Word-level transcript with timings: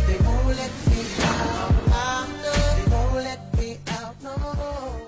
They 0.07 0.18
won't 0.23 0.48
let 0.48 0.71
me 0.88 1.05
out. 1.21 1.88
Locked. 1.89 2.31
They 2.43 2.91
won't 2.91 3.13
let 3.16 3.57
me 3.57 3.77
out. 3.88 4.23
No. 4.23 5.02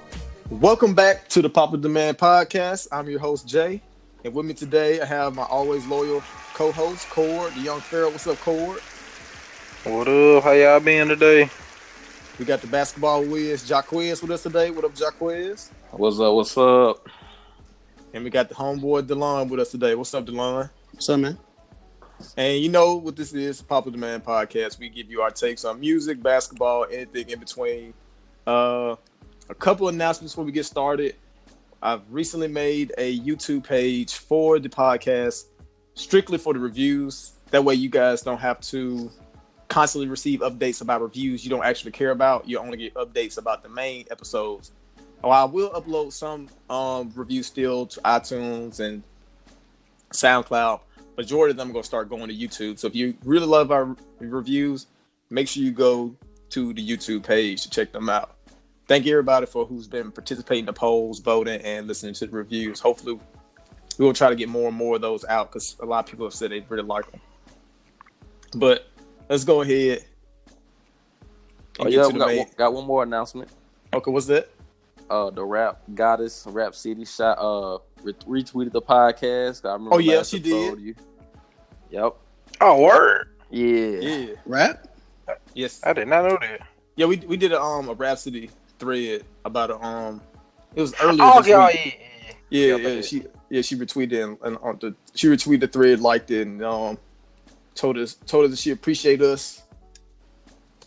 Welcome 0.49 0.93
back 0.93 1.29
to 1.29 1.41
the 1.41 1.49
Papa 1.49 1.77
Demand 1.77 2.17
Podcast. 2.17 2.87
I'm 2.91 3.09
your 3.09 3.19
host 3.19 3.47
Jay, 3.47 3.81
and 4.25 4.33
with 4.33 4.45
me 4.45 4.53
today 4.53 4.99
I 4.99 5.05
have 5.05 5.35
my 5.35 5.43
always 5.43 5.85
loyal 5.87 6.21
co-host 6.53 7.09
Cord, 7.09 7.53
the 7.53 7.61
young 7.61 7.79
Pharaoh. 7.79 8.09
What's 8.09 8.27
up, 8.27 8.37
Cord? 8.39 8.79
What 9.83 10.07
up? 10.07 10.43
How 10.43 10.51
y'all 10.51 10.79
been 10.79 11.07
today? 11.07 11.49
We 12.39 12.45
got 12.45 12.61
the 12.61 12.67
basketball 12.67 13.23
whiz 13.23 13.69
Jaquez 13.69 14.21
with 14.21 14.31
us 14.31 14.43
today. 14.43 14.71
What 14.71 14.83
up, 14.83 14.95
Jaquez? 14.95 15.71
What's 15.91 16.19
up? 16.19 16.33
What's 16.33 16.57
up? 16.57 17.07
And 18.13 18.23
we 18.23 18.29
got 18.29 18.49
the 18.49 18.55
homeboy 18.55 19.03
Delon 19.03 19.47
with 19.49 19.59
us 19.61 19.71
today. 19.71 19.95
What's 19.95 20.13
up, 20.13 20.25
Delon? 20.25 20.69
What's 21.01 21.09
up, 21.09 21.19
man? 21.19 21.39
And 22.37 22.61
you 22.61 22.69
know 22.69 22.93
what 22.97 23.15
this 23.15 23.33
is, 23.33 23.59
Papa 23.59 23.89
Demand 23.89 24.23
Podcast. 24.23 24.77
We 24.77 24.87
give 24.87 25.09
you 25.09 25.21
our 25.23 25.31
takes 25.31 25.65
on 25.65 25.79
music, 25.79 26.21
basketball, 26.21 26.85
anything 26.91 27.27
in 27.27 27.39
between. 27.39 27.95
Uh, 28.45 28.95
a 29.49 29.55
couple 29.55 29.87
announcements 29.87 30.35
before 30.35 30.45
we 30.45 30.51
get 30.51 30.67
started. 30.67 31.15
I've 31.81 32.03
recently 32.11 32.49
made 32.49 32.93
a 32.99 33.19
YouTube 33.19 33.63
page 33.63 34.13
for 34.13 34.59
the 34.59 34.69
podcast, 34.69 35.45
strictly 35.95 36.37
for 36.37 36.53
the 36.53 36.59
reviews. 36.59 37.31
That 37.49 37.65
way, 37.65 37.73
you 37.73 37.89
guys 37.89 38.21
don't 38.21 38.37
have 38.37 38.59
to 38.59 39.09
constantly 39.69 40.07
receive 40.07 40.41
updates 40.41 40.83
about 40.83 41.01
reviews 41.01 41.43
you 41.43 41.49
don't 41.49 41.65
actually 41.65 41.93
care 41.93 42.11
about. 42.11 42.47
You 42.47 42.59
only 42.59 42.77
get 42.77 42.93
updates 42.93 43.39
about 43.39 43.63
the 43.63 43.69
main 43.69 44.05
episodes. 44.11 44.71
Oh, 45.23 45.31
I 45.31 45.45
will 45.45 45.71
upload 45.71 46.13
some 46.13 46.47
um, 46.69 47.11
reviews 47.15 47.47
still 47.47 47.87
to 47.87 48.01
iTunes 48.01 48.79
and 48.79 49.01
SoundCloud. 50.13 50.81
Majority 51.17 51.51
of 51.51 51.57
them 51.57 51.69
are 51.69 51.73
going 51.73 51.83
to 51.83 51.87
start 51.87 52.09
going 52.09 52.27
to 52.27 52.35
YouTube. 52.35 52.79
So 52.79 52.87
if 52.87 52.95
you 52.95 53.15
really 53.23 53.45
love 53.45 53.71
our 53.71 53.95
reviews, 54.19 54.87
make 55.29 55.47
sure 55.47 55.61
you 55.61 55.71
go 55.71 56.15
to 56.51 56.73
the 56.73 56.85
YouTube 56.85 57.23
page 57.23 57.63
to 57.63 57.69
check 57.69 57.91
them 57.91 58.09
out. 58.09 58.37
Thank 58.87 59.05
you 59.05 59.13
everybody 59.13 59.45
for 59.45 59.65
who's 59.65 59.87
been 59.87 60.11
participating 60.11 60.63
in 60.63 60.65
the 60.65 60.73
polls, 60.73 61.19
voting, 61.19 61.61
and 61.61 61.87
listening 61.87 62.13
to 62.15 62.27
the 62.27 62.31
reviews. 62.31 62.79
Hopefully, 62.79 63.19
we 63.97 64.05
will 64.05 64.13
try 64.13 64.29
to 64.29 64.35
get 64.35 64.49
more 64.49 64.67
and 64.67 64.77
more 64.77 64.95
of 64.95 65.01
those 65.01 65.23
out 65.25 65.51
because 65.51 65.77
a 65.79 65.85
lot 65.85 66.03
of 66.03 66.11
people 66.11 66.25
have 66.25 66.33
said 66.33 66.51
they 66.51 66.65
really 66.67 66.83
like 66.83 67.09
them. 67.11 67.21
But 68.55 68.87
let's 69.29 69.43
go 69.43 69.61
ahead. 69.61 70.05
Oh 71.79 71.87
yeah, 71.87 72.07
we 72.07 72.19
got 72.19 72.35
one, 72.35 72.45
got 72.57 72.73
one 72.73 72.85
more 72.85 73.03
announcement. 73.03 73.49
Okay, 73.93 74.11
what's 74.11 74.25
that? 74.27 74.49
Uh, 75.09 75.29
the 75.29 75.43
rap 75.43 75.81
goddess, 75.93 76.45
Rapsody, 76.47 77.05
shot 77.05 77.37
uh 77.39 77.77
retweeted 78.03 78.71
the 78.71 78.81
podcast. 78.81 79.65
I 79.65 79.73
remember 79.73 79.95
Oh, 79.95 79.97
yeah, 79.99 80.23
she 80.23 80.39
did. 80.39 80.79
You. 80.79 80.95
Yep. 81.89 82.15
Oh, 82.61 82.81
word! 82.81 83.27
Yeah. 83.49 83.99
Yeah. 83.99 84.33
Rap? 84.45 84.87
Yes. 85.53 85.81
I 85.83 85.93
did 85.93 86.07
not 86.07 86.23
know 86.23 86.37
that. 86.41 86.61
Yeah, 86.95 87.05
we 87.05 87.17
we 87.17 87.37
did 87.37 87.51
a 87.53 87.61
um 87.61 87.89
a 87.89 87.93
Rapsody 87.93 88.49
thread 88.79 89.23
about 89.45 89.69
a 89.71 89.79
um 89.83 90.21
it 90.75 90.81
was 90.81 90.93
earlier 91.01 91.19
Oh, 91.23 91.39
this 91.41 91.47
yeah, 91.49 91.67
week. 91.67 91.99
yeah, 92.49 92.67
Yeah, 92.67 92.75
Yeah, 92.75 92.87
yeah, 92.89 93.01
she 93.01 93.23
yeah 93.49 93.61
she 93.61 93.75
retweeted 93.75 94.23
and, 94.23 94.37
and 94.43 94.57
on 94.59 94.77
the 94.81 94.95
she 95.15 95.27
retweeted 95.27 95.61
the 95.61 95.67
thread, 95.67 95.99
liked 95.99 96.31
it, 96.31 96.47
and 96.47 96.63
um 96.63 96.97
told 97.75 97.97
us 97.97 98.13
told 98.25 98.45
us 98.45 98.51
that 98.51 98.59
she 98.59 98.71
appreciate 98.71 99.21
us. 99.21 99.63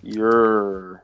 Your 0.02 1.03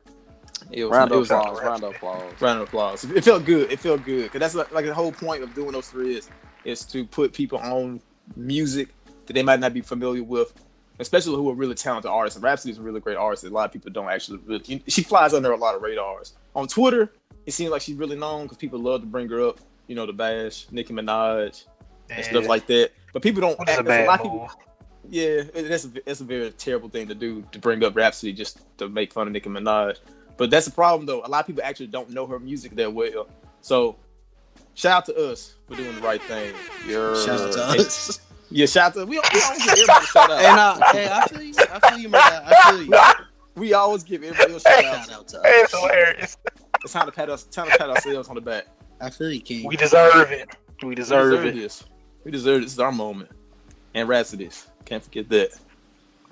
It 0.72 0.84
was, 0.84 0.92
round 0.92 1.10
it 1.10 1.14
of 1.14 1.20
was 1.20 1.30
applause. 1.30 1.60
Round 1.60 1.84
of 1.84 1.94
applause. 1.94 2.40
round 2.40 2.60
of 2.60 2.68
applause. 2.68 3.04
It 3.04 3.24
felt 3.24 3.44
good. 3.44 3.72
It 3.72 3.80
felt 3.80 4.04
good 4.04 4.24
because 4.24 4.40
that's 4.40 4.54
like, 4.54 4.72
like 4.72 4.84
the 4.84 4.94
whole 4.94 5.12
point 5.12 5.42
of 5.42 5.54
doing 5.54 5.72
those 5.72 5.88
three 5.88 6.16
is 6.16 6.30
is 6.64 6.84
to 6.84 7.04
put 7.06 7.32
people 7.32 7.58
on 7.58 8.00
music 8.36 8.88
that 9.26 9.32
they 9.32 9.42
might 9.42 9.60
not 9.60 9.72
be 9.72 9.80
familiar 9.80 10.22
with, 10.22 10.52
especially 10.98 11.34
who 11.34 11.50
are 11.50 11.54
really 11.54 11.74
talented 11.74 12.10
artists. 12.10 12.36
And 12.36 12.44
Rapsody 12.44 12.72
is 12.72 12.78
a 12.78 12.82
really 12.82 13.00
great 13.00 13.16
artist. 13.16 13.42
that 13.42 13.50
A 13.50 13.54
lot 13.54 13.66
of 13.66 13.72
people 13.72 13.90
don't 13.90 14.08
actually 14.08 14.38
really. 14.46 14.82
She 14.86 15.02
flies 15.02 15.34
under 15.34 15.52
a 15.52 15.56
lot 15.56 15.74
of 15.74 15.82
radars 15.82 16.34
on 16.54 16.68
Twitter. 16.68 17.12
It 17.46 17.52
seems 17.52 17.70
like 17.70 17.82
she's 17.82 17.96
really 17.96 18.16
known 18.16 18.44
because 18.44 18.58
people 18.58 18.78
love 18.78 19.00
to 19.00 19.06
bring 19.06 19.28
her 19.28 19.40
up. 19.40 19.60
You 19.86 19.96
know, 19.96 20.06
the 20.06 20.12
bash 20.12 20.66
Nicki 20.70 20.92
Minaj 20.92 21.64
and 22.10 22.24
stuff 22.24 22.46
like 22.46 22.66
that. 22.68 22.90
But 23.12 23.22
people 23.22 23.40
don't. 23.40 23.58
What 23.58 23.68
is 23.68 23.76
a 23.76 23.78
act- 23.78 23.88
there's 23.88 24.06
lot 24.06 24.20
of 24.20 24.24
people, 24.24 24.50
yeah, 25.08 25.42
that's 25.54 25.84
a, 25.84 25.88
that's 25.88 26.20
a 26.20 26.24
very 26.24 26.50
terrible 26.52 26.88
thing 26.88 27.08
to 27.08 27.14
do 27.14 27.44
to 27.52 27.58
bring 27.58 27.82
up 27.82 27.96
Rapsody 27.96 28.32
just 28.32 28.60
to 28.78 28.88
make 28.88 29.12
fun 29.12 29.26
of 29.26 29.32
Nicki 29.32 29.48
Minaj. 29.48 29.98
But 30.40 30.50
that's 30.50 30.64
the 30.64 30.72
problem 30.72 31.04
though. 31.04 31.20
A 31.22 31.28
lot 31.28 31.40
of 31.40 31.46
people 31.46 31.62
actually 31.62 31.88
don't 31.88 32.08
know 32.08 32.26
her 32.26 32.38
music 32.38 32.74
that 32.76 32.90
well. 32.90 33.28
So 33.60 33.96
shout 34.72 34.92
out 34.96 35.04
to 35.04 35.30
us 35.30 35.56
for 35.68 35.76
doing 35.76 35.94
the 35.94 36.00
right 36.00 36.22
thing. 36.22 36.54
Your 36.88 37.14
Shout 37.14 37.40
out 37.40 37.52
to 37.52 37.66
Hey. 37.66 37.78
us. 37.80 38.20
Yeah, 38.52 38.64
shout 38.66 38.96
out 38.96 39.00
to 39.00 39.04
we, 39.06 39.10
we 39.10 39.18
always 39.44 39.58
give 39.62 39.72
everybody 39.74 40.04
a 40.04 40.06
shout 40.08 40.30
hey, 40.30 40.46
out. 40.46 40.56
nah, 40.80 40.84
uh, 40.86 40.92
hey, 40.92 41.08
I 41.08 41.26
feel 41.28 41.42
you. 41.42 41.54
I 41.72 41.88
feel 41.90 41.98
you, 41.98 42.08
my 42.08 42.18
guy. 42.18 42.42
I 42.46 42.70
feel 42.72 42.82
you. 42.82 43.24
We 43.54 43.74
always 43.74 44.02
give 44.02 44.24
everybody 44.24 44.54
a 44.54 44.58
shout 44.60 44.84
out. 44.86 45.06
Shout 45.06 45.12
out 45.20 45.28
to 45.28 45.40
Hey, 45.44 45.50
it's 45.60 45.72
us. 45.74 45.80
hilarious. 45.80 46.36
It's 46.82 46.92
time 46.92 47.06
to 47.06 47.12
pat 47.12 47.28
us 47.30 47.44
time 47.44 47.70
to 47.70 47.76
pat 47.78 47.90
ourselves 47.90 48.28
on 48.30 48.34
the 48.34 48.40
back. 48.40 48.66
I 49.00 49.10
feel 49.10 49.30
you, 49.30 49.40
King. 49.42 49.66
We 49.68 49.76
deserve 49.76 50.32
it. 50.32 50.48
We 50.82 50.94
deserve, 50.96 51.30
We 51.30 51.36
deserve 51.36 51.46
it. 51.46 51.54
this. 51.60 51.84
We 52.24 52.30
deserve 52.32 52.62
this. 52.62 52.70
This 52.70 52.72
is 52.72 52.78
our 52.80 52.90
moment. 52.90 53.30
And 53.94 54.08
Rapsody's. 54.08 54.66
Can't 54.86 55.04
forget 55.04 55.28
that. 55.28 55.50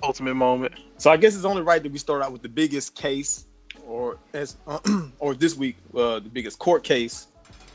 Ultimate 0.03 0.33
moment. 0.35 0.73
So 0.97 1.11
I 1.11 1.15
guess 1.15 1.35
it's 1.35 1.45
only 1.45 1.61
right 1.61 1.81
that 1.81 1.91
we 1.91 1.99
start 1.99 2.21
out 2.21 2.33
with 2.33 2.41
the 2.41 2.49
biggest 2.49 2.95
case, 2.95 3.45
or 3.89 4.17
as 4.33 4.57
or 5.19 5.33
this 5.33 5.55
week, 5.55 5.77
uh, 5.95 6.19
the 6.19 6.29
biggest 6.29 6.59
court 6.59 6.83
case 6.83 7.27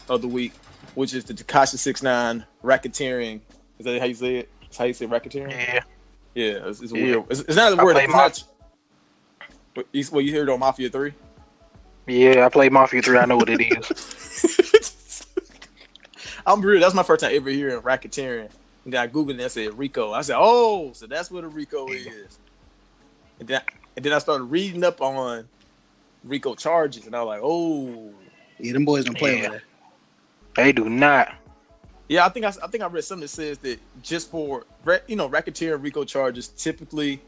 of 0.08 0.22
the 0.22 0.28
week, 0.28 0.52
which 0.94 1.12
is 1.14 1.24
the 1.24 1.34
Tekashi 1.34 1.76
Six 1.76 2.02
Nine 2.02 2.44
racketeering. 2.62 3.40
Is 3.78 3.84
that 3.86 3.98
how 4.00 4.06
you 4.06 4.14
say 4.14 4.36
it? 4.36 4.48
That's 4.62 4.76
how 4.76 4.84
you 4.84 4.94
say 4.94 5.06
racketeering? 5.06 5.50
Yeah. 5.50 5.80
Yeah, 6.34 6.68
it's, 6.68 6.80
it's 6.80 6.92
a 6.92 6.96
Yeah. 6.96 7.02
weird. 7.04 7.24
It's, 7.30 7.40
it's 7.40 7.56
not 7.56 7.76
a 7.76 7.80
I 7.80 7.84
word. 7.84 7.96
It's 7.96 8.12
not. 8.12 8.42
What 9.74 9.86
you, 9.92 10.04
well, 10.12 10.20
you 10.20 10.32
heard 10.34 10.48
it 10.48 10.52
on 10.52 10.60
Mafia 10.60 10.88
Three. 10.88 11.14
Yeah, 12.06 12.44
I 12.44 12.48
played 12.50 12.70
Mafia 12.72 13.00
3. 13.00 13.18
I 13.18 13.24
know 13.24 13.38
what 13.38 13.48
it 13.48 13.60
is. 13.62 15.26
I'm 16.46 16.60
real. 16.60 16.80
That's 16.80 16.94
my 16.94 17.02
first 17.02 17.22
time 17.22 17.34
ever 17.34 17.48
hearing 17.48 17.80
racketeering. 17.80 18.50
And 18.84 18.92
then 18.92 19.00
I 19.00 19.08
googled 19.08 19.30
it 19.30 19.32
and 19.36 19.42
I 19.42 19.48
said 19.48 19.78
Rico. 19.78 20.12
I 20.12 20.20
said, 20.20 20.36
oh, 20.38 20.92
so 20.92 21.06
that's 21.06 21.30
what 21.30 21.44
a 21.44 21.48
Rico 21.48 21.86
is. 21.88 22.38
And 23.40 23.48
then, 23.48 23.62
and 23.96 24.04
then 24.04 24.12
I 24.12 24.18
started 24.18 24.44
reading 24.44 24.84
up 24.84 25.00
on 25.00 25.48
Rico 26.24 26.54
charges, 26.54 27.06
and 27.06 27.14
I 27.14 27.22
was 27.22 27.26
like, 27.28 27.40
oh, 27.42 28.12
Yeah, 28.58 28.72
them 28.72 28.84
boys 28.84 29.04
don't 29.04 29.16
play 29.18 29.36
Yeah. 29.36 29.42
with 29.50 29.50
that. 29.52 29.62
They 30.56 30.72
do 30.72 30.88
not. 30.88 31.34
yeah. 32.08 32.24
I 32.24 32.28
think 32.28 32.46
I, 32.46 32.48
I 32.62 32.66
think 32.68 32.82
I 32.82 32.86
read 32.86 33.04
something 33.04 33.22
that 33.22 33.28
says 33.28 33.58
that 33.58 33.78
just 34.02 34.30
for 34.30 34.64
you 35.08 35.16
know 35.16 35.28
racketeering 35.28 35.82
Rico 35.82 36.04
charges 36.04 36.48
typically 36.48 37.20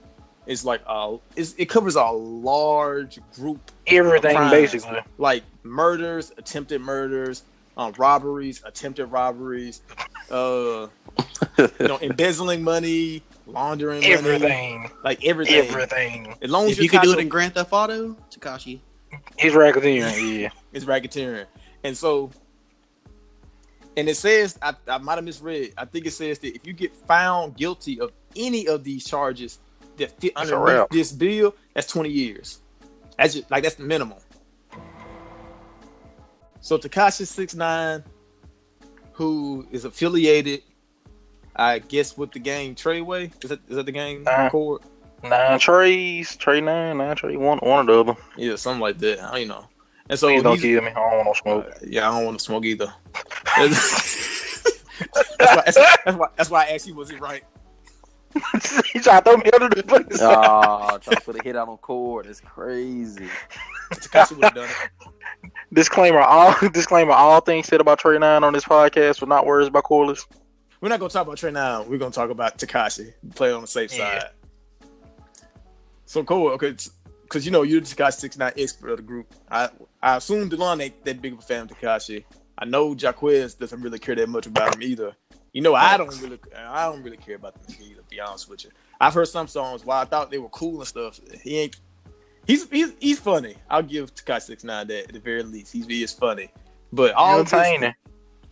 is 0.46 0.64
like 0.64 0.80
uh, 0.86 1.16
it 1.36 1.68
covers 1.68 1.96
a 1.96 2.04
large 2.06 3.18
group 3.34 3.60
Everything, 3.88 4.36
Crimes. 4.36 4.50
basically. 4.52 5.00
like 5.18 5.42
murders, 5.64 6.32
attempted 6.38 6.80
murders, 6.80 7.42
um, 7.76 7.92
robberies, 7.98 8.62
attempted 8.64 9.06
robberies, 9.06 9.82
uh, 10.30 10.86
you 11.58 11.68
know, 11.80 11.98
embezzling 12.02 12.62
money, 12.62 13.22
laundering 13.46 14.00
money, 14.00 14.12
Everything. 14.12 14.90
like 15.04 15.24
everything. 15.24 15.54
Everything. 15.54 16.34
As 16.42 16.50
long 16.50 16.66
as 16.66 16.72
If 16.72 16.78
you're 16.78 16.84
you 16.84 16.90
could 16.90 17.02
do 17.02 17.12
it 17.12 17.18
in 17.18 17.28
Grand 17.28 17.54
Theft 17.54 17.72
Auto, 17.72 18.16
Tekashi. 18.30 18.80
He's 19.38 19.52
racketeering. 19.52 20.40
Yeah. 20.40 20.48
it's 20.72 20.84
racketeering, 20.84 21.46
and 21.84 21.96
so, 21.96 22.30
and 23.96 24.08
it 24.08 24.16
says 24.16 24.58
I, 24.60 24.74
I 24.88 24.98
might 24.98 25.14
have 25.14 25.24
misread. 25.24 25.72
I 25.78 25.84
think 25.84 26.06
it 26.06 26.12
says 26.12 26.38
that 26.40 26.54
if 26.54 26.66
you 26.66 26.72
get 26.72 26.94
found 26.94 27.56
guilty 27.56 28.00
of 28.00 28.12
any 28.34 28.66
of 28.68 28.84
these 28.84 29.04
charges 29.04 29.58
that 29.96 30.10
fit 30.20 30.34
That's 30.34 30.50
under 30.50 30.86
this 30.90 31.12
bill, 31.12 31.54
that's 31.74 31.86
twenty 31.86 32.10
years. 32.10 32.60
That's 33.16 33.34
just 33.34 33.50
like 33.50 33.62
that's 33.62 33.76
the 33.76 33.84
minimum. 33.84 34.18
So 36.60 36.76
Tekashi 36.76 37.26
Six 37.26 37.54
Nine, 37.54 38.02
who 39.12 39.66
is 39.70 39.84
affiliated, 39.84 40.62
I 41.56 41.78
guess, 41.80 42.16
with 42.16 42.32
the 42.32 42.38
gang 42.38 42.74
Treyway. 42.74 43.32
Is 43.42 43.50
that 43.50 43.60
is 43.68 43.76
that 43.76 43.86
the 43.86 43.92
game 43.92 44.24
Uh-huh. 44.26 44.78
Nine 45.22 45.58
trays. 45.58 46.36
Tray 46.36 46.60
nine. 46.60 46.98
Nine 46.98 47.16
tray. 47.16 47.36
One, 47.36 47.58
one 47.58 47.88
of 47.88 48.06
them. 48.06 48.16
Yeah, 48.36 48.56
something 48.56 48.80
like 48.80 48.98
that. 48.98 49.20
I 49.22 49.38
don't 49.40 49.48
know. 49.48 49.64
And 50.08 50.18
so 50.18 50.28
Please 50.28 50.42
don't 50.42 50.58
he's- 50.60 50.62
kill 50.62 50.82
me. 50.82 50.90
I 50.90 50.94
don't 50.94 51.16
want 51.16 51.26
no 51.26 51.32
smoke. 51.32 51.66
Uh, 51.66 51.78
yeah, 51.88 52.08
I 52.10 52.16
don't 52.16 52.26
want 52.26 52.38
to 52.38 52.44
smoke 52.44 52.64
either. 52.64 52.92
that's, 53.56 54.72
why, 55.38 55.62
that's, 55.64 55.74
that's 55.76 56.16
why. 56.16 56.28
That's 56.36 56.50
why 56.50 56.64
I 56.64 56.74
asked 56.74 56.86
you, 56.86 56.94
was 56.94 57.10
it 57.10 57.20
right? 57.20 57.42
he 58.92 58.98
tried 59.00 59.20
to 59.20 59.24
throw 59.24 59.36
me 59.38 59.50
under 59.58 59.74
the 59.74 59.82
bus. 59.82 60.20
Ah, 60.20 60.98
trying 60.98 61.16
to 61.16 61.22
put 61.22 61.40
a 61.40 61.42
hit 61.42 61.56
out 61.56 61.68
on 61.68 61.78
court. 61.78 62.26
It's 62.26 62.40
crazy. 62.40 63.28
Tekashi 63.94 64.32
would 64.32 64.44
have 64.44 64.54
done 64.54 64.68
it. 64.68 65.50
disclaimer: 65.72 66.20
All 66.20 66.54
disclaimer: 66.72 67.12
All 67.12 67.40
things 67.40 67.66
said 67.66 67.80
about 67.80 67.98
Trey 67.98 68.18
Nine 68.18 68.44
on 68.44 68.52
this 68.52 68.64
podcast 68.64 69.20
were 69.22 69.26
not 69.26 69.46
words 69.46 69.70
by 69.70 69.80
Corliss. 69.80 70.26
We're 70.86 70.90
not 70.90 71.00
gonna 71.00 71.10
talk 71.10 71.26
about 71.26 71.36
Trey 71.36 71.50
now. 71.50 71.82
We're 71.82 71.98
gonna 71.98 72.12
talk 72.12 72.30
about 72.30 72.58
Tekashi. 72.58 73.12
Play 73.34 73.50
on 73.50 73.62
the 73.62 73.66
safe 73.66 73.92
Yeah. 73.92 74.20
side. 74.20 74.30
So 76.04 76.22
cool. 76.22 76.50
Okay, 76.52 76.76
because 77.22 77.44
you 77.44 77.50
know 77.50 77.62
you're 77.62 77.80
the 77.80 77.86
Tekashi 77.88 78.20
Six 78.20 78.38
Nine 78.38 78.52
expert 78.56 78.90
of 78.90 78.98
the 78.98 79.02
group. 79.02 79.34
I 79.50 79.68
I 80.00 80.14
assume 80.18 80.48
Delon 80.48 80.80
ain't 80.80 81.04
that 81.04 81.20
big 81.20 81.32
of 81.32 81.40
a 81.40 81.42
fan 81.42 81.62
of 81.62 81.70
Tekashi. 81.70 82.24
I 82.56 82.66
know 82.66 82.94
Jaquez 82.94 83.54
doesn't 83.54 83.80
really 83.80 83.98
care 83.98 84.14
that 84.14 84.28
much 84.28 84.46
about 84.46 84.76
him 84.76 84.82
either. 84.84 85.16
You 85.52 85.62
know, 85.62 85.74
I 85.74 85.96
don't 85.96 86.22
really, 86.22 86.38
I 86.56 86.84
don't 86.84 87.02
really 87.02 87.16
care 87.16 87.34
about 87.34 87.60
the 87.66 87.74
either. 87.82 88.02
To 88.02 88.08
be 88.08 88.20
honest 88.20 88.48
with 88.48 88.62
you, 88.62 88.70
I've 89.00 89.12
heard 89.12 89.26
some 89.26 89.48
songs 89.48 89.84
while 89.84 90.00
I 90.00 90.04
thought 90.04 90.30
they 90.30 90.38
were 90.38 90.50
cool 90.50 90.78
and 90.78 90.86
stuff. 90.86 91.18
He 91.42 91.58
ain't. 91.58 91.76
He's 92.46 92.70
he's, 92.70 92.92
he's 93.00 93.18
funny. 93.18 93.56
I'll 93.68 93.82
give 93.82 94.14
Tekashi 94.14 94.42
Six 94.42 94.62
Nine 94.62 94.86
that 94.86 95.08
at 95.08 95.12
the 95.12 95.18
very 95.18 95.42
least. 95.42 95.72
He's 95.72 95.84
he 95.88 96.04
is 96.04 96.12
funny, 96.12 96.48
but 96.92 97.12
all 97.14 97.42
this, 97.42 97.92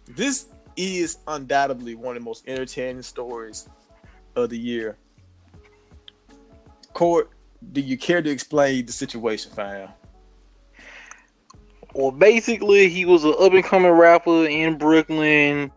this 0.09 0.47
is 0.77 1.19
undoubtedly 1.27 1.95
one 1.95 2.17
of 2.17 2.23
the 2.23 2.25
most 2.25 2.47
entertaining 2.49 3.03
stories 3.03 3.69
of 4.37 4.51
the 4.51 4.59
year. 4.59 4.97
Court, 6.93 7.31
do 7.73 7.81
you 7.81 7.97
care 7.97 8.23
to 8.23 8.31
explain 8.31 8.87
the 8.87 8.93
situation, 8.93 9.53
fam? 9.53 9.89
Well, 11.95 12.11
basically, 12.11 12.89
he 12.89 13.05
was 13.05 13.25
an 13.25 13.35
up 13.39 13.53
and 13.53 13.65
coming 13.65 13.93
rapper 13.93 14.47
in 14.47 14.79
Brooklyn. 14.79 15.71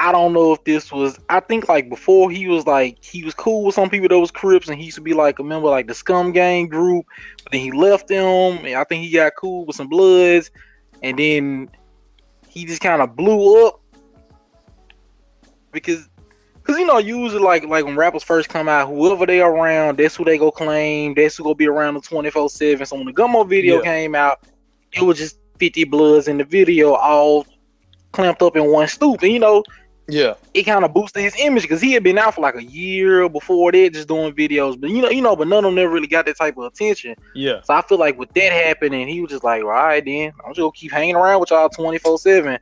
I 0.00 0.12
don't 0.12 0.32
know 0.32 0.52
if 0.52 0.62
this 0.62 0.92
was. 0.92 1.18
I 1.28 1.40
think 1.40 1.68
like 1.68 1.88
before 1.88 2.30
he 2.30 2.46
was 2.46 2.64
like 2.66 3.04
he 3.04 3.24
was 3.24 3.34
cool 3.34 3.64
with 3.64 3.74
some 3.74 3.90
people 3.90 4.08
that 4.08 4.18
was 4.18 4.30
Crips, 4.30 4.68
and 4.68 4.78
he 4.78 4.84
used 4.86 4.96
to 4.96 5.00
be 5.02 5.14
like 5.14 5.40
a 5.40 5.42
member 5.42 5.66
of, 5.66 5.72
like 5.72 5.88
the 5.88 5.94
Scum 5.94 6.30
Gang 6.30 6.68
group. 6.68 7.04
But 7.42 7.52
then 7.52 7.60
he 7.60 7.72
left 7.72 8.06
them, 8.06 8.64
and 8.64 8.76
I 8.76 8.84
think 8.84 9.04
he 9.04 9.10
got 9.10 9.32
cool 9.36 9.64
with 9.64 9.74
some 9.74 9.88
Bloods, 9.88 10.52
and 11.02 11.18
then 11.18 11.68
he 12.48 12.64
just 12.64 12.80
kind 12.80 13.02
of 13.02 13.16
blew 13.16 13.66
up 13.66 13.80
because. 15.72 16.08
Cause 16.64 16.78
you 16.78 16.84
know, 16.84 16.98
usually 16.98 17.40
like 17.42 17.64
like 17.64 17.86
when 17.86 17.96
rappers 17.96 18.22
first 18.22 18.50
come 18.50 18.68
out, 18.68 18.88
whoever 18.88 19.24
they 19.24 19.40
around, 19.40 19.98
that's 19.98 20.14
who 20.16 20.22
they 20.22 20.36
go 20.36 20.50
claim. 20.50 21.14
That's 21.14 21.34
who 21.38 21.44
gonna 21.44 21.54
be 21.54 21.66
around 21.66 21.94
the 21.94 22.00
twenty 22.02 22.28
four 22.28 22.50
seven. 22.50 22.84
So 22.84 22.94
when 22.96 23.06
the 23.06 23.12
Gummo 23.14 23.48
video 23.48 23.76
Yeah. 23.76 23.82
came 23.84 24.14
out, 24.14 24.40
it 24.92 25.00
was 25.00 25.16
just 25.16 25.38
50 25.58 25.84
bloods 25.84 26.28
in 26.28 26.36
the 26.36 26.44
video 26.44 26.92
all 26.92 27.46
clamped 28.12 28.42
up 28.42 28.54
in 28.56 28.70
one 28.70 28.86
stoop. 28.86 29.22
And 29.22 29.32
you 29.32 29.38
know, 29.38 29.64
Yeah, 30.08 30.34
it 30.52 30.64
kind 30.64 30.84
of 30.84 30.92
boosted 30.92 31.22
his 31.22 31.34
image 31.40 31.62
because 31.62 31.80
he 31.80 31.92
had 31.92 32.02
been 32.02 32.18
out 32.18 32.34
for 32.34 32.42
like 32.42 32.56
a 32.56 32.64
year 32.64 33.26
before 33.30 33.72
that, 33.72 33.94
just 33.94 34.08
doing 34.08 34.34
videos. 34.34 34.78
But 34.78 34.90
you 34.90 35.00
know, 35.00 35.08
you 35.08 35.22
know, 35.22 35.36
but 35.36 35.48
none 35.48 35.64
of 35.64 35.64
them 35.70 35.74
never 35.74 35.90
really 35.90 36.06
got 36.06 36.26
that 36.26 36.36
type 36.36 36.58
of 36.58 36.64
attention. 36.64 37.14
yeah, 37.34 37.62
So 37.62 37.72
I 37.72 37.80
feel 37.80 37.96
like 37.98 38.18
with 38.18 38.34
that 38.34 38.52
happening, 38.52 39.08
he 39.08 39.22
was 39.22 39.30
just 39.30 39.42
like, 39.44 39.62
all 39.62 39.68
right, 39.70 40.04
then 40.04 40.32
I'm 40.44 40.50
just 40.50 40.60
gonna 40.60 40.72
keep 40.72 40.92
hanging 40.92 41.16
around 41.16 41.40
with 41.40 41.50
y'all 41.50 41.70
24 41.70 42.18
seven. 42.18 42.58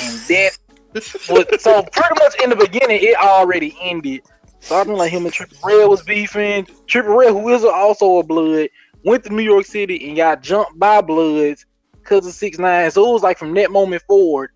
And 0.00 0.20
that 0.28 0.52
was 0.94 1.62
so 1.62 1.82
pretty 1.82 2.14
much 2.18 2.42
in 2.42 2.50
the 2.50 2.56
beginning, 2.56 3.00
it 3.02 3.16
already 3.16 3.76
ended. 3.80 4.22
So 4.60 4.80
I 4.80 4.84
think 4.84 4.96
like 4.96 5.12
him 5.12 5.24
and 5.26 5.34
Trippie 5.34 5.62
Redd 5.62 5.88
was 5.88 6.02
beefing. 6.02 6.64
Trippie 6.86 7.14
Redd, 7.14 7.32
who 7.32 7.48
is 7.50 7.64
also 7.64 8.18
a 8.18 8.22
blood, 8.22 8.68
went 9.04 9.24
to 9.24 9.32
New 9.32 9.42
York 9.42 9.66
City 9.66 10.08
and 10.08 10.16
got 10.16 10.42
jumped 10.42 10.78
by 10.78 11.00
Bloods 11.00 11.66
because 11.92 12.26
of 12.26 12.32
six 12.32 12.58
nine. 12.58 12.90
So 12.90 13.08
it 13.08 13.12
was 13.12 13.22
like 13.22 13.38
from 13.38 13.52
that 13.54 13.70
moment 13.70 14.02
forward, 14.02 14.50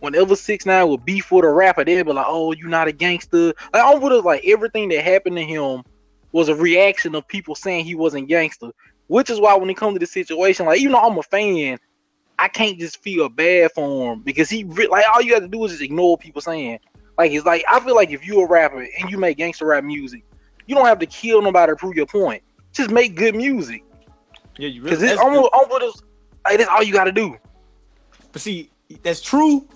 whenever 0.00 0.36
six 0.36 0.66
nine 0.66 0.88
would 0.88 1.04
beef 1.04 1.30
with 1.30 1.44
a 1.44 1.48
rapper, 1.48 1.84
they'd 1.84 2.02
be 2.02 2.12
like, 2.12 2.26
"Oh, 2.28 2.52
you're 2.52 2.68
not 2.68 2.88
a 2.88 2.92
gangster." 2.92 3.54
Like 3.72 3.82
I 3.82 3.94
would 3.94 4.12
have 4.12 4.24
like 4.24 4.44
everything 4.46 4.88
that 4.90 5.04
happened 5.04 5.36
to 5.36 5.44
him 5.44 5.82
was 6.32 6.48
a 6.48 6.54
reaction 6.54 7.14
of 7.14 7.26
people 7.28 7.54
saying 7.54 7.84
he 7.84 7.94
wasn't 7.94 8.28
gangster. 8.28 8.70
Which 9.06 9.30
is 9.30 9.40
why 9.40 9.54
when 9.54 9.70
it 9.70 9.76
comes 9.76 9.94
to 9.94 10.00
the 10.00 10.06
situation, 10.06 10.66
like 10.66 10.80
even 10.80 10.92
though 10.92 11.00
I'm 11.00 11.16
a 11.16 11.22
fan, 11.22 11.78
I 12.38 12.48
can't 12.48 12.78
just 12.78 13.02
feel 13.02 13.28
bad 13.28 13.72
for 13.72 14.12
him 14.12 14.20
because 14.20 14.50
he 14.50 14.64
re- 14.64 14.88
like 14.88 15.04
all 15.14 15.22
you 15.22 15.34
have 15.34 15.42
to 15.42 15.48
do 15.48 15.64
is 15.64 15.72
just 15.72 15.82
ignore 15.82 16.18
people 16.18 16.42
saying. 16.42 16.80
Like 17.16 17.32
it's 17.32 17.46
like 17.46 17.64
I 17.68 17.80
feel 17.80 17.94
like 17.94 18.10
if 18.10 18.26
you're 18.26 18.44
a 18.44 18.48
rapper 18.48 18.82
and 18.82 19.10
you 19.10 19.16
make 19.16 19.38
gangster 19.38 19.66
rap 19.66 19.84
music, 19.84 20.22
you 20.66 20.74
don't 20.74 20.86
have 20.86 20.98
to 20.98 21.06
kill 21.06 21.40
nobody 21.40 21.72
to 21.72 21.76
prove 21.76 21.96
your 21.96 22.06
point. 22.06 22.42
Just 22.72 22.90
make 22.90 23.14
good 23.14 23.34
music 23.34 23.82
yeah. 24.58 24.68
You 24.68 24.82
because 24.82 25.00
really, 25.00 25.12
it's 25.12 25.22
good. 25.22 25.26
almost, 25.26 25.52
almost 25.52 26.04
like 26.44 26.58
that's 26.58 26.70
all 26.70 26.82
you 26.82 26.92
got 26.92 27.04
to 27.04 27.12
do. 27.12 27.36
But 28.32 28.42
see, 28.42 28.70
that's 29.02 29.20
true 29.20 29.66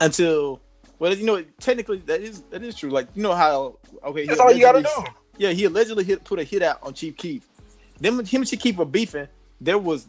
until 0.00 0.60
well, 0.98 1.14
you 1.14 1.24
know, 1.24 1.44
technically 1.58 1.98
that 2.00 2.20
is 2.20 2.42
that 2.50 2.62
is 2.62 2.76
true. 2.76 2.90
Like 2.90 3.08
you 3.14 3.22
know 3.22 3.34
how 3.34 3.78
okay, 4.04 4.26
That's 4.26 4.40
all 4.40 4.52
you 4.52 4.60
got 4.60 4.72
to 4.72 4.82
do. 4.82 5.04
Yeah, 5.38 5.50
he 5.50 5.64
allegedly 5.64 6.04
hit 6.04 6.24
put 6.24 6.38
a 6.38 6.44
hit 6.44 6.62
out 6.62 6.78
on 6.82 6.94
Chief 6.94 7.16
Keef. 7.16 7.46
Then 7.98 8.24
him 8.24 8.40
and 8.40 8.48
Chief 8.48 8.60
Keef 8.60 8.76
were 8.76 8.84
beefing. 8.84 9.28
There 9.60 9.78
was 9.78 10.08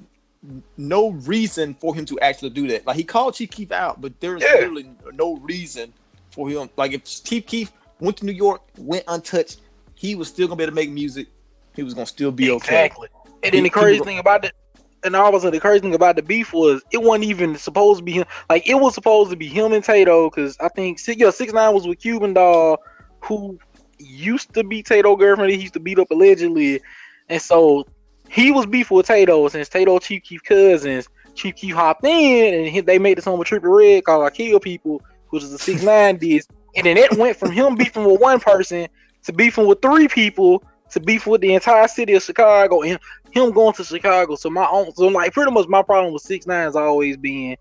no 0.77 1.11
reason 1.11 1.75
for 1.75 1.93
him 1.93 2.05
to 2.05 2.19
actually 2.19 2.49
do 2.49 2.67
that. 2.67 2.85
Like 2.85 2.95
he 2.95 3.03
called 3.03 3.35
Chief 3.35 3.49
Keef 3.49 3.71
out, 3.71 4.01
but 4.01 4.19
there 4.19 4.35
is 4.35 4.43
Yeah. 4.43 4.59
literally 4.59 4.89
no 5.13 5.37
reason 5.37 5.93
for 6.31 6.49
him. 6.49 6.69
Like 6.77 6.93
if 6.93 7.03
Chief 7.03 7.45
Keef 7.45 7.71
went 7.99 8.17
to 8.17 8.25
New 8.25 8.31
York, 8.31 8.61
went 8.77 9.03
untouched, 9.07 9.57
he 9.95 10.15
was 10.15 10.27
still 10.27 10.47
gonna 10.47 10.57
be 10.57 10.63
able 10.63 10.71
to 10.71 10.75
make 10.75 10.89
music. 10.89 11.27
He 11.75 11.83
was 11.83 11.93
gonna 11.93 12.07
still 12.07 12.31
be 12.31 12.49
okay. 12.51 12.85
Exactly. 12.85 13.07
And 13.43 13.53
then 13.53 13.63
the 13.63 13.69
crazy 13.69 14.03
thing 14.03 14.17
about 14.17 14.45
it, 14.45 14.53
and 15.03 15.15
all 15.15 15.31
also 15.33 15.49
the 15.51 15.59
crazy 15.59 15.81
thing 15.81 15.95
about 15.95 16.15
the 16.15 16.23
beef 16.23 16.53
was 16.53 16.81
it 16.91 17.01
wasn't 17.01 17.25
even 17.25 17.55
supposed 17.55 17.99
to 17.99 18.03
be 18.03 18.13
him. 18.13 18.25
Like 18.49 18.67
it 18.67 18.75
was 18.75 18.95
supposed 18.95 19.29
to 19.31 19.37
be 19.37 19.47
him 19.47 19.73
and 19.73 19.83
Tadoe 19.83 20.31
because 20.31 20.57
I 20.59 20.69
think 20.69 20.99
yeah 21.07 21.29
six 21.29 21.53
nine 21.53 21.73
was 21.73 21.87
with 21.87 21.99
Cuban 21.99 22.33
Doll, 22.33 22.77
who 23.21 23.59
used 23.99 24.53
to 24.55 24.63
be 24.63 24.81
Tadoe 24.81 25.17
girlfriend. 25.17 25.51
He 25.51 25.61
used 25.61 25.73
to 25.75 25.79
beat 25.79 25.99
up 25.99 26.09
allegedly, 26.09 26.81
and 27.29 27.41
so 27.41 27.85
he 28.31 28.51
was 28.51 28.65
beefing 28.65 28.97
with 28.97 29.07
Tadoe 29.07 29.51
since 29.51 29.67
Tadoe 29.67 30.01
Chief 30.01 30.23
Keef 30.23 30.43
cousins. 30.43 31.07
Chief 31.35 31.55
Keef 31.55 31.75
hopped 31.75 32.05
in 32.05 32.53
and 32.53 32.67
he, 32.67 32.79
they 32.79 32.97
made 32.97 33.17
the 33.17 33.21
song 33.21 33.37
with 33.37 33.47
Trippie 33.47 33.63
Redd 33.63 34.05
called 34.05 34.25
"I 34.25 34.29
Kill 34.29 34.59
People," 34.59 35.01
which 35.29 35.43
is 35.43 35.51
the 35.51 35.57
six 35.57 35.83
nine 35.83 36.17
diss, 36.17 36.47
and 36.75 36.85
then 36.85 36.97
it 36.97 37.17
went 37.17 37.37
from 37.37 37.51
him 37.51 37.75
beefing 37.75 38.05
with 38.05 38.21
one 38.21 38.39
person 38.39 38.87
to 39.23 39.33
beefing 39.33 39.67
with 39.67 39.81
three 39.81 40.07
people 40.07 40.63
to 40.91 40.99
beef 40.99 41.27
with 41.27 41.41
the 41.41 41.53
entire 41.53 41.87
city 41.87 42.13
of 42.13 42.23
Chicago 42.23 42.81
and 42.81 42.99
him 43.31 43.51
going 43.51 43.73
to 43.73 43.83
Chicago. 43.83 44.35
So 44.35 44.49
my 44.49 44.67
own, 44.69 44.93
so 44.93 45.07
like 45.07 45.33
pretty 45.33 45.51
much 45.51 45.67
my 45.67 45.81
problem 45.81 46.13
with 46.13 46.23
six 46.23 46.47
nine 46.47 46.65
has 46.65 46.75
always 46.75 47.17
been 47.17 47.57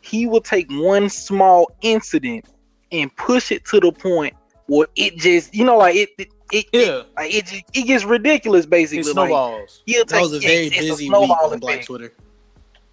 he 0.00 0.26
will 0.26 0.40
take 0.40 0.66
one 0.70 1.08
small 1.10 1.70
incident 1.82 2.46
and 2.90 3.14
push 3.16 3.52
it 3.52 3.64
to 3.66 3.80
the 3.80 3.92
point 3.92 4.34
where 4.66 4.86
it 4.96 5.16
just 5.16 5.54
you 5.54 5.64
know 5.64 5.76
like 5.76 5.94
it 5.94 6.08
it, 6.18 6.28
it, 6.52 6.66
it 6.72 6.86
Yeah, 6.86 7.02
like 7.16 7.34
it 7.34 7.52
it 7.74 7.82
gets 7.86 8.04
ridiculous 8.04 8.64
it 8.64 8.70
basically. 8.70 9.02
Like 9.12 9.12
snowballs. 9.28 9.82
he'll 9.86 10.04
That 10.04 10.08
take 10.14 10.20
was 10.22 10.32
a 10.34 10.38
very 10.40 10.66
it's 10.66 10.76
busy 10.78 11.08
week 11.08 11.14
on 11.16 11.58
Black 11.58 11.74
effect. 11.74 11.86
Twitter. 11.86 12.12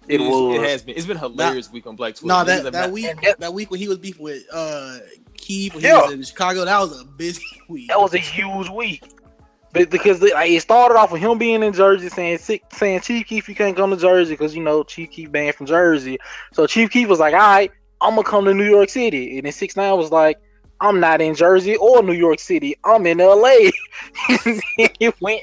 It 0.08 0.20
is- 0.20 0.28
was. 0.28 0.56
It 0.58 0.62
has 0.68 0.82
been. 0.82 0.96
It's 0.96 1.06
been 1.06 1.16
a 1.16 1.20
hilarious 1.20 1.70
week 1.70 1.86
on 1.86 1.96
Black 1.96 2.14
Twitter. 2.14 2.28
No, 2.28 2.40
Niggas 2.42 2.62
that, 2.64 2.72
that 2.72 2.80
not- 2.86 2.90
week 2.92 3.06
that- 3.22 3.40
that 3.40 3.52
week 3.54 3.70
when 3.70 3.80
he 3.80 3.88
was 3.88 3.98
beefing 3.98 4.22
with 4.22 4.42
uh 4.52 4.98
Keef 5.36 5.74
when 5.74 5.84
Yeah. 5.84 6.00
he 6.00 6.02
was 6.06 6.12
in 6.14 6.22
Chicago, 6.22 6.64
that 6.64 6.78
was 6.78 7.00
a 7.00 7.04
busy 7.04 7.44
week. 7.68 7.88
That 7.88 8.00
was 8.00 8.14
a 8.14 8.18
huge 8.18 8.68
week. 8.70 9.02
But 9.74 9.90
because 9.90 10.18
the, 10.18 10.30
like, 10.32 10.50
it 10.50 10.62
started 10.62 10.96
off 10.96 11.12
with 11.12 11.20
him 11.20 11.36
being 11.36 11.62
in 11.62 11.74
Jersey 11.74 12.08
saying 12.08 12.38
sick, 12.38 12.62
saying 12.72 13.00
Chief 13.00 13.26
Keef 13.26 13.48
you 13.50 13.54
can't 13.54 13.76
come 13.76 13.90
to 13.90 13.98
Jersey 13.98 14.32
because 14.32 14.56
you 14.56 14.62
know 14.62 14.82
Chief 14.82 15.10
Keef 15.10 15.30
banned 15.30 15.54
from 15.56 15.66
Jersey. 15.66 16.18
So 16.54 16.66
Chief 16.66 16.90
Keef 16.90 17.06
was 17.06 17.18
like, 17.20 17.34
all 17.34 17.40
right, 17.40 17.70
I'm 18.00 18.14
gonna 18.14 18.24
come 18.26 18.46
to 18.46 18.54
New 18.54 18.64
York 18.68 18.88
City, 18.88 19.36
and 19.36 19.44
then 19.44 19.52
Six 19.52 19.76
Nine 19.76 19.94
was 19.98 20.10
like, 20.10 20.38
I'm 20.80 21.00
not 21.00 21.20
in 21.20 21.34
Jersey 21.34 21.76
or 21.76 22.02
New 22.02 22.12
York 22.12 22.38
City, 22.38 22.74
I'm 22.84 23.06
in 23.06 23.20
L.A. 23.20 23.70
it 24.78 25.14
went. 25.20 25.42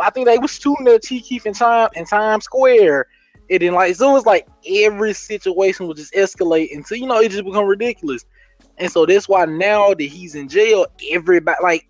I 0.00 0.10
think 0.10 0.26
they 0.26 0.38
was 0.38 0.52
shooting 0.52 0.88
at 0.88 1.02
Chief 1.02 1.24
Keef 1.24 1.46
in 1.46 1.54
time 1.54 1.88
in 1.94 2.04
Times 2.04 2.44
Square. 2.44 3.06
And 3.50 3.60
then 3.60 3.74
like 3.74 3.94
so 3.96 4.10
it 4.10 4.14
was 4.14 4.26
like 4.26 4.46
every 4.68 5.12
situation 5.12 5.86
would 5.86 5.96
just 5.96 6.14
escalate 6.14 6.74
until 6.74 6.98
you 6.98 7.06
know 7.06 7.20
it 7.20 7.30
just 7.30 7.44
become 7.44 7.66
ridiculous. 7.66 8.24
And 8.78 8.90
so 8.90 9.06
that's 9.06 9.28
why 9.28 9.44
now 9.44 9.94
that 9.94 10.02
he's 10.02 10.34
in 10.34 10.48
jail, 10.48 10.86
everybody 11.10 11.56
like 11.62 11.86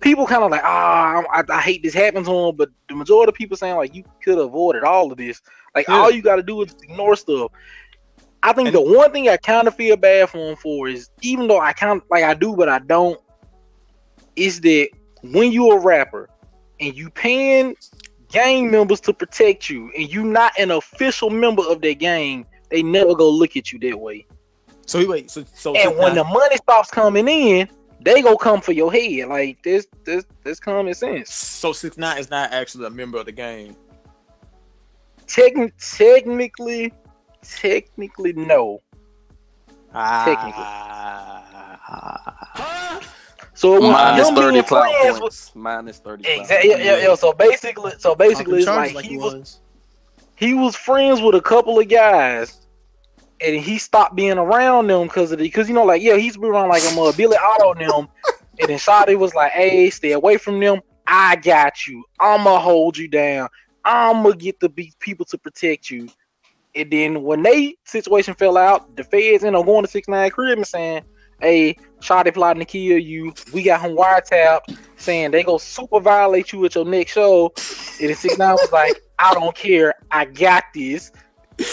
people 0.00 0.26
kind 0.26 0.42
of 0.42 0.50
like, 0.50 0.62
ah, 0.64 1.22
I, 1.32 1.42
I 1.48 1.60
hate 1.60 1.82
this 1.82 1.94
happened 1.94 2.26
to 2.26 2.32
him, 2.32 2.56
but 2.56 2.70
the 2.88 2.94
majority 2.94 3.30
of 3.30 3.34
people 3.34 3.56
saying 3.56 3.76
like 3.76 3.94
you 3.94 4.04
could 4.22 4.38
have 4.38 4.46
avoided 4.46 4.84
all 4.84 5.10
of 5.10 5.18
this. 5.18 5.40
Like 5.74 5.86
Yeah. 5.88 6.00
all 6.00 6.10
you 6.10 6.22
got 6.22 6.36
to 6.36 6.42
do 6.42 6.62
is 6.62 6.74
ignore 6.82 7.16
stuff. 7.16 7.50
I 8.44 8.52
think 8.52 8.68
And- 8.68 8.76
the 8.76 8.80
one 8.80 9.10
thing 9.10 9.28
I 9.28 9.36
kind 9.38 9.66
of 9.66 9.74
feel 9.74 9.96
bad 9.96 10.28
for 10.28 10.50
him 10.50 10.56
for 10.56 10.86
is 10.86 11.08
even 11.22 11.48
though 11.48 11.60
I 11.60 11.72
kind 11.72 12.00
of 12.00 12.06
like 12.10 12.22
I 12.24 12.34
do, 12.34 12.54
but 12.54 12.68
I 12.68 12.78
don't, 12.78 13.18
is 14.36 14.60
that 14.60 14.88
when 15.22 15.50
you're 15.50 15.78
a 15.78 15.80
rapper 15.80 16.28
and 16.78 16.94
you 16.94 17.08
paying 17.10 17.74
gang 18.30 18.70
members 18.70 19.00
to 19.00 19.14
protect 19.14 19.70
you 19.70 19.90
and 19.96 20.12
you're 20.12 20.24
not 20.24 20.52
an 20.58 20.70
official 20.72 21.30
member 21.30 21.62
of 21.66 21.80
that 21.80 21.98
gang, 21.98 22.44
they 22.68 22.82
never 22.82 23.14
go 23.14 23.30
look 23.30 23.56
at 23.56 23.72
you 23.72 23.78
that 23.78 23.98
way. 23.98 24.26
So 24.86 24.98
he 24.98 25.06
wait. 25.06 25.30
So 25.30 25.44
so 25.54 25.74
And 25.74 25.96
when 25.96 26.14
the 26.14 26.24
money 26.24 26.56
stops 26.56 26.90
coming 26.90 27.26
in, 27.26 27.68
they 28.02 28.20
go 28.20 28.36
come 28.36 28.60
for 28.60 28.72
your 28.72 28.92
head. 28.92 29.28
Like 29.28 29.62
this, 29.62 29.86
this, 30.04 30.26
this 30.42 30.60
common 30.60 30.92
sense. 30.92 31.32
so 31.32 31.72
six 31.72 31.96
nine 31.96 32.18
is 32.18 32.28
not 32.28 32.52
actually 32.52 32.84
a 32.86 32.90
member 32.90 33.16
of 33.16 33.24
the 33.24 33.32
game. 33.32 33.74
Techn- 35.26 35.72
technically, 35.96 36.92
technically, 37.44 38.32
no. 38.32 38.80
Ah. 39.94 41.04
So 43.54 43.76
it 43.76 43.82
went 43.82 43.96
from 43.96 44.02
Minus 44.02 44.28
him 44.28 44.34
thirty 44.34 44.52
being 44.52 44.64
clout 44.64 44.90
friends 44.90 45.12
with 45.14 45.20
points. 45.20 45.52
Minus 45.54 45.98
thirty. 46.00 46.28
exactly, 46.28 46.70
yeah, 46.70 46.76
yeah, 46.76 46.96
yeah. 46.98 47.14
So 47.14 47.32
basically, 47.32 47.92
so 47.98 48.14
basically, 48.14 48.58
it's 48.58 48.66
Talking 48.66 48.94
like, 48.94 49.04
he 49.04 49.12
he 49.12 49.16
was 49.16 49.34
was. 49.34 49.60
he 50.36 50.54
was 50.54 50.74
friends 50.74 51.20
with 51.20 51.36
a 51.36 51.40
couple 51.40 51.78
of 51.78 51.88
guys, 51.88 52.66
and 53.40 53.54
he 53.54 53.78
stopped 53.78 54.16
being 54.16 54.38
around 54.38 54.88
them 54.88 55.04
because 55.06 55.30
of 55.30 55.38
the 55.38 55.44
because 55.44 55.68
you 55.68 55.74
know 55.74 55.84
like 55.84 56.02
yeah 56.02 56.16
he's 56.16 56.36
been 56.36 56.50
around 56.50 56.68
like 56.68 56.84
um, 56.84 56.98
uh, 56.98 57.12
Billy 57.12 57.36
Otto 57.36 57.72
and 57.72 57.80
them, 57.80 58.08
and 58.58 58.68
then 58.68 58.78
Shotti 58.78 59.16
was 59.16 59.34
like 59.34 59.52
hey 59.52 59.88
stay 59.90 60.12
away 60.12 60.36
from 60.36 60.58
them. 60.58 60.80
I 61.06 61.36
got 61.36 61.86
you. 61.86 62.04
I'ma 62.18 62.58
hold 62.58 62.98
you 62.98 63.06
down. 63.06 63.48
I'ma 63.84 64.32
get 64.32 64.58
the 64.58 64.68
be- 64.68 64.94
people 64.98 65.26
to 65.26 65.38
protect 65.38 65.90
you. 65.90 66.08
And 66.76 66.90
then 66.90 67.22
when 67.22 67.42
they 67.42 67.76
situation 67.84 68.34
fell 68.34 68.56
out, 68.56 68.96
the 68.96 69.04
feds 69.04 69.44
ended 69.44 69.60
up 69.60 69.66
going 69.66 69.84
to 69.84 69.90
six 69.90 70.08
nine 70.08 70.30
crib 70.30 70.58
and 70.58 70.66
saying, 70.66 71.04
hey, 71.40 71.76
Shotti 72.00 72.34
plotting 72.34 72.60
to 72.60 72.66
kill 72.66 72.98
you. 72.98 73.32
We 73.52 73.62
got 73.62 73.80
him 73.80 73.96
wiretapped 73.96 74.78
saying 74.96 75.30
they 75.30 75.42
go 75.42 75.58
super 75.58 76.00
violate 76.00 76.52
you 76.52 76.64
at 76.64 76.74
your 76.74 76.84
next 76.84 77.12
show. 77.12 77.52
And 78.00 78.08
then 78.08 78.16
six 78.16 78.38
nine 78.38 78.52
was 78.52 78.72
like, 78.72 79.00
I 79.18 79.34
don't 79.34 79.54
care, 79.54 79.94
I 80.10 80.24
got 80.24 80.64
this. 80.74 81.12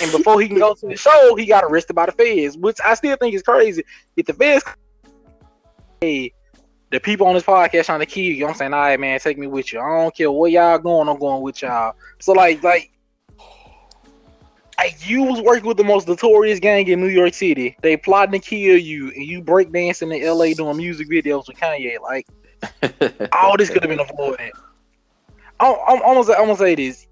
And 0.01 0.12
before 0.12 0.39
he 0.39 0.48
can 0.48 0.60
go 0.60 0.75
to 0.75 0.88
the 0.88 0.96
show, 0.96 1.36
he 1.36 1.48
got 1.48 1.63
arrested 1.63 1.93
by 1.93 2.05
the 2.05 2.12
feds, 2.12 2.55
which 2.55 2.77
I 2.86 2.93
still 2.93 3.15
think 3.15 3.34
is 3.34 3.41
crazy. 3.41 3.84
If 4.15 4.27
the 4.27 4.34
feds, 4.34 4.63
hey, 6.01 6.34
the 6.91 7.00
people 7.00 7.25
on 7.25 7.34
this 7.34 7.43
podcast 7.43 7.86
trying 7.86 8.01
to 8.01 8.05
kill 8.05 8.24
you, 8.24 8.48
I'm 8.48 8.53
saying, 8.53 8.74
all 8.74 8.81
right, 8.81 9.00
man, 9.00 9.20
take 9.20 9.39
me 9.39 9.48
with 9.48 9.74
you. 9.74 9.79
I 9.79 10.03
don't 10.03 10.15
care 10.15 10.31
where 10.31 10.51
y'all 10.51 10.77
going, 10.77 11.08
I'm 11.08 11.17
going 11.17 11.41
with 11.41 11.62
y'all. 11.63 11.96
So 12.20 12.34
like, 12.34 12.62
like, 12.62 12.91
like 14.82 15.08
you 15.08 15.24
was 15.24 15.42
working 15.42 15.68
with 15.68 15.78
the 15.78 15.84
most 15.84 16.08
notorious 16.08 16.60
gang 16.60 16.88
in 16.88 17.00
New 17.00 17.08
York 17.08 17.34
City. 17.34 17.76
They 17.82 17.98
plotting 17.98 18.40
to 18.40 18.40
kill 18.40 18.78
you, 18.78 19.10
and 19.10 19.24
you 19.24 19.42
break 19.42 19.72
dancing 19.72 20.12
in 20.12 20.26
LA 20.26 20.54
doing 20.54 20.78
music 20.78 21.08
videos 21.08 21.48
with 21.48 21.58
Kanye. 21.58 22.00
Like, 22.02 22.28
all 23.32 23.58
this 23.58 23.70
could 23.70 23.84
have 23.84 23.90
been 23.90 24.00
avoided. 24.00 24.52
I'm, 25.60 25.76
I'm, 25.88 25.96
I'm, 25.98 26.02
gonna 26.02 26.24
say, 26.24 26.34
I'm 26.34 26.46
gonna 26.46 26.56
say 26.58 26.76
this: 26.76 27.08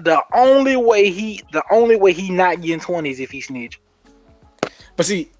the 0.00 0.20
only 0.34 0.76
way 0.76 1.10
he, 1.10 1.40
the 1.52 1.62
only 1.70 1.96
way 1.96 2.12
he 2.12 2.30
not 2.30 2.60
getting 2.60 2.80
twenty 2.80 3.10
is 3.10 3.20
if 3.20 3.30
he 3.30 3.40
snitch. 3.40 3.80
But 4.96 5.06
see, 5.06 5.30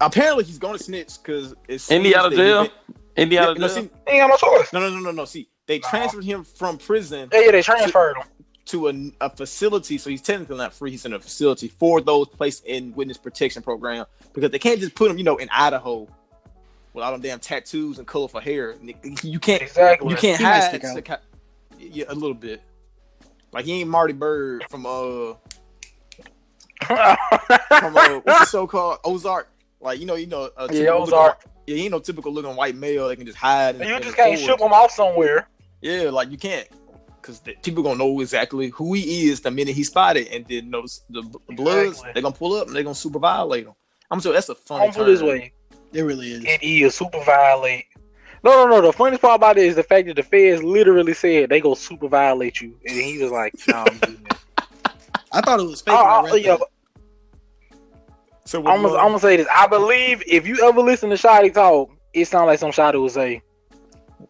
apparently 0.00 0.44
he's 0.44 0.58
going 0.58 0.76
to 0.78 0.82
snitch 0.82 1.18
because 1.22 1.54
it's 1.68 1.90
Indy 1.90 2.16
out 2.16 2.26
of 2.26 2.32
jail. 2.32 2.68
Indy 3.16 3.36
Yeah, 3.36 3.44
out 3.44 3.50
of 3.50 3.58
no, 3.58 3.66
jail. 3.66 3.76
see, 3.76 3.90
ain't 4.06 4.28
got 4.28 4.28
no 4.28 4.36
choice. 4.36 4.72
no, 4.72 4.80
no, 4.80 4.90
no, 4.90 5.00
no, 5.00 5.10
no. 5.10 5.24
See, 5.26 5.48
they 5.66 5.78
transferred 5.78 6.24
him 6.24 6.44
from 6.44 6.78
prison 6.78 7.28
Yeah, 7.32 7.40
yeah, 7.40 7.50
they 7.50 7.62
transferred 7.62 8.16
him. 8.16 8.24
To 8.68 8.88
a, 8.88 8.94
a 9.22 9.30
facility, 9.30 9.96
so 9.98 10.10
he's 10.10 10.20
technically 10.22 10.56
not 10.58 10.74
free. 10.74 10.90
He's 10.90 11.04
in 11.06 11.12
a 11.14 11.18
facility 11.20 11.68
for 11.68 12.00
those 12.00 12.28
placed 12.28 12.64
in 12.66 12.94
witness 12.94 13.16
protection 13.16 13.62
program 13.62 14.04
because 14.34 14.50
they 14.50 14.58
can't 14.58 14.78
just 14.80 14.94
put 14.94 15.10
him, 15.10 15.16
you 15.18 15.24
know, 15.24 15.36
in 15.36 15.48
Idaho 15.50 16.06
with 16.92 17.02
all 17.04 17.12
them 17.12 17.20
damn 17.22 17.38
tattoos 17.38 17.98
and 17.98 18.06
colorful 18.06 18.40
hair. 18.40 18.74
You 19.22 19.38
can't, 19.40 19.62
Exactly. 19.62 20.10
you 20.10 20.16
can't 20.16 20.38
He 20.38 20.44
hide. 20.44 20.68
stick 20.68 20.84
out. 20.84 20.98
a- 21.08 21.20
Yeah, 21.78 22.04
a 22.08 22.14
little 22.14 22.34
bit. 22.34 22.60
Like 23.52 23.64
he 23.64 23.80
ain't 23.80 23.88
Marty 23.88 24.12
Byrde 24.12 24.68
from 24.68 24.84
uh 24.84 25.34
from 26.86 27.96
uh 27.96 28.20
what's 28.20 28.40
the 28.40 28.46
show 28.50 28.66
called 28.66 28.98
Ozark. 29.04 29.48
Like 29.80 30.00
you 30.00 30.06
know, 30.06 30.14
you 30.16 30.26
know, 30.26 30.50
a 30.56 30.62
yeah, 30.64 30.68
typical 30.80 31.00
looking- 31.00 31.14
Ozark. 31.14 31.44
Yeah, 31.66 31.76
he 31.76 31.82
ain't 31.84 31.92
no 31.92 31.98
typical 32.00 32.32
looking 32.32 32.56
white 32.56 32.74
male 32.74 33.08
that 33.08 33.16
can 33.16 33.26
just 33.26 33.38
hide. 33.38 33.76
in- 33.76 33.88
You 33.88 33.96
just 34.00 34.10
the 34.16 34.22
can't 34.22 34.38
ship 34.38 34.60
him 34.60 34.72
off 34.72 34.90
somewhere. 34.90 35.48
Yeah, 35.80 36.10
like 36.10 36.30
you 36.30 36.38
can't, 36.38 36.66
because 37.28 37.56
people 37.62 37.82
gonna 37.82 37.98
know 37.98 38.20
exactly 38.20 38.68
who 38.68 38.94
he 38.94 39.28
is 39.28 39.40
the 39.40 39.50
minute 39.50 39.74
he 39.74 39.84
spotted, 39.84 40.28
and 40.28 40.46
then 40.46 40.70
notice 40.70 41.02
the 41.10 41.22
b- 41.22 41.54
bloods. 41.54 42.02
They're 42.14 42.22
gonna 42.22 42.34
pull 42.34 42.54
up 42.54 42.68
and 42.68 42.76
they're 42.76 42.82
gonna 42.82 42.94
super 42.94 43.18
violate 43.18 43.66
him. 43.66 43.74
I'm 44.10 44.20
sure 44.20 44.32
that's 44.32 44.48
a 44.48 44.54
funny. 44.54 44.86
I'm 44.86 44.92
put 44.92 45.06
this 45.06 45.20
turn. 45.20 45.28
way. 45.28 45.52
It 45.92 46.02
really 46.02 46.32
is. 46.32 46.44
It 46.44 46.62
is 46.62 46.94
super 46.94 47.22
violate. 47.24 47.84
No, 48.42 48.64
no, 48.64 48.76
no. 48.76 48.80
The 48.80 48.92
funniest 48.92 49.20
part 49.20 49.36
about 49.36 49.58
it 49.58 49.64
is 49.64 49.74
the 49.76 49.82
fact 49.82 50.06
that 50.06 50.16
the 50.16 50.22
feds 50.22 50.62
literally 50.62 51.12
said 51.12 51.50
they 51.50 51.60
go 51.60 51.74
super 51.74 52.08
violate 52.08 52.60
you, 52.60 52.78
and 52.86 52.96
he 52.96 53.18
was 53.18 53.30
like, 53.30 53.54
"No, 53.68 53.84
I'm 53.86 53.98
doing 53.98 54.26
it." 54.30 54.38
I 55.32 55.40
thought 55.42 55.60
it 55.60 55.66
was 55.66 55.82
fake. 55.82 55.94
Oh, 55.94 56.26
I 56.26 56.30
oh, 56.30 56.34
yeah. 56.34 56.56
So 58.46 58.60
I'm 58.60 58.82
gonna, 58.82 58.96
I'm 58.96 59.08
gonna 59.08 59.18
say 59.18 59.36
this. 59.36 59.48
I 59.54 59.66
believe 59.66 60.22
if 60.26 60.46
you 60.46 60.66
ever 60.66 60.80
listen 60.80 61.10
to 61.10 61.16
Shotti 61.16 61.52
talk, 61.52 61.90
it 62.14 62.24
sounds 62.26 62.46
like 62.46 62.58
some 62.58 62.70
Shotti 62.70 63.00
would 63.02 63.12
say. 63.12 63.42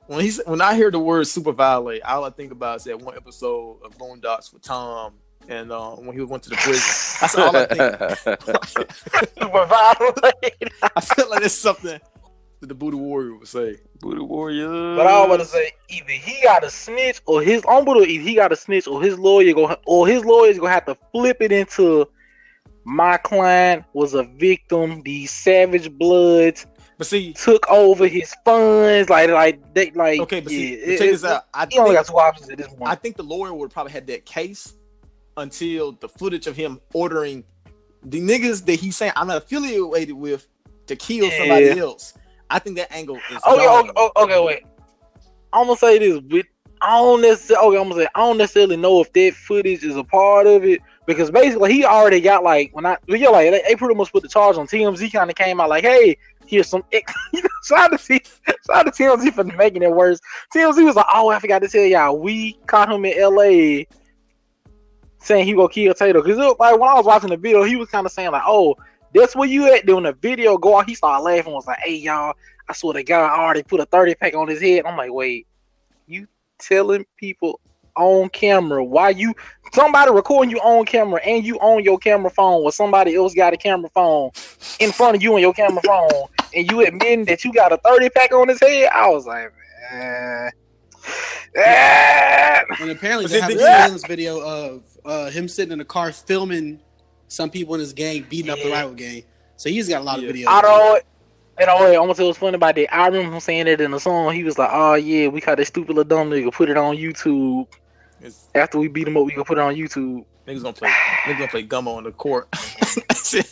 When 0.07 0.21
he's 0.21 0.40
when 0.47 0.61
I 0.61 0.75
hear 0.75 0.90
the 0.90 0.99
word 0.99 1.26
super 1.26 1.52
violate, 1.52 2.02
all 2.02 2.25
I 2.25 2.30
think 2.30 2.52
about 2.52 2.76
is 2.76 2.85
that 2.85 3.00
one 3.00 3.16
episode 3.16 3.80
of 3.85 3.97
Boondocks 3.99 4.52
with 4.52 4.62
Tom, 4.62 5.14
and 5.49 5.73
uh, 5.73 5.92
when 5.92 6.16
he 6.16 6.23
went 6.23 6.42
to 6.45 6.50
the 6.50 6.57
prison. 6.57 7.18
That's 7.21 7.37
all 7.37 7.57
I 7.57 7.66
think. 7.66 8.59
Super 9.38 9.66
violate. 9.66 10.73
I 10.97 11.00
feel 11.00 11.30
like 11.30 11.42
it's 11.42 11.59
something 11.59 11.99
that 12.61 12.66
the 12.66 12.75
Buddha 12.75 12.97
Warrior 12.97 13.37
would 13.37 13.49
say. 13.49 13.76
Buddha 14.00 14.23
Warrior. 14.23 14.97
But 14.97 15.07
I 15.07 15.18
was 15.21 15.26
about 15.26 15.37
to 15.38 15.45
say 15.47 15.73
either 15.88 16.11
he 16.11 16.42
got 16.42 16.64
a 16.64 16.71
snitch 16.71 17.21
or 17.26 17.42
his 17.42 17.62
I'm 17.68 17.85
gonna 17.85 18.02
either 18.02 18.23
he 18.23 18.35
got 18.35 18.49
to 18.49 18.57
snitch 18.57 18.87
or 18.87 19.02
his 19.02 19.18
lawyer 19.18 19.52
go 19.54 19.76
or 19.87 20.07
his 20.07 20.25
lawyer's 20.25 20.59
gonna 20.59 20.73
have 20.73 20.87
to 20.87 20.97
flip 21.12 21.38
it 21.40 21.52
into 21.52 22.07
my 22.85 23.16
client 23.18 23.85
was 23.92 24.14
a 24.14 24.25
victim. 24.25 25.02
These 25.02 25.30
savage 25.30 25.90
bloods 25.92 26.66
But 26.99 27.07
see, 27.07 27.33
took 27.33 27.67
over 27.71 28.09
his 28.09 28.35
funds. 28.45 29.09
Like 29.09 29.31
like 29.31 29.73
they 29.73 29.93
like 29.93 30.21
okay, 30.23 30.40
but 30.40 30.50
see, 30.50 30.71
yeah, 30.73 30.76
but 30.85 30.88
it- 30.95 30.99
check 30.99 31.11
this 31.11 31.25
out. 31.25 31.45
I 31.55 31.67
He 31.71 31.78
only 31.78 31.95
think, 31.95 32.07
got 32.07 32.12
two 32.12 32.19
options 32.19 32.50
at 32.50 32.59
this 32.59 32.67
point. 32.69 32.83
I 32.90 32.97
think 32.97 33.17
the 33.17 33.23
lawyer 33.23 33.55
would 33.55 33.71
probably 33.71 33.93
had 33.93 34.07
that 34.09 34.26
case 34.26 34.75
until 35.37 35.93
the 35.93 36.09
footage 36.09 36.49
of 36.49 36.57
him 36.57 36.81
ordering 36.93 37.45
the 38.05 38.21
niggas 38.21 38.64
that 38.67 38.75
he's 38.81 38.97
saying 38.97 39.12
I'm 39.14 39.28
not 39.28 39.37
affiliated 39.38 40.17
with 40.17 40.49
to 40.88 40.97
kill 40.97 41.26
Yeah. 41.26 41.37
somebody 41.38 41.78
else. 41.78 42.14
I 42.50 42.59
think 42.59 42.76
that 42.76 42.93
angle 42.93 43.17
is. 43.31 43.37
Okay, 43.47 43.69
okay, 43.69 43.90
okay, 43.97 44.11
okay, 44.23 44.45
wait. 44.45 44.62
I'm 45.52 45.67
gonna 45.67 45.76
say 45.76 45.99
this, 45.99 46.21
but 46.21 46.47
I 46.81 46.97
don't 46.99 47.21
necessarily. 47.23 47.69
Okay, 47.69 47.78
I'm 47.78 47.88
gonna 47.90 48.02
say 48.02 48.09
I 48.14 48.21
don't 48.21 48.38
necessarily 48.38 48.76
know 48.76 49.00
if 49.02 49.12
that 49.12 49.35
footage 49.35 49.85
is 49.85 49.97
a 49.97 50.05
part 50.05 50.47
of 50.49 50.64
it 50.64 50.81
because 51.07 51.31
basically 51.31 51.73
he 51.73 51.85
already 51.85 52.21
got 52.21 52.43
like 52.43 52.71
when 52.75 52.87
I 52.87 52.97
yeah 53.07 53.28
like 53.28 53.50
they, 53.50 53.62
they 53.69 53.76
pretty 53.76 53.95
much 53.95 54.11
put 54.12 54.23
the 54.23 54.28
charge 54.28 54.57
on 54.57 54.67
TMZ. 54.67 55.12
Kind 55.12 55.31
of 55.31 55.37
came 55.37 55.61
out 55.61 55.69
like, 55.69 55.85
hey, 55.85 56.17
here's 56.49 56.69
some. 56.69 56.85
shout 57.64 57.93
out 57.93 57.99
to 57.99 57.99
T- 57.99 58.25
shout 58.67 58.87
out 58.87 58.95
to 58.95 59.02
TMZ 59.02 59.33
for 59.33 59.45
making 59.45 59.83
it 59.83 59.90
worse. 59.90 60.21
TMZ 60.55 60.85
was 60.85 60.97
like, 60.97 61.07
oh, 61.12 61.28
I 61.28 61.38
forgot 61.38 61.61
to 61.61 61.69
tell 61.69 61.85
y'all, 61.85 62.19
we 62.19 62.55
caught 62.67 62.90
him 62.90 63.05
in 63.05 63.19
L.A. 63.19 63.87
saying 65.19 65.47
he 65.47 65.55
gonna 65.55 65.69
kill 65.69 65.95
Tadoe 65.95 66.25
because 66.25 66.38
like 66.59 66.78
when 66.78 66.88
I 66.88 66.95
was 66.95 67.07
watching 67.07 67.31
the 67.31 67.37
video, 67.37 67.62
he 67.64 67.76
was 67.76 67.88
kind 67.88 68.07
of 68.07 68.12
saying 68.12 68.33
like, 68.33 68.45
oh. 68.47 68.75
That's 69.14 69.35
where 69.35 69.49
you 69.49 69.73
at 69.73 69.87
doing 69.87 70.05
the 70.05 70.12
video 70.12 70.59
go 70.59 70.78
out. 70.78 70.87
He 70.87 70.95
started 70.95 71.23
laughing, 71.23 71.55
was 71.55 71.67
like, 71.67 71.78
Hey 71.78 71.95
y'all, 71.95 72.35
I 72.69 72.75
swear 72.75 72.93
to 72.93 73.02
God, 73.02 73.31
I 73.31 73.43
already 73.43 73.62
put 73.62 73.81
a 73.81 73.87
30 73.87 74.14
pack 74.17 74.35
on 74.35 74.49
his 74.49 74.61
head. 74.61 74.85
I'm 74.85 74.99
like, 74.99 75.11
wait, 75.11 75.47
you 76.07 76.28
telling 76.59 77.07
people 77.17 77.61
on 77.99 78.28
camera 78.31 78.83
why 78.85 79.11
you 79.11 79.35
somebody 79.75 80.11
recording 80.11 80.50
you 80.50 80.59
on 80.61 80.85
camera 80.87 81.21
and 81.25 81.45
you 81.45 81.59
on 81.59 81.83
your 81.85 81.99
camera 81.99 82.31
phone 82.31 82.62
or 82.62 82.73
somebody 82.73 83.14
else 83.14 83.35
got 83.35 83.52
a 83.52 83.57
camera 83.57 83.90
phone 83.95 84.31
in 84.78 84.93
front 84.93 85.17
of 85.17 85.23
you 85.23 85.35
on 85.35 85.40
your 85.40 85.52
camera 85.52 85.83
phone 85.83 86.26
and 86.55 86.71
you 86.71 86.81
admitting 86.87 87.25
that 87.26 87.45
you 87.45 87.52
got 87.52 87.73
a 87.73 87.78
30 87.87 88.09
pack 88.11 88.33
on 88.33 88.49
his 88.49 88.61
head? 88.61 88.88
I 88.95 89.09
was 89.09 89.26
like, 89.26 89.50
man. 89.93 90.50
eh. 91.57 92.62
And 92.81 92.90
apparently 92.90 93.25
But 93.25 93.33
they 93.33 93.40
have 93.40 93.50
a 93.50 93.59
surveillance 93.59 94.05
video 94.05 94.40
of 94.40 94.83
uh, 95.05 95.31
him 95.31 95.49
sitting 95.49 95.73
in 95.73 95.81
a 95.81 95.85
car 95.85 96.12
filming 96.12 96.81
some 97.28 97.50
people 97.50 97.75
in 97.75 97.81
his 97.81 97.93
gang 97.93 98.25
beating 98.28 98.50
up 98.50 98.59
the 98.61 98.71
rival 98.71 98.95
gang. 98.95 99.25
So 99.57 99.69
he's 99.69 99.88
got 99.88 100.00
a 100.00 100.05
lot 100.05 100.21
Yeah. 100.21 100.28
of 100.31 100.35
videos. 100.37 100.47
I 100.49 100.61
don't. 100.62 101.02
And 101.61 101.69
wait, 101.81 101.97
I'm 101.97 102.02
gonna 102.02 102.14
tell 102.14 102.25
you 102.25 102.28
what's 102.28 102.38
funny 102.38 102.55
about 102.55 102.76
that. 102.76 102.95
I 102.95 103.09
remember 103.09 103.35
him 103.35 103.40
saying 103.40 103.64
that 103.64 103.81
in 103.81 103.90
the 103.90 103.99
song. 103.99 104.33
He 104.33 104.45
was 104.45 104.57
like, 104.59 104.71
"Oh 104.73 104.95
yeah, 104.95 105.26
we 105.26 105.40
caught 105.40 105.57
that 105.59 105.67
stupid 105.67 105.88
little 105.97 106.05
dumb 106.05 106.31
nigga. 106.31 106.52
Put 106.52 106.71
it 106.71 106.76
on 106.76 106.97
YouTube. 106.97 107.67
It's- 108.21 108.49
After 108.55 108.79
we 108.79 108.89
beat 108.89 109.07
him 109.09 109.17
up, 109.17 109.25
we 109.25 109.33
gonna 109.33 109.45
put 109.45 109.59
it 109.59 109.61
on 109.63 109.75
YouTube." 109.75 110.25
niggas 110.47 110.63
gonna 110.63 110.73
play. 110.73 110.89
Niggas 111.25 111.39
gonna 111.39 111.49
play 111.49 111.65
gummo 111.67 111.97
on 111.97 112.05
the 112.05 112.13
court. 112.13 112.49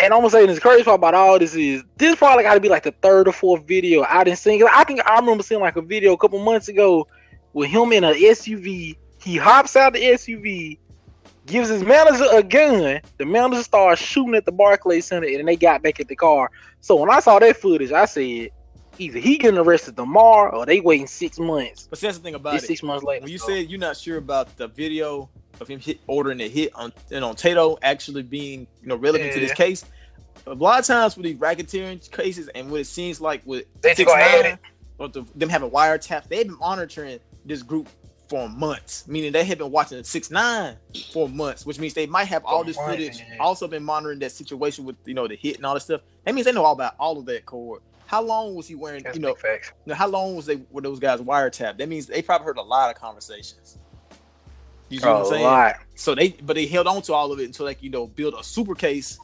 And 0.00 0.12
I'm 0.14 0.20
gonna 0.20 0.30
say 0.30 0.46
this 0.46 0.60
crazy 0.60 0.84
part 0.84 0.94
about 0.94 1.14
all 1.14 1.40
this 1.40 1.56
is 1.56 1.82
this 1.96 2.14
probably 2.14 2.44
got 2.44 2.54
to 2.54 2.60
be 2.60 2.68
like 2.68 2.84
the 2.84 2.92
third 3.02 3.26
or 3.26 3.32
fourth 3.32 3.66
video 3.66 4.04
I 4.08 4.22
didn't 4.22 4.38
see. 4.38 4.56
'Cause 4.58 4.70
I 4.72 4.84
think 4.84 5.04
I 5.04 5.18
remember 5.18 5.42
seeing 5.42 5.60
like 5.60 5.74
a 5.74 5.82
video 5.82 6.12
a 6.12 6.16
couple 6.16 6.38
months 6.38 6.68
ago 6.68 7.08
with 7.52 7.68
him 7.68 7.92
in 7.92 8.04
an 8.04 8.14
SUV. 8.14 8.96
He 9.20 9.36
hops 9.36 9.74
out 9.74 9.94
the 9.94 9.98
SUV, 10.04 10.78
gives 11.46 11.68
his 11.68 11.82
manager 11.82 12.26
a 12.30 12.44
gun. 12.44 13.00
The 13.16 13.24
manager 13.26 13.60
starts 13.64 14.00
shooting 14.00 14.36
at 14.36 14.44
the 14.44 14.52
Barclays 14.52 15.06
Center, 15.06 15.26
and 15.26 15.48
they 15.48 15.56
got 15.56 15.82
back 15.82 15.98
at 15.98 16.06
the 16.06 16.14
car. 16.14 16.48
So 16.80 16.94
when 16.94 17.10
I 17.10 17.18
saw 17.18 17.40
that 17.40 17.56
footage, 17.56 17.90
I 17.90 18.04
said 18.04 18.50
either 18.98 19.18
he 19.18 19.38
getting 19.38 19.58
arrested 19.58 19.96
tomorrow 19.96 20.58
or 20.58 20.66
they 20.66 20.80
waiting 20.80 21.06
six 21.06 21.38
months. 21.38 21.86
But 21.88 22.00
that's 22.00 22.18
the 22.18 22.22
thing 22.22 22.34
about 22.34 22.54
It's 22.54 22.64
it. 22.64 22.68
six 22.68 22.82
months 22.82 23.04
later. 23.04 23.22
When 23.22 23.32
you 23.32 23.38
so- 23.38 23.48
said 23.48 23.70
you're 23.70 23.80
not 23.80 23.96
sure 23.96 24.18
about 24.18 24.56
the 24.56 24.68
video 24.68 25.28
of 25.60 25.68
him 25.68 25.80
hit, 25.80 26.00
ordering 26.06 26.40
a 26.40 26.48
hit 26.48 26.72
on 26.74 26.92
and 27.10 27.24
on 27.24 27.34
Tadoe 27.34 27.78
actually 27.82 28.22
being 28.22 28.66
you 28.82 28.88
know 28.88 28.96
relevant 28.96 29.32
to 29.32 29.40
this 29.40 29.52
case, 29.52 29.84
a 30.46 30.54
lot 30.54 30.80
of 30.80 30.86
times 30.86 31.16
with 31.16 31.24
these 31.24 31.36
racketeering 31.36 32.10
cases 32.12 32.48
and 32.54 32.70
what 32.70 32.80
it 32.80 32.86
seems 32.86 33.20
like 33.20 33.42
with 33.44 33.64
They 33.80 33.94
six 33.94 34.10
nine 34.12 34.58
or 34.98 35.08
the, 35.08 35.24
them 35.34 35.48
having 35.48 35.70
wiretaps, 35.70 36.28
they've 36.28 36.46
been 36.46 36.58
monitoring 36.58 37.18
this 37.44 37.62
group 37.62 37.88
for 38.28 38.48
months. 38.48 39.06
Meaning 39.08 39.32
they 39.32 39.44
have 39.44 39.58
been 39.58 39.70
watching 39.70 40.02
six 40.04 40.30
nine 40.30 40.76
for 41.12 41.28
months, 41.28 41.64
which 41.64 41.78
means 41.78 41.94
they 41.94 42.06
might 42.06 42.26
have 42.26 42.44
all 42.44 42.62
this 42.64 42.76
footage. 42.76 43.20
Also 43.40 43.66
been 43.66 43.84
monitoring 43.84 44.18
that 44.20 44.32
situation 44.32 44.84
with 44.84 44.96
you 45.06 45.14
know 45.14 45.26
the 45.26 45.36
hit 45.36 45.56
and 45.56 45.66
all 45.66 45.74
that 45.74 45.80
stuff. 45.80 46.02
That 46.24 46.34
means 46.34 46.44
they 46.44 46.52
know 46.52 46.64
all 46.64 46.74
about 46.74 46.94
all 46.98 47.18
of 47.18 47.26
that 47.26 47.46
cord. 47.46 47.80
How 48.08 48.22
long 48.22 48.54
was 48.54 48.66
he 48.66 48.74
wearing? 48.74 49.02
That's 49.02 49.16
you 49.16 49.20
know, 49.20 49.34
big 49.34 49.42
facts. 49.42 49.72
how 49.92 50.08
long 50.08 50.34
was 50.34 50.46
they 50.46 50.56
were 50.70 50.80
those 50.80 50.98
guys 50.98 51.20
wiretapped? 51.20 51.76
That 51.76 51.90
means 51.90 52.06
they 52.06 52.22
probably 52.22 52.46
heard 52.46 52.56
a 52.56 52.62
lot 52.62 52.88
of 52.90 52.98
conversations. 52.98 53.76
You 54.88 54.98
see 54.98 55.06
what 55.06 55.16
I'm 55.16 55.22
A 55.22 55.26
saying? 55.26 55.42
lot. 55.44 55.74
So 55.94 56.14
they, 56.14 56.30
but 56.30 56.54
they 56.56 56.66
held 56.66 56.86
on 56.86 57.02
to 57.02 57.12
all 57.12 57.32
of 57.32 57.38
it 57.38 57.44
until 57.44 57.66
like 57.66 57.82
you 57.82 57.90
know 57.90 58.06
build 58.06 58.32
a 58.32 58.42
super 58.42 58.74
case. 58.74 59.18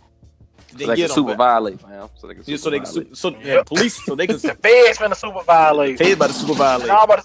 So 0.69 0.77
they 0.77 0.85
get 0.85 0.97
can 0.97 1.09
super 1.09 1.35
violate, 1.35 1.81
fam. 1.81 2.11
So 2.19 2.27
they 2.27 2.35
can 2.35 2.43
Yeah, 2.47 2.57
so 2.59 2.69
they 2.69 2.81
can 2.81 2.87
violate. 2.93 3.17
so 3.17 3.37
yeah, 3.43 3.63
police 3.63 3.95
so 4.05 4.15
they 4.15 4.27
can 4.27 4.37
The 4.43 4.55
feds 4.63 4.99
finna 4.99 5.17
super 5.17 5.43
violate. 5.45 5.99
paid 5.99 6.19
by 6.19 6.27
the 6.27 6.35
super 6.35 6.53
violate. 6.53 6.91
And 6.91 6.93
I'm 6.99 7.05
about 7.05 7.25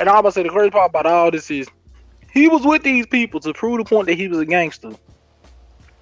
and 0.00 0.08
I'm 0.10 0.16
about 0.18 0.28
to 0.28 0.32
say 0.32 0.42
the 0.42 0.50
crazy 0.50 0.70
part 0.70 0.90
about 0.90 1.06
all 1.06 1.30
this 1.30 1.50
is 1.50 1.66
he 2.30 2.48
was 2.48 2.62
with 2.66 2.82
these 2.82 3.06
people 3.06 3.40
to 3.40 3.54
prove 3.54 3.78
the 3.78 3.84
point 3.84 4.08
that 4.08 4.18
he 4.18 4.28
was 4.28 4.38
a 4.40 4.44
gangster. 4.44 4.90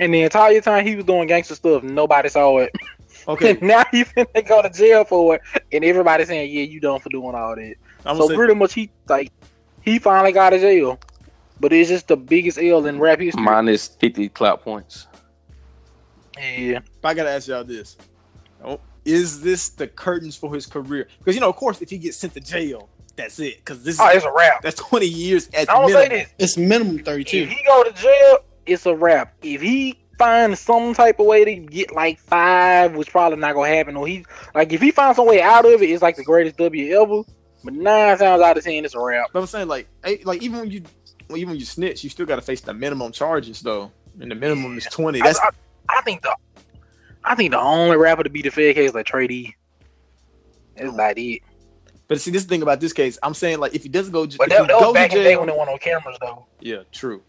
And 0.00 0.12
the 0.12 0.22
entire 0.22 0.60
time 0.60 0.84
he 0.84 0.96
was 0.96 1.04
doing 1.04 1.28
gangster 1.28 1.54
stuff, 1.54 1.84
nobody 1.84 2.28
saw 2.28 2.58
it. 2.58 2.74
Okay, 3.28 3.50
And 3.50 3.62
now 3.62 3.84
he 3.90 4.04
finna 4.04 4.46
go 4.46 4.62
to 4.62 4.70
jail 4.70 5.04
for 5.04 5.36
it, 5.36 5.42
and 5.72 5.84
everybody 5.84 6.24
saying, 6.24 6.50
"Yeah, 6.52 6.62
you 6.62 6.80
done 6.80 7.00
for 7.00 7.08
doing 7.08 7.34
all 7.34 7.54
that." 7.54 7.74
I'm 8.04 8.16
so 8.16 8.28
say, 8.28 8.34
pretty 8.34 8.54
much, 8.54 8.74
he 8.74 8.90
like 9.08 9.32
he 9.82 9.98
finally 9.98 10.32
got 10.32 10.52
out 10.52 10.54
of 10.54 10.60
jail, 10.60 10.98
but 11.60 11.72
it's 11.72 11.88
just 11.88 12.08
the 12.08 12.16
biggest 12.16 12.58
L 12.58 12.86
in 12.86 12.98
rap 12.98 13.20
history. 13.20 13.42
Minus 13.42 13.88
fifty 13.88 14.28
clout 14.28 14.62
points. 14.62 15.06
Yeah, 16.38 16.80
I 17.04 17.14
gotta 17.14 17.30
ask 17.30 17.48
y'all 17.48 17.64
this: 17.64 17.96
oh, 18.64 18.80
Is 19.04 19.40
this 19.40 19.68
the 19.70 19.86
curtains 19.86 20.36
for 20.36 20.52
his 20.52 20.66
career? 20.66 21.08
Because 21.18 21.34
you 21.34 21.40
know, 21.40 21.48
of 21.48 21.56
course, 21.56 21.80
if 21.80 21.90
he 21.90 21.98
gets 21.98 22.16
sent 22.16 22.34
to 22.34 22.40
jail, 22.40 22.88
that's 23.16 23.38
it. 23.38 23.58
Because 23.58 23.84
this 23.84 24.00
oh, 24.00 24.08
is 24.10 24.16
it's 24.16 24.24
a 24.24 24.32
rap. 24.32 24.62
that's 24.62 24.80
20 24.80 25.06
years 25.06 25.48
at 25.54 25.70
I'm 25.70 25.82
gonna 25.82 25.92
say 25.92 26.08
minimum. 26.08 26.26
this: 26.38 26.50
It's 26.50 26.56
minimum 26.56 26.98
thirty 27.04 27.24
two. 27.24 27.38
if 27.38 27.50
he 27.50 27.62
go 27.64 27.84
to 27.84 27.92
jail, 27.92 28.38
it's 28.66 28.86
a 28.86 28.94
wrap. 28.94 29.34
If 29.42 29.60
he 29.60 30.01
finds 30.22 30.60
some 30.60 30.94
type 30.94 31.18
of 31.18 31.26
way 31.26 31.44
to 31.44 31.56
get 31.56 31.92
like 31.92 32.16
five, 32.20 32.94
which 32.94 33.10
probably 33.10 33.38
not 33.38 33.54
gonna 33.54 33.74
happen, 33.74 33.96
or 33.96 34.06
he 34.06 34.24
like 34.54 34.72
if 34.72 34.80
he 34.80 34.92
finds 34.92 35.16
some 35.16 35.26
way 35.26 35.42
out 35.42 35.64
of 35.64 35.82
it, 35.82 35.90
it's 35.90 36.00
like 36.02 36.14
the 36.14 36.22
greatest 36.22 36.56
W 36.58 37.00
ever. 37.00 37.22
But 37.64 37.74
nine 37.74 38.16
times 38.18 38.40
out 38.40 38.56
of 38.56 38.62
ten, 38.62 38.84
it's 38.84 38.94
a 38.94 39.00
wrap. 39.00 39.30
But 39.32 39.40
I'm 39.40 39.46
saying, 39.46 39.66
like, 39.66 39.88
like 40.24 40.42
even 40.42 40.60
when 40.60 40.70
you, 40.70 40.82
even 41.30 41.50
when 41.50 41.58
you 41.58 41.64
snitch, 41.64 42.04
you 42.04 42.10
still 42.10 42.24
gotta 42.24 42.40
face 42.40 42.60
the 42.60 42.72
minimum 42.72 43.10
charges 43.10 43.62
though, 43.62 43.90
and 44.20 44.30
the 44.30 44.36
minimum 44.36 44.78
is 44.78 44.84
20. 44.84 45.20
That's 45.20 45.40
I, 45.40 45.48
I 45.88 46.00
think 46.02 46.22
the 46.22 46.36
I 47.24 47.34
think 47.34 47.50
the 47.50 47.58
only 47.58 47.96
rapper 47.96 48.22
to 48.22 48.30
be 48.30 48.42
the 48.42 48.50
Fed 48.50 48.76
case 48.76 48.90
is 48.90 48.94
like 48.94 49.06
Trey 49.06 49.26
D. 49.26 49.56
That's 50.76 50.88
oh. 50.88 50.94
about 50.94 51.18
it. 51.18 51.42
But 52.06 52.20
see, 52.20 52.30
this 52.30 52.44
thing 52.44 52.62
about 52.62 52.78
this 52.78 52.92
case, 52.92 53.18
I'm 53.24 53.34
saying 53.34 53.58
like 53.58 53.74
if 53.74 53.82
he 53.82 53.88
doesn't 53.88 54.12
go, 54.12 54.24
But 54.26 54.50
that, 54.50 54.68
that 54.68 54.80
was 54.80 54.94
back 54.94 55.10
to 55.10 55.16
in 55.16 55.22
the 55.22 55.28
day 55.28 55.32
jail, 55.32 55.40
when 55.40 55.48
they 55.48 55.56
went 55.56 55.68
on 55.68 55.78
cameras 55.78 56.16
though. 56.20 56.46
yeah, 56.60 56.82
true. 56.92 57.22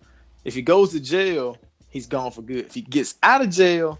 If 0.43 0.53
he 0.53 0.61
goes 0.61 0.91
to 0.91 0.99
jail, 0.99 1.57
he's 1.93 2.07
gone 2.07 2.31
for 2.31 2.41
good. 2.41 2.65
If 2.65 2.73
he 2.73 2.81
gets 2.81 3.15
out 3.23 3.41
of 3.41 3.49
jail, 3.51 3.99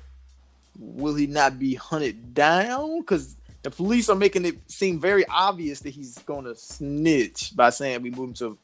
will 0.77 1.15
he 1.15 1.27
not 1.27 1.59
be 1.59 1.75
hunted 1.75 2.33
down? 2.33 2.99
Because 3.01 3.35
the 3.61 3.69
police 3.71 4.09
are 4.09 4.15
making 4.15 4.45
it 4.45 4.57
seem 4.69 4.99
very 4.99 5.25
obvious 5.27 5.79
that 5.81 5.91
he's 5.91 6.17
going 6.19 6.45
to 6.45 6.55
snitch 6.55 7.55
by 7.55 7.69
saying 7.69 8.01
we 8.01 8.09
move 8.09 8.29
him 8.29 8.33
to, 8.35 8.57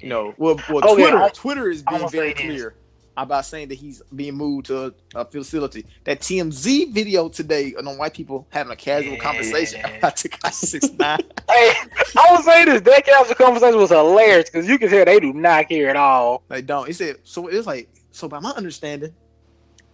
you 0.00 0.08
know, 0.08 0.32
well, 0.38 0.54
well 0.70 0.80
oh, 0.84 0.92
Okay, 0.94 1.02
Twitter, 1.02 1.18
I'm- 1.18 1.30
Twitter 1.30 1.68
is 1.68 1.82
being 1.82 2.08
very 2.08 2.32
clear 2.32 2.74
about 3.18 3.46
saying 3.46 3.66
that 3.68 3.76
he's 3.76 4.02
being 4.14 4.34
moved 4.34 4.66
to 4.66 4.86
a, 4.86 4.92
a 5.14 5.24
facility. 5.24 5.86
That 6.04 6.20
TMZ 6.20 6.92
video 6.92 7.28
today 7.30 7.74
on 7.74 7.86
white 7.98 8.12
people 8.12 8.46
having 8.50 8.70
a 8.72 8.76
casual 8.76 9.14
Yeah. 9.14 9.18
conversation 9.20 9.80
about 9.98 10.16
Tekashi 10.16 10.52
Six 10.52 10.90
Nine. 10.92 11.18
Hey, 11.48 11.72
I 12.18 12.32
would 12.32 12.44
say 12.44 12.64
this. 12.66 12.80
That 12.82 13.04
casual 13.06 13.34
conversation 13.36 13.78
was 13.78 13.90
hilarious 13.90 14.50
because 14.50 14.68
you 14.68 14.78
can 14.78 14.90
tell 14.90 15.04
they 15.04 15.20
do 15.20 15.32
not 15.32 15.68
care 15.68 15.88
at 15.88 15.96
all. 15.96 16.42
They 16.48 16.60
don't. 16.60 16.86
He 16.86 16.92
said, 16.92 17.16
so 17.24 17.46
it 17.46 17.54
was 17.54 17.66
like, 17.66 17.88
so 18.16 18.28
by 18.28 18.40
my 18.40 18.50
understanding, 18.52 19.14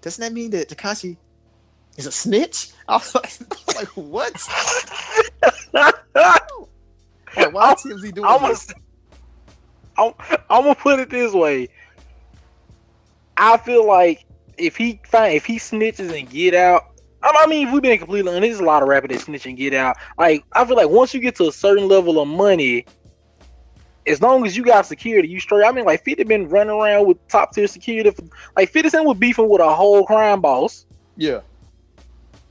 doesn't 0.00 0.22
that 0.22 0.32
mean 0.32 0.50
that 0.52 0.68
Tekashi 0.68 1.16
is 1.96 2.06
a 2.06 2.12
snitch? 2.12 2.70
I 2.88 2.94
was 2.94 3.14
like, 3.16 3.32
I 3.40 3.56
was 3.66 3.76
like 3.76 3.88
what? 3.96 4.48
Like, 7.34 7.54
why 7.54 7.72
is 7.72 7.78
TMZ 7.78 8.14
doing 8.14 8.26
I'm 8.26 8.42
this? 8.42 8.70
I'm, 9.96 10.12
I'm 10.50 10.64
gonna 10.64 10.74
put 10.74 11.00
it 11.00 11.08
this 11.08 11.32
way. 11.32 11.68
I 13.38 13.56
feel 13.56 13.86
like 13.86 14.26
if 14.58 14.76
he 14.76 15.00
find 15.06 15.34
if 15.34 15.46
he 15.46 15.58
snitches 15.58 16.16
and 16.16 16.28
get 16.28 16.54
out, 16.54 16.92
I 17.22 17.32
I 17.34 17.46
mean, 17.46 17.68
if 17.68 17.72
we've 17.72 17.80
been 17.80 17.98
completely 17.98 18.30
honest, 18.30 18.42
there's 18.42 18.60
a 18.60 18.64
lot 18.64 18.82
of 18.82 18.88
rappers 18.90 19.12
that 19.12 19.20
snitch 19.22 19.46
and 19.46 19.56
get 19.56 19.72
out. 19.72 19.96
Like, 20.18 20.44
I 20.52 20.66
feel 20.66 20.76
like 20.76 20.90
once 20.90 21.14
you 21.14 21.20
get 21.20 21.36
to 21.36 21.48
a 21.48 21.52
certain 21.52 21.88
level 21.88 22.20
of 22.20 22.28
money, 22.28 22.84
as 24.06 24.20
long 24.20 24.46
as 24.46 24.56
you 24.56 24.64
got 24.64 24.86
security, 24.86 25.28
you 25.28 25.40
straight. 25.40 25.64
I 25.66 25.72
mean, 25.72 25.84
like 25.84 26.02
50 26.04 26.24
been 26.24 26.48
running 26.48 26.74
around 26.74 27.06
with 27.06 27.18
top 27.30 27.52
tier 27.52 27.66
security. 27.66 28.10
For, 28.10 28.22
like 28.56 28.70
50 28.70 28.90
Cent 28.90 29.06
was 29.06 29.18
beefing 29.18 29.48
with 29.48 29.60
a 29.60 29.74
whole 29.74 30.04
crime 30.06 30.40
boss, 30.40 30.86
Yeah. 31.16 31.40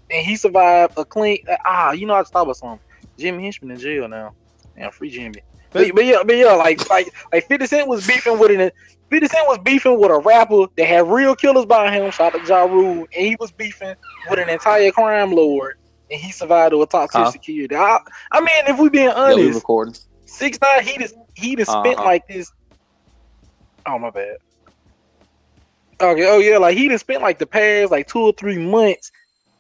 and 0.10 0.26
he 0.26 0.36
survived 0.36 0.94
a 0.98 1.06
clean. 1.06 1.40
Ah, 1.66 1.92
you 1.92 2.06
know 2.06 2.16
I 2.16 2.22
to 2.22 2.26
stop 2.26 2.48
us 2.48 2.60
something. 2.60 2.80
Jimmy 3.18 3.44
Henchman 3.44 3.72
in 3.72 3.80
jail 3.80 4.08
now. 4.08 4.34
Yeah, 4.78 4.90
free 4.90 5.10
Jimmy. 5.10 5.42
But, 5.74 5.94
but 5.96 6.06
yeah, 6.06 6.24
but 6.26 6.36
yeah, 6.36 6.54
like 6.54 6.90
like 6.90 7.14
like 7.32 7.48
50 7.48 7.66
Cent 7.68 7.88
was 7.88 8.02
beefing 8.02 8.38
with 8.40 8.52
an 8.52 8.72
50 9.10 9.28
Cent 9.28 9.48
was 9.48 9.60
beefing 9.64 10.00
with 10.00 10.12
a 10.12 10.20
rapper 10.20 10.66
that 10.78 10.86
had 10.88 11.08
real 11.08 11.36
killers 11.36 11.66
by 11.66 11.92
him, 11.92 12.12
shout 12.12 12.36
out 12.36 12.44
to 12.44 12.48
Ja 12.48 12.64
Rule, 12.64 13.08
and 13.16 13.26
he 13.28 13.36
was 13.40 13.52
beefing 13.52 13.96
with 14.30 14.40
an 14.40 14.50
entire 14.50 14.92
crime 14.92 15.32
lord, 15.32 15.76
and 16.10 16.20
he 16.20 16.32
survived 16.32 16.74
with 16.74 16.90
top 16.90 17.12
tier 17.12 17.26
Huh? 17.26 17.32
security. 17.32 17.76
I, 17.76 18.00
I 18.32 18.40
mean, 18.42 18.50
if 18.68 18.80
we 18.80 18.90
being 18.90 19.06
Yeah, 19.26 19.36
we 19.38 19.48
honest, 19.48 19.56
recording. 19.56 19.96
six 20.26 20.58
nine, 20.62 20.84
he 20.84 20.98
just 20.98 21.16
he 21.36 21.56
just 21.56 21.72
spent 21.72 21.98
Uh-huh. 21.98 22.06
like 22.06 22.28
this. 22.28 22.52
Oh 23.88 23.98
my 24.00 24.10
bad. 24.10 24.38
Okay, 26.02 26.26
oh 26.28 26.40
yeah, 26.40 26.58
like 26.58 26.78
he 26.78 26.88
just 26.90 27.02
spent 27.06 27.22
like 27.22 27.38
the 27.40 27.46
past 27.46 27.92
like 27.92 28.08
two 28.08 28.20
or 28.20 28.34
three 28.34 28.58
months 28.58 29.12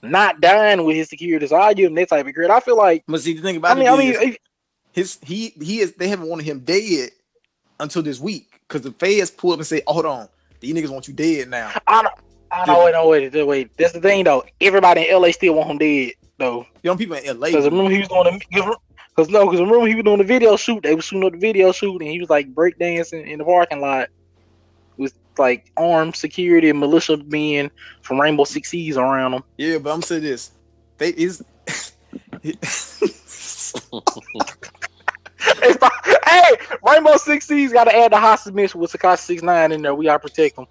not 0.02 0.42
dying 0.42 0.84
with 0.84 0.96
his 0.96 1.10
security. 1.10 1.46
So 1.48 1.56
I 1.56 1.74
give 1.74 1.88
him 1.90 1.96
that 1.96 2.10
type 2.10 2.26
of 2.26 2.34
credit. 2.34 2.52
I 2.52 2.60
feel 2.60 2.78
like 2.78 3.04
But 3.08 3.22
see, 3.22 3.34
the 3.34 3.42
thing 3.42 3.58
about 3.58 3.78
I 3.78 3.82
about 3.82 3.84
mean, 3.84 3.94
I 3.94 3.98
mean, 3.98 4.32
is 4.32 4.38
his 4.94 5.20
he 5.24 5.50
he 5.62 5.80
is 5.80 5.94
they 5.94 6.08
haven't 6.08 6.28
wanted 6.28 6.46
him 6.46 6.62
dead 6.62 7.12
until 7.80 8.02
this 8.02 8.20
week 8.20 8.48
because 8.68 8.82
the 8.82 8.92
feds 8.92 9.30
pulled 9.32 9.54
up 9.54 9.60
and 9.60 9.68
said, 9.68 9.84
hold 9.88 10.06
on, 10.06 10.30
these 10.60 10.74
niggas 10.74 10.90
want 10.90 11.08
you 11.08 11.14
dead 11.14 11.50
now. 11.50 11.72
I 11.88 12.02
know, 12.02 12.10
I 12.52 12.66
know, 12.66 12.86
wait, 12.86 12.92
no, 12.94 13.08
wait, 13.08 13.34
wait, 13.34 13.44
wait. 13.44 13.72
That's 13.78 13.94
the 13.94 14.02
thing 14.02 14.24
though. 14.24 14.44
Everybody 14.60 15.10
in 15.10 15.22
LA 15.22 15.32
still 15.32 15.54
want 15.54 15.70
him 15.70 15.78
dead 15.78 16.14
though. 16.40 16.66
Young 16.82 16.98
people 16.98 17.18
in 17.18 17.40
LA. 17.40 17.48
Because 17.48 17.66
remember 17.66 17.92
he 17.92 18.00
was 18.00 18.08
doing 18.08 18.40
the 18.52 18.78
because 19.16 19.30
no, 19.30 19.46
because 19.46 19.60
remember 19.60 19.88
he 19.88 19.96
was 19.96 20.04
doing 20.04 20.18
the 20.20 20.24
video 20.24 20.56
shoot. 20.56 20.84
They 20.84 20.96
was 20.96 21.06
shooting 21.06 21.26
up 21.26 21.34
the 21.34 21.40
video 21.40 21.72
shoot, 21.72 22.02
and 22.02 22.10
he 22.10 22.20
was 22.20 22.30
like 22.30 22.54
breakdancing 22.54 23.28
in 23.28 23.40
the 23.40 23.46
parking 23.46 23.80
lot 23.82 24.10
with 24.98 25.14
like 25.38 25.72
armed 25.78 26.16
security 26.16 26.70
and 26.70 26.80
militia 26.80 27.18
men 27.28 27.70
from 28.02 28.20
Rainbow 28.20 28.44
Six 28.46 28.70
Siege 28.70 28.96
around 28.96 29.34
him. 29.34 29.44
Yeah, 29.58 29.78
but 29.80 29.94
I'm 29.94 30.02
saying 30.02 30.24
this. 30.24 30.52
They 30.98 31.10
is 31.10 31.44
It's 35.64 35.84
hey, 36.28 36.56
Rainbow 36.88 37.18
Six 37.18 37.48
Siege 37.48 37.72
got 37.72 37.86
to 37.86 37.96
add 37.96 38.12
the 38.12 38.20
hostage 38.20 38.54
mission 38.54 38.80
with 38.80 38.92
Tekashi 38.92 39.20
Six 39.20 39.42
Nine 39.44 39.72
in 39.72 39.82
there. 39.82 39.94
We 39.96 40.06
gotta 40.06 40.20
protect 40.20 40.56
them. 40.56 40.66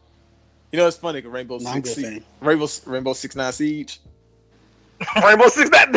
you 0.72 0.78
know 0.78 0.86
it's 0.86 0.96
funny 0.96 1.20
'cause 1.22 1.30
Rainbow 1.30 1.58
Nah, 1.58 1.70
I'm 1.70 1.76
Six 1.84 1.88
good 1.88 1.96
Sie- 1.96 2.02
fan. 2.20 2.24
Rainbow 2.40 2.66
Rainbow 2.86 3.12
Six 3.12 3.36
Nine 3.36 3.52
Siege. 3.52 4.00
Rainbow 5.24 5.48
Six 5.48 5.70
Nine. 5.70 5.96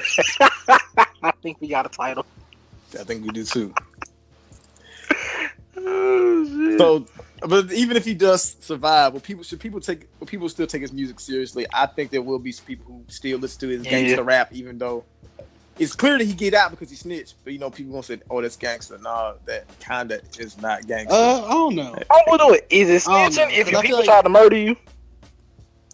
I 1.23 1.31
think 1.31 1.59
we 1.61 1.67
got 1.69 1.85
a 1.85 1.89
title. 1.89 2.25
I 2.99 3.03
think 3.03 3.23
we 3.25 3.29
do 3.31 3.43
too. 3.43 3.73
Oh, 5.75 6.45
shit. 6.45 6.77
So, 6.79 7.05
but 7.47 7.71
even 7.73 7.97
if 7.97 8.05
he 8.05 8.13
does 8.13 8.55
survive, 8.61 9.11
will 9.13 9.19
people 9.19 9.43
should 9.43 9.59
people 9.59 9.79
take 9.81 10.07
will 10.19 10.27
people 10.27 10.47
still 10.47 10.67
take 10.67 10.81
his 10.81 10.93
music 10.93 11.19
seriously? 11.19 11.65
I 11.73 11.87
think 11.87 12.11
there 12.11 12.21
will 12.21 12.39
be 12.39 12.51
some 12.51 12.65
people 12.67 12.85
who 12.85 13.03
still 13.07 13.39
listen 13.39 13.59
to 13.61 13.67
his 13.69 13.83
Yeah. 13.83 13.89
gangster 13.91 14.23
rap, 14.23 14.53
even 14.53 14.77
though 14.77 15.03
it's 15.79 15.93
clear 15.95 16.17
that 16.19 16.23
he 16.25 16.33
get 16.33 16.53
out 16.53 16.69
because 16.71 16.89
he 16.91 16.95
snitched. 16.95 17.33
But 17.43 17.53
you 17.53 17.59
know, 17.59 17.69
people 17.71 17.91
gonna 17.91 18.03
say, 18.03 18.19
"Oh, 18.29 18.41
that's 18.41 18.55
gangster." 18.55 18.97
No, 18.99 19.35
that 19.45 19.65
kinda 19.79 20.21
is 20.39 20.57
not 20.61 20.85
gangster. 20.87 21.15
Uh, 21.15 21.41
I 21.45 21.49
don't 21.49 21.75
know. 21.75 21.95
I'm 22.11 22.25
gonna 22.27 22.43
do 22.49 22.53
it. 22.53 22.67
Is 22.69 22.89
it 23.07 23.09
I 23.09 23.23
don't 23.23 23.35
know, 23.35 23.41
snitching 23.45 23.57
if 23.57 23.63
'cause 23.65 23.71
your 23.71 23.79
I 23.79 23.81
people 23.81 23.97
like- 23.97 24.05
try 24.05 24.21
to 24.21 24.29
murder 24.29 24.57
you? 24.57 24.75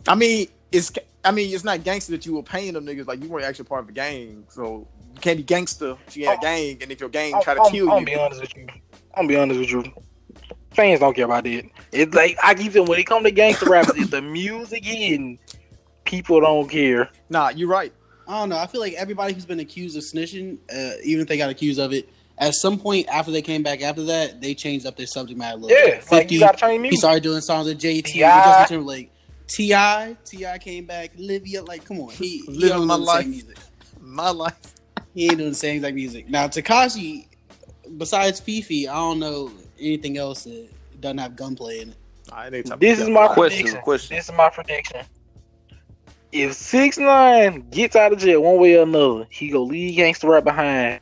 I 0.07 0.15
mean, 0.15 0.49
it's 0.73 0.91
I 1.23 1.31
mean, 1.31 1.53
it's 1.53 1.63
not 1.63 1.83
gangster 1.83 2.11
that 2.11 2.25
you 2.25 2.35
were 2.35 2.43
paying 2.43 2.73
them 2.73 2.85
niggas 2.85 3.07
like 3.07 3.23
you 3.23 3.29
weren't 3.29 3.45
actually 3.45 3.65
part 3.65 3.83
of 3.83 3.89
a 3.89 3.93
gang. 3.93 4.43
So 4.49 4.85
you 5.19 5.21
can't 5.21 5.38
be 5.38 5.43
gangster 5.43 5.97
if 6.08 6.15
you 6.15 6.25
ain't 6.25 6.38
a 6.38 6.41
gang, 6.41 6.77
and 6.82 6.91
if 6.91 6.99
your 6.99 7.10
gang 7.10 7.36
I'm, 7.36 7.41
try 7.41 7.53
to 7.55 7.62
I'm- 7.62 7.71
kill 7.71 7.91
I'm 7.91 7.99
you. 7.99 8.05
be 8.05 8.15
honest 8.15 8.41
with 8.41 8.55
you. 8.55 8.67
I'm 9.15 9.27
be 9.27 9.36
honest 9.36 9.60
with 9.60 9.69
you. 9.71 9.84
Fans 10.71 10.99
don't 11.01 11.13
care 11.15 11.25
about 11.25 11.43
that. 11.43 11.63
It's 11.91 12.13
like 12.15 12.38
I 12.41 12.53
keep 12.53 12.71
saying 12.71 12.86
when 12.88 12.99
it 12.99 13.05
comes 13.05 13.25
to 13.25 13.32
gangster 13.32 13.65
rappers, 13.69 13.95
it's 13.97 14.12
the 14.12 14.21
music 14.21 14.86
hitting. 14.86 15.39
People 16.05 16.39
don't 16.41 16.69
care. 16.69 17.10
Nah, 17.29 17.49
you're 17.49 17.67
right. 17.67 17.91
I 18.27 18.39
don't 18.39 18.49
know. 18.49 18.58
I 18.58 18.67
feel 18.67 18.79
like 18.82 18.93
everybody 18.93 19.34
who's 19.34 19.45
been 19.45 19.60
accused 19.60 19.97
of 19.97 20.03
snitching, 20.03 20.58
uh, 20.73 20.93
even 21.03 21.21
if 21.21 21.27
they 21.27 21.38
got 21.38 21.49
accused 21.49 21.79
of 21.79 21.91
it, 21.93 22.08
at 22.38 22.53
some 22.53 22.79
point 22.79 23.08
after 23.10 23.32
they 23.32 23.41
came 23.41 23.63
back 23.63 23.82
after 23.82 24.03
that, 24.05 24.39
they 24.41 24.53
changed 24.53 24.86
up 24.86 24.95
their 24.95 25.08
subject 25.08 25.38
matter 25.38 25.58
a 25.58 25.60
little 25.60 25.77
Yeah, 25.77 25.95
bit. 25.99 26.12
like 26.12 26.32
you 26.32 26.39
gotta 26.39 26.58
change 26.58 26.88
he 26.88 26.95
started 26.95 27.23
doing 27.23 27.41
songs 27.41 27.67
with 27.67 27.79
JT, 27.79 27.95
with 27.97 28.05
T.I. 28.05 28.43
Justin 28.43 28.65
Timberlake. 28.67 29.12
Ti, 29.47 30.15
Ti 30.25 30.45
came 30.60 30.86
back. 30.86 31.12
Livia, 31.17 31.63
like, 31.63 31.84
come 31.84 31.99
on, 31.99 32.12
he, 32.12 32.38
he 32.45 32.51
Living 32.51 32.86
my 32.86 32.95
do 32.95 33.01
the 33.01 33.05
same 33.08 33.15
life. 33.17 33.27
music. 33.27 33.58
My 33.99 34.29
life. 34.29 34.75
He 35.13 35.25
ain't 35.25 35.37
doing 35.37 35.49
the 35.49 35.55
same 35.55 35.77
exact 35.77 35.95
music. 35.95 36.29
Now 36.29 36.47
Tekashi, 36.47 37.27
besides 37.97 38.39
FEFE, 38.39 38.87
I 38.87 38.93
don't 38.93 39.19
know 39.19 39.51
anything 39.79 40.17
else 40.17 40.43
that 40.43 40.69
doesn't 41.01 41.17
have 41.17 41.35
gunplay 41.35 41.81
in 41.81 41.89
it. 41.89 41.95
Nah, 42.31 42.43
it 42.43 42.53
ain't 42.53 42.65
type 42.67 42.73
of 42.75 42.79
This 42.79 42.99
is 42.99 43.09
my 43.09 43.27
Question, 43.27 43.57
prediction. 43.59 43.81
question. 43.81 44.15
This 44.15 44.29
is 44.29 44.35
my 44.35 44.49
prediction. 44.49 45.01
If 46.31 46.53
six 46.53 46.97
nine 46.99 47.67
gets 47.71 47.95
out 47.95 48.13
of 48.13 48.19
jail 48.19 48.41
one 48.43 48.59
way 48.59 48.75
or 48.77 48.83
another, 48.83 49.25
he 49.31 49.49
go 49.49 49.63
leave 49.63 49.95
gangster 49.95 50.27
right 50.27 50.43
behind. 50.43 50.99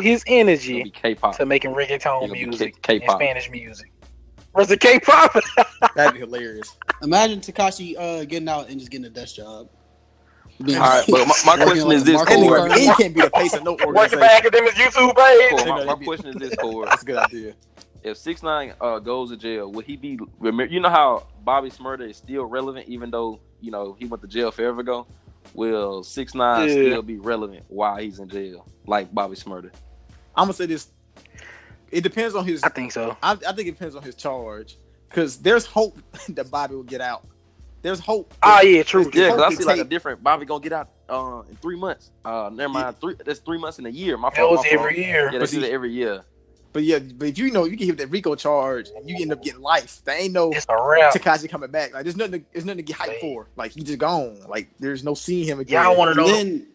His 0.00 0.24
energy 0.26 0.90
K-pop. 0.90 1.36
to 1.36 1.46
making 1.46 1.72
reggaeton 1.72 2.30
music 2.32 2.82
K- 2.82 2.94
and 2.94 3.02
K-pop. 3.02 3.20
Spanish 3.20 3.48
music. 3.50 3.92
Where's 4.52 4.68
the 4.68 4.76
K-pop? 4.76 5.36
That'd 5.94 6.14
be 6.14 6.20
hilarious. 6.20 6.74
Imagine 7.02 7.40
Tekashi 7.40 7.96
uh, 7.98 8.24
getting 8.24 8.48
out 8.48 8.68
and 8.70 8.78
just 8.78 8.90
getting 8.90 9.04
a 9.06 9.10
desk 9.10 9.36
job. 9.36 9.68
Being- 10.62 10.78
All 10.78 10.84
right, 10.84 11.04
but 11.08 11.26
my- 11.26 11.56
my 11.56 11.64
question 11.64 11.90
is 11.92 12.04
this, 12.04 12.14
marketing 12.14 12.48
Corey. 12.48 12.72
He 12.80 12.86
can't 12.94 13.14
be 13.14 13.20
the 13.22 13.30
face 13.30 13.54
of 13.54 13.64
no 13.64 13.72
Working 13.84 13.86
organization. 13.88 14.18
for 14.18 14.24
academics 14.24 14.74
YouTube 14.78 15.16
page. 15.16 15.50
Cool. 15.50 15.58
You 15.60 15.64
know, 15.66 15.72
My, 15.74 15.76
my 15.76 15.82
it'd 15.92 15.98
be- 16.00 16.06
question 16.06 16.28
is 16.28 16.36
this, 16.36 16.54
Cord. 16.60 16.88
That's 16.88 17.02
a 17.02 17.06
good 17.06 17.16
idea. 17.16 17.54
if 18.04 18.16
six 18.16 18.42
nine 18.42 18.72
uh, 18.80 18.98
goes 19.00 19.30
to 19.30 19.36
jail, 19.36 19.70
would 19.72 19.84
he 19.84 19.96
be? 19.96 20.18
Remember, 20.38 20.72
you 20.72 20.80
know 20.80 20.90
how 20.90 21.26
Bobby 21.42 21.70
Shmurda 21.70 22.08
is 22.08 22.16
still 22.18 22.44
relevant, 22.44 22.88
even 22.88 23.10
though 23.10 23.40
you 23.60 23.70
know 23.70 23.96
he 23.98 24.04
went 24.06 24.22
to 24.22 24.28
jail 24.28 24.50
forever 24.50 24.80
ago. 24.80 25.06
Will 25.54 26.02
six 26.04 26.34
nine 26.34 26.68
Yeah. 26.68 26.74
still 26.74 27.02
be 27.02 27.16
relevant 27.18 27.64
while 27.68 27.96
he's 27.96 28.18
in 28.20 28.28
jail, 28.28 28.66
like 28.86 29.12
Bobby 29.14 29.36
Shmurda? 29.36 29.70
I'm 30.36 30.44
gonna 30.44 30.52
say 30.52 30.66
this. 30.66 30.88
It 31.90 32.00
depends 32.02 32.34
on 32.34 32.44
his. 32.46 32.62
I 32.62 32.68
think 32.70 32.92
so. 32.92 33.16
I, 33.22 33.32
I 33.32 33.52
think 33.52 33.68
it 33.68 33.72
depends 33.72 33.94
on 33.96 34.02
his 34.02 34.14
charge, 34.14 34.76
because 35.08 35.36
there's 35.38 35.66
hope 35.66 35.96
that 36.30 36.50
Bobby 36.50 36.74
will 36.76 36.82
get 36.82 37.00
out. 37.00 37.26
There's 37.84 38.00
hope. 38.00 38.32
Ah, 38.42 38.62
yeah, 38.62 38.82
true. 38.82 39.02
It's 39.02 39.14
Yeah, 39.14 39.26
because 39.28 39.42
I 39.42 39.50
to 39.50 39.56
see 39.56 39.64
like 39.64 39.78
a 39.78 39.84
different 39.84 40.22
Bobby 40.22 40.46
gonna 40.46 40.62
get 40.62 40.72
out 40.72 40.88
uh, 41.06 41.42
in 41.50 41.54
three 41.56 41.76
months. 41.76 42.10
Uh, 42.24 42.48
never 42.50 42.72
mind, 42.72 42.98
three. 42.98 43.14
That's 43.22 43.40
three 43.40 43.58
months 43.58 43.78
in 43.78 43.84
a 43.84 43.90
year. 43.90 44.16
My 44.16 44.30
That 44.30 44.48
was 44.48 44.60
my 44.60 44.70
fault. 44.70 44.80
every 44.80 45.04
year. 45.04 45.26
Yeah, 45.26 45.32
they 45.32 45.38
But 45.40 45.50
do 45.50 45.60
that 45.60 45.70
every 45.70 45.92
year. 45.92 46.24
But 46.72 46.82
yeah, 46.82 46.98
but 46.98 47.28
if 47.28 47.36
you 47.38 47.50
know 47.50 47.66
you 47.66 47.76
can 47.76 47.86
hit 47.86 47.98
that 47.98 48.06
Rico 48.06 48.34
charge 48.36 48.88
and 48.96 49.06
you 49.06 49.16
end 49.20 49.32
up 49.32 49.42
getting 49.42 49.60
life, 49.60 50.00
there 50.06 50.18
ain't 50.18 50.32
no 50.32 50.50
It's 50.50 50.64
a 50.66 50.82
wrap. 50.82 51.12
Tekashi 51.12 51.46
coming 51.46 51.70
back. 51.70 51.92
Like 51.92 52.04
there's 52.04 52.16
nothing. 52.16 52.40
To, 52.40 52.46
there's 52.54 52.64
nothing 52.64 52.78
to 52.78 52.82
get 52.84 52.96
hyped 52.96 53.20
for. 53.20 53.48
Like 53.54 53.72
he 53.72 53.82
just 53.82 53.98
gone. 53.98 54.38
Like 54.48 54.70
there's 54.80 55.04
no 55.04 55.12
seeing 55.12 55.46
him 55.46 55.60
again. 55.60 55.84
Y'all 55.84 55.94
want 55.94 56.14
to 56.14 56.16
know? 56.16 56.26
then 56.26 56.66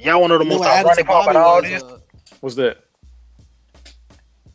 Y'all 0.00 0.20
want 0.20 0.32
to 0.32 0.34
know 0.34 0.38
the 0.40 0.44
most 0.44 0.58
what 0.58 0.68
added 0.70 0.86
ironic 0.88 1.06
part 1.06 1.26
Bobby 1.26 1.36
about 1.36 1.46
all 1.48 1.62
this? 1.62 1.82
uh, 1.82 1.98
What's 2.40 2.56
that? 2.56 2.78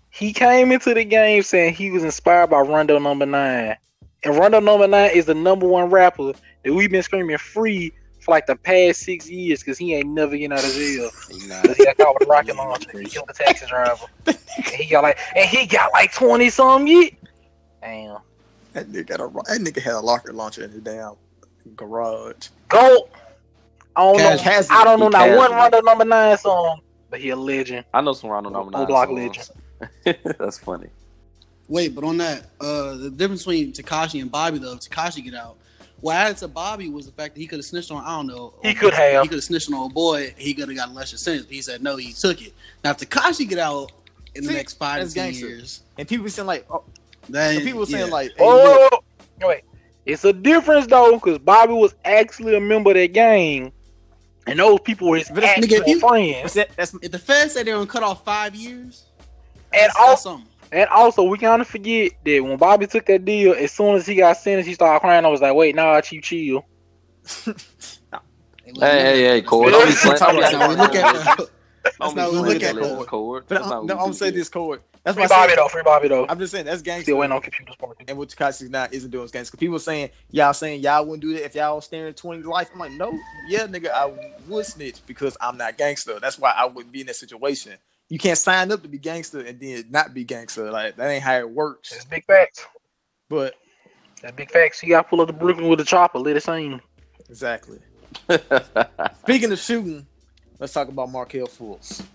He 0.10 0.34
came 0.34 0.74
into 0.74 0.94
the 0.94 1.06
game 1.06 1.44
saying 1.44 1.76
he 1.76 1.92
was 1.92 2.04
inspired 2.04 2.48
by 2.50 2.60
Rondo 2.60 3.00
Number 3.00 3.26
Nine, 3.26 3.78
and 4.24 4.36
Rondo 4.38 4.60
Number 4.60 4.88
Nine 4.88 5.12
is 5.14 5.26
the 5.26 5.36
number 5.36 5.68
one 5.68 5.90
rapper 5.90 6.34
that 6.64 6.74
we've 6.74 6.92
been 6.92 7.04
screaming 7.04 7.38
free 7.38 7.94
for 8.20 8.32
like 8.32 8.46
the 8.48 8.56
past 8.56 9.02
six 9.02 9.30
years 9.30 9.60
because 9.62 9.78
he 9.78 9.94
ain't 9.94 10.10
never 10.10 10.32
getting 10.32 10.52
out 10.54 10.64
of 10.64 10.72
jail. 10.74 11.10
Nah. 11.48 11.62
He 11.74 11.86
got 11.86 11.98
caught 11.98 12.14
with 12.20 12.28
a 12.28 12.32
rocket 12.32 12.56
launcher. 12.56 13.00
He 13.00 13.06
killed 13.06 13.28
the 13.30 13.34
taxi 13.34 13.66
driver. 13.68 14.06
and 14.26 14.36
he 14.76 14.90
got 14.90 15.04
like, 15.04 15.18
and 15.36 15.48
he 15.48 15.66
got 15.66 15.92
like 15.94 16.14
twenty 16.14 16.50
some 16.50 16.88
years. 16.88 17.12
Damn. 17.82 18.18
That 18.74 18.88
nigga 18.92 19.08
got 19.08 19.20
a 19.22 19.28
that 19.30 19.62
nigga 19.62 19.82
had 19.82 19.94
a 19.94 20.00
locker 20.00 20.34
launcher 20.34 20.64
in 20.66 20.72
his 20.72 20.82
damn 20.82 21.14
garage. 21.76 22.48
Go. 22.70 23.08
I 23.96 24.02
don't 24.02 24.18
Cash 24.18 24.38
know. 24.46 24.52
has. 24.52 24.68
I 24.72 24.84
don't 24.84 25.00
know 25.00 25.06
He 25.06 25.12
not 25.28 25.38
one. 25.38 25.52
Rondo 25.52 25.82
Number 25.82 26.06
Nine 26.06 26.38
song, 26.38 26.82
but 27.10 27.20
he 27.22 27.30
a 27.30 27.36
legend. 27.36 27.86
I 27.94 28.02
know 28.02 28.14
some 28.14 28.30
Rondo 28.30 28.50
number 28.50 28.72
nine. 28.72 28.88
block 28.88 29.08
songs. 29.10 29.52
That's 30.04 30.58
funny. 30.60 30.90
Wait, 31.68 31.94
but 31.94 32.04
on 32.04 32.18
that, 32.18 32.46
uh, 32.62 32.96
the 32.96 33.10
difference 33.10 33.42
between 33.44 33.74
Tekashi 33.74 34.22
and 34.22 34.32
Bobby, 34.32 34.58
though, 34.58 34.76
Tekashi 34.76 35.24
get 35.24 35.34
out, 35.34 35.58
what 36.00 36.16
added 36.16 36.38
to 36.38 36.48
Bobby 36.48 36.90
was 36.90 37.06
the 37.06 37.12
fact 37.12 37.34
that 37.36 37.42
he 37.42 37.48
could 37.48 37.58
have 37.60 37.66
snitched 37.66 37.92
on, 37.92 38.04
I 38.06 38.16
don't 38.18 38.28
know. 38.28 38.54
He 38.64 38.74
could 38.74 38.94
have. 38.94 39.24
He 39.24 39.28
could 39.28 39.38
have 39.38 39.44
snitched 39.44 39.68
on 39.70 39.74
old 39.76 39.94
boy. 39.94 40.34
He 40.38 40.54
could 40.54 40.70
have 40.70 40.78
got 40.78 40.90
a 40.90 40.92
lesser 40.92 41.18
sentence. 41.18 41.46
But 41.48 41.56
he 41.56 41.62
said 41.62 41.82
no, 41.84 41.98
he 41.98 42.14
took 42.14 42.42
it. 42.42 42.54
Now, 42.84 42.92
if 42.92 42.98
Tekashi 42.98 43.50
get 43.50 43.58
out 43.60 43.92
in 44.36 44.46
the 44.46 44.54
next 44.54 44.76
five 44.76 45.06
to 45.08 45.14
ten 45.14 45.26
gangster. 45.32 45.48
years, 45.48 45.82
And 45.98 46.08
people 46.08 46.30
saying 46.30 46.46
like, 46.48 46.66
oh, 46.70 46.84
then 47.28 47.56
and 47.58 47.66
people 47.66 47.80
were 47.82 47.86
saying 47.88 48.08
yeah. 48.08 48.14
like, 48.14 48.30
hey, 48.32 48.36
Oh, 48.40 48.90
look, 48.92 49.04
wait. 49.50 49.64
It's 50.06 50.24
a 50.24 50.32
difference 50.32 50.86
though, 50.88 51.14
because 51.14 51.40
Bobby 51.40 51.74
was 51.74 51.96
actually 52.06 52.56
a 52.56 52.62
member 52.62 52.92
of 52.92 52.96
that 52.96 53.12
gang, 53.14 53.74
and 54.46 54.60
those 54.60 54.80
people 54.82 55.10
were 55.10 55.18
his 55.18 55.28
But 55.28 55.42
that's- 55.42 55.58
actual 55.58 55.80
nigga, 55.80 55.82
if 55.82 55.88
you- 55.88 56.00
friends. 56.00 56.54
that? 56.54 56.70
That's 56.78 56.94
if 57.02 57.12
the 57.12 57.20
Fed 57.20 57.52
said 57.52 57.66
they're 57.66 57.74
gonna 57.76 57.88
cut 57.88 58.04
off 58.04 58.24
five 58.24 58.54
years, 58.56 59.04
And 59.74 59.82
that's, 59.82 59.96
also, 59.98 60.08
that's 60.08 60.22
something. 60.24 60.48
And 60.72 60.90
also, 60.90 61.24
we 61.24 61.38
kind 61.40 61.62
of 61.62 61.68
forget 61.68 62.14
that 62.26 62.44
when 62.44 62.58
Bobby 62.58 62.88
took 62.88 63.06
that 63.08 63.26
deal, 63.26 63.54
as 63.54 63.74
soon 63.74 63.96
as 63.96 64.08
he 64.08 64.16
got 64.16 64.38
sentenced, 64.38 64.68
he 64.70 64.76
started 64.76 65.02
crying. 65.02 65.26
I 65.26 65.30
was 65.30 65.42
like, 65.42 65.56
"Wait, 65.56 65.76
nah, 65.76 66.02
chill, 66.02 66.22
chill." 66.22 66.64
Hey, 68.66 68.74
Hey, 68.82 69.04
hey, 69.04 69.24
hey, 69.26 69.42
Corey. 69.44 69.72
Don't 69.72 69.86
be 69.86 69.94
That's 69.94 70.06
not 70.06 70.24
don't 70.26 70.36
be 70.38 70.44
what 70.44 70.52
That's 70.54 70.54
we 70.70 70.76
look 70.76 70.96
at. 70.96 71.08
don't 72.02 72.16
That's 72.16 72.16
not 72.16 72.32
we 72.32 72.40
look 72.42 72.62
that 72.62 72.74
at. 72.74 72.76
list, 72.76 72.90
Corey. 72.90 73.08
Corey. 73.08 73.44
But 73.48 73.64
I'm, 73.64 73.72
no, 73.82 73.94
I'm 73.94 73.98
we 73.98 73.98
gonna 74.00 74.14
say 74.14 74.32
this, 74.32 74.50
Corey. 74.50 74.80
That's 75.06 75.16
Free 75.16 75.24
why 75.24 75.28
Bobby 75.30 75.56
though, 75.56 75.68
free 75.70 75.84
Bobby 75.84 76.08
though. 76.10 76.26
I'm 76.30 76.40
just 76.40 76.52
saying 76.54 76.66
that's 76.66 76.82
gangster. 76.82 77.04
Still 77.06 77.18
waiting 77.20 77.34
on 77.34 77.42
computer 77.42 77.74
sport. 77.74 77.98
and 78.08 78.18
what 78.18 78.30
Tekashi 78.30 78.70
not 78.70 78.94
isn't 78.94 79.12
doing 79.12 79.26
is 79.26 79.32
gangster. 79.32 79.52
'Cause 79.54 79.60
People 79.60 79.80
saying 79.80 80.10
y'all 80.32 80.54
saying 80.54 80.82
y'all 80.82 81.06
wouldn't 81.06 81.22
do 81.24 81.34
that 81.34 81.46
if 81.46 81.56
y'all 81.56 81.76
was 81.78 81.86
staring 81.86 82.14
20 82.14 82.44
life. 82.44 82.70
I'm 82.74 82.80
like, 82.80 82.92
no, 82.94 83.24
yeah, 83.48 83.68
nigga, 83.68 83.92
I 83.92 84.14
would 84.48 84.66
snitch 84.66 85.04
because 85.08 85.38
I'm 85.42 85.58
not 85.58 85.78
gangster. 85.78 86.20
That's 86.20 86.40
why 86.40 86.52
I 86.52 86.66
wouldn't 86.66 86.94
be 86.94 87.02
in 87.02 87.08
that 87.08 87.16
situation. 87.18 87.78
You 88.10 88.20
can't 88.20 88.38
sign 88.38 88.72
up 88.72 88.84
to 88.84 88.88
be 88.90 89.00
gangster 89.00 89.42
and 89.42 89.60
then 89.60 89.86
not 89.90 90.14
be 90.14 90.24
gangster. 90.24 90.72
Like 90.72 90.96
that 90.98 91.10
ain't 91.10 91.24
how 91.24 91.38
it 91.40 91.50
works. 91.50 91.92
That's 91.92 92.06
big 92.06 92.26
facts. 92.26 92.66
But 93.30 93.56
That's 94.22 94.36
big 94.36 94.52
facts. 94.52 94.84
You 94.84 94.90
got 94.90 95.04
to 95.04 95.10
pull 95.10 95.22
up 95.22 95.28
the 95.28 95.34
Brooklyn 95.34 95.70
with 95.70 95.80
a 95.82 95.86
chopper. 95.86 96.20
Let 96.20 96.38
it 96.38 96.44
sing. 96.44 96.82
exactly. 97.30 97.80
Speaking 99.24 99.52
of 99.52 99.60
shooting, 99.60 100.08
let's 100.60 100.74
talk 100.74 100.88
about 100.90 101.12
Markelle 101.12 101.48
Fultz. 101.48 102.06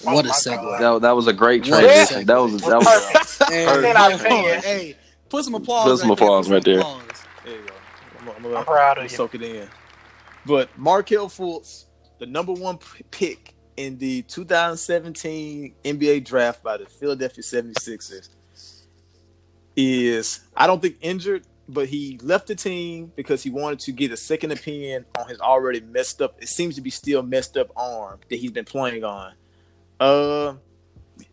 What 0.00 0.26
oh 0.26 0.26
a 0.26 0.28
Oh 0.28 0.28
my 0.28 0.34
segue. 0.34 0.78
That, 0.78 1.02
that 1.02 1.12
was 1.16 1.26
a 1.28 1.32
great 1.32 1.64
What 1.64 1.84
a 1.84 1.88
transition. 1.88 2.24
segue. 2.24 2.26
That 2.26 2.38
was 2.38 2.64
that 2.66 2.78
was. 2.78 2.88
Perfect. 2.88 3.42
Hey, 3.48 3.64
Heard. 3.64 3.84
Then 3.84 3.96
I 3.96 4.08
hold 4.08 4.20
think 4.22 4.46
on. 4.46 4.58
it. 4.58 4.64
hey, 4.64 4.96
put 5.28 5.44
some 5.44 5.54
applause. 5.54 5.86
Put 5.92 5.98
some 6.00 6.10
right 6.10 6.16
there. 6.16 6.26
applause 6.28 6.50
right 6.50 6.64
there. 6.64 6.80
applause. 6.80 7.28
There 7.44 7.54
you 7.56 7.66
go. 7.66 7.74
I'm, 8.20 8.28
I'm, 8.28 8.46
I'm, 8.46 8.56
I'm 8.56 8.64
proud 8.64 8.98
of 8.98 9.02
I'm 9.02 9.08
you. 9.10 9.16
Soak 9.16 9.34
it 9.34 9.42
in. 9.42 9.68
But 10.46 10.76
Markelle 10.78 11.28
Fultz, 11.28 11.86
the 12.18 12.26
number 12.26 12.52
one 12.52 12.78
pick 13.10 13.53
in 13.76 13.98
the 13.98 14.22
2017 14.22 15.74
NBA 15.84 16.24
draft 16.24 16.62
by 16.62 16.76
the 16.76 16.86
Philadelphia 16.86 17.42
76ers, 17.42 18.28
is 19.76 20.40
I 20.56 20.66
don't 20.66 20.80
think 20.80 20.96
injured, 21.00 21.44
but 21.68 21.88
he 21.88 22.18
left 22.22 22.46
the 22.46 22.54
team 22.54 23.12
because 23.16 23.42
he 23.42 23.50
wanted 23.50 23.80
to 23.80 23.92
get 23.92 24.12
a 24.12 24.16
second 24.16 24.52
opinion 24.52 25.04
on 25.18 25.28
his 25.28 25.40
already 25.40 25.80
messed 25.80 26.22
up. 26.22 26.40
It 26.40 26.48
seems 26.48 26.76
to 26.76 26.80
be 26.80 26.90
still 26.90 27.22
messed 27.22 27.56
up 27.56 27.70
arm 27.76 28.20
that 28.28 28.36
he's 28.36 28.52
been 28.52 28.64
playing 28.64 29.04
on. 29.04 29.32
Uh, 29.98 30.54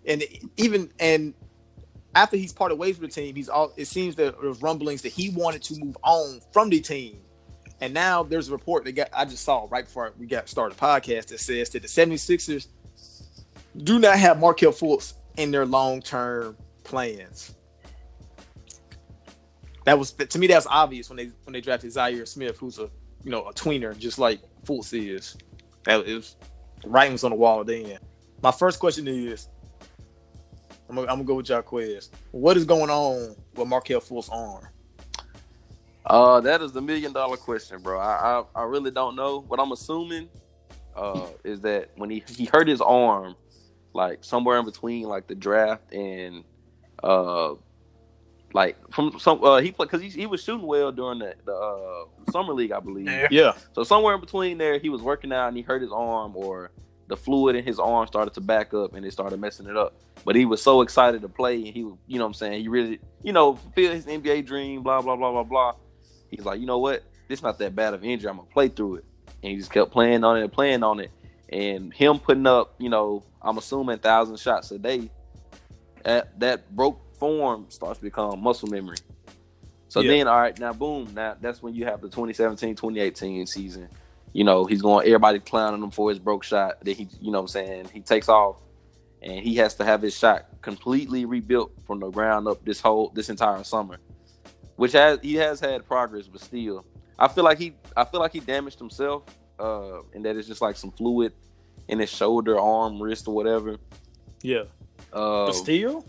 and 0.05 0.23
even 0.57 0.91
and 0.99 1.33
after 2.15 2.37
he's 2.37 2.53
parted 2.53 2.75
ways 2.75 2.99
with 2.99 3.13
the 3.13 3.21
team, 3.21 3.35
he's 3.35 3.49
all. 3.49 3.73
It 3.77 3.85
seems 3.85 4.15
that 4.15 4.39
there's 4.41 4.61
rumblings 4.61 5.01
that 5.03 5.11
he 5.11 5.29
wanted 5.29 5.63
to 5.63 5.79
move 5.79 5.97
on 6.03 6.41
from 6.51 6.69
the 6.69 6.79
team, 6.79 7.19
and 7.81 7.93
now 7.93 8.23
there's 8.23 8.49
a 8.49 8.51
report 8.51 8.85
that 8.85 8.93
got 8.93 9.09
I 9.11 9.25
just 9.25 9.43
saw 9.43 9.67
right 9.69 9.85
before 9.85 10.13
we 10.17 10.27
got 10.27 10.47
started 10.47 10.77
podcast 10.77 11.27
that 11.27 11.39
says 11.39 11.69
that 11.71 11.81
the 11.81 11.87
76ers 11.87 12.67
do 13.83 13.99
not 13.99 14.17
have 14.17 14.39
Markelle 14.39 14.71
Fultz 14.71 15.13
in 15.37 15.51
their 15.51 15.65
long 15.65 16.01
term 16.01 16.55
plans. 16.83 17.55
That 19.85 19.97
was 19.97 20.11
to 20.11 20.39
me. 20.39 20.47
That 20.47 20.57
was 20.57 20.67
obvious 20.67 21.09
when 21.09 21.17
they 21.17 21.31
when 21.43 21.53
they 21.53 21.61
drafted 21.61 21.91
Zhaire 21.91 22.27
Smith, 22.27 22.57
who's 22.57 22.77
a 22.77 22.89
you 23.23 23.31
know 23.31 23.47
a 23.47 23.53
tweener 23.53 23.97
just 23.97 24.19
like 24.19 24.39
Fultz 24.63 24.93
is. 24.93 25.35
That 25.85 26.05
was 26.05 26.35
writing 26.85 27.13
was 27.13 27.23
on 27.23 27.31
the 27.31 27.37
wall 27.37 27.63
then. 27.63 27.97
My 28.43 28.51
first 28.51 28.79
question 28.79 29.07
is, 29.07 29.47
I'm 30.87 30.95
gonna, 30.95 31.07
I'm 31.07 31.17
gonna 31.17 31.23
go 31.23 31.35
with 31.35 31.49
y'all 31.49 31.63
quiz. 31.63 32.11
What 32.29 32.57
is 32.57 32.65
going 32.65 32.91
on 32.91 33.35
with 33.55 33.67
Markelle 33.67 34.01
Fultz's 34.01 34.29
arm? 34.29 34.67
Uh, 36.05 36.41
that 36.41 36.61
is 36.61 36.71
the 36.71 36.81
million 36.81 37.13
dollar 37.13 37.37
question, 37.37 37.81
bro. 37.81 37.99
I, 37.99 38.39
I 38.55 38.61
I 38.61 38.63
really 38.63 38.91
don't 38.91 39.15
know. 39.15 39.39
What 39.47 39.59
I'm 39.59 39.71
assuming, 39.71 40.29
uh, 40.95 41.27
is 41.43 41.61
that 41.61 41.91
when 41.95 42.09
he 42.09 42.23
he 42.27 42.45
hurt 42.45 42.67
his 42.67 42.81
arm, 42.81 43.35
like 43.93 44.23
somewhere 44.23 44.57
in 44.57 44.65
between 44.65 45.03
like 45.03 45.27
the 45.27 45.35
draft 45.35 45.93
and 45.93 46.43
uh, 47.03 47.53
like 48.53 48.77
from 48.91 49.17
some 49.19 49.43
uh 49.43 49.57
he 49.61 49.71
played 49.71 49.89
because 49.89 50.01
he 50.01 50.09
he 50.09 50.25
was 50.25 50.43
shooting 50.43 50.65
well 50.67 50.91
during 50.91 51.19
the 51.19 51.35
the 51.45 51.53
uh, 51.53 52.31
summer 52.31 52.53
league, 52.53 52.71
I 52.71 52.79
believe. 52.79 53.07
Yeah. 53.07 53.27
Yeah, 53.31 53.53
So 53.73 53.83
somewhere 53.83 54.15
in 54.15 54.21
between 54.21 54.57
there, 54.57 54.79
he 54.79 54.89
was 54.89 55.01
working 55.01 55.31
out 55.31 55.47
and 55.47 55.55
he 55.57 55.63
hurt 55.63 55.81
his 55.81 55.91
arm, 55.91 56.35
or 56.35 56.71
the 57.07 57.15
fluid 57.17 57.55
in 57.55 57.63
his 57.63 57.79
arm 57.79 58.07
started 58.07 58.33
to 58.33 58.41
back 58.41 58.73
up 58.73 58.93
and 58.93 59.05
it 59.05 59.11
started 59.13 59.39
messing 59.39 59.67
it 59.67 59.77
up. 59.77 59.93
But 60.25 60.35
he 60.35 60.45
was 60.45 60.61
so 60.61 60.81
excited 60.81 61.21
to 61.21 61.29
play, 61.29 61.55
and 61.55 61.67
he, 61.67 61.83
was- 61.83 61.97
you 62.07 62.17
know, 62.19 62.25
what 62.25 62.29
I'm 62.29 62.33
saying, 62.35 62.61
he 62.61 62.67
really, 62.67 62.99
you 63.23 63.33
know, 63.33 63.55
feel 63.75 63.91
his 63.91 64.05
NBA 64.05 64.45
dream. 64.45 64.83
Blah 64.83 65.01
blah 65.01 65.15
blah 65.15 65.31
blah 65.31 65.43
blah. 65.43 65.73
He's 66.31 66.45
like, 66.45 66.61
you 66.61 66.67
know 66.67 66.79
what, 66.79 67.03
this 67.29 67.43
not 67.43 67.59
that 67.59 67.75
bad 67.75 67.95
of 67.95 68.03
an 68.03 68.09
injury. 68.11 68.29
I'm 68.31 68.37
gonna 68.37 68.49
play 68.49 68.69
through 68.69 68.97
it, 68.97 69.05
and 69.43 69.51
he 69.51 69.57
just 69.57 69.71
kept 69.71 69.91
playing 69.91 70.23
on 70.25 70.37
it 70.37 70.43
and 70.43 70.53
playing 70.53 70.83
on 70.83 71.01
it. 71.01 71.13
And 71.49 71.93
him 71.93 72.19
putting 72.19 72.47
up, 72.47 72.75
you 72.79 72.89
know, 72.89 73.25
I'm 73.41 73.59
assuming 73.59 73.99
thousand 73.99 74.37
shots 74.39 74.71
a 74.71 74.79
day. 74.79 75.11
That 76.05 76.39
that 76.39 76.75
broke 76.75 77.01
form 77.19 77.67
starts 77.69 77.99
to 77.99 78.05
become 78.05 78.41
muscle 78.41 78.69
memory. 78.69 78.99
So 79.89 80.01
Yeah. 80.01 80.11
then, 80.17 80.27
all 80.29 80.39
right, 80.39 80.57
now 80.59 80.73
boom, 80.73 81.13
now 81.15 81.35
that's 81.39 81.61
when 81.63 81.75
you 81.75 81.85
have 81.85 82.01
the 82.01 82.09
2017, 82.09 82.75
2018 82.75 83.47
season. 83.47 83.89
You 84.33 84.45
know, 84.45 84.65
he's 84.65 84.81
going, 84.81 85.07
everybody 85.07 85.39
clowning 85.39 85.83
him 85.83 85.91
for 85.91 86.09
his 86.09 86.19
broke 86.19 86.43
shot. 86.43 86.75
Then 86.83 86.95
he, 86.95 87.09
you 87.19 87.31
know 87.31 87.39
what 87.39 87.43
I'm 87.43 87.47
saying, 87.49 87.89
he 87.93 88.01
takes 88.01 88.29
off 88.29 88.57
and 89.21 89.43
he 89.43 89.57
has 89.57 89.75
to 89.75 89.85
have 89.85 90.01
his 90.01 90.17
shot 90.17 90.45
completely 90.61 91.25
rebuilt 91.25 91.73
from 91.85 91.99
the 92.01 92.09
ground 92.09 92.47
up 92.47 92.63
this 92.65 92.81
whole, 92.81 93.11
this 93.15 93.29
entire 93.29 93.63
summer. 93.63 93.99
Which 94.75 94.93
has, 94.93 95.19
he 95.21 95.35
has 95.35 95.59
had 95.59 95.87
progress, 95.87 96.27
but 96.27 96.41
still, 96.41 96.85
I 97.19 97.27
feel 97.27 97.43
like 97.43 97.59
he, 97.59 97.73
I 97.95 98.03
feel 98.05 98.19
like 98.19 98.33
he 98.33 98.39
damaged 98.39 98.79
himself 98.79 99.23
uh, 99.59 99.99
and 100.13 100.25
that 100.25 100.35
it's 100.35 100.47
just 100.47 100.61
like 100.61 100.75
some 100.75 100.91
fluid 100.91 101.33
in 101.87 101.99
his 101.99 102.09
shoulder, 102.09 102.59
arm, 102.59 103.01
wrist, 103.01 103.27
or 103.27 103.35
whatever. 103.35 103.77
yeah. 104.41 104.63
Uh, 105.13 105.47
But 105.47 105.53
still, 105.53 106.05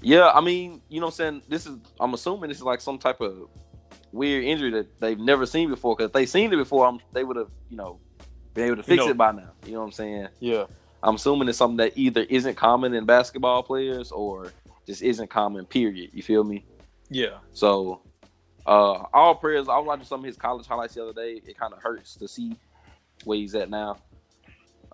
yeah, 0.00 0.30
I 0.30 0.40
mean, 0.40 0.80
you 0.88 1.00
know 1.00 1.06
what 1.06 1.12
I'm 1.12 1.16
saying? 1.16 1.42
This 1.48 1.66
is 1.66 1.76
I'm 2.00 2.14
assuming 2.14 2.48
this 2.48 2.58
is 2.58 2.64
like 2.64 2.80
some 2.80 2.98
type 2.98 3.20
of 3.20 3.48
weird 4.10 4.44
injury 4.44 4.70
that 4.70 5.00
they've 5.00 5.18
never 5.18 5.44
seen 5.46 5.68
before. 5.68 5.94
Cause 5.96 6.06
if 6.06 6.12
they 6.12 6.26
seen 6.26 6.52
it 6.52 6.56
before, 6.56 6.86
I'm, 6.86 6.98
they 7.12 7.24
would 7.24 7.36
have, 7.36 7.50
you 7.68 7.76
know, 7.76 7.98
been 8.54 8.66
able 8.66 8.76
to 8.76 8.82
fix 8.82 9.04
know- 9.04 9.10
it 9.10 9.16
by 9.16 9.32
now. 9.32 9.50
You 9.66 9.72
know 9.72 9.80
what 9.80 9.86
I'm 9.86 9.92
saying? 9.92 10.28
yeah. 10.40 10.64
I'm 11.04 11.16
assuming 11.16 11.48
it's 11.48 11.58
something 11.58 11.78
that 11.78 11.92
either 11.98 12.22
isn't 12.22 12.54
common 12.54 12.94
in 12.94 13.04
basketball 13.06 13.64
players 13.64 14.12
or 14.12 14.52
just 14.86 15.02
isn't 15.02 15.28
common. 15.30 15.66
Period. 15.66 16.10
You 16.14 16.22
feel 16.22 16.44
me? 16.44 16.64
Yeah. 17.12 17.38
So, 17.52 18.02
uh, 18.66 19.04
all 19.12 19.34
prayers. 19.34 19.68
I 19.68 19.76
was 19.78 19.86
watching 19.86 20.04
some 20.04 20.20
of 20.20 20.26
his 20.26 20.36
college 20.36 20.66
highlights 20.66 20.94
the 20.94 21.02
other 21.02 21.12
day. 21.12 21.40
It 21.44 21.58
kind 21.58 21.72
of 21.72 21.82
hurts 21.82 22.16
to 22.16 22.28
see 22.28 22.56
where 23.24 23.38
he's 23.38 23.54
at 23.54 23.70
now. 23.70 23.98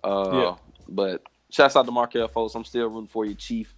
Uh, 0.03 0.29
Yeah. 0.33 0.55
But 0.87 1.23
shouts 1.49 1.75
out 1.75 1.85
to 1.85 1.91
Markelle 1.91 2.27
Fultz. 2.27 2.55
I'm 2.55 2.65
still 2.65 2.87
rooting 2.87 3.07
for 3.07 3.25
you, 3.25 3.35
Chief. 3.35 3.73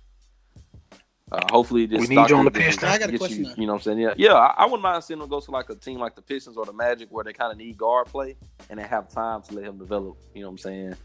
Uh, 1.31 1.39
hopefully 1.49 1.85
this. 1.85 2.01
We 2.01 2.07
need 2.15 2.29
you 2.29 2.35
on 2.35 2.43
the 2.45 2.51
doctor 2.51 2.65
Pistons. 2.65 2.83
I 2.83 2.97
got 2.97 3.07
a 3.07 3.11
gets 3.13 3.21
question 3.21 3.45
You, 3.45 3.53
you 3.57 3.65
know 3.65 3.73
what 3.73 3.79
I'm 3.79 3.83
saying? 3.83 3.99
Yeah, 3.99 4.13
yeah. 4.17 4.33
I, 4.33 4.53
I 4.57 4.65
wouldn't 4.65 4.81
mind 4.81 5.01
seeing 5.03 5.21
him 5.21 5.29
go 5.29 5.39
to 5.39 5.51
like 5.51 5.69
a 5.69 5.75
team 5.75 5.97
like 5.99 6.15
the 6.15 6.21
Pistons 6.21 6.57
or 6.57 6.65
the 6.65 6.73
Magic 6.73 7.07
where 7.09 7.23
they 7.23 7.31
kind 7.31 7.51
of 7.53 7.57
need 7.57 7.77
guard 7.77 8.07
play 8.07 8.35
and 8.69 8.77
they 8.77 8.83
have 8.83 9.07
time 9.09 9.41
to 9.43 9.53
let 9.55 9.63
him 9.63 9.77
develop. 9.77 10.17
You 10.33 10.41
know 10.41 10.47
what 10.47 10.53
I'm 10.53 10.57
saying? 10.57 10.95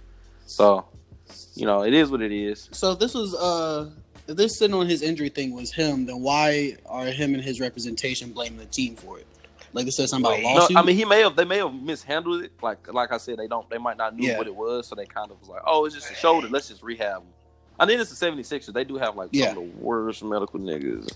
So, 0.45 0.87
you 1.55 1.65
know, 1.67 1.83
it 1.85 1.95
is 1.95 2.11
what 2.11 2.23
it 2.23 2.33
is. 2.33 2.69
So 2.73 2.95
this 2.97 3.15
was 3.15 3.35
uh 3.35 3.91
if 4.29 4.37
this 4.37 4.59
sitting 4.59 4.75
on 4.75 4.87
his 4.89 5.03
injury 5.03 5.29
thing 5.29 5.55
was 5.55 5.73
him, 5.73 6.07
then 6.07 6.21
why 6.21 6.77
are 6.87 7.07
him 7.07 7.35
and 7.35 7.43
his 7.43 7.61
representation 7.61 8.31
blaming 8.33 8.59
the 8.59 8.67
team 8.67 8.97
for 8.97 9.19
it? 9.19 9.27
Like 9.73 9.85
they 9.85 9.91
said 9.91 10.09
something 10.09 10.27
about 10.31 10.41
a 10.41 10.45
Wait. 10.45 10.55
No, 10.55 10.61
lawsuit. 10.61 10.77
I 10.77 10.83
mean 10.83 10.97
he 10.97 11.05
may 11.05 11.21
have 11.21 11.37
they 11.37 11.45
may 11.45 11.59
have 11.59 11.75
mishandled 11.75 12.43
it. 12.43 12.53
Like 12.63 12.93
like 12.93 13.13
I 13.13 13.19
said, 13.19 13.37
they 13.39 13.47
don't 13.47 13.69
they 13.69 13.79
might 13.79 13.97
not 13.99 14.17
knew 14.17 14.29
Yeah. 14.29 14.39
what 14.39 14.47
it 14.47 14.55
was, 14.55 14.87
so 14.87 14.95
they 14.95 15.05
kind 15.07 15.31
of 15.31 15.39
was 15.41 15.49
like, 15.49 15.63
oh, 15.67 15.85
it's 15.85 15.95
just 15.95 16.11
a 16.11 16.15
shoulder. 16.15 16.49
Let's 16.49 16.69
just 16.69 16.83
rehab 16.83 17.23
him. 17.23 17.29
I 17.79 17.85
think 17.85 18.01
it's 18.01 18.17
the 18.19 18.27
76ers. 18.27 18.73
They 18.73 18.85
do 18.85 18.97
have 18.97 19.17
like 19.17 19.29
Yeah. 19.33 19.49
some 19.53 19.59
of 19.59 19.65
the 19.65 19.71
worst 19.85 20.25
medical 20.25 20.59
niggas 20.59 21.09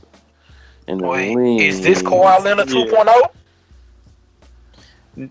in 0.87 0.99
the 0.99 1.07
Wait, 1.07 1.35
league. 1.37 1.63
is 1.63 1.81
this 1.81 2.03
Kawhi 2.03 2.43
Leonard 2.45 2.69
oh? 2.71 2.85
Yeah. 2.87 2.93
2.0? 5.17 5.31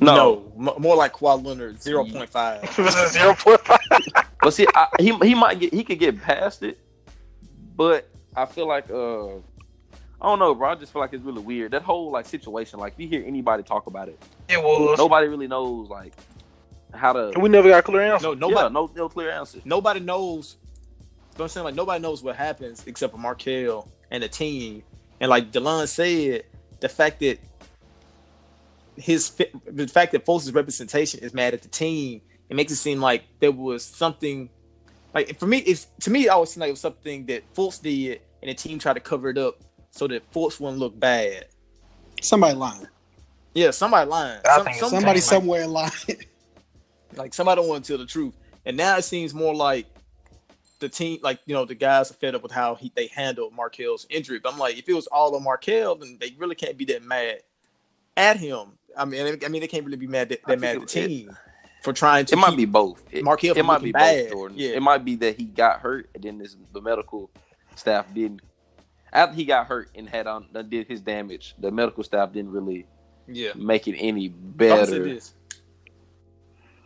No, 0.00 0.52
No, 0.56 0.74
more 0.78 0.94
like 0.96 1.12
Kawhi 1.14 1.44
Leonard 1.44 1.78
0.5. 1.78 2.28
0.5. 2.62 4.24
but 4.42 4.50
see, 4.52 4.66
I, 4.74 4.88
he 5.00 5.16
he 5.22 5.34
might 5.34 5.58
get 5.58 5.72
he 5.72 5.82
could 5.84 5.98
get 5.98 6.20
past 6.20 6.62
it, 6.62 6.78
but 7.78 8.06
I 8.36 8.44
feel 8.44 8.68
like 8.68 8.90
uh. 8.90 9.36
I 10.20 10.26
don't 10.26 10.40
know, 10.40 10.52
bro. 10.52 10.70
I 10.70 10.74
just 10.74 10.92
feel 10.92 11.00
like 11.00 11.12
it's 11.12 11.22
really 11.24 11.40
weird. 11.40 11.70
That 11.70 11.82
whole 11.82 12.10
like 12.10 12.26
situation, 12.26 12.80
like 12.80 12.94
if 12.94 13.00
you 13.00 13.06
hear 13.08 13.22
anybody 13.24 13.62
talk 13.62 13.86
about 13.86 14.08
it, 14.08 14.20
It 14.48 14.60
was. 14.60 14.98
nobody 14.98 15.28
really 15.28 15.46
knows 15.46 15.88
like 15.88 16.12
how 16.92 17.12
to. 17.12 17.38
We 17.38 17.48
never 17.48 17.68
got 17.68 17.78
a 17.78 17.82
clear 17.82 18.02
answer. 18.02 18.26
No, 18.26 18.34
Nobody, 18.34 18.74
nobody, 18.74 18.94
no, 18.96 19.04
no 19.04 19.08
clear 19.08 19.30
answer. 19.30 19.60
nobody 19.64 20.00
knows. 20.00 20.56
You 20.60 20.66
know 20.66 21.04
what 21.36 21.44
I'm 21.44 21.48
saying? 21.50 21.64
Like 21.66 21.74
nobody 21.76 22.02
knows 22.02 22.20
what 22.24 22.34
happens 22.34 22.82
except 22.88 23.12
for 23.12 23.18
Markelle 23.18 23.88
and 24.10 24.20
the 24.24 24.28
team. 24.28 24.82
And 25.20 25.30
like 25.30 25.52
Delon 25.52 25.86
said, 25.86 26.42
the 26.80 26.88
fact 26.88 27.20
that 27.20 27.38
his 28.96 29.30
the 29.66 29.86
fact 29.86 30.10
that 30.12 30.26
Fultz's 30.26 30.52
representation 30.52 31.20
is 31.20 31.32
mad 31.32 31.54
at 31.54 31.62
the 31.62 31.68
team, 31.68 32.22
it 32.48 32.56
makes 32.56 32.72
it 32.72 32.76
seem 32.76 33.00
like 33.00 33.22
there 33.38 33.52
was 33.52 33.84
something. 33.84 34.50
Like 35.18 35.36
for 35.36 35.46
me, 35.46 35.58
it's 35.58 35.88
to 36.00 36.10
me, 36.10 36.28
I 36.28 36.34
always 36.34 36.50
seem 36.50 36.60
like 36.60 36.68
it 36.68 36.72
was 36.74 36.80
something 36.80 37.26
that 37.26 37.52
Fultz 37.54 37.82
did, 37.82 38.20
and 38.40 38.48
the 38.48 38.54
team 38.54 38.78
tried 38.78 38.92
to 38.94 39.00
cover 39.00 39.30
it 39.30 39.36
up 39.38 39.56
so 39.90 40.06
that 40.06 40.30
Fultz 40.32 40.60
wouldn't 40.60 40.78
look 40.78 40.98
bad. 40.98 41.46
somebody 42.22 42.54
lying. 42.54 42.86
Yeah, 43.52 43.72
somebody 43.72 44.08
lying. 44.08 44.40
Some- 44.44 44.64
think 44.64 44.68
it's 44.76 44.80
some- 44.80 44.90
Somebody 44.90 45.18
somewhere 45.20 45.66
lying. 45.66 45.90
like 47.16 47.34
somebody 47.34 47.60
don't 47.60 47.68
want 47.68 47.84
to 47.84 47.88
tell 47.92 47.98
the 47.98 48.06
truth. 48.06 48.34
And 48.64 48.76
now 48.76 48.96
it 48.96 49.02
seems 49.02 49.34
more 49.34 49.54
like 49.56 49.86
the 50.78 50.88
team, 50.88 51.18
like 51.22 51.40
you 51.46 51.54
know, 51.54 51.64
the 51.64 51.74
guys 51.74 52.12
are 52.12 52.14
fed 52.14 52.36
up 52.36 52.44
with 52.44 52.52
how 52.52 52.76
he, 52.76 52.92
they 52.94 53.08
handled 53.08 53.52
Markelle's 53.54 54.06
injury. 54.10 54.38
But 54.38 54.52
I'm 54.52 54.58
like, 54.60 54.78
if 54.78 54.88
it 54.88 54.94
was 54.94 55.08
all 55.08 55.34
on 55.34 55.42
Markelle, 55.42 55.96
then 55.96 56.16
they 56.20 56.32
really 56.38 56.54
can't 56.54 56.76
be 56.78 56.84
that 56.86 57.02
mad 57.02 57.40
at 58.16 58.36
him. 58.36 58.78
I 58.96 59.04
mean, 59.04 59.38
I 59.44 59.48
mean, 59.48 59.60
they 59.62 59.66
can't 59.68 59.84
really 59.84 59.96
be 59.96 60.06
mad 60.06 60.28
that, 60.28 60.42
that 60.46 60.60
mad 60.60 60.76
at 60.76 60.88
think 60.88 60.90
the 60.92 61.00
it- 61.00 61.08
team 61.08 61.36
for 61.82 61.92
trying 61.92 62.24
to. 62.26 62.34
It 62.34 62.38
might 62.38 62.56
be 62.56 62.64
both. 62.64 63.02
It, 63.10 63.24
Markelle 63.24 63.56
it 63.56 63.64
might 63.64 63.82
be 63.82 63.92
bad. 63.92 64.24
both, 64.24 64.32
Jordan. 64.32 64.58
Yeah. 64.58 64.70
It 64.70 64.82
might 64.82 65.04
be 65.04 65.16
that 65.16 65.36
he 65.36 65.44
got 65.44 65.80
hurt 65.80 66.08
and 66.14 66.22
then 66.24 66.38
this, 66.38 66.56
the 66.72 66.80
medical 66.80 67.30
staff 67.76 68.06
didn't. 68.14 68.40
After 69.12 69.34
he 69.36 69.44
got 69.44 69.66
hurt 69.66 69.90
and 69.94 70.08
had 70.08 70.26
on 70.26 70.46
done 70.52 70.68
did 70.68 70.86
his 70.86 71.00
damage, 71.00 71.54
the 71.58 71.70
medical 71.70 72.04
staff 72.04 72.32
didn't 72.32 72.52
really 72.52 72.86
Yeah. 73.26 73.52
make 73.54 73.88
it 73.88 73.96
any 73.96 74.26
I'm 74.26 74.56
gonna 74.56 74.86
say 74.86 74.98
better. 74.98 75.20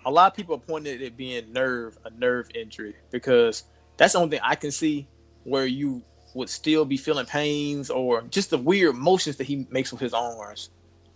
A 0.05 0.11
lot 0.11 0.33
of 0.33 0.37
people 0.37 0.57
are 0.57 0.61
pointing 0.61 0.95
at 0.97 1.01
it 1.01 1.17
being 1.17 1.53
nerve, 1.53 1.97
a 2.05 2.11
nerve 2.11 2.49
injury, 2.55 2.97
because 3.11 3.65
that's 3.97 4.15
the 4.15 4.19
only 4.19 4.31
thing 4.31 4.41
I 4.43 4.57
can 4.57 4.71
see 4.73 5.07
where 5.45 5.67
you 5.67 6.03
would 6.35 6.49
still 6.49 6.85
be 6.85 6.97
feeling 6.97 7.27
pains 7.27 7.91
or 7.91 8.23
just 8.23 8.51
the 8.51 8.59
weird 8.59 8.97
motions 8.97 9.37
that 9.37 9.45
he 9.45 9.67
makes 9.71 9.93
with 9.93 10.01
his 10.01 10.15
arms. 10.15 10.71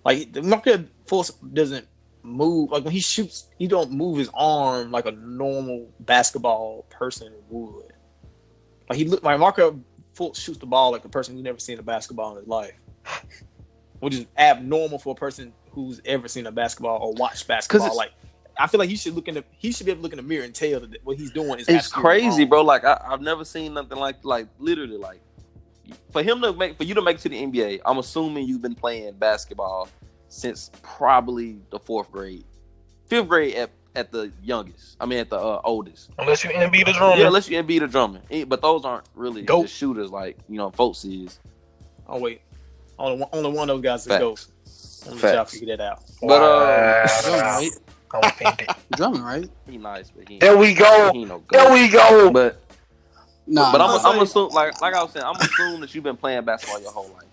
Like 0.04 0.32
the 0.32 0.42
Markelle 0.42 0.84
Fultz 1.06 1.32
doesn't 1.52 1.86
move 2.26 2.70
like 2.70 2.84
when 2.84 2.92
he 2.92 3.00
shoots, 3.00 3.48
he 3.58 3.66
don't 3.66 3.90
move 3.92 4.18
his 4.18 4.30
arm 4.34 4.90
like 4.90 5.06
a 5.06 5.12
normal 5.12 5.88
basketball 6.00 6.84
person 6.90 7.32
would. 7.48 7.92
Like 8.88 8.98
he 8.98 9.04
look 9.04 9.22
like 9.22 9.38
Markelle 9.38 9.80
Fultz 10.14 10.36
shoots 10.36 10.58
the 10.58 10.66
ball 10.66 10.92
like 10.92 11.04
a 11.04 11.08
person 11.08 11.34
who's 11.34 11.44
never 11.44 11.58
seen 11.58 11.78
a 11.78 11.82
basketball 11.82 12.32
in 12.32 12.38
his 12.38 12.46
life, 12.48 12.74
which 14.00 14.14
is 14.14 14.26
abnormal 14.36 14.98
for 14.98 15.12
a 15.12 15.16
person 15.16 15.52
who's 15.70 16.00
ever 16.04 16.28
seen 16.28 16.46
a 16.46 16.52
basketball 16.52 16.98
or 17.02 17.12
watched 17.14 17.46
basketball. 17.46 17.96
Like 17.96 18.12
I 18.58 18.66
feel 18.66 18.78
like 18.78 18.88
he 18.88 18.96
should 18.96 19.14
look 19.14 19.28
in 19.28 19.34
the 19.34 19.44
he 19.58 19.72
should 19.72 19.86
be 19.86 19.92
able 19.92 20.00
to 20.00 20.02
look 20.04 20.12
in 20.12 20.16
the 20.16 20.22
mirror 20.22 20.44
and 20.44 20.54
tell 20.54 20.80
that 20.80 21.04
what 21.04 21.16
he's 21.18 21.30
doing 21.30 21.60
is 21.60 21.68
It's 21.68 21.88
crazy, 21.88 22.42
wrong. 22.42 22.48
bro. 22.48 22.62
Like 22.62 22.84
I, 22.84 23.00
I've 23.06 23.20
never 23.20 23.44
seen 23.44 23.74
nothing 23.74 23.98
like 23.98 24.24
like 24.24 24.46
literally 24.58 24.96
like 24.96 25.20
for 26.10 26.22
him 26.22 26.40
to 26.42 26.52
make 26.52 26.76
for 26.76 26.84
you 26.84 26.94
to 26.94 27.02
make 27.02 27.16
it 27.16 27.22
to 27.22 27.28
the 27.28 27.40
NBA. 27.42 27.80
I'm 27.84 27.98
assuming 27.98 28.46
you've 28.48 28.62
been 28.62 28.74
playing 28.74 29.14
basketball 29.14 29.88
since 30.36 30.70
probably 30.82 31.58
the 31.70 31.78
fourth 31.78 32.12
grade, 32.12 32.44
fifth 33.06 33.28
grade 33.28 33.54
at, 33.54 33.70
at 33.94 34.12
the 34.12 34.30
youngest. 34.42 34.96
I 35.00 35.06
mean 35.06 35.18
at 35.18 35.30
the 35.30 35.38
uh, 35.38 35.60
oldest. 35.64 36.10
Unless 36.18 36.44
you 36.44 36.50
NB 36.50 36.84
the 36.84 36.92
drummer. 36.92 37.16
Yeah, 37.16 37.26
unless 37.28 37.48
you 37.48 37.62
be 37.62 37.78
the 37.78 37.88
drummer. 37.88 38.20
But 38.46 38.60
those 38.60 38.84
aren't 38.84 39.06
really 39.14 39.42
Go. 39.42 39.62
the 39.62 39.68
shooters 39.68 40.10
like 40.10 40.38
you 40.48 40.58
know 40.58 40.70
folks 40.70 41.04
is. 41.04 41.38
Oh 42.06 42.20
wait, 42.20 42.42
only 42.98 43.18
one, 43.18 43.30
only 43.32 43.50
one 43.50 43.70
of 43.70 43.76
those 43.76 43.82
guys 43.82 44.00
is 44.02 44.08
Facts. 44.08 44.20
ghost. 44.20 44.52
Only 45.08 45.22
y'all 45.22 45.44
figure 45.46 45.76
that 45.76 45.82
out. 45.82 46.02
But 46.20 46.42
uh, 46.42 47.22
Drumming, 47.22 47.40
right? 47.40 47.70
I'm 48.12 48.24
offended. 48.24 48.68
Drumming, 48.94 49.22
right? 49.22 49.50
he 49.66 49.78
nice, 49.78 50.10
but 50.10 50.28
he, 50.28 50.38
There 50.38 50.56
we 50.56 50.74
go. 50.74 51.12
he 51.12 51.20
ain't 51.20 51.28
no 51.28 51.42
There 51.50 51.72
we 51.72 51.88
go. 51.88 52.30
But 52.30 52.62
Nah, 53.46 53.70
but 53.70 53.80
I'm 53.80 54.02
nah. 54.02 54.10
I'm 54.10 54.20
assuming 54.20 54.54
like 54.54 54.80
like 54.80 54.94
I 54.94 55.02
was 55.02 55.12
saying 55.12 55.24
I'm 55.24 55.36
assuming 55.36 55.80
that 55.80 55.94
you've 55.94 56.04
been 56.04 56.16
playing 56.16 56.44
basketball 56.44 56.80
your 56.80 56.90
whole 56.90 57.08
life. 57.10 57.26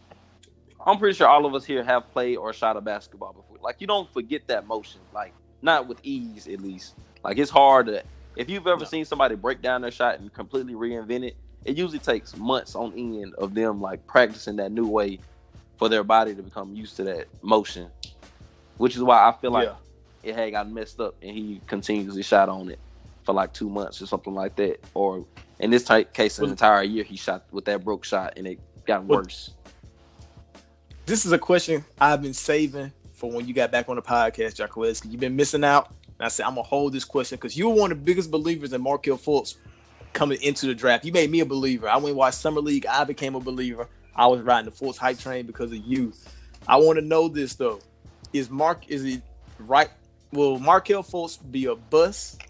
I'm 0.85 0.99
pretty 0.99 1.15
sure 1.15 1.27
all 1.27 1.45
of 1.45 1.55
us 1.55 1.65
here 1.65 1.83
have 1.83 2.11
played 2.11 2.37
or 2.37 2.53
shot 2.53 2.77
a 2.77 2.81
basketball 2.81 3.33
before. 3.33 3.57
Like 3.61 3.77
you 3.79 3.87
don't 3.87 4.11
forget 4.13 4.43
that 4.49 4.67
motion, 4.67 5.01
like 5.13 5.35
not 5.61 5.87
with 5.87 5.99
ease 6.03 6.47
at 6.47 6.61
least. 6.61 6.95
Like 7.23 7.37
it's 7.37 7.51
hard 7.51 7.87
to 7.87 8.03
if 8.35 8.49
you've 8.49 8.67
ever 8.67 8.81
No. 8.81 8.85
seen 8.85 9.05
somebody 9.05 9.35
break 9.35 9.61
down 9.61 9.81
their 9.81 9.91
shot 9.91 10.19
and 10.19 10.33
completely 10.33 10.73
reinvent 10.73 11.27
it. 11.27 11.37
It 11.65 11.77
usually 11.77 11.99
takes 11.99 12.35
months 12.35 12.75
on 12.75 12.93
end 12.97 13.35
of 13.35 13.53
them 13.53 13.81
like 13.81 14.07
practicing 14.07 14.57
that 14.57 14.71
new 14.71 14.87
way 14.87 15.21
for 15.77 15.89
their 15.89 16.03
body 16.03 16.35
to 16.35 16.43
become 16.43 16.73
used 16.73 16.97
to 16.97 17.03
that 17.05 17.27
motion. 17.43 17.91
Which 18.77 18.95
is 18.95 19.03
why 19.03 19.17
I 19.29 19.33
feel 19.39 19.51
like 19.51 19.67
yeah, 19.67 19.75
it 20.23 20.35
had 20.35 20.51
got 20.51 20.69
messed 20.71 20.99
up 20.99 21.15
and 21.21 21.31
he 21.31 21.61
continuously 21.67 22.23
shot 22.23 22.49
on 22.49 22.71
it 22.71 22.81
for 23.25 23.33
like 23.33 23.53
two 23.53 23.69
months 23.69 24.01
or 24.01 24.07
something 24.07 24.33
like 24.33 24.55
that. 24.57 24.79
Or 24.93 25.27
in 25.59 25.71
this 25.71 25.85
type 25.85 26.13
case, 26.13 26.39
an 26.39 26.49
entire 26.49 26.83
year 26.83 27.03
he 27.05 27.17
shot 27.17 27.45
with 27.51 27.65
that 27.65 27.83
broke 27.85 28.05
shot 28.05 28.33
and 28.37 28.47
it 28.47 28.59
got 28.85 29.05
worse. 29.05 29.55
This 31.05 31.25
is 31.25 31.33
a 31.33 31.37
question 31.37 31.83
I've 31.99 32.21
been 32.21 32.33
saving 32.33 32.93
for 33.11 33.29
when 33.29 33.45
you 33.45 33.53
got 33.53 33.73
back 33.73 33.89
on 33.89 33.97
the 33.97 34.01
podcast, 34.01 34.55
Jacquez, 34.55 35.01
because 35.01 35.11
you've 35.11 35.19
been 35.19 35.35
missing 35.35 35.61
out. 35.65 35.89
And 36.17 36.25
I 36.25 36.29
said 36.29 36.45
I'm 36.45 36.55
gonna 36.55 36.63
hold 36.63 36.93
this 36.93 37.03
question 37.03 37.35
because 37.35 37.57
you 37.57 37.67
were 37.67 37.75
one 37.75 37.91
of 37.91 37.97
the 37.97 38.03
biggest 38.05 38.31
believers 38.31 38.71
in 38.71 38.81
Markelle 38.81 39.17
Fultz 39.17 39.55
coming 40.13 40.41
into 40.41 40.65
the 40.65 40.73
draft. 40.73 41.03
You 41.03 41.11
made 41.11 41.29
me 41.29 41.41
a 41.41 41.45
believer. 41.45 41.89
I 41.89 41.95
went 41.95 42.09
and 42.09 42.15
watched 42.15 42.37
summer 42.37 42.61
league. 42.61 42.85
I 42.85 43.03
became 43.03 43.35
a 43.35 43.41
believer. 43.41 43.89
I 44.15 44.27
was 44.27 44.39
riding 44.43 44.69
the 44.69 44.71
Fultz 44.71 44.95
hype 44.95 45.19
train 45.19 45.45
because 45.45 45.73
of 45.73 45.79
you. 45.79 46.13
I 46.69 46.77
want 46.77 46.97
to 46.99 47.03
know 47.03 47.27
this 47.27 47.55
though: 47.55 47.81
Is 48.31 48.49
Mark 48.49 48.87
is 48.87 49.03
he 49.03 49.21
right? 49.59 49.89
Will 50.31 50.57
Markelle 50.57 51.03
Fultz 51.03 51.37
be 51.51 51.65
a 51.65 51.75
bust, 51.75 52.41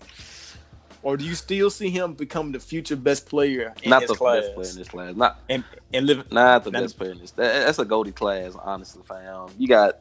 or 1.04 1.18
do 1.18 1.26
you 1.26 1.36
still 1.36 1.70
see 1.70 1.90
him 1.90 2.14
become 2.14 2.52
the 2.52 2.60
future 2.60 2.96
best 2.96 3.28
player 3.28 3.74
in 3.84 3.90
this 3.90 3.90
class? 3.90 3.90
Not 3.90 4.02
his 4.02 4.10
the 4.12 4.16
class 4.16 4.42
best 4.44 4.56
player 4.56 4.70
in 4.70 4.76
this 4.78 4.88
class. 4.88 5.16
Not 5.16 5.40
and 5.50 5.64
and 5.94 6.06
live? 6.08 6.32
not 6.32 6.64
the 6.64 6.72
Not- 6.72 6.82
best 6.82 6.98
player 6.98 7.12
in 7.12 7.20
this. 7.20 7.32
That, 7.32 7.66
that's 7.66 7.80
a 7.80 7.86
Goldie 7.86 8.12
class, 8.12 8.54
honestly, 8.62 9.04
fam. 9.08 9.50
You 9.58 9.68
got 9.68 10.00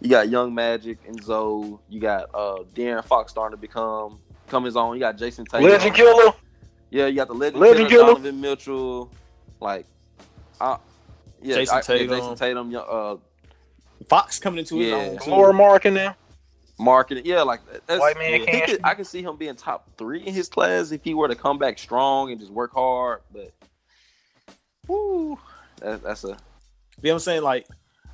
you 0.00 0.08
got 0.10 0.28
Young 0.28 0.52
Magic 0.54 0.98
and 1.06 1.22
Zoe. 1.22 1.78
You 1.88 2.00
got 2.00 2.30
uh 2.34 2.64
De'Aaron 2.74 3.04
Fox 3.04 3.30
starting 3.30 3.56
to 3.56 3.60
become 3.60 4.18
come 4.48 4.64
his 4.64 4.76
own. 4.76 4.94
You 4.94 5.00
got 5.00 5.16
Jason 5.16 5.44
Taylor. 5.44 5.68
Legend 5.70 5.94
killer. 5.94 6.32
Yeah, 6.90 7.06
you 7.06 7.16
got 7.16 7.28
the 7.28 7.34
legend, 7.34 7.60
Legend 7.60 7.88
killer, 7.88 8.02
killer. 8.04 8.14
Donovan 8.14 8.40
Mitchell, 8.42 9.10
like, 9.60 9.86
uh, 10.60 10.76
yeah, 11.40 11.54
Jason 11.54 11.74
I- 11.74 11.78
yeah, 11.78 11.82
Tatum. 11.82 12.18
Jayson 12.18 12.36
Tatum, 12.36 12.74
uh, 12.76 13.16
Fox 14.08 14.38
coming 14.38 14.58
into 14.58 14.76
his 14.76 14.88
Yeah. 14.88 14.96
own. 14.96 15.18
too. 15.18 15.30
Lauri 15.30 15.54
Markkanen 15.54 15.92
now. 15.94 16.16
Marketing. 16.82 17.24
Yeah, 17.26 17.42
like 17.42 17.60
that's, 17.86 18.00
White 18.00 18.18
man 18.18 18.40
yeah. 18.40 18.46
can't. 18.46 18.70
could, 18.70 18.80
I 18.84 18.94
can 18.94 19.04
see 19.04 19.22
him 19.22 19.36
being 19.36 19.54
top 19.54 19.88
three 19.96 20.20
in 20.20 20.34
his 20.34 20.48
class 20.48 20.90
if 20.92 21.02
he 21.04 21.14
were 21.14 21.28
to 21.28 21.34
come 21.34 21.58
back 21.58 21.78
strong 21.78 22.30
and 22.30 22.40
just 22.40 22.52
work 22.52 22.72
hard. 22.72 23.20
But, 23.32 23.52
woo, 24.86 25.38
that, 25.80 26.02
that's 26.02 26.24
a 26.24 26.28
You 26.28 26.32
know 26.32 26.38
what 27.00 27.12
I'm 27.12 27.18
saying? 27.20 27.42
Like, 27.42 27.66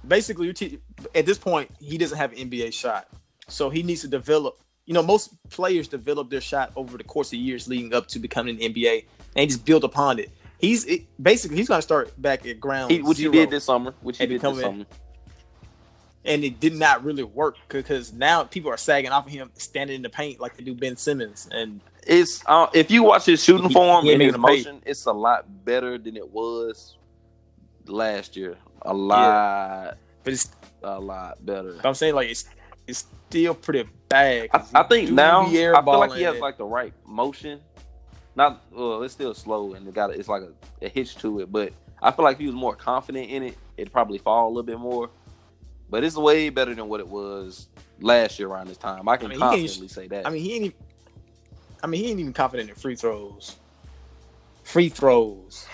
basically, 0.06 0.46
you 0.46 0.52
te- 0.52 0.80
at 1.14 1.26
this 1.26 1.38
point, 1.38 1.70
he 1.80 1.98
doesn't 1.98 2.16
have 2.16 2.32
an 2.32 2.50
NBA 2.50 2.72
shot, 2.72 3.08
so 3.48 3.70
he 3.70 3.82
needs 3.82 4.02
to 4.02 4.08
develop. 4.08 4.58
You 4.86 4.94
know, 4.94 5.02
most 5.02 5.30
players 5.50 5.86
develop 5.86 6.30
their 6.30 6.40
shot 6.40 6.72
over 6.74 6.96
the 6.96 7.04
course 7.04 7.32
of 7.32 7.38
years 7.38 7.68
leading 7.68 7.92
up 7.92 8.06
to 8.08 8.18
becoming 8.18 8.62
an 8.62 8.72
NBA, 8.72 9.04
and 9.36 9.48
just 9.48 9.64
build 9.64 9.84
upon 9.84 10.18
it. 10.18 10.30
he's 10.58 10.84
it, 10.84 11.06
basically 11.22 11.56
he's 11.56 11.68
gonna 11.68 11.82
start 11.82 12.20
back 12.20 12.46
at 12.46 12.58
ground 12.58 12.90
He, 12.90 13.02
which 13.02 13.18
zero, 13.18 13.32
he 13.32 13.38
did 13.40 13.50
this 13.50 13.64
summer. 13.64 13.94
Which 14.00 14.18
you 14.20 14.26
did 14.26 14.34
become 14.34 14.54
this 14.54 14.64
summer. 14.64 14.86
And 16.24 16.44
it 16.44 16.60
did 16.60 16.74
not 16.74 17.04
really 17.04 17.22
work 17.22 17.56
because 17.68 18.12
now 18.12 18.42
people 18.44 18.70
are 18.70 18.76
sagging 18.76 19.10
off 19.10 19.26
of 19.26 19.32
him 19.32 19.50
standing 19.54 19.96
in 19.96 20.02
the 20.02 20.10
paint 20.10 20.40
like 20.40 20.56
they 20.56 20.64
do 20.64 20.74
Ben 20.74 20.96
Simmons, 20.96 21.48
and 21.52 21.80
It's 22.06 22.42
uh, 22.46 22.66
if 22.74 22.90
you 22.90 23.02
watch 23.02 23.26
his 23.26 23.42
shooting 23.42 23.70
form 23.70 24.04
he 24.04 24.12
and 24.12 24.22
his 24.22 24.32
making 24.36 24.44
a 24.44 24.46
pay. 24.46 24.56
motion, 24.58 24.82
it's 24.86 25.06
a 25.06 25.12
lot 25.12 25.46
better 25.64 25.98
than 25.98 26.16
it 26.16 26.28
was 26.30 26.96
last 27.86 28.36
year. 28.36 28.56
A 28.82 28.94
lot, 28.94 29.96
but 30.24 30.32
it's 30.32 30.50
a 30.82 30.98
lot 31.00 31.44
better. 31.44 31.76
I'm 31.84 31.94
saying 31.94 32.14
like 32.14 32.28
it's 32.30 32.44
it's 32.86 33.06
still 33.28 33.54
pretty 33.54 33.88
bad. 34.08 34.48
I, 34.52 34.64
I 34.74 34.82
think 34.84 35.10
now 35.10 35.42
I 35.46 35.50
feel 35.50 35.98
like 35.98 36.12
he 36.12 36.22
has 36.22 36.34
and- 36.34 36.40
like 36.40 36.58
the 36.58 36.64
right 36.64 36.92
motion. 37.06 37.60
Not 38.36 38.62
well, 38.70 39.02
it's 39.02 39.14
still 39.14 39.34
slow 39.34 39.74
and 39.74 39.88
it 39.88 39.94
got 39.94 40.10
it's 40.10 40.28
like 40.28 40.42
a, 40.42 40.84
a 40.84 40.88
hitch 40.88 41.16
to 41.16 41.40
it, 41.40 41.50
but 41.50 41.72
I 42.00 42.12
feel 42.12 42.24
like 42.24 42.34
if 42.34 42.40
he 42.40 42.46
was 42.46 42.54
more 42.54 42.76
confident 42.76 43.28
in 43.30 43.42
it, 43.42 43.58
it'd 43.76 43.92
probably 43.92 44.18
fall 44.18 44.46
a 44.46 44.50
little 44.50 44.62
bit 44.62 44.78
more. 44.78 45.10
But 45.90 46.04
it's 46.04 46.16
way 46.16 46.50
better 46.50 46.74
than 46.74 46.88
what 46.88 47.00
it 47.00 47.08
was 47.08 47.68
last 48.00 48.38
year 48.38 48.48
around 48.48 48.68
this 48.68 48.76
time. 48.76 49.08
I 49.08 49.16
can 49.16 49.26
I 49.26 49.30
mean, 49.30 49.38
confidently 49.38 49.88
say 49.88 50.06
that. 50.08 50.26
I 50.26 50.30
mean, 50.30 50.42
he 50.42 50.54
ain't. 50.54 50.64
Even, 50.66 50.76
I 51.82 51.86
mean, 51.86 52.04
he 52.04 52.10
ain't 52.10 52.20
even 52.20 52.32
confident 52.32 52.68
in 52.68 52.76
free 52.76 52.96
throws. 52.96 53.56
Free 54.64 54.88
throws. 54.88 55.66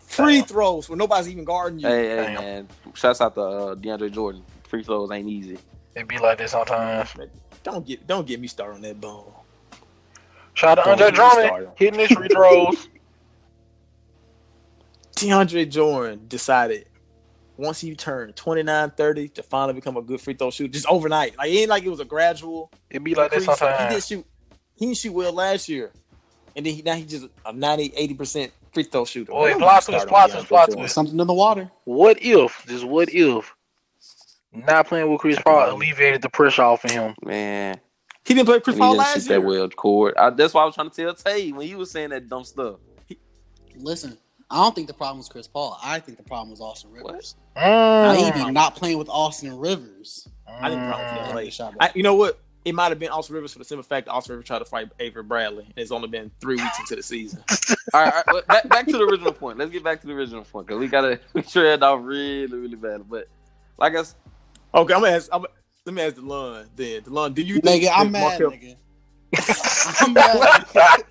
Free 0.00 0.38
Damn. 0.38 0.46
throws 0.46 0.88
when 0.88 0.98
nobody's 0.98 1.28
even 1.28 1.44
guarding 1.44 1.78
you. 1.78 1.86
hey, 1.86 2.08
hey 2.08 2.34
man, 2.34 2.68
shouts 2.94 3.20
out 3.20 3.34
to 3.34 3.40
uh, 3.40 3.74
DeAndre 3.76 4.10
Jordan. 4.10 4.42
Free 4.64 4.82
throws 4.82 5.10
ain't 5.12 5.28
easy. 5.28 5.58
It 5.94 6.08
be 6.08 6.18
like 6.18 6.38
this 6.38 6.50
sometimes. 6.52 7.14
Don't 7.62 7.86
get 7.86 8.06
don't 8.06 8.26
get 8.26 8.40
me 8.40 8.48
started 8.48 8.74
on 8.74 8.80
that 8.82 9.00
bone. 9.00 9.32
Shout 10.54 10.78
out 10.78 10.82
to 10.82 10.90
Don't 10.90 11.02
Andre 11.02 11.10
Drummond 11.12 11.68
hitting 11.76 12.00
his 12.00 12.10
free 12.10 12.28
throws. 12.28 12.88
DeAndre 15.14 15.68
Jordan 15.68 16.24
decided 16.26 16.87
once 17.58 17.80
he 17.80 17.94
turned 17.94 18.36
29, 18.36 18.90
30 18.92 19.28
to 19.30 19.42
finally 19.42 19.74
become 19.74 19.96
a 19.96 20.02
good 20.02 20.20
free 20.20 20.34
throw 20.34 20.50
shooter, 20.50 20.72
just 20.72 20.86
overnight. 20.86 21.36
Like 21.36 21.50
it 21.50 21.56
ain't 21.58 21.68
like 21.68 21.82
it 21.82 21.90
was 21.90 22.00
a 22.00 22.04
gradual. 22.04 22.70
It'd 22.88 23.04
be 23.04 23.14
like 23.14 23.30
this 23.32 23.42
increase. 23.42 23.60
Like, 23.60 23.88
he 23.88 23.94
did 23.96 24.04
shoot. 24.04 24.26
He 24.76 24.86
didn't 24.86 24.98
shoot 24.98 25.12
well 25.12 25.32
last 25.32 25.68
year, 25.68 25.90
and 26.56 26.64
then 26.64 26.72
he, 26.72 26.82
now 26.82 26.94
he's 26.94 27.10
just 27.10 27.26
a 27.44 27.52
90, 27.52 27.92
80 27.96 28.14
percent 28.14 28.52
free 28.72 28.84
throw 28.84 29.04
shooter. 29.04 29.32
Boy, 29.32 29.50
Don't 29.50 29.58
plot 29.58 29.86
get 29.86 29.88
me 29.88 29.94
twist, 29.94 30.08
plot 30.08 30.30
twist, 30.30 30.46
plot 30.48 30.70
twist. 30.70 30.94
Something 30.94 31.18
in 31.18 31.26
the 31.26 31.34
water. 31.34 31.70
What 31.84 32.18
if? 32.22 32.64
Just 32.68 32.84
what 32.84 33.08
if? 33.12 33.52
Not 34.52 34.86
playing 34.86 35.10
with 35.10 35.20
Chris 35.20 35.38
Paul 35.44 35.74
alleviated 35.74 36.22
the 36.22 36.30
pressure 36.30 36.62
off 36.62 36.84
of 36.84 36.90
him. 36.90 37.14
Man, 37.22 37.78
He 38.24 38.34
didn't 38.34 38.46
play 38.46 38.60
Chris 38.60 38.74
and 38.76 38.82
he 38.84 38.88
Paul 38.88 38.96
last 38.96 39.14
shoot 39.24 39.30
year. 39.30 39.40
that 39.40 39.46
well, 39.46 39.68
Cord. 39.68 40.14
I, 40.16 40.30
that's 40.30 40.54
why 40.54 40.62
I 40.62 40.64
was 40.64 40.74
trying 40.74 40.90
to 40.90 40.96
tell 40.96 41.14
Tay 41.14 41.52
when 41.52 41.66
he 41.66 41.74
was 41.74 41.90
saying 41.90 42.10
that 42.10 42.28
dumb 42.28 42.44
stuff. 42.44 42.76
Listen, 43.76 44.16
I 44.50 44.56
don't 44.62 44.74
think 44.74 44.86
the 44.86 44.94
problem 44.94 45.18
was 45.18 45.28
Chris 45.28 45.46
Paul. 45.46 45.78
I 45.82 45.98
think 46.00 46.16
the 46.16 46.24
problem 46.24 46.50
was 46.50 46.60
Austin 46.60 46.90
Rivers. 46.90 47.36
Mm. 47.56 48.34
Maybe 48.34 48.50
not 48.52 48.74
playing 48.76 48.96
with 48.98 49.08
Austin 49.10 49.58
Rivers. 49.58 50.26
I 50.46 50.70
didn't 50.70 50.88
probably 50.88 51.04
Mm. 51.04 51.26
feel 51.26 51.34
like- 51.34 51.52
shot 51.52 51.74
I, 51.80 51.90
you 51.94 52.02
know 52.02 52.14
what? 52.14 52.38
It 52.64 52.74
might 52.74 52.88
have 52.88 52.98
been 52.98 53.10
Austin 53.10 53.34
Rivers 53.34 53.52
for 53.52 53.58
the 53.60 53.64
simple 53.64 53.82
fact 53.82 54.06
that 54.06 54.12
Austin 54.12 54.32
Rivers 54.34 54.46
tried 54.46 54.58
to 54.60 54.64
fight 54.64 54.88
Avery 55.00 55.22
Bradley, 55.22 55.64
and 55.64 55.72
it's 55.76 55.90
only 55.92 56.08
been 56.08 56.30
three 56.40 56.56
weeks 56.56 56.78
into 56.80 56.96
the 56.96 57.02
season. 57.02 57.42
All 57.94 58.00
right, 58.02 58.12
all 58.12 58.12
right 58.16 58.24
well, 58.26 58.42
back, 58.48 58.68
back 58.68 58.86
to 58.86 58.92
the 58.92 59.04
original 59.04 59.32
point. 59.32 59.56
Let's 59.58 59.70
get 59.70 59.82
back 59.84 60.00
to 60.02 60.06
the 60.06 60.12
original 60.12 60.44
point 60.44 60.66
because 60.66 60.78
we 60.80 60.88
gotta 60.88 61.18
we 61.32 61.40
tread 61.42 61.82
off 61.82 62.00
really, 62.02 62.46
really 62.58 62.76
bad. 62.76 63.08
But 63.08 63.28
like 63.78 63.94
I 63.94 64.00
s- 64.00 64.14
Okay, 64.74 64.92
I'm 64.92 65.00
gonna 65.00 65.12
ask. 65.16 65.28
I'm, 65.32 65.46
let 65.86 65.94
me 65.94 66.02
ask 66.02 66.16
Delon. 66.16 66.66
Then 66.76 67.00
Delon, 67.02 67.32
do 67.34 67.40
you 67.42 67.60
think 67.60 67.84
Nigga, 67.84 67.90
I'm 67.94 68.12
that 68.12 68.38
mad, 68.38 68.40
Markelle- 68.40 68.50
nigga. 68.50 68.76
I'm 70.02 70.12
mad. 70.12 71.04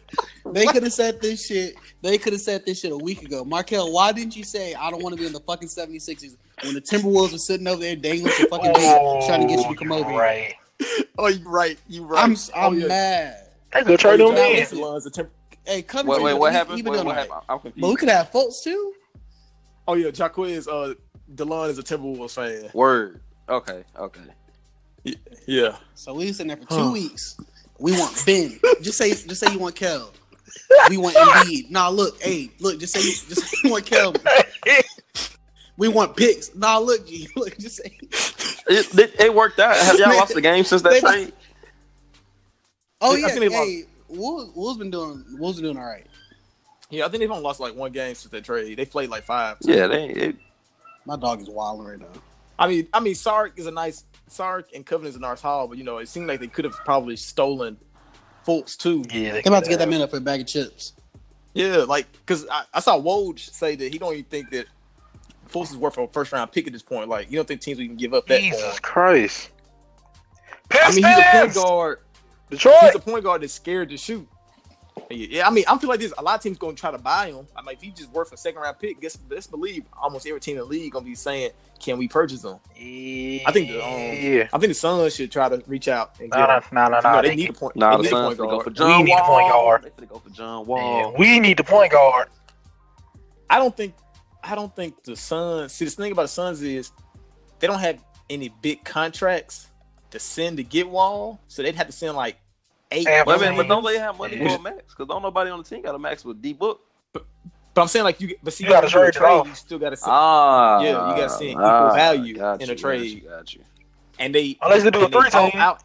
they 0.53 0.65
could 0.65 0.83
have 0.83 0.93
said 0.93 1.19
this 1.21 1.47
shit. 1.47 1.75
They 2.07 2.17
could 2.17 2.31
have 2.31 2.41
said 2.41 2.65
this 2.65 2.79
shit 2.79 2.93
a 2.93 2.97
week 2.97 3.21
ago. 3.21 3.43
Markelle, 3.43 3.91
why 3.91 4.13
didn't 4.13 4.37
you 4.37 4.45
say 4.45 4.73
I 4.73 4.89
don't 4.89 5.03
want 5.03 5.13
to 5.13 5.19
be 5.19 5.25
in 5.25 5.33
the 5.33 5.41
fucking 5.41 5.67
76ers 5.67 6.37
when 6.63 6.73
the 6.73 6.79
Timberwolves 6.79 7.33
were 7.33 7.37
sitting 7.37 7.67
over 7.67 7.81
there 7.81 7.97
dangling 7.97 8.33
your 8.39 8.47
fucking 8.47 8.71
bait, 8.71 9.25
trying 9.27 9.41
to 9.41 9.47
get 9.47 9.59
you 9.59 9.73
to 9.73 9.75
come 9.75 9.91
Oh, 9.91 9.97
over 9.99 10.09
here? 10.11 10.19
Right. 10.19 10.53
Oh, 11.19 11.27
you 11.27 11.49
right. 11.49 11.77
You 11.89 12.05
right. 12.05 12.23
I'm 12.23 12.35
Oh, 12.55 12.67
I'm 12.67 12.79
yeah. 12.79 12.87
mad. 12.87 13.47
They 13.73 13.83
go 13.83 13.97
trade 13.97 14.21
Oh, 14.21 14.29
him 14.31 14.37
yeah, 14.37 14.45
in. 14.47 14.55
listen. 14.57 14.77
Delon's 14.77 15.19
Hey, 15.65 15.81
Covington, 15.81 16.23
wait, 16.23 16.31
wait, 16.33 16.39
what 16.39 16.51
he- 16.53 16.57
happened? 16.57 16.77
He 16.77 16.81
been 16.81 16.93
Wait, 16.93 16.97
what 17.03 17.07
all 17.07 17.13
happened? 17.13 17.41
I'm 17.49 17.59
confused. 17.59 17.81
But 17.81 17.89
we 17.89 17.95
could 17.97 18.07
have 18.09 18.31
Fultz 18.31 18.63
too. 18.63 18.93
oh 19.89 19.95
yeah, 19.95 20.11
Jacquez. 20.11 20.67
Uh, 20.69 20.93
Delon 21.35 21.67
is 21.69 21.77
a 21.77 21.83
Timberwolves 21.83 22.35
fan. 22.35 22.69
Word. 22.73 23.19
Okay, 23.49 23.83
okay. 23.99 24.21
Yeah. 25.45 25.75
So 25.95 26.13
we 26.13 26.27
was 26.27 26.37
sitting 26.37 26.47
there 26.47 26.57
for 26.57 26.69
two 26.69 26.75
Huh. 26.75 26.91
weeks. 26.91 27.35
We 27.79 27.91
want 27.93 28.23
Ben. 28.25 28.59
just 28.81 28.97
say, 28.97 29.09
just 29.09 29.41
say 29.41 29.51
you 29.51 29.59
want 29.59 29.75
Kel. 29.75 30.13
We 30.89 30.97
want 30.97 31.15
Embiid. 31.15 31.69
Nah, 31.71 31.89
look, 31.89 32.21
hey, 32.21 32.49
look, 32.59 32.79
just 32.79 32.93
say, 32.93 33.01
just 33.01 33.47
say 33.47 33.57
you 33.63 33.71
want 33.71 33.85
Kel. 33.85 34.13
We 35.77 35.87
want 35.89 36.17
picks. 36.17 36.55
Nah, 36.55 36.79
look, 36.79 37.07
G, 37.07 37.27
look, 37.35 37.55
just 37.59 37.75
say. 37.77 37.95
It, 38.67 38.97
it, 38.97 39.21
it 39.21 39.33
worked 39.33 39.59
out. 39.59 39.77
Have 39.77 39.99
y'all 39.99 40.07
Man. 40.09 40.17
lost 40.17 40.33
the 40.33 40.41
game 40.41 40.63
since 40.63 40.81
that 40.81 40.89
They- 40.93 40.99
trade? 41.01 41.33
Oh 42.99 43.13
I 43.13 43.19
yeah, 43.19 43.27
think 43.27 43.39
they 43.41 43.49
lost. 43.49 43.69
hey, 43.69 43.83
Wolves, 44.09 44.51
Wolves 44.55 44.77
been 44.79 44.89
doing, 44.89 45.23
Wolves 45.37 45.57
been 45.59 45.65
doing 45.65 45.77
all 45.77 45.85
right. 45.85 46.05
Yeah, 46.89 47.05
I 47.05 47.09
think 47.09 47.19
they've 47.21 47.29
only 47.29 47.43
lost 47.43 47.59
like 47.59 47.75
one 47.75 47.91
game 47.91 48.15
since 48.15 48.31
that 48.31 48.43
trade. 48.43 48.75
They 48.77 48.85
played 48.85 49.09
like 49.09 49.23
five. 49.23 49.57
Yeah, 49.61 49.85
they. 49.87 50.05
It, 50.09 50.35
My 51.05 51.15
dog 51.15 51.41
is 51.41 51.49
wilding 51.49 51.85
right 51.85 51.99
now. 51.99 52.07
I 52.57 52.67
mean, 52.67 52.87
I 52.91 52.99
mean, 52.99 53.13
Sark 53.13 53.53
is 53.57 53.67
a 53.67 53.71
nice 53.71 54.03
Sark 54.27 54.69
and 54.73 54.83
Covenant 54.83 55.11
is 55.11 55.15
a 55.17 55.19
nice 55.19 55.41
haul, 55.41 55.67
but 55.67 55.77
you 55.77 55.83
know, 55.83 55.99
it 55.99 56.07
seemed 56.09 56.27
like 56.27 56.39
they 56.39 56.47
could 56.47 56.65
have 56.65 56.73
probably 56.85 57.15
stolen 57.17 57.77
Fultz 58.47 58.77
too. 58.77 59.03
Yeah, 59.11 59.33
They 59.33 59.41
about 59.41 59.65
to 59.65 59.69
get 59.69 59.79
that 59.79 59.89
man 59.89 60.01
up 60.01 60.09
for 60.09 60.17
a 60.17 60.21
bag 60.21 60.39
of 60.39 60.47
chips. 60.47 60.93
Yeah, 61.53 61.77
like 61.77 62.09
because 62.13 62.47
I, 62.49 62.63
I 62.73 62.79
saw 62.79 62.97
Woj 62.97 63.39
say 63.39 63.75
that 63.75 63.91
he 63.91 63.97
don't 63.97 64.13
even 64.13 64.25
think 64.25 64.51
that 64.51 64.67
Fultz 65.49 65.71
is 65.71 65.77
worth 65.77 65.97
a 65.97 66.07
first 66.07 66.31
round 66.31 66.51
pick 66.51 66.65
at 66.67 66.73
this 66.73 66.81
point. 66.81 67.09
Like, 67.09 67.29
you 67.29 67.37
don't 67.37 67.47
think 67.47 67.61
teams 67.61 67.77
we 67.79 67.87
can 67.87 67.97
give 67.97 68.13
up 68.13 68.25
that? 68.27 68.39
Jesus 68.39 68.61
him. 68.61 68.81
Christ. 68.81 69.49
I 70.71 70.89
mean, 70.89 70.95
he's 70.95 71.03
a 71.03 71.09
point 71.09 71.25
Pistons! 71.31 71.55
guard. 71.55 71.99
Detroit. 72.49 72.75
He's 72.81 72.95
a 72.95 72.99
point 72.99 73.23
guard 73.23 73.41
that's 73.41 73.53
scared 73.53 73.89
to 73.89 73.97
shoot. 73.97 74.27
Yeah, 75.09 75.47
I 75.47 75.51
mean, 75.51 75.63
I 75.67 75.77
feel 75.77 75.89
like 75.89 75.99
this. 75.99 76.13
A 76.17 76.21
lot 76.21 76.35
of 76.35 76.41
teams 76.41 76.57
going 76.57 76.75
to 76.75 76.79
try 76.79 76.91
to 76.91 76.97
buy 76.97 77.27
him. 77.31 77.47
I 77.55 77.61
mean, 77.61 77.73
if 77.75 77.81
he's 77.81 77.93
just 77.93 78.11
worth 78.11 78.31
a 78.33 78.37
second 78.37 78.61
round 78.61 78.77
pick, 78.79 78.99
guess 78.99 79.17
let's 79.29 79.47
believe 79.47 79.85
almost 80.01 80.27
every 80.27 80.39
team 80.39 80.53
in 80.55 80.59
the 80.59 80.65
league 80.65 80.91
gonna 80.93 81.05
be 81.05 81.15
saying, 81.15 81.51
"Can 81.79 81.97
we 81.97 82.07
purchase 82.07 82.43
him?" 82.43 82.57
I 82.75 83.51
think 83.51 83.69
the, 83.69 83.79
um, 83.83 83.91
yeah. 83.91 84.47
I 84.53 84.57
think 84.57 84.69
the 84.69 84.73
Suns 84.73 85.15
should 85.15 85.31
try 85.31 85.49
to 85.49 85.63
reach 85.67 85.87
out 85.87 86.19
and 86.19 86.31
get 86.31 86.37
Nah, 86.39 86.57
him. 86.59 86.63
nah, 86.71 86.87
nah, 86.89 86.99
nah. 87.01 87.21
they 87.21 87.29
they 87.29 87.35
need 87.35 87.49
a 87.49 87.53
point. 87.53 87.75
nah, 87.75 87.97
they 87.97 88.03
the 88.03 88.09
Suns 88.09 88.37
point 88.37 88.39
finna 88.39 88.51
go 88.51 88.59
for 88.61 88.69
John 88.71 88.97
We 88.99 89.03
need 89.03 89.13
a 89.17 89.23
point 89.23 89.49
guard. 89.51 89.83
They 89.83 89.89
finna 89.89 90.09
go 90.09 90.19
for 90.19 90.29
John 90.29 90.61
yeah, 90.61 90.67
Wall. 90.67 91.15
we 91.17 91.39
need 91.39 91.57
the 91.57 91.63
point 91.63 91.91
guard. 91.91 92.29
I 93.49 93.59
don't 93.59 93.75
think 93.75 93.93
I 94.43 94.55
don't 94.55 94.75
think 94.75 95.03
the 95.03 95.15
Suns. 95.15 95.73
See, 95.73 95.85
the 95.85 95.91
thing 95.91 96.11
about 96.11 96.23
the 96.23 96.27
Suns 96.29 96.61
is 96.61 96.91
they 97.59 97.67
don't 97.67 97.79
have 97.79 98.03
any 98.29 98.49
big 98.61 98.83
contracts 98.83 99.67
to 100.11 100.19
send 100.19 100.57
to 100.57 100.63
get 100.63 100.89
Wall, 100.89 101.39
so 101.47 101.61
they'd 101.63 101.75
have 101.75 101.87
to 101.87 101.93
send 101.93 102.15
like 102.15 102.37
eight. 102.91 103.03
Yeah, 103.07 103.19
Wait 103.19 103.21
a 103.21 103.25
but- 103.25 103.39
minute, 103.41 103.57
but 103.57 103.67
don't 103.67 103.83
they 103.83 103.97
have 103.99 104.17
money 104.17 104.37
Yeah. 104.37 104.55
for 104.55 104.59
a 104.59 104.63
max? 104.63 104.83
Because 104.93 105.07
don't 105.07 105.21
nobody 105.21 105.49
on 105.51 105.59
the 105.59 105.63
team 105.63 105.81
got 105.81 105.95
a 105.95 105.99
max 105.99 106.23
with 106.25 106.41
D 106.41 106.53
Book. 106.53 106.81
But 107.13 107.81
I'm 107.83 107.87
saying 107.87 108.05
like 108.05 108.19
you, 108.19 108.35
but 108.41 108.53
see, 108.53 108.63
You 108.63 108.71
gotta 108.71 108.85
when 108.87 108.91
do 109.05 109.09
a 109.09 109.11
trade 109.11 109.29
off. 109.29 109.47
You 109.47 109.53
still 109.53 109.77
got 109.79 109.91
to 109.91 109.97
send, 109.97 110.11
Ah, 110.11 110.81
Yeah, 110.81 111.09
you 111.11 111.15
gotta 111.15 111.29
see 111.29 111.49
equal 111.51 111.63
ah, 111.63 111.93
value 111.93 112.35
got 112.35 112.59
in 112.61 112.69
a 112.71 112.75
trade. 112.75 113.01
Got 113.01 113.21
you, 113.23 113.29
got 113.29 113.53
you. 113.53 113.61
and 114.17 114.33
they 114.33 114.57
Unless 114.63 114.81
they 114.83 114.89
do 114.89 115.01
a 115.01 115.03
and 115.05 115.11
three 115.13 115.29
bought 115.29 115.51
team. 115.51 115.61
out. 115.61 115.83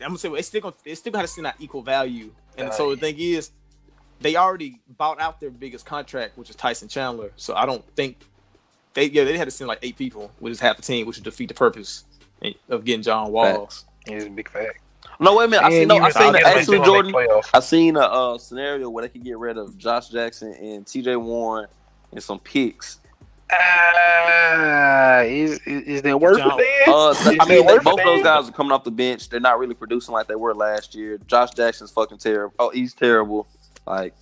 I'm 0.00 0.08
gonna 0.08 0.18
say 0.18 0.28
well, 0.28 0.36
they 0.36 0.42
still 0.42 0.60
gonna 0.62 0.74
they 0.84 0.94
still 0.94 1.12
got 1.12 1.22
to 1.22 1.28
send 1.28 1.46
out 1.46 1.54
equal 1.58 1.82
value, 1.82 2.30
and 2.58 2.72
so 2.72 2.90
the 2.94 2.96
thing 3.00 3.16
is, 3.18 3.50
they 4.20 4.36
already 4.36 4.80
bought 4.98 5.20
out 5.20 5.40
their 5.40 5.50
biggest 5.50 5.86
contract, 5.86 6.36
which 6.36 6.50
is 6.50 6.56
Tyson 6.56 6.88
Chandler. 6.88 7.30
So 7.36 7.54
I 7.54 7.64
don't 7.66 7.84
think 7.94 8.18
they 8.94 9.06
yeah 9.06 9.24
they 9.24 9.36
had 9.38 9.44
to 9.46 9.50
send 9.50 9.68
like 9.68 9.78
eight 9.82 9.96
people, 9.96 10.30
which 10.40 10.50
is 10.52 10.60
half 10.60 10.76
the 10.76 10.82
team, 10.82 11.06
which 11.06 11.16
would 11.16 11.24
defeat 11.24 11.48
the 11.48 11.54
purpose 11.54 12.04
of 12.68 12.84
getting 12.84 13.02
John 13.02 13.32
Wall. 13.32 13.66
Facts. 13.66 13.84
It's 14.06 14.24
a 14.26 14.30
big 14.30 14.48
fact. 14.50 14.80
No, 15.20 15.36
wait 15.36 15.44
a 15.44 15.48
minute. 15.48 15.64
I 15.64 15.70
seen, 15.70 15.88
no, 15.88 15.96
I 15.98 16.10
seen 16.10 16.28
even 16.36 16.44
actually 16.44 16.78
Make 16.78 16.86
Jordan. 16.86 17.12
playoffs. 17.12 17.50
I 17.54 17.60
seen 17.60 17.96
a 17.96 18.00
uh, 18.00 18.38
scenario 18.38 18.90
where 18.90 19.02
they 19.02 19.08
could 19.08 19.22
get 19.24 19.38
rid 19.38 19.56
of 19.58 19.76
Josh 19.78 20.08
Jackson 20.08 20.54
and 20.54 20.86
T.J. 20.86 21.16
Warren 21.16 21.66
and 22.12 22.22
some 22.22 22.38
picks. 22.40 22.98
Ah, 23.52 25.20
is, 25.22 25.60
is 25.66 25.82
is 25.82 26.02
that 26.02 26.20
worth 26.20 26.38
John- 26.38 26.58
it? 26.58 26.88
Uh, 26.88 27.10
Is 27.10 27.26
I 27.26 27.34
that 27.36 27.48
mean, 27.48 27.66
they, 27.66 27.74
worth 27.74 27.84
both 27.84 28.00
it? 28.00 28.04
those 28.04 28.22
guys 28.22 28.48
are 28.48 28.52
coming 28.52 28.72
off 28.72 28.84
the 28.84 28.90
bench. 28.90 29.28
They're 29.28 29.38
not 29.40 29.58
really 29.58 29.74
producing 29.74 30.12
like 30.14 30.26
they 30.26 30.34
were 30.34 30.54
last 30.54 30.94
year. 30.94 31.18
Josh 31.26 31.50
Jackson's 31.50 31.90
fucking 31.90 32.18
terrible. 32.18 32.54
Oh, 32.58 32.70
he's 32.70 32.94
terrible. 32.94 33.46
Like, 33.86 34.14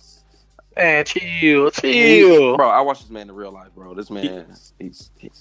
Man, 0.75 1.05
chill, 1.05 1.71
chill. 1.71 2.57
bro, 2.57 2.69
I 2.69 2.81
watch 2.81 2.99
this 3.01 3.09
man 3.09 3.29
in 3.29 3.35
real 3.35 3.51
life, 3.51 3.69
bro. 3.75 3.93
This 3.93 4.09
man, 4.09 4.45
he's 4.79 5.09
he, 5.17 5.31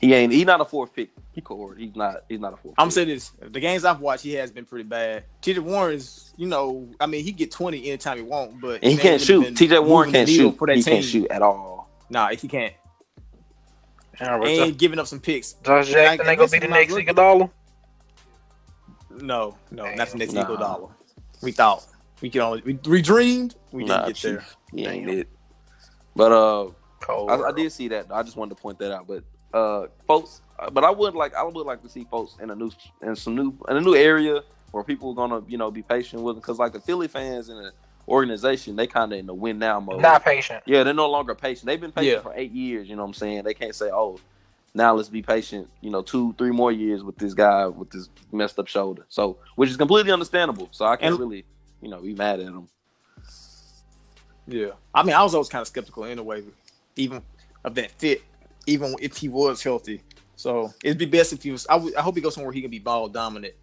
he 0.00 0.14
ain't. 0.14 0.32
He's 0.32 0.46
not 0.46 0.60
a 0.60 0.64
fourth 0.64 0.94
pick. 0.94 1.10
He 1.32 1.40
cord. 1.40 1.78
He's 1.78 1.94
not. 1.94 2.24
He's 2.28 2.40
not 2.40 2.54
a 2.54 2.56
fourth. 2.56 2.74
I'm 2.78 2.88
pick. 2.88 2.94
saying 2.94 3.08
this: 3.08 3.32
the 3.40 3.60
games 3.60 3.84
I've 3.84 4.00
watched, 4.00 4.22
he 4.24 4.32
has 4.34 4.50
been 4.50 4.64
pretty 4.64 4.84
bad. 4.88 5.24
T.J. 5.42 5.60
Warren's, 5.60 6.32
you 6.36 6.46
know, 6.46 6.88
I 7.00 7.06
mean, 7.06 7.22
he 7.24 7.32
get 7.32 7.50
20 7.50 7.86
anytime 7.88 8.16
he 8.16 8.22
want, 8.22 8.60
but 8.60 8.74
and 8.82 8.84
he 8.90 8.94
man, 8.96 8.98
can't 9.02 9.20
shoot. 9.20 9.56
T.J. 9.56 9.78
Warren 9.80 10.10
can't 10.10 10.28
shoot. 10.28 10.56
for 10.58 10.66
that 10.66 10.76
He 10.76 10.82
team. 10.82 10.94
can't 10.94 11.04
shoot 11.04 11.30
at 11.30 11.42
all. 11.42 11.90
Nah, 12.08 12.28
if 12.30 12.40
he 12.42 12.48
can't. 12.48 12.72
Yeah, 14.20 14.38
but 14.38 14.48
And 14.48 14.76
giving 14.78 14.98
up 14.98 15.06
some 15.06 15.20
picks. 15.20 15.54
Josh 15.64 15.88
I- 15.90 15.92
Jackson 15.92 15.98
I 16.00 16.10
ain't 16.12 16.18
gonna 16.18 16.36
guess 16.36 16.50
be 16.50 16.58
the 16.58 16.64
he's 16.66 16.70
not 16.70 16.76
next 16.76 16.92
looking- 16.92 17.14
Iguodala. 17.14 17.50
No, 19.22 19.56
no, 19.70 19.94
not 19.94 20.08
the 20.08 20.18
next 20.18 20.32
Nah. 20.32 20.42
equal 20.42 20.56
dollar. 20.56 20.88
We 21.42 21.52
thought. 21.52 21.86
We 22.20 22.28
can 22.30 22.42
only 22.42 22.62
we, 22.62 22.78
we 22.86 23.00
dreamed. 23.02 23.54
We 23.72 23.84
didn't 23.84 24.00
Nah, 24.00 24.06
get 24.08 24.16
there. 24.22 24.38
Chief, 24.38 24.56
He 24.74 24.86
ain't 24.86 25.08
it. 25.10 25.28
But 26.14 26.32
uh, 26.32 26.70
Cold 27.00 27.30
I, 27.30 27.36
I 27.48 27.52
did 27.52 27.72
see 27.72 27.88
that. 27.88 28.06
I 28.12 28.22
just 28.22 28.36
wanted 28.36 28.56
to 28.56 28.62
point 28.62 28.78
that 28.80 28.92
out. 28.92 29.06
But 29.06 29.24
uh, 29.52 29.86
folks, 30.06 30.40
but 30.72 30.84
I 30.84 30.90
would 30.90 31.14
like 31.14 31.34
I 31.34 31.42
would 31.42 31.54
like 31.66 31.82
to 31.82 31.88
see 31.88 32.04
folks 32.10 32.36
in 32.40 32.50
a 32.50 32.54
new 32.54 32.70
in 33.02 33.16
some 33.16 33.34
new 33.34 33.54
in 33.68 33.76
a 33.76 33.80
new 33.80 33.94
area 33.94 34.42
where 34.72 34.84
people 34.84 35.10
are 35.10 35.14
gonna 35.14 35.42
you 35.48 35.58
know 35.58 35.70
be 35.70 35.82
patient 35.82 36.22
with 36.22 36.36
them 36.36 36.40
because 36.40 36.58
like 36.58 36.72
the 36.72 36.80
Philly 36.80 37.08
fans 37.08 37.48
in 37.48 37.56
the 37.56 37.72
organization 38.08 38.76
they 38.76 38.86
kind 38.86 39.12
of 39.12 39.18
in 39.18 39.26
the 39.26 39.34
win 39.34 39.58
now 39.58 39.80
mode. 39.80 40.00
Not 40.00 40.24
patient. 40.24 40.62
Yeah, 40.66 40.82
they're 40.84 40.94
no 40.94 41.08
longer 41.10 41.34
patient. 41.34 41.66
They've 41.66 41.80
been 41.80 41.92
patient 41.92 42.16
Yeah. 42.16 42.22
for 42.22 42.32
eight 42.36 42.52
years. 42.52 42.88
You 42.88 42.96
know 42.96 43.02
what 43.02 43.08
I'm 43.08 43.14
saying? 43.14 43.42
They 43.44 43.54
can't 43.54 43.74
say, 43.74 43.90
"Oh, 43.92 44.18
now 44.74 44.94
let's 44.94 45.08
be 45.08 45.22
patient." 45.22 45.68
You 45.80 45.90
know, 45.90 46.02
two, 46.02 46.34
three 46.38 46.50
more 46.52 46.72
years 46.72 47.02
with 47.02 47.16
this 47.18 47.34
guy 47.34 47.66
with 47.66 47.90
this 47.90 48.08
messed 48.32 48.58
up 48.58 48.66
shoulder. 48.68 49.04
So, 49.08 49.38
which 49.56 49.70
is 49.70 49.76
completely 49.76 50.12
understandable. 50.12 50.68
So 50.72 50.84
I 50.86 50.96
can't 50.96 51.12
And- 51.12 51.20
really, 51.20 51.44
you 51.82 51.88
know, 51.88 52.00
be 52.00 52.14
mad 52.14 52.40
at 52.40 52.46
him. 52.46 52.68
Yeah, 54.46 54.70
I 54.94 55.02
mean, 55.04 55.14
I 55.14 55.22
was 55.22 55.34
always 55.34 55.48
kind 55.48 55.60
of 55.62 55.68
skeptical 55.68 56.04
anyway, 56.04 56.42
even 56.96 57.22
of 57.64 57.74
that 57.76 57.92
fit, 57.92 58.22
even 58.70 58.94
if 59.00 59.16
he 59.16 59.28
was 59.28 59.62
healthy. 59.62 60.02
So 60.36 60.72
it'd 60.82 60.98
be 60.98 61.06
best 61.06 61.32
if 61.32 61.42
he 61.42 61.50
was. 61.50 61.66
I, 61.68 61.78
hope 62.00 62.14
he 62.14 62.22
goes 62.22 62.34
somewhere 62.34 62.52
he 62.52 62.62
can 62.62 62.70
be 62.70 62.78
ball 62.78 63.08
dominant. 63.08 63.54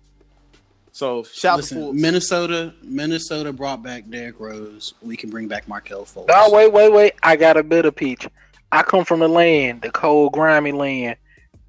So 0.92 1.24
shout 1.24 1.54
out 1.54 1.58
Listen, 1.58 1.78
to 1.80 1.94
Minnesota, 1.94 2.74
Minnesota 2.84 3.54
brought 3.54 3.84
back 3.84 4.10
Derrick 4.10 4.40
Rose. 4.40 4.94
We 5.02 5.16
can 5.16 5.30
bring 5.30 5.48
back 5.48 5.68
Markelle 5.68 6.06
Fultz. 6.06 6.28
No, 6.28 6.50
wait, 6.52 6.72
wait, 6.72 6.92
wait. 6.92 7.14
I 7.24 7.36
got 7.36 7.58
a 7.58 7.64
better 7.64 7.92
peach. 7.92 8.28
I 8.72 8.84
come 8.84 9.06
from 9.06 9.20
the 9.22 9.28
land, 9.28 9.82
the 9.82 9.92
cold, 9.92 10.34
grimy 10.34 10.72
land, 10.72 11.18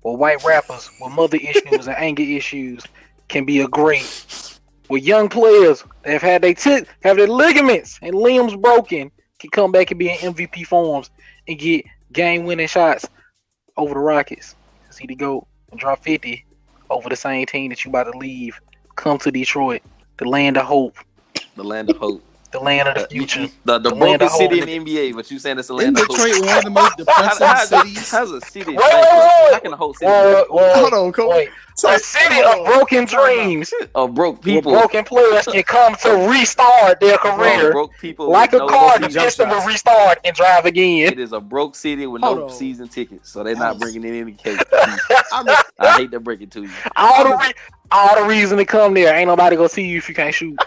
where 0.02 0.16
white 0.16 0.42
rappers 0.44 0.90
with 1.00 1.12
mother 1.12 1.36
issues 1.36 1.86
and 1.86 1.96
anger 1.96 2.22
issues 2.22 2.82
can 3.28 3.44
be 3.44 3.60
a 3.60 3.68
great. 3.68 4.58
Where 4.88 5.00
young 5.00 5.28
players 5.28 5.84
that 6.02 6.12
have 6.12 6.22
had 6.22 6.42
they 6.42 6.54
t- 6.54 6.86
have 7.02 7.18
their 7.18 7.28
ligaments 7.28 7.98
and 8.02 8.14
limbs 8.14 8.56
broken 8.56 9.10
can 9.38 9.50
come 9.50 9.70
back 9.70 9.90
and 9.90 9.98
be 9.98 10.10
in 10.10 10.34
MVP 10.34 10.66
forms 10.66 11.10
and 11.46 11.58
get 11.58 11.84
game 12.12 12.44
winning 12.44 12.66
shots 12.66 13.06
over 13.78 13.94
the 13.94 14.00
Rockets. 14.00 14.56
See 14.90 15.06
the 15.06 15.14
go 15.14 15.46
and 15.70 15.80
drop 15.80 16.02
50 16.02 16.44
over 16.90 17.08
the 17.08 17.16
same 17.16 17.46
team 17.46 17.70
that 17.70 17.84
you 17.84 17.90
about 17.90 18.12
to 18.12 18.18
leave. 18.18 18.60
Come 18.96 19.18
to 19.20 19.30
Detroit, 19.30 19.82
the 20.18 20.26
land 20.26 20.58
of 20.58 20.66
hope, 20.66 20.96
The 21.56 21.64
land 21.64 21.90
of 21.90 21.96
hope, 21.98 22.22
the 22.52 22.60
land 22.60 22.88
of 22.88 22.94
the 22.96 23.00
future. 23.10 23.48
the, 23.64 23.78
the 23.78 23.90
The 23.90 23.94
land 23.94 24.22
broken 24.22 24.28
city 24.30 24.60
in 24.60 24.66
the 24.66 24.78
NBA. 24.80 25.14
But 25.14 25.30
you 25.30 25.38
saying 25.38 25.58
it's 25.58 25.68
the 25.68 25.74
Isn't 25.78 25.94
land 25.94 25.98
of 25.98 26.06
hope? 26.06 26.18
Detroit 26.18 26.38
one 26.46 26.58
of 26.58 26.64
the 26.64 26.70
most 26.70 26.96
How, 27.08 27.14
depressing 27.16 27.46
how, 27.46 27.66
cities? 27.66 28.10
how's 28.10 28.30
a 28.32 28.40
city? 28.40 28.78
Wait, 28.78 29.08
wait, 29.12 29.14
wait. 29.18 29.32
How 29.50 29.60
can 29.60 29.72
a 29.72 29.76
whole 29.76 29.94
city? 29.94 30.14
be 30.14 30.22
Whoa, 30.22 30.44
whoa, 30.50 30.72
Hold 30.80 30.94
on, 30.94 31.12
Cole. 31.12 31.30
Wait, 31.30 31.50
a 31.86 31.98
city 31.98 32.42
of 32.42 32.64
broken 32.64 33.04
dreams 33.06 33.72
Of 33.94 34.14
broke 34.14 34.42
where 34.44 34.62
people, 34.62 34.62
broken 34.62 35.04
players 35.04 35.46
can 35.46 35.62
come 35.64 35.96
to 35.96 36.28
restart 36.30 37.00
their 37.00 37.18
Bro, 37.34 37.60
career 37.60 37.70
broke 37.70 37.98
people, 37.98 38.32
like 38.32 38.52
with 38.52 38.54
a 38.54 38.58
no 38.58 38.68
car. 38.68 38.98
The 39.00 39.08
broken 39.08 39.10
jump 39.10 39.24
piston 39.24 39.48
will 39.50 39.66
restart 39.66 40.18
and 40.24 40.34
drive 40.36 40.66
again. 40.66 41.12
It 41.12 41.18
is 41.18 41.32
a 41.32 41.40
broke 41.40 41.76
city 41.76 42.06
with 42.06 42.22
Hold 42.22 42.38
no 42.38 42.40
on. 42.40 42.48
season 42.48 42.88
tickets, 42.88 43.30
so 43.30 43.44
they're 43.44 43.56
not 43.56 43.78
bringing 43.78 44.04
in 44.04 44.14
any 44.14 44.34
cake. 44.34 44.66
I 45.30 45.44
I 45.78 45.92
hate 45.92 46.12
to 46.12 46.20
break 46.20 46.42
it 46.42 46.52
to 46.52 46.64
you. 46.64 46.84
All 46.96 47.24
the 47.24 47.36
re- 47.36 47.54
all 47.92 48.22
the 48.22 48.28
reason 48.28 48.58
to 48.58 48.66
come 48.66 48.94
there. 48.94 49.14
Ain't 49.14 49.28
nobody 49.28 49.56
gonna 49.56 49.68
see 49.68 49.86
you 49.86 49.98
if 49.98 50.08
you 50.08 50.14
can't 50.14 50.34
shoot. 50.34 50.60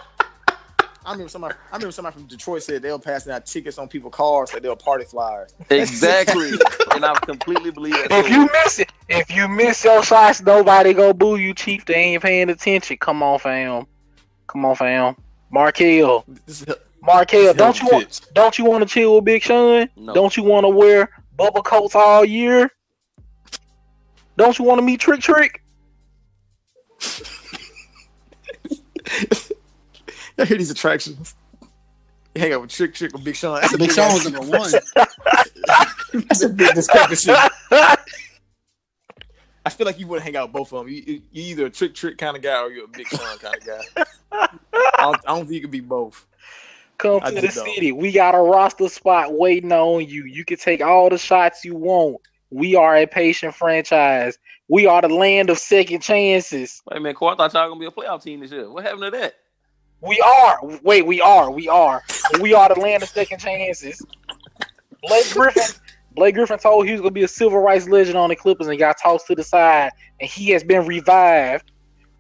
I 1.04 1.14
remember 1.14 1.30
somebody. 1.30 1.56
I 1.72 1.76
remember 1.78 1.92
somebody 1.92 2.14
from 2.14 2.26
Detroit 2.28 2.62
said 2.62 2.84
they 2.84 2.92
were 2.92 3.00
passing 3.00 3.34
out 3.34 3.46
tickets 3.46 3.80
on 3.80 3.88
people's 3.88 4.14
cars 4.14 4.52
that 4.52 4.62
they 4.62 4.70
were 4.70 4.76
party 4.76 5.06
flyers. 5.06 5.54
Exactly, 5.70 6.52
and 6.94 7.04
I 7.04 7.16
completely 7.16 7.72
believe 7.72 7.94
that. 7.94 8.12
If 8.12 8.30
you 8.30 8.48
miss 8.64 8.80
it, 8.80 8.92
if 9.10 9.36
you 9.36 9.48
miss 9.48 9.84
your 9.84 10.04
shots, 10.04 10.42
nobody 10.42 10.94
go 10.94 11.12
boo 11.12 11.38
you, 11.38 11.56
chief. 11.56 11.86
They 11.86 11.96
ain't 11.96 12.22
paying 12.22 12.50
attention. 12.50 12.98
Come 12.98 13.24
on, 13.24 13.40
fam. 13.40 13.88
Come 14.46 14.66
on, 14.66 14.76
fam. 14.76 15.16
Markelle, 15.50 16.24
This 16.46 16.62
is 16.62 16.76
Markelle, 17.02 17.56
don't 17.56 17.82
you 17.82 17.88
want? 17.92 18.08
pitch. 18.08 18.22
Don't 18.34 18.60
you 18.60 18.66
want 18.66 18.88
to 18.88 18.94
chill 18.94 19.16
with 19.16 19.26
Big 19.26 19.42
Sean? 19.42 19.90
No. 19.96 20.14
Don't 20.14 20.38
you 20.38 20.44
want 20.44 20.66
to 20.66 20.70
wear 20.70 21.10
bubble 21.36 21.64
coats 21.64 21.96
all 21.96 22.24
year? 22.24 22.70
Don't 24.38 24.58
you 24.60 24.66
want 24.66 24.78
to 24.78 24.84
meet 24.84 25.00
Trick 25.00 25.20
Trick? 25.20 25.64
I 30.38 30.46
hear 30.46 30.58
these 30.58 30.72
attractions. 30.72 31.36
You 32.36 32.42
hang 32.42 32.54
out 32.54 32.62
with 32.62 32.70
Trick 32.70 32.94
Trick 32.94 33.12
with 33.14 33.24
Big 33.24 33.36
Sean. 33.36 33.60
That's 33.60 33.72
Big 33.74 33.80
big 33.90 33.92
Sean 33.92 34.14
was 34.14 34.32
number 34.32 34.58
one. 34.58 34.72
That's 36.14 36.44
a 36.44 36.50
big 36.50 36.74
discrepancy. 36.74 37.32
I 39.64 39.70
feel 39.70 39.86
like 39.86 40.00
you 40.00 40.08
wouldn't 40.08 40.26
hang 40.26 40.36
out 40.38 40.48
with 40.48 40.54
both 40.54 40.74
of 40.74 40.80
them. 40.80 40.94
You, 40.94 41.04
you 41.06 41.22
you 41.32 41.44
either 41.52 41.66
a 41.68 41.70
Trick 41.70 41.94
Trick 41.94 42.18
kind 42.18 42.36
of 42.36 42.42
guy 42.42 42.62
or 42.62 42.72
you're 42.72 42.86
a 42.86 42.88
Big 42.88 43.08
Sean 43.08 43.38
kind 43.38 43.56
of 43.56 43.66
guy. 43.66 43.82
I 44.32 44.48
don't, 45.02 45.18
I 45.18 45.36
don't 45.36 45.40
think 45.46 45.52
you 45.52 45.62
could 45.62 45.72
be 45.72 45.82
both. 45.82 46.26
Come 46.98 47.20
I 47.24 47.30
to 47.32 47.36
the 47.36 47.48
don't. 47.48 47.66
city. 47.66 47.92
We 47.92 48.12
got 48.12 48.34
a 48.34 48.40
roster 48.40 48.88
spot 48.88 49.34
waiting 49.34 49.72
on 49.72 50.06
you. 50.08 50.26
You 50.26 50.46
can 50.46 50.58
take 50.58 50.82
all 50.82 51.10
the 51.10 51.18
shots 51.18 51.66
you 51.66 51.76
want. 51.76 52.18
We 52.50 52.76
are 52.76 52.96
a 52.96 53.06
patient 53.08 53.56
franchise. 53.56 54.38
We 54.68 54.86
are 54.86 55.02
the 55.02 55.10
land 55.10 55.50
of 55.50 55.58
second 55.58 56.02
chances. 56.02 56.82
Wait 56.90 56.98
a 56.98 57.00
minute, 57.00 57.18
Cole, 57.18 57.30
I 57.30 57.36
thought 57.36 57.54
y'all 57.54 57.68
gonna 57.70 57.80
be 57.80 57.88
a 57.88 57.92
playoff 57.92 58.24
team 58.24 58.40
this 58.40 58.52
year. 58.52 58.70
What 58.70 58.84
happened 58.84 59.04
to 59.04 59.12
that? 59.12 59.36
We 60.02 60.20
are. 60.20 60.60
Wait, 60.84 61.06
we 61.06 61.22
are. 61.22 61.52
We 61.52 61.68
are. 61.68 62.02
We 62.40 62.54
are 62.54 62.74
the 62.74 62.80
land 62.80 63.04
of 63.04 63.10
second 63.10 63.40
chances. 63.40 64.04
Blake 65.04 65.30
Griffin. 65.32 65.76
Blake 66.14 66.36
Griffin 66.36 66.58
told 66.58 66.86
he 66.86 66.92
was 66.92 67.02
gonna 67.02 67.12
be 67.12 67.24
a 67.24 67.28
civil 67.28 67.60
rights 67.60 67.88
legend 67.88 68.18
on 68.18 68.30
the 68.30 68.36
Clippers 68.36 68.68
and 68.68 68.78
got 68.78 68.98
tossed 69.02 69.28
to 69.28 69.36
the 69.36 69.44
side, 69.44 69.92
and 70.20 70.30
he 70.30 70.50
has 70.50 70.64
been 70.64 70.86
revived. 70.86 71.72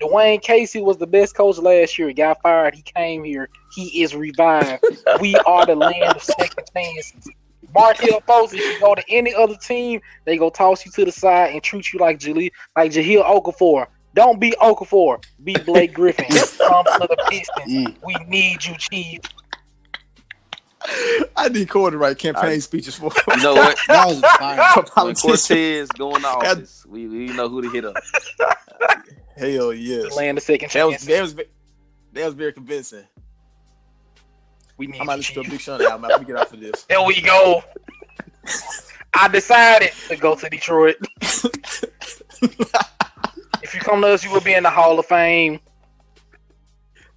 Dwane 0.02 0.42
Casey 0.42 0.82
was 0.82 0.98
the 0.98 1.08
best 1.08 1.36
coach 1.36 1.58
last 1.58 1.98
year. 2.00 2.08
He 2.08 2.14
got 2.14 2.42
fired. 2.42 2.74
He 2.74 2.82
came 2.82 3.24
here. 3.24 3.50
He 3.76 4.02
is 4.02 4.16
revived. 4.16 4.84
we 5.20 5.36
are 5.46 5.66
the 5.66 5.76
land 5.76 6.16
of 6.16 6.24
second 6.24 6.64
chances. 6.76 7.28
Markelle 7.74 8.22
Fultz, 8.22 8.54
if 8.54 8.60
you 8.60 8.80
go 8.80 8.96
to 8.96 9.04
any 9.10 9.34
other 9.34 9.56
team, 9.56 10.02
they 10.26 10.38
go 10.38 10.50
toss 10.50 10.86
you 10.86 10.92
to 10.94 11.06
the 11.06 11.12
side 11.12 11.54
and 11.54 11.64
treat 11.64 11.94
you 11.94 12.00
like 12.00 12.20
Jali, 12.20 12.52
like 12.76 12.92
Okafor. 12.92 13.88
Don't 14.14 14.39
be 14.39 14.51
Okafor. 14.62 15.24
Be 15.43 15.55
Blake 15.66 15.93
Griffin. 15.93 16.26
Come 16.26 16.86
to 16.86 17.07
the 17.09 17.26
Pistons. 17.30 17.68
Mm. 17.68 17.95
We 18.05 18.16
need 18.28 18.66
you, 18.66 18.76
Chief. 18.78 19.22
I 21.38 21.47
need 21.49 21.70
Corey 21.70 21.91
to 21.91 21.97
write 21.97 22.18
campaign 22.18 22.59
speeches 22.59 22.95
for 22.95 23.12
You 23.28 23.43
know 23.43 23.53
what? 23.53 23.78
That 23.88 24.07
was 24.07 24.16
inspiring. 24.18 24.64
for 24.74 24.82
when 24.82 25.16
politicians. 25.16 25.47
Cortez 25.47 25.88
going 25.91 26.22
to 26.22 26.28
office, 26.28 26.86
we, 26.88 27.07
we 27.07 27.28
know 27.28 27.47
who 27.49 27.62
to 27.62 27.70
hit 27.70 27.86
up. 27.86 27.95
Hell 29.38 29.74
yes. 29.74 30.16
Land 30.16 30.38
of 30.38 30.43
second 30.43 30.72
That 30.72 30.88
was 30.88 31.03
that 31.05 31.22
was 31.22 31.36
that 31.36 32.26
was 32.26 32.34
very 32.34 32.51
convincing. 32.53 33.05
we 34.78 34.88
need 34.88 35.01
I 35.01 35.03
might 35.03 35.14
you, 35.14 35.18
listen 35.20 35.34
to 35.36 35.39
a 35.39 35.43
Chief. 35.43 35.51
Big 35.51 35.62
Sean 35.62 35.82
album 35.84 36.05
after 36.05 36.20
we 36.20 36.26
get 36.26 36.36
off 36.36 36.51
of 36.53 36.59
this. 36.59 36.84
There 36.84 37.01
we 37.03 37.22
go. 37.22 37.64
I 39.14 39.28
decided 39.28 39.91
to 40.09 40.18
go 40.18 40.36
to 40.36 40.49
Detroit. 40.49 40.95
if 43.64 43.74
you 43.74 43.80
come 43.80 44.01
to 44.01 44.07
us, 44.07 44.24
you 44.24 44.32
will 44.32 44.41
be 44.41 44.53
in 44.53 44.64
the 44.64 44.70
Hall 44.70 44.97
of 44.99 45.05
Fame, 45.05 45.59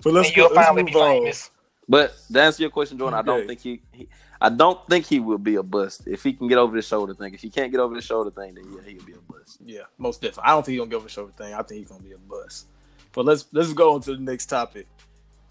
But 0.03 0.13
let's 0.13 0.29
and 0.29 0.37
you'll 0.37 0.53
let's 0.53 0.67
finally 0.67 0.83
be 0.85 0.93
move 0.93 1.03
on. 1.03 1.11
famous. 1.21 1.51
But 1.89 2.15
to 2.33 2.41
answer 2.41 2.63
your 2.63 2.71
question, 2.71 2.99
Jordan, 2.99 3.19
I 3.19 3.23
don't 3.23 3.47
think 3.47 3.61
he, 3.61 3.83
he, 3.93 4.09
I 4.41 4.49
don't 4.49 4.87
think 4.89 5.05
he 5.07 5.21
will 5.21 5.39
be 5.39 5.57
a 5.57 5.63
bust 5.63 6.03
if 6.07 6.23
he 6.23 6.33
can 6.33 6.49
get 6.49 6.59
over 6.59 6.75
the 6.75 6.83
shoulder 6.83 7.15
thing. 7.15 7.35
If 7.35 7.43
he 7.43 7.51
can't 7.51 7.71
get 7.71 7.81
over 7.81 7.95
the 7.95 8.01
shoulder 8.03 8.31
thing, 8.31 8.55
then 8.55 8.65
yeah, 8.73 8.91
he'll 8.91 9.05
be 9.05 9.13
a 9.13 9.33
bust. 9.33 9.59
Yeah, 9.65 9.83
most 9.99 10.23
definitely. 10.23 10.45
I 10.45 10.51
don't 10.51 10.65
think 10.65 10.73
he's 10.73 10.81
gonna 10.81 10.91
give 10.91 11.05
a 11.05 11.09
shoulder 11.09 11.33
thing. 11.37 11.53
I 11.55 11.63
think 11.63 11.81
he's 11.81 11.89
gonna 11.91 12.03
be 12.03 12.13
a 12.13 12.19
bust. 12.19 12.69
But 13.13 13.27
let's 13.27 13.47
let's 13.53 13.73
go 13.73 13.95
on 13.95 14.01
to 14.03 14.15
the 14.17 14.21
next 14.23 14.47
topic. 14.47 14.87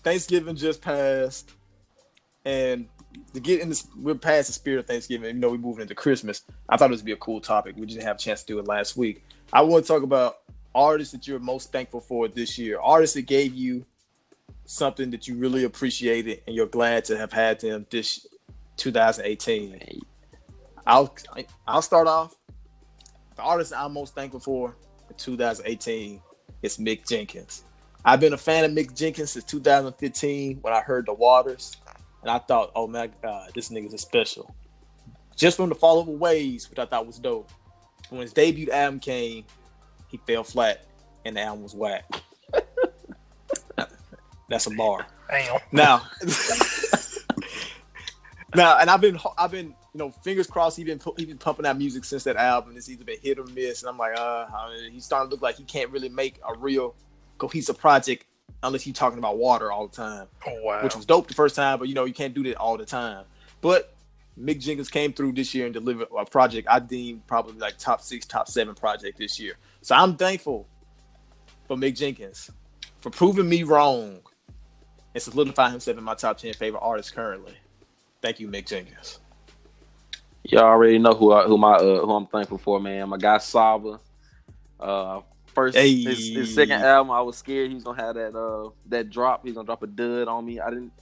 Thanksgiving 0.04 0.56
just 0.56 0.82
passed, 0.82 1.52
and 2.46 2.88
to 3.34 3.40
get 3.40 3.62
in 3.62 3.70
this, 3.70 3.88
we're 3.96 4.16
past 4.16 4.48
the 4.48 4.54
spirit 4.54 4.80
of 4.80 4.88
Thanksgiving. 4.88 5.36
You 5.36 5.42
know, 5.42 5.50
we're 5.50 5.58
moving 5.58 5.84
into 5.84 5.96
Christmas. 5.96 6.42
I 6.68 6.78
thought 6.78 6.90
this 6.90 7.00
would 7.00 7.06
be 7.06 7.12
a 7.14 7.18
cool 7.18 7.40
topic. 7.42 7.76
We 7.78 7.86
didn't 7.86 8.04
have 8.04 8.16
a 8.18 8.20
chance 8.20 8.42
to 8.42 8.48
do 8.48 8.60
it 8.60 8.68
last 8.68 8.98
week. 8.98 9.24
I 9.54 9.62
want 9.62 9.86
to 9.86 9.88
talk 9.88 10.04
about 10.04 10.38
artists 10.76 11.12
that 11.14 11.28
you're 11.28 11.40
most 11.40 11.72
thankful 11.72 12.02
for 12.02 12.28
this 12.28 12.58
year. 12.58 12.80
Artists 12.80 13.16
that 13.16 13.24
gave 13.24 13.54
you 13.54 13.86
something 14.66 15.12
that 15.12 15.28
you 15.28 15.36
really 15.36 15.64
appreciated, 15.66 16.42
and 16.48 16.56
you're 16.56 16.68
glad 16.68 17.06
to 17.06 17.18
have 17.18 17.32
had 17.32 17.60
them 17.60 17.86
this 17.90 18.26
2018. 18.78 20.02
I'll 20.86 21.16
I'll 21.68 21.82
start 21.82 22.08
off. 22.08 22.36
The 23.36 23.42
artist 23.42 23.74
I'm 23.76 23.94
most 23.94 24.16
thankful 24.16 24.40
for 24.40 24.76
in 25.10 25.16
2018 25.16 26.22
is 26.62 26.78
Mick 26.78 27.08
Jenkins. 27.08 27.64
I've 28.06 28.20
been 28.20 28.34
a 28.34 28.38
fan 28.38 28.66
of 28.66 28.72
Mick 28.72 28.96
Jenkins 28.96 29.32
since 29.32 29.46
2015 29.46 30.58
when 30.62 30.74
I 30.74 30.82
heard 30.82 31.06
The 31.06 31.14
Waters, 31.14 31.78
and 32.22 32.30
I 32.30 32.40
thought, 32.40 32.72
oh 32.76 32.88
my 32.88 33.08
god, 33.22 33.52
this 33.56 33.70
nigga's 33.70 34.02
special. 34.02 34.54
Just 35.36 35.58
from 35.58 35.70
the 35.70 35.76
Fall 35.76 36.00
Over 36.00 36.12
Waves, 36.12 36.70
which 36.70 36.80
I 36.80 36.86
thought 36.86 37.08
was 37.08 37.18
dope. 37.18 37.50
When 38.10 38.22
his 38.22 38.34
debut 38.34 38.70
album 38.70 39.00
came, 39.00 39.46
he 40.14 40.20
fell 40.28 40.44
flat, 40.44 40.86
and 41.26 41.36
the 41.36 41.42
album 41.42 41.64
was 41.64 41.74
whack. 41.74 42.06
That's 44.48 44.68
a 44.68 44.72
bar. 44.72 45.08
Damn. 45.30 45.60
Now, 45.72 46.04
now, 48.56 48.78
and 48.78 48.90
I've 48.90 49.02
been, 49.02 49.20
I've 49.38 49.52
been, 49.52 49.68
you 49.94 49.96
know, 49.96 50.12
fingers 50.12 50.46
crossed. 50.46 50.78
He 50.78 50.84
been, 50.84 51.00
pu- 51.00 51.16
he 51.18 51.26
been 51.26 51.40
pumping 51.40 51.66
out 51.66 51.78
music 51.78 52.06
since 52.06 52.24
that 52.26 52.36
album. 52.36 52.78
It's 52.78 52.90
either 52.90 53.04
been 53.04 53.20
hit 53.20 53.40
or 53.40 53.46
miss, 53.46 53.82
and 53.82 53.90
I'm 53.90 53.98
like, 53.98 54.16
uh, 54.18 54.46
I 54.56 54.76
mean, 54.76 54.92
he's 54.92 55.06
starting 55.06 55.30
to 55.30 55.34
look 55.34 55.42
like 55.42 55.56
he 55.56 55.64
can't 55.64 55.90
really 55.90 56.10
make 56.10 56.40
a 56.48 56.56
real 56.58 56.94
cohesive 57.40 57.80
project 57.80 58.26
unless 58.62 58.86
you're 58.86 58.94
talking 58.94 59.18
about 59.18 59.38
water 59.38 59.72
all 59.72 59.88
the 59.88 59.96
time, 59.96 60.28
Oh, 60.48 60.62
wow. 60.62 60.84
which 60.84 60.96
was 60.96 61.06
dope 61.06 61.28
the 61.28 61.34
first 61.34 61.56
time. 61.56 61.80
But 61.80 61.88
you 61.88 61.96
know, 61.96 62.06
you 62.06 62.14
can't 62.14 62.34
do 62.36 62.44
that 62.44 62.58
all 62.58 62.78
the 62.78 62.86
time. 62.86 63.26
But 63.62 63.96
Mick 64.40 64.60
Jenkins 64.60 64.90
came 64.90 65.14
through 65.14 65.32
this 65.34 65.56
year 65.56 65.66
and 65.66 65.74
delivered 65.74 66.10
a 66.18 66.26
project 66.26 66.68
I 66.70 66.80
deem 66.80 67.24
probably 67.26 67.58
like 67.58 67.78
top 67.80 68.02
six, 68.02 68.26
top 68.26 68.48
seven 68.48 68.76
project 68.76 69.18
this 69.18 69.40
year. 69.40 69.56
So 69.84 69.96
I'm 69.96 70.16
thankful 70.16 70.66
for 71.68 71.76
Mick 71.76 71.98
Jenkins 71.98 72.50
for 73.02 73.10
proving 73.10 73.50
me 73.50 73.64
wrong 73.64 74.18
and 75.14 75.22
solidifying 75.22 75.72
himself 75.72 75.98
in 75.98 76.04
my 76.06 76.16
top 76.16 76.38
ten 76.38 76.54
favorite 76.54 76.80
artists 76.80 77.12
currently. 77.12 77.54
Thank 78.22 78.40
you, 78.40 78.48
Mick 78.48 78.66
Jenkins. 78.66 79.20
Y'all 80.44 80.64
already 80.64 81.00
know 81.00 81.14
who 81.14 81.34
I, 81.34 81.44
who 81.44 81.58
my 81.58 81.74
uh, 81.74 82.06
who 82.06 82.12
I'm 82.14 82.28
thankful 82.28 82.58
for, 82.58 82.80
man. 82.80 83.10
My 83.10 83.18
guy 83.18 83.38
Saba. 83.40 84.00
Uh, 84.80 85.20
first 85.48 85.78
Hey. 85.78 86.02
his, 86.02 86.30
his 86.30 86.56
second 86.56 86.82
album, 86.82 87.12
I 87.12 87.20
was 87.20 87.36
scared 87.36 87.68
he 87.68 87.76
was 87.76 87.84
gonna 87.84 88.02
have 88.02 88.16
that 88.16 88.38
uh 88.38 88.70
that 88.88 89.10
drop. 89.10 89.46
He's 89.46 89.56
gonna 89.56 89.66
drop 89.66 89.84
a 89.84 89.88
dud 89.88 90.30
on 90.30 90.46
me. 90.46 90.62
I 90.62 90.70
didn't. 90.70 90.94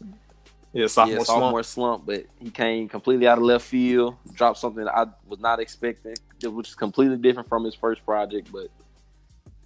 Yeah, 0.73 0.87
sophomore, 0.87 1.19
yeah, 1.19 1.23
slump. 1.23 1.41
sophomore 1.43 1.63
slump, 1.63 2.05
but 2.07 2.25
he 2.39 2.49
came 2.49 2.89
completely 2.89 3.27
out 3.27 3.37
of 3.37 3.43
left 3.43 3.65
field, 3.65 4.15
dropped 4.33 4.57
something 4.57 4.87
I 4.87 5.05
was 5.27 5.39
not 5.39 5.59
expecting, 5.59 6.15
which 6.49 6.69
is 6.69 6.75
completely 6.75 7.17
different 7.17 7.47
from 7.47 7.63
his 7.63 7.75
first 7.75 8.05
project, 8.05 8.51
but 8.51 8.69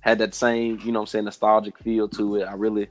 had 0.02 0.20
that 0.20 0.36
same, 0.36 0.80
you 0.84 0.92
know 0.92 1.00
what 1.00 1.04
I'm 1.04 1.08
saying, 1.08 1.26
nostalgic 1.26 1.78
feel 1.80 2.08
to 2.10 2.38
it. 2.38 2.44
I 2.44 2.54
really, 2.54 2.88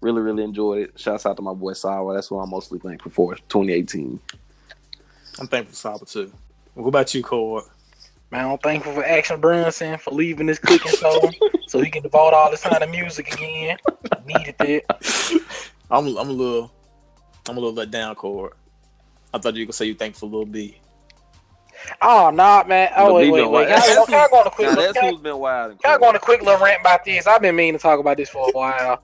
really, 0.00 0.20
really 0.20 0.42
enjoyed 0.42 0.88
it. 0.88 0.98
Shouts 0.98 1.26
out 1.26 1.36
to 1.36 1.42
my 1.42 1.54
boy 1.54 1.72
Sawa. 1.74 2.14
That's 2.14 2.30
what 2.30 2.42
I'm 2.42 2.50
mostly 2.50 2.78
thankful 2.78 3.12
for. 3.12 3.34
2018. 3.36 4.18
I'm 5.40 5.46
thankful 5.46 5.70
for 5.70 5.76
Saba 5.76 6.04
too. 6.04 6.32
What 6.74 6.88
about 6.88 7.14
you, 7.14 7.22
Cord? 7.22 7.64
Man, 8.30 8.44
I'm 8.44 8.58
thankful 8.58 8.92
for 8.92 9.04
Action 9.04 9.40
Bronson 9.40 9.98
for 9.98 10.10
leaving 10.10 10.46
this 10.46 10.58
cooking 10.58 10.92
show 10.92 11.30
so 11.66 11.80
he 11.80 11.90
can 11.90 12.02
devote 12.02 12.34
all 12.34 12.50
his 12.50 12.60
time 12.60 12.80
to 12.80 12.86
music 12.86 13.32
again. 13.32 13.78
Needed 14.26 14.54
that. 14.58 15.42
I'm 15.90 16.06
I'm 16.16 16.28
a 16.28 16.32
little 16.32 16.70
I'm 17.48 17.56
a 17.56 17.60
little 17.60 17.72
let 17.72 17.90
down, 17.90 18.14
Cord. 18.16 18.52
I 19.32 19.38
thought 19.38 19.54
you 19.54 19.62
were 19.62 19.66
gonna 19.66 19.72
say 19.72 19.86
you 19.86 19.94
thankful 19.94 20.28
for 20.28 20.36
Lil 20.36 20.46
B. 20.46 20.78
Oh, 22.02 22.30
nah, 22.30 22.64
man. 22.66 22.90
Oh, 22.96 23.06
Lil 23.06 23.14
wait, 23.14 23.30
wait, 23.30 23.50
wait. 23.50 23.68
Can 23.68 23.78
I, 23.78 24.04
can 24.06 24.14
I 24.14 24.28
go 24.28 24.40
on 24.40 24.46
a 24.46 24.50
quick 24.50 24.68
little, 24.68 24.92
can 24.92 25.04
I, 25.04 25.10
who's 25.10 25.20
been 25.20 25.38
wild. 25.38 25.82
can 25.82 25.94
I 25.94 25.98
go 25.98 26.06
on 26.06 26.16
a 26.16 26.18
quick 26.18 26.42
little 26.42 26.62
rant 26.64 26.80
about 26.80 27.04
this? 27.04 27.26
I've 27.26 27.42
been 27.42 27.56
meaning 27.56 27.74
to 27.74 27.78
talk 27.78 28.00
about 28.00 28.16
this 28.16 28.28
for 28.28 28.48
a 28.48 28.52
while. 28.52 29.02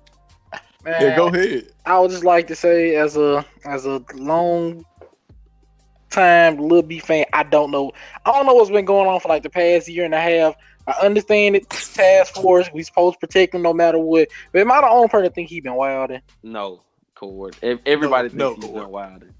Man, 0.84 1.00
Yeah, 1.00 1.16
go 1.16 1.28
ahead. 1.28 1.68
I 1.86 1.98
would 1.98 2.10
just 2.10 2.24
like 2.24 2.46
to 2.48 2.54
say, 2.54 2.96
as 2.96 3.16
a 3.16 3.44
as 3.64 3.86
a 3.86 4.02
long 4.14 4.84
time 6.10 6.58
Lil 6.58 6.82
B 6.82 6.98
fan, 6.98 7.24
I 7.32 7.42
don't 7.42 7.70
know. 7.70 7.92
I 8.24 8.32
don't 8.32 8.46
know 8.46 8.54
what's 8.54 8.70
been 8.70 8.84
going 8.84 9.08
on 9.08 9.20
for 9.20 9.28
like 9.28 9.42
the 9.42 9.50
past 9.50 9.88
year 9.88 10.04
and 10.04 10.14
a 10.14 10.20
half. 10.20 10.54
I 10.86 10.92
understand 11.06 11.56
it. 11.56 11.68
Task 11.70 12.34
force, 12.34 12.68
we 12.74 12.82
supposed 12.82 13.14
to 13.14 13.26
protect 13.26 13.54
him 13.54 13.62
no 13.62 13.72
matter 13.72 13.98
what. 13.98 14.28
But 14.52 14.60
am 14.60 14.70
I 14.72 14.82
the 14.82 14.88
only 14.88 15.08
person 15.08 15.24
that 15.24 15.34
think 15.34 15.48
he 15.48 15.60
been 15.60 15.74
wilding? 15.74 16.20
No, 16.42 16.82
Cord. 17.14 17.56
Everybody 17.62 18.28
No, 18.28 18.28
thinks 18.28 18.38
no, 18.38 18.54
he's 18.54 18.64
been 18.64 18.72
Cord. 18.72 18.90
wild. 18.90 19.22
I'm 19.22 19.28
gonna 19.30 19.32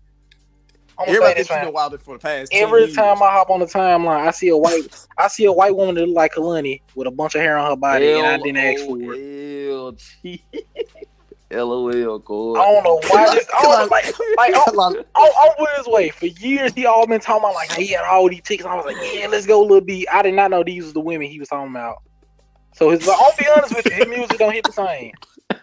Everybody 1.00 1.16
say 1.16 1.34
this, 1.34 1.34
thinks 1.34 1.50
you've 1.50 1.56
man. 1.56 1.64
been 1.66 1.74
wilder 1.74 1.98
for 1.98 2.14
the 2.14 2.20
past 2.20 2.52
10 2.52 2.62
Every 2.62 2.84
years. 2.84 2.94
time 2.94 3.22
I 3.22 3.30
hop 3.30 3.50
on 3.50 3.60
the 3.60 3.66
timeline, 3.66 4.26
I 4.26 4.30
see 4.30 4.48
a 4.48 4.56
white, 4.56 5.06
I 5.18 5.28
see 5.28 5.44
a 5.44 5.52
white 5.52 5.74
woman 5.74 5.96
that 5.96 6.06
look 6.06 6.16
like 6.16 6.34
Kalani 6.34 6.80
with 6.94 7.08
a 7.08 7.10
bunch 7.10 7.34
of 7.34 7.40
hair 7.40 7.58
on 7.58 7.70
her 7.70 7.76
body, 7.76 8.12
and 8.12 8.26
I 8.26 8.36
didn't 8.36 8.58
ask 8.58 8.84
for 8.84 8.98
it. 9.00 9.34
L-O-L-G. 11.50 12.04
LOL, 12.06 12.20
Cord. 12.20 12.58
I 12.58 12.72
don't 12.72 12.84
know 12.84 13.00
why. 13.08 13.34
This, 13.34 13.46
I 13.56 13.62
don't 13.62 13.90
like, 13.90 14.04
like, 14.36 14.52
oh, 14.54 15.54
put 15.58 15.68
it 15.70 15.76
this 15.78 15.86
way, 15.86 16.08
for 16.10 16.26
years 16.26 16.72
he 16.74 16.86
all 16.86 17.06
been 17.06 17.20
talking 17.20 17.44
about 17.44 17.54
like 17.54 17.72
he 17.72 17.88
had 17.88 18.04
all 18.04 18.28
these 18.28 18.42
chicks. 18.42 18.64
I 18.64 18.74
was 18.74 18.84
like, 18.84 18.96
yeah, 19.12 19.26
let's 19.28 19.46
go, 19.46 19.62
Lil 19.62 19.80
B. 19.80 20.06
I 20.12 20.22
did 20.22 20.34
not 20.34 20.50
know 20.50 20.64
these 20.64 20.84
was 20.84 20.92
the 20.92 21.00
women 21.00 21.28
he 21.28 21.38
was 21.38 21.48
talking 21.48 21.70
about. 21.70 22.02
So 22.74 22.90
his, 22.90 23.04
but 23.06 23.16
I'll 23.18 23.32
be 23.38 23.46
honest 23.54 23.76
with 23.76 23.86
you, 23.86 23.92
his 23.92 24.06
music 24.08 24.38
don't 24.38 24.52
hit 24.52 24.64
the 24.64 24.72
same. 24.72 25.12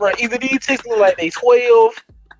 Right, 0.00 0.20
either 0.20 0.38
these 0.38 0.58
chicks 0.58 0.84
look 0.86 0.98
like 0.98 1.16
they 1.16 1.30
twelve 1.30 1.94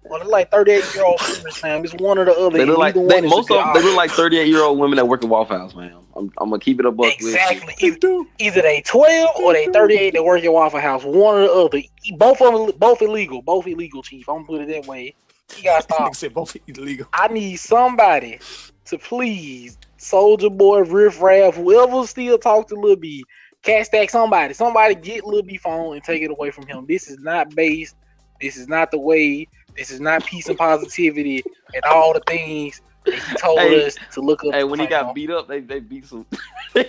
or 0.05 0.19
they're 0.19 0.29
like 0.29 0.51
thirty 0.51 0.73
eight 0.73 0.85
year 0.95 1.05
old 1.05 1.21
women. 1.29 1.53
Fam, 1.53 1.85
it's 1.85 1.95
one 1.95 2.19
or 2.19 2.25
the 2.25 2.33
other. 2.33 2.59
They 2.59 2.65
look 2.65 2.79
like 2.79 2.95
they, 2.95 3.01
one 3.01 3.29
most 3.29 3.51
of 3.51 3.57
them, 3.57 3.73
they 3.75 3.83
look 3.83 3.97
like 3.97 4.11
38 4.11 4.49
year 4.49 4.63
old 4.63 4.79
women 4.79 4.97
that 4.97 5.07
work 5.07 5.23
at 5.23 5.29
Waffle 5.29 5.57
House, 5.57 5.75
man. 5.75 5.95
I'm, 6.17 6.31
I'm 6.39 6.51
gonna 6.51 6.61
keep 6.61 6.79
it 6.79 6.87
a 6.87 6.93
buck 6.93 7.07
with. 7.21 7.35
Exactly. 7.35 7.75
Either, 7.81 8.25
either 8.39 8.63
they 8.63 8.83
twelve 8.83 9.31
or 9.37 9.53
they 9.53 9.67
thirty 9.67 9.95
eight 9.95 10.15
that 10.15 10.25
work 10.25 10.45
at 10.45 10.53
Waffle 10.53 10.81
House. 10.81 11.05
One 11.05 11.37
or 11.37 11.41
the 11.43 11.53
other. 11.53 11.83
Both 12.17 12.41
of 12.41 12.53
them, 12.69 12.79
both 12.79 13.03
illegal. 13.03 13.43
Both 13.43 13.67
illegal, 13.67 14.03
chief. 14.03 14.29
I'm 14.29 14.45
gonna 14.45 14.47
put 14.47 14.61
it 14.63 14.69
that 14.69 14.87
way. 14.87 15.15
You 15.57 15.65
gotta 15.65 15.83
stop. 15.91 16.13
Nigga 16.13 16.17
said 16.17 16.35
both 16.35 16.57
illegal. 16.67 17.07
I 17.13 17.29
need 17.29 17.57
somebody 17.57 18.41
to 18.87 18.99
please 18.99 19.79
Soulja 19.99 20.57
Boy, 20.57 20.81
Riff 20.81 21.21
Raff, 21.21 21.55
whoever 21.57 22.07
still 22.07 22.39
talk 22.39 22.69
to 22.69 22.75
Lil 22.75 22.97
B, 22.97 23.25
cat 23.63 23.87
stack 23.87 24.11
somebody. 24.11 24.55
Somebody 24.55 24.95
get 24.95 25.25
Lil 25.25 25.43
B 25.43 25.57
phone 25.57 25.95
and 25.95 26.05
take 26.05 26.23
it 26.23 26.31
away 26.31 26.51
from 26.51 26.67
him. 26.67 26.85
This 26.87 27.09
is 27.09 27.19
not 27.21 27.55
based. 27.55 27.97
This 28.41 28.57
is 28.57 28.69
not 28.69 28.91
the 28.91 28.99
way. 28.99 29.49
This 29.77 29.91
is 29.91 30.01
not 30.01 30.25
peace 30.25 30.49
and 30.49 30.59
positivity 30.59 31.45
and 31.75 31.83
all 31.85 32.13
the 32.15 32.21
things 32.21 32.81
that 33.11 33.19
he 33.19 33.35
told 33.35 33.59
Hey, 33.61 33.87
us 33.87 33.99
to 34.13 34.21
look 34.21 34.45
up. 34.45 34.55
Hey, 34.55 34.65
when 34.65 34.79
he 34.81 34.87
fam. 34.87 35.07
got 35.07 35.15
beat 35.15 35.31
up, 35.31 35.49
they, 35.49 35.61
they 35.61 35.81
beat 35.81 36.07
some. 36.07 36.27
you 36.75 36.85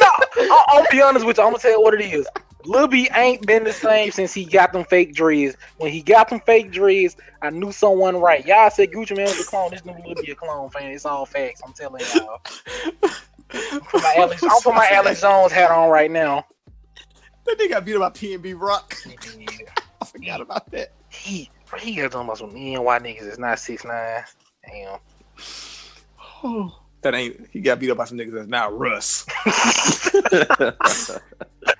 know, 0.00 0.10
I, 0.38 0.64
I'll 0.68 0.86
be 0.90 1.02
honest 1.02 1.26
with 1.26 1.38
you. 1.38 1.44
I'm 1.44 1.50
gonna 1.50 1.58
tell 1.58 1.72
you 1.72 1.80
what 1.80 1.94
it 1.94 2.02
is. 2.02 2.26
Lil 2.64 2.86
B 2.86 3.08
ain't 3.16 3.44
been 3.46 3.64
the 3.64 3.72
same 3.72 4.10
since 4.12 4.32
he 4.32 4.44
got 4.44 4.72
them 4.72 4.84
fake 4.84 5.14
dreads. 5.14 5.56
When 5.78 5.90
he 5.90 6.00
got 6.00 6.28
them 6.28 6.40
fake 6.46 6.70
dreads, 6.70 7.16
I 7.42 7.50
knew 7.50 7.72
someone 7.72 8.16
right. 8.18 8.44
Y'all 8.46 8.70
said 8.70 8.92
Gucci 8.92 9.16
Mane 9.16 9.28
was 9.28 9.40
a 9.40 9.44
clone. 9.44 9.70
This 9.72 9.84
new 9.84 9.94
Lil 10.06 10.14
B 10.20 10.30
a 10.30 10.34
clone, 10.36 10.70
fan. 10.70 10.90
It's 10.92 11.04
all 11.04 11.26
facts. 11.26 11.60
I'm 11.66 11.72
telling 11.72 12.04
y'all. 12.06 12.38
Put 13.90 14.02
my 14.02 14.14
Alex, 14.16 14.42
I'll 14.44 14.60
put 14.60 14.74
my 14.74 14.88
Alex 14.90 15.20
Jones 15.20 15.52
hat 15.52 15.70
on 15.70 15.90
right 15.90 16.10
now. 16.10 16.46
That 17.46 17.58
nigga 17.58 17.70
got 17.70 17.84
beat 17.84 17.96
up 17.96 18.14
by 18.14 18.18
PnB 18.20 18.60
Rock. 18.60 18.96
I 20.02 20.04
forgot 20.04 20.40
about 20.40 20.68
that. 20.72 20.88
He, 21.10 21.48
he 21.78 21.94
got 21.94 22.10
talking 22.10 22.26
about 22.26 22.38
some 22.38 22.52
NY 22.54 22.98
niggas. 22.98 23.22
It's 23.22 23.38
not 23.38 23.58
six 23.60 23.84
nine. 23.84 24.24
Damn. 24.66 24.98
that 27.02 27.14
ain't 27.14 27.46
he 27.52 27.60
got 27.60 27.78
beat 27.78 27.90
up 27.90 27.98
by 27.98 28.04
some 28.04 28.18
niggas 28.18 28.32
that's 28.32 28.48
not 28.48 28.76
Russ. 28.76 29.24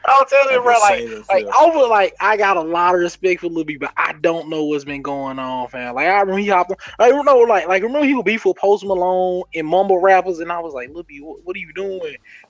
I'm 0.05 0.27
telling 0.27 0.55
you, 0.55 0.63
bro. 0.63 0.79
Like, 0.81 1.01
Insane 1.01 1.27
Like 1.29 1.47
hell. 1.47 1.67
over, 1.67 1.89
like 1.89 2.15
I 2.21 2.37
got 2.37 2.57
a 2.57 2.61
lot 2.61 2.95
of 2.95 3.01
respect 3.01 3.41
for 3.41 3.49
Lil 3.49 3.65
B, 3.65 3.77
but 3.77 3.93
I 3.97 4.13
don't 4.21 4.49
know 4.49 4.65
what's 4.65 4.85
been 4.85 5.03
going 5.03 5.41
on, 5.41 5.67
fam. 5.69 5.97
Like 5.97 6.07
I 6.07 6.21
remember 6.21 6.39
he 6.39 6.49
hopped 6.49 6.71
on. 6.71 6.77
I 7.01 7.09
don't 7.09 7.25
know, 7.25 7.39
like 7.39 7.67
like 7.67 7.83
remember 7.83 8.07
he 8.07 8.15
would 8.15 8.25
beef 8.25 8.45
with 8.45 8.57
Post 8.57 8.85
Malone 8.85 9.43
and 9.55 9.67
mumble 9.67 10.01
rappers, 10.01 10.39
and 10.39 10.53
I 10.53 10.61
was 10.61 10.75
like, 10.75 10.91
Lil 10.91 11.03
B, 11.03 11.21
what, 11.21 11.41
what 11.45 11.57
are 11.57 11.61
you 11.61 11.73
doing? 11.75 12.01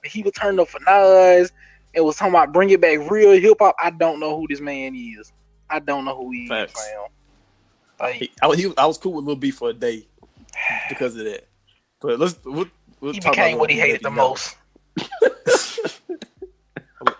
And 0.02 0.12
he 0.12 0.22
would 0.22 0.34
turn 0.34 0.60
up 0.60 0.68
for 0.68 0.80
Nas 0.86 1.50
and 1.94 2.04
was 2.04 2.16
talking 2.16 2.34
about 2.34 2.52
bring 2.52 2.70
it 2.70 2.80
back 2.80 3.10
real 3.10 3.32
hip 3.32 3.58
hop. 3.60 3.76
I 3.82 3.90
don't 3.90 4.20
know 4.20 4.38
who 4.38 4.46
this 4.48 4.60
man 4.60 4.94
is. 4.94 5.32
I 5.72 5.78
don't 5.78 6.04
know 6.04 6.16
who 6.16 6.30
he 6.32 6.46
Facts. 6.48 6.72
is, 6.78 6.86
fam. 6.86 7.00
Like 8.00 8.14
He, 8.16 8.30
I, 8.42 8.46
was- 8.46 8.58
he, 8.58 8.72
I 8.76 8.86
was 8.86 8.98
cool 8.98 9.14
with 9.14 9.24
Lil 9.24 9.36
B 9.36 9.50
for 9.50 9.70
a 9.70 9.72
day 9.72 10.06
because 10.88 11.16
of 11.16 11.24
that. 11.24 11.46
But 12.00 12.18
let's 12.18 12.36
we'll, 12.44 12.66
we'll 13.00 13.12
he 13.12 13.20
talk 13.20 13.32
became 13.32 13.54
about 13.54 13.60
what 13.60 13.70
he 13.70 13.76
Lil 13.76 13.84
B 13.84 13.90
hated 13.90 14.02
the 14.02 14.08
at 14.08 14.14
most. 14.14 14.56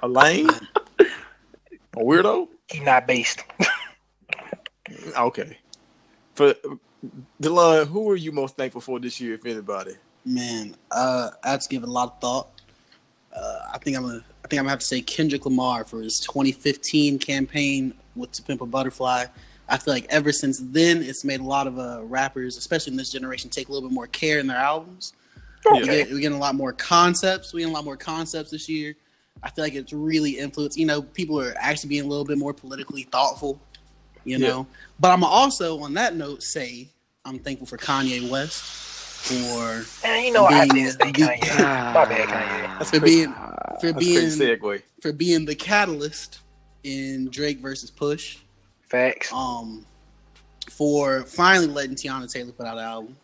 A 0.05 0.09
lame, 0.09 0.48
a 1.00 1.98
weirdo. 2.00 2.48
He 2.70 2.80
not 2.80 3.07
based. 3.07 3.42
Okay. 5.18 5.57
For 6.34 6.55
Delon, 7.40 7.86
who 7.86 8.11
are 8.11 8.16
you 8.16 8.30
most 8.30 8.57
thankful 8.57 8.80
for 8.80 9.00
this 9.00 9.20
year, 9.20 9.34
if 9.34 9.46
anybody? 9.46 9.94
Man, 10.24 10.74
uh, 10.90 11.30
I 11.42 11.50
had 11.53 11.61
to 11.62 11.68
give 11.68 11.82
it 11.82 11.88
a 11.88 11.92
lot 11.92 12.09
of 12.14 12.20
thought. 12.20 12.48
Uh, 13.34 13.61
I 13.72 13.78
think 13.78 13.96
I'm 13.96 14.03
gonna, 14.03 14.22
I 14.44 14.48
think 14.48 14.59
I'm 14.59 14.64
gonna 14.64 14.70
have 14.70 14.80
to 14.80 14.84
say 14.86 15.00
Kendrick 15.00 15.46
Lamar 15.46 15.84
for 15.84 16.03
his 16.03 16.20
2015 16.20 17.18
campaign 17.20 17.94
with 18.16 18.32
To 18.32 18.42
Pimp 18.42 18.60
a 18.60 18.66
Butterfly. 18.66 19.26
I 19.68 19.78
feel 19.78 19.94
like 19.94 20.06
ever 20.10 20.32
since 20.32 20.58
then, 20.60 21.02
it's 21.02 21.24
made 21.24 21.40
a 21.40 21.44
lot 21.44 21.66
of 21.66 21.78
uh, 21.78 22.00
rappers, 22.04 22.56
especially 22.56 22.92
in 22.92 22.96
this 22.96 23.10
generation, 23.10 23.48
take 23.48 23.68
a 23.68 23.72
little 23.72 23.88
bit 23.88 23.94
more 23.94 24.06
care 24.06 24.38
in 24.38 24.46
their 24.46 24.56
albums. 24.58 25.12
We 25.70 25.78
Yeah. 25.80 25.84
get, 25.86 26.10
we're 26.10 26.18
getting 26.20 26.36
a 26.36 26.40
lot 26.40 26.54
more 26.56 26.72
concepts. 26.72 27.52
We're 27.54 27.60
getting 27.60 27.72
a 27.72 27.76
lot 27.76 27.84
more 27.84 27.96
concepts 27.96 28.50
this 28.50 28.68
year. 28.68 28.94
I 29.42 29.50
feel 29.50 29.64
like 29.64 29.74
it's 29.74 29.92
really 29.92 30.32
influenced. 30.38 30.76
You 30.78 30.86
know, 30.86 31.02
people 31.02 31.40
are 31.40 31.54
actually 31.58 31.88
being 31.90 32.04
a 32.04 32.06
little 32.08 32.24
bit 32.24 32.38
more 32.38 32.52
politically 32.52 33.04
thoughtful. 33.04 33.60
You 34.24 34.38
Yeah. 34.38 34.48
know, 34.48 34.66
but 35.00 35.10
I'm 35.10 35.24
also 35.24 35.80
on 35.80 35.94
that 35.94 36.14
note 36.16 36.42
say 36.42 36.88
I'm 37.24 37.38
thankful 37.38 37.66
for 37.66 37.76
Kanye 37.76 38.28
West 38.30 38.60
for 38.62 39.84
Man, 40.06 40.24
you 40.24 40.32
know 40.32 40.44
I 40.46 40.66
Being- 40.68 40.84
did 40.86 40.92
say 40.92 41.12
Kanye. 41.12 41.58
My 41.94 42.04
bad, 42.04 42.28
Kanye. 42.28 42.78
That's 42.78 42.90
for 42.90 43.00
being 43.00 43.34
for 43.80 43.92
being 43.92 44.82
for 45.00 45.12
being 45.12 45.44
the 45.44 45.54
catalyst 45.56 46.38
in 46.85 47.28
Drake 47.30 47.59
versus 47.59 47.91
Push. 47.91 48.39
Facts. 48.89 49.33
Um, 49.33 49.87
for 50.70 51.22
finally 51.24 51.66
letting 51.66 51.95
Teyana 51.95 52.30
Taylor 52.30 52.53
put 52.53 52.66
out 52.66 52.78
an 52.78 52.85
album. 52.85 53.16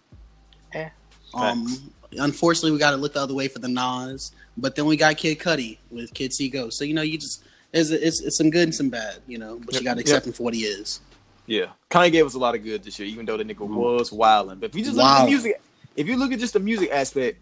Yeah. 0.74 0.90
Um, 1.34 1.92
unfortunately, 2.18 2.72
we 2.72 2.78
got 2.78 2.92
to 2.92 2.96
look 2.96 3.14
the 3.14 3.20
other 3.20 3.34
way 3.34 3.48
for 3.48 3.58
the 3.58 3.68
Nas, 3.68 4.32
but 4.56 4.76
then 4.76 4.86
we 4.86 4.96
got 4.96 5.16
Kid 5.16 5.38
Cudi 5.38 5.78
with 5.90 6.12
Kid 6.14 6.32
See 6.32 6.48
Go. 6.48 6.70
So 6.70 6.84
you 6.84 6.94
know, 6.94 7.02
you 7.02 7.18
just 7.18 7.44
it's, 7.72 7.90
it's 7.90 8.20
it's 8.20 8.36
some 8.36 8.50
good 8.50 8.64
and 8.64 8.74
some 8.74 8.88
bad, 8.88 9.18
you 9.26 9.38
know. 9.38 9.60
But 9.64 9.74
you 9.74 9.82
got 9.82 9.94
to 9.94 10.00
accept 10.00 10.26
him 10.26 10.32
for 10.32 10.42
what 10.42 10.54
he 10.54 10.62
is. 10.62 11.00
Yeah, 11.46 11.66
Kanye 11.90 12.12
gave 12.12 12.26
us 12.26 12.34
a 12.34 12.38
lot 12.38 12.54
of 12.54 12.62
good 12.62 12.82
this 12.82 12.98
year, 12.98 13.08
even 13.08 13.24
though 13.24 13.36
the 13.36 13.44
nigga 13.44 13.66
was 13.66 14.12
wilding. 14.12 14.58
But 14.58 14.70
if 14.70 14.76
you 14.76 14.84
just 14.84 14.96
look 14.96 15.06
at 15.06 15.24
the 15.24 15.30
music, 15.30 15.60
if 15.96 16.06
you 16.06 16.16
look 16.16 16.32
at 16.32 16.38
just 16.38 16.52
the 16.52 16.60
music 16.60 16.90
aspect, 16.90 17.38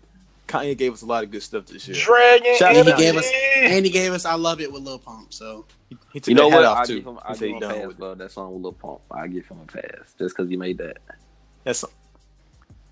Kanye 0.47 0.77
gave 0.77 0.93
us 0.93 1.03
a 1.03 1.07
lot 1.07 1.25
of 1.25 1.31
good 1.31 1.43
stuff 1.43 1.67
this 1.67 1.89
year. 1.89 1.97
Dragon 2.01 2.57
Shout 2.57 2.71
out 2.77 2.77
And 2.77 2.89
he 2.89 2.95
gave 2.95 3.17
us 3.17 3.31
and 3.59 3.85
he 3.85 3.91
gave 3.91 4.13
us 4.13 4.25
I 4.25 4.35
love 4.35 4.61
it 4.61 4.73
with 4.73 4.83
Lil 4.83 4.99
Pump. 4.99 5.33
So 5.33 5.65
He 6.13 6.21
took 6.21 6.29
You 6.29 6.35
know 6.35 6.51
that 6.51 6.57
what? 6.57 6.65
off 6.65 6.79
I 6.79 6.85
too. 6.85 6.95
give 6.97 7.07
him, 7.07 7.19
I 7.25 7.33
He 7.33 7.35
said 7.39 7.41
give 7.41 7.51
him 7.51 7.57
a 7.57 7.61
done 7.61 7.75
pass, 7.75 7.87
with 7.87 7.97
it. 7.97 7.99
bro. 7.99 8.15
That 8.15 8.31
song 8.31 8.53
with 8.55 8.63
Lil 8.63 8.73
Pump. 8.73 9.01
I 9.11 9.27
give 9.27 9.47
him 9.49 9.59
a 9.63 9.67
pass 9.73 10.15
just 10.19 10.37
because 10.37 10.49
he 10.49 10.57
made 10.57 10.79
that. 10.79 10.99
That's. 11.65 11.85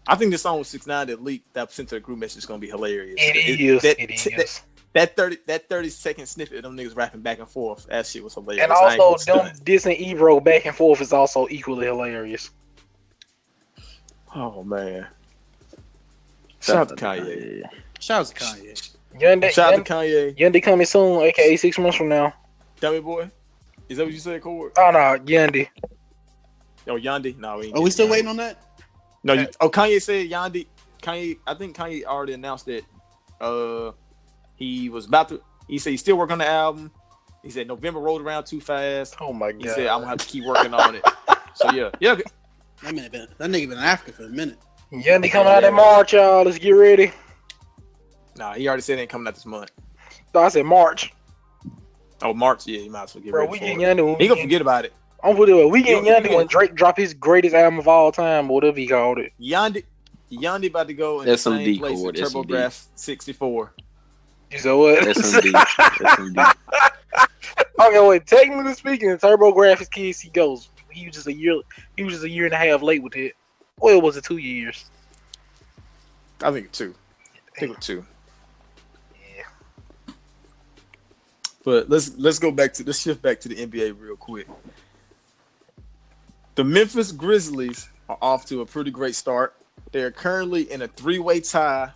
I 0.07 0.16
think 0.16 0.32
the 0.32 0.38
song 0.38 0.59
with 0.59 0.66
Six 0.66 0.86
Nine 0.86 1.07
that 1.07 1.22
leaked 1.22 1.52
that 1.55 1.70
sent 1.72 1.88
to 1.90 1.94
the 1.94 2.00
group 2.00 2.18
message 2.18 2.38
is 2.38 2.46
gonna 2.46 2.59
be 2.59 2.68
hilarious. 2.68 3.14
It 3.18 3.36
is. 3.61 3.82
That, 3.82 3.98
It 4.00 4.09
that- 4.09 4.42
is. 4.44 4.61
that 4.92 5.16
thirty 5.16 5.38
that 5.46 5.68
thirty 5.68 5.88
second 5.88 6.26
snippet 6.26 6.57
of 6.59 6.62
them 6.64 6.76
niggas 6.76 6.94
rapping 6.96 7.20
back 7.22 7.38
and 7.38 7.48
forth. 7.48 7.86
That 7.86 8.05
shit 8.07 8.22
was 8.22 8.34
hilarious. 8.34 8.64
And 8.64 8.72
also, 8.72 8.96
gonna 9.26 9.44
them 9.46 9.55
stunt. 9.55 9.64
dissing 9.64 9.98
Ebro 10.00 10.40
back 10.40 10.66
and 10.66 10.74
forth 10.76 11.00
is 11.00 11.12
also 11.12 11.46
equally 11.50 11.86
hilarious. 11.86 12.50
Oh 14.34 14.62
man. 14.64 15.07
Shout 16.65 16.77
out 16.77 16.89
to 16.89 16.95
Kanye. 16.97 17.62
shout 18.01 18.21
out 18.21 18.27
to 18.27 18.35
Kanye. 18.35 18.91
Yandhi, 19.21 19.51
Shout 19.51 19.75
out 19.75 19.85
to 19.85 19.93
Kanye. 19.93 20.37
Yandhi 20.37 20.62
coming 20.62 20.87
soon, 20.87 21.21
aka 21.23 21.57
six 21.57 21.79
months 21.79 21.97
from 21.97 22.09
now. 22.09 22.33
Dummy 22.81 23.01
boy. 23.01 23.31
Is 23.89 23.99
that 23.99 24.05
what 24.05 24.12
you 24.15 24.19
said, 24.19 24.41
Cord? 24.43 24.73
Oh 24.79 24.91
no, 24.91 24.99
Yandhi. 25.25 25.69
Yo, 26.87 26.99
Yandhi. 26.99 27.37
No, 27.39 27.59
we 27.59 27.67
ain't 27.67 27.77
Are 27.77 27.83
we 27.83 27.91
still 27.91 28.07
Yandhi. 28.07 28.11
waiting 28.11 28.29
on 28.29 28.37
that? 28.39 28.62
No, 29.23 29.35
you, 29.35 29.47
oh 29.61 29.69
Kanye 29.71 30.01
said 30.01 30.29
Yandhi. 30.29 30.67
Kanye, 31.03 31.39
I 31.47 31.55
think 31.55 31.77
Kanye 31.77 32.05
already 32.05 32.33
announced 32.33 32.67
that. 32.67 32.83
Uh, 33.41 33.93
he 34.57 34.89
was 34.89 35.07
about 35.07 35.29
to. 35.29 35.43
He 35.69 35.79
said 35.79 35.91
he's 35.91 36.01
still 36.01 36.17
working 36.17 36.33
on 36.33 36.39
the 36.39 36.49
album. 36.49 36.91
He 37.43 37.51
said 37.51 37.69
November 37.69 38.01
rolled 38.01 38.23
around 38.23 38.45
too 38.45 38.61
fast. 38.61 39.17
Oh 39.21 39.33
my 39.33 39.53
god. 39.53 39.62
He 39.62 39.69
said 39.69 39.87
I'm 39.89 39.99
gonna 40.01 40.09
have 40.09 40.19
to 40.19 40.27
keep 40.27 40.45
working 40.45 40.73
on 40.73 40.95
it. 40.95 41.05
So 41.55 41.71
yeah, 41.73 41.91
yeah. 42.01 42.17
That 42.83 42.95
man 42.95 43.11
been 43.11 43.29
that 43.39 43.51
nigga 43.51 43.69
been 43.69 43.79
in 43.79 43.85
Africa 43.85 44.12
for 44.12 44.25
a 44.25 44.29
minute. 44.29 44.59
Yandhi 45.03 45.30
coming 45.30 45.53
out 45.53 45.64
in 45.64 45.74
March, 45.74 46.12
y'all. 46.12 46.45
Let's 46.45 46.59
get 46.59 46.70
ready. 46.70 47.11
Nah, 48.36 48.55
he 48.55 48.68
already 48.68 48.82
said 48.82 48.99
it 48.99 49.03
ain't 49.03 49.11
coming 49.11 49.26
out 49.26 49.34
this 49.34 49.47
month. 49.47 49.70
No, 50.34 50.40
I 50.40 50.49
said 50.49 50.64
March, 50.66 51.12
Oh, 52.22 52.32
March. 52.32 52.66
Yeah, 52.66 52.80
you 52.80 52.90
might 52.90 53.05
as 53.05 53.14
well 53.14 53.22
get 53.22 53.32
bro. 53.32 53.40
ready 53.42 53.53
We 53.53 53.59
for 53.59 53.64
get 53.64 53.76
it. 53.90 53.97
Yandhi. 53.99 54.05
When 54.07 54.14
He 54.16 54.24
we 54.24 54.28
gonna 54.28 54.40
forget 54.42 54.61
about 54.61 54.84
it. 54.84 54.92
I'm 55.22 55.36
put 55.36 55.49
it. 55.49 55.70
We 55.70 55.82
get 55.82 56.05
You- 56.05 56.30
you 56.30 56.36
when 56.36 56.47
Drake 56.47 56.74
drop 56.74 56.97
his 56.97 57.12
greatest 57.14 57.55
album 57.55 57.78
of 57.78 57.88
all 57.88 58.12
time, 58.12 58.49
whatever 58.49 58.78
he 58.78 58.86
called 58.86 59.18
it. 59.18 59.32
Yandhi, 59.40 59.84
Yandhi 60.32 60.68
about 60.68 60.86
to 60.88 60.95
go 60.95 61.20
in 61.20 61.26
the 61.26 61.32
SMD 61.32 61.64
same 61.64 61.78
place 61.78 61.99
chord, 61.99 62.18
as 62.18 62.32
TurboGrafx 62.32 62.86
64. 62.95 63.72
You 64.53 64.59
said 64.59 64.72
what? 64.72 65.03
SMD. 65.05 65.53
SMD. 65.53 66.55
okay, 67.80 68.09
wait. 68.09 68.26
Technically 68.26 68.74
speaking, 68.74 69.16
Turbo 69.18 69.53
Graphics 69.53 69.90
Kids, 69.90 70.20
he 70.20 70.30
goes. 70.30 70.68
He 70.90 71.07
was 71.07 71.14
just 71.16 71.26
a 71.26 71.32
year. 71.32 71.61
He 71.97 72.05
was 72.05 72.14
just 72.14 72.24
a 72.24 72.30
year 72.30 72.45
and 72.45 72.55
a 72.55 72.57
half 72.57 72.82
late 72.82 73.03
with 73.03 73.16
it. 73.16 73.34
Well, 73.81 74.01
was 74.01 74.16
it 74.16 74.25
two 74.25 74.39
years? 74.39 74.85
I 76.43 76.51
think 76.51 76.72
two. 76.72 76.95
I 77.57 77.61
think 77.61 77.77
it's 77.77 77.87
two. 77.87 78.05
Yeah. 79.14 80.12
But 81.64 81.89
let's 81.89 82.16
let's 82.16 82.39
go 82.39 82.51
back 82.51 82.72
to 82.75 82.85
let's 82.85 83.01
shift 83.01 83.22
back 83.22 83.41
to 83.41 83.49
the 83.49 83.66
NBA 83.66 83.97
real 83.99 84.16
quick. 84.16 84.47
The 86.55 86.64
Memphis 86.64 87.12
Grizzlies 87.12 87.89
are 88.09 88.18
off 88.22 88.47
to 88.47 88.61
a 88.61 88.66
pretty 88.66 88.91
great 88.91 89.14
start. 89.14 89.55
They're 89.93 90.11
currently 90.11 90.70
in 90.70 90.83
a 90.83 90.89
three-way 90.89 91.41
tie 91.41 91.91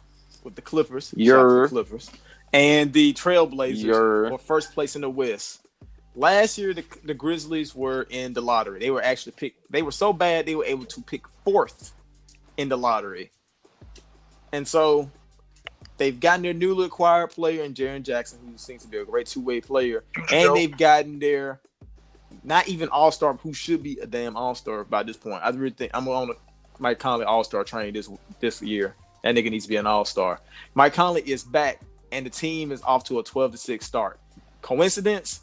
with 0.44 0.54
the 0.54 0.62
Clippers, 0.62 1.08
Shout 1.08 1.14
out 1.14 1.18
to 1.18 1.24
Yer. 1.24 1.62
the 1.62 1.68
Clippers, 1.68 2.10
and 2.52 2.92
the 2.92 3.12
Trailblazers 3.12 3.84
Yer. 3.84 4.28
for 4.30 4.38
first 4.38 4.72
place 4.72 4.96
in 4.96 5.02
the 5.02 5.10
West. 5.10 5.60
Last 6.16 6.58
year, 6.58 6.74
the, 6.74 6.84
the 7.04 7.14
Grizzlies 7.14 7.74
were 7.74 8.06
in 8.10 8.32
the 8.32 8.40
lottery. 8.40 8.80
They 8.80 8.90
were 8.90 9.02
actually 9.02 9.32
picked. 9.32 9.70
They 9.70 9.82
were 9.82 9.92
so 9.92 10.12
bad 10.12 10.46
they 10.46 10.56
were 10.56 10.64
able 10.64 10.86
to 10.86 11.00
pick 11.02 11.22
fourth 11.50 11.92
in 12.56 12.68
the 12.68 12.76
lottery, 12.76 13.30
and 14.52 14.66
so 14.66 15.10
they've 15.96 16.20
gotten 16.20 16.42
their 16.42 16.54
newly 16.54 16.86
acquired 16.86 17.30
player 17.30 17.64
in 17.64 17.74
Jaren 17.74 18.02
Jackson, 18.02 18.38
who 18.44 18.58
seems 18.58 18.82
to 18.82 18.88
be 18.88 18.98
a 18.98 19.04
great 19.04 19.26
two-way 19.26 19.60
player, 19.60 20.04
and 20.32 20.54
they've 20.54 20.76
gotten 20.76 21.18
their 21.18 21.60
not 22.44 22.68
even 22.68 22.88
all 22.90 23.10
star 23.10 23.34
who 23.34 23.52
should 23.52 23.82
be 23.82 23.98
a 24.00 24.06
damn 24.06 24.36
all 24.36 24.54
star 24.54 24.84
by 24.84 25.02
this 25.02 25.16
point. 25.16 25.40
I 25.42 25.48
really 25.50 25.70
think 25.70 25.90
I'm 25.94 26.06
on 26.08 26.30
a 26.30 26.34
Mike 26.78 26.98
Conley 26.98 27.24
all 27.24 27.44
star 27.44 27.64
train 27.64 27.94
this 27.94 28.10
this 28.40 28.60
year. 28.62 28.94
That 29.24 29.34
nigga 29.34 29.50
needs 29.50 29.64
to 29.64 29.68
be 29.68 29.76
an 29.76 29.86
all 29.86 30.04
star. 30.04 30.40
Mike 30.74 30.94
Conley 30.94 31.22
is 31.22 31.42
back, 31.42 31.80
and 32.12 32.26
the 32.26 32.30
team 32.30 32.72
is 32.72 32.82
off 32.82 33.04
to 33.04 33.18
a 33.18 33.24
12 33.24 33.52
to 33.52 33.58
six 33.58 33.86
start. 33.86 34.20
Coincidence? 34.62 35.40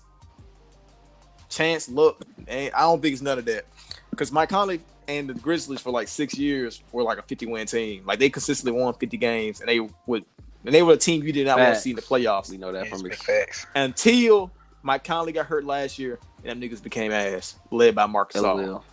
Chance? 1.50 1.90
Look, 1.90 2.22
I 2.50 2.70
don't 2.74 3.02
think 3.02 3.14
it's 3.14 3.22
none 3.22 3.40
of 3.40 3.46
that. 3.46 3.66
Because 4.12 4.32
Mike 4.32 4.50
Conley 4.50 4.80
and 5.08 5.30
the 5.30 5.34
Grizzlies 5.34 5.82
for 5.82 5.92
like 5.92 6.08
six 6.08 6.38
years 6.38 6.82
were 6.92 7.04
like 7.04 7.18
a 7.18 7.22
50 7.22 7.46
win 7.48 7.68
team. 7.68 8.04
Like 8.06 8.20
they 8.20 8.30
consistently 8.30 8.80
won 8.80 8.94
50 8.94 9.18
games, 9.18 9.60
and 9.60 9.70
they 9.70 9.80
would. 10.06 10.26
And 10.66 10.74
they 10.74 10.82
were 10.82 10.94
a 10.94 10.98
team 10.98 11.24
you 11.24 11.32
did 11.32 11.46
not 11.46 11.60
want 11.60 11.76
to 11.76 11.80
see 11.80 11.92
in 11.92 11.96
the 11.96 12.02
playoffs 12.02 12.50
We 12.50 12.58
know 12.58 12.72
that 12.72 12.88
It's 12.88 12.90
from 12.90 13.04
big 13.04 13.14
facts. 13.14 13.68
until 13.76 14.52
Mike 14.82 15.04
Conley 15.04 15.32
got 15.32 15.46
hurt 15.46 15.64
last 15.64 16.00
year, 16.00 16.20
and 16.44 16.62
them 16.62 16.70
niggas 16.70 16.82
became 16.82 17.12
ass, 17.12 17.60
led 17.72 17.94
by 17.94 18.08
Marcus 18.08 18.42
Gasol. 18.42 18.66
LOL. 18.66 18.86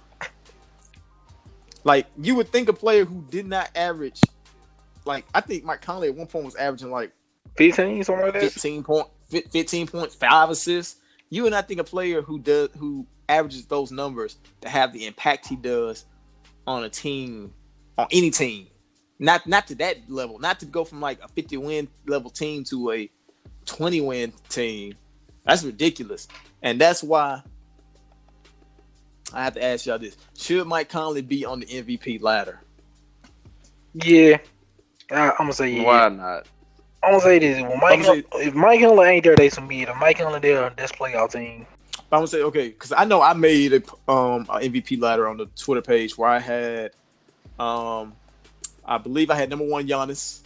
Like 1.84 2.06
you 2.20 2.34
would 2.36 2.48
think 2.48 2.68
a 2.68 2.72
player 2.72 3.04
who 3.04 3.24
did 3.30 3.46
not 3.46 3.70
average, 3.74 4.20
like 5.04 5.24
I 5.34 5.40
think 5.40 5.64
Mike 5.64 5.80
Conley 5.80 6.08
at 6.08 6.14
one 6.14 6.26
point 6.26 6.44
was 6.44 6.54
averaging 6.56 6.90
like 6.90 7.12
Fifteen, 7.56 8.02
something 8.04 8.24
like 8.24 8.34
that. 8.34 8.42
15 8.52 8.82
point, 8.82 9.06
15.5 9.30 10.50
assists. 10.50 11.00
You 11.28 11.42
would 11.42 11.52
not 11.52 11.68
think 11.68 11.80
a 11.80 11.84
player 11.84 12.22
who 12.22 12.38
does 12.38 12.68
who 12.78 13.06
averages 13.33 13.66
those 13.66 13.91
numbers 13.91 14.37
to 14.61 14.68
have 14.68 14.93
the 14.93 15.07
impact 15.07 15.47
he 15.47 15.57
does 15.57 16.05
on 16.66 16.85
a 16.85 16.89
team, 16.89 17.53
on 17.99 18.07
any 18.12 18.30
team. 18.30 18.66
Not 19.18 19.47
not 19.47 19.66
to 19.68 19.74
that 19.76 20.11
level, 20.11 20.39
not 20.39 20.61
to 20.61 20.66
go 20.66 20.85
from 20.85 21.01
like 21.01 21.22
a 21.22 21.28
50 21.28 21.57
win 21.59 21.89
level 22.07 22.30
team 22.30 22.64
to 22.64 22.91
a 22.93 23.11
20 23.66 24.01
win 24.01 24.33
team. 24.49 24.95
That's 25.45 25.62
ridiculous. 25.64 26.28
And 26.62 26.80
that's 26.80 27.03
why 27.03 27.43
I 29.33 29.45
have 29.45 29.55
to 29.55 29.64
ask 29.64 29.87
y'all 29.87 29.99
this. 29.99 30.16
Should 30.37 30.66
Mike 30.66 30.89
Conley 30.89 31.22
be 31.22 31.45
on 31.45 31.61
the 31.61 31.66
MVP 31.66 32.20
ladder? 32.20 32.61
Yeah. 33.95 34.39
I, 35.11 35.30
I'm 35.30 35.37
gonna 35.39 35.53
say 35.53 35.70
yeah. 35.74 35.85
Why 35.85 36.09
not? 36.09 36.49
I'm 37.03 37.12
gonna 37.12 37.22
say 37.22 37.39
this: 37.39 37.61
when 37.62 37.78
Mike, 37.80 38.07
I'm 38.07 38.24
if 38.41 38.55
Mike 38.55 38.80
Hunter 38.80 39.05
ain't 39.05 39.24
there, 39.24 39.37
they 39.37 39.51
some 39.51 39.68
mid. 39.68 39.89
If 39.89 39.97
Mike 39.97 40.18
Hunter 40.18 40.41
there, 40.41 40.72
that's 40.76 40.93
playoff 40.93 41.33
team. 41.33 41.66
I'm 42.12 42.18
gonna 42.18 42.26
say 42.28 42.42
okay 42.42 42.68
because 42.68 42.92
I 42.92 43.04
know 43.04 43.22
I 43.22 43.32
made 43.32 43.72
a 43.72 43.76
um 44.10 44.42
a 44.50 44.58
MVP 44.60 45.00
ladder 45.00 45.26
on 45.28 45.38
the 45.38 45.46
Twitter 45.56 45.80
page 45.82 46.16
where 46.18 46.28
I 46.28 46.38
had 46.38 46.90
um 47.58 48.12
I 48.84 48.98
believe 48.98 49.30
I 49.30 49.34
had 49.36 49.48
number 49.48 49.64
one 49.64 49.86
Giannis, 49.86 50.40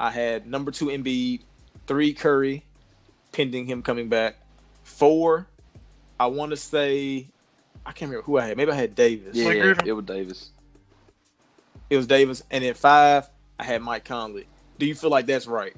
I 0.00 0.10
had 0.10 0.46
number 0.46 0.70
two 0.70 0.86
Embiid, 0.86 1.42
three 1.86 2.12
Curry, 2.12 2.64
pending 3.32 3.66
him 3.66 3.82
coming 3.82 4.08
back, 4.08 4.36
four 4.82 5.46
I 6.18 6.26
want 6.26 6.50
to 6.50 6.56
say 6.56 7.28
I 7.86 7.92
can't 7.92 8.10
remember 8.10 8.24
who 8.24 8.38
I 8.38 8.46
had 8.48 8.56
maybe 8.56 8.72
I 8.72 8.76
had 8.76 8.94
Davis 8.94 9.36
Yeah, 9.36 9.44
Blake 9.44 9.60
Griffin? 9.60 9.88
it 9.88 9.92
was 9.92 10.04
Davis. 10.04 10.50
it 11.90 11.96
was 11.96 12.06
Davis 12.06 12.42
and 12.50 12.64
then 12.64 12.74
five 12.74 13.28
I 13.58 13.64
had 13.64 13.80
Mike 13.82 14.04
Conley. 14.04 14.46
Do 14.78 14.86
you 14.86 14.94
feel 14.96 15.10
like 15.10 15.26
that's 15.26 15.46
right? 15.46 15.76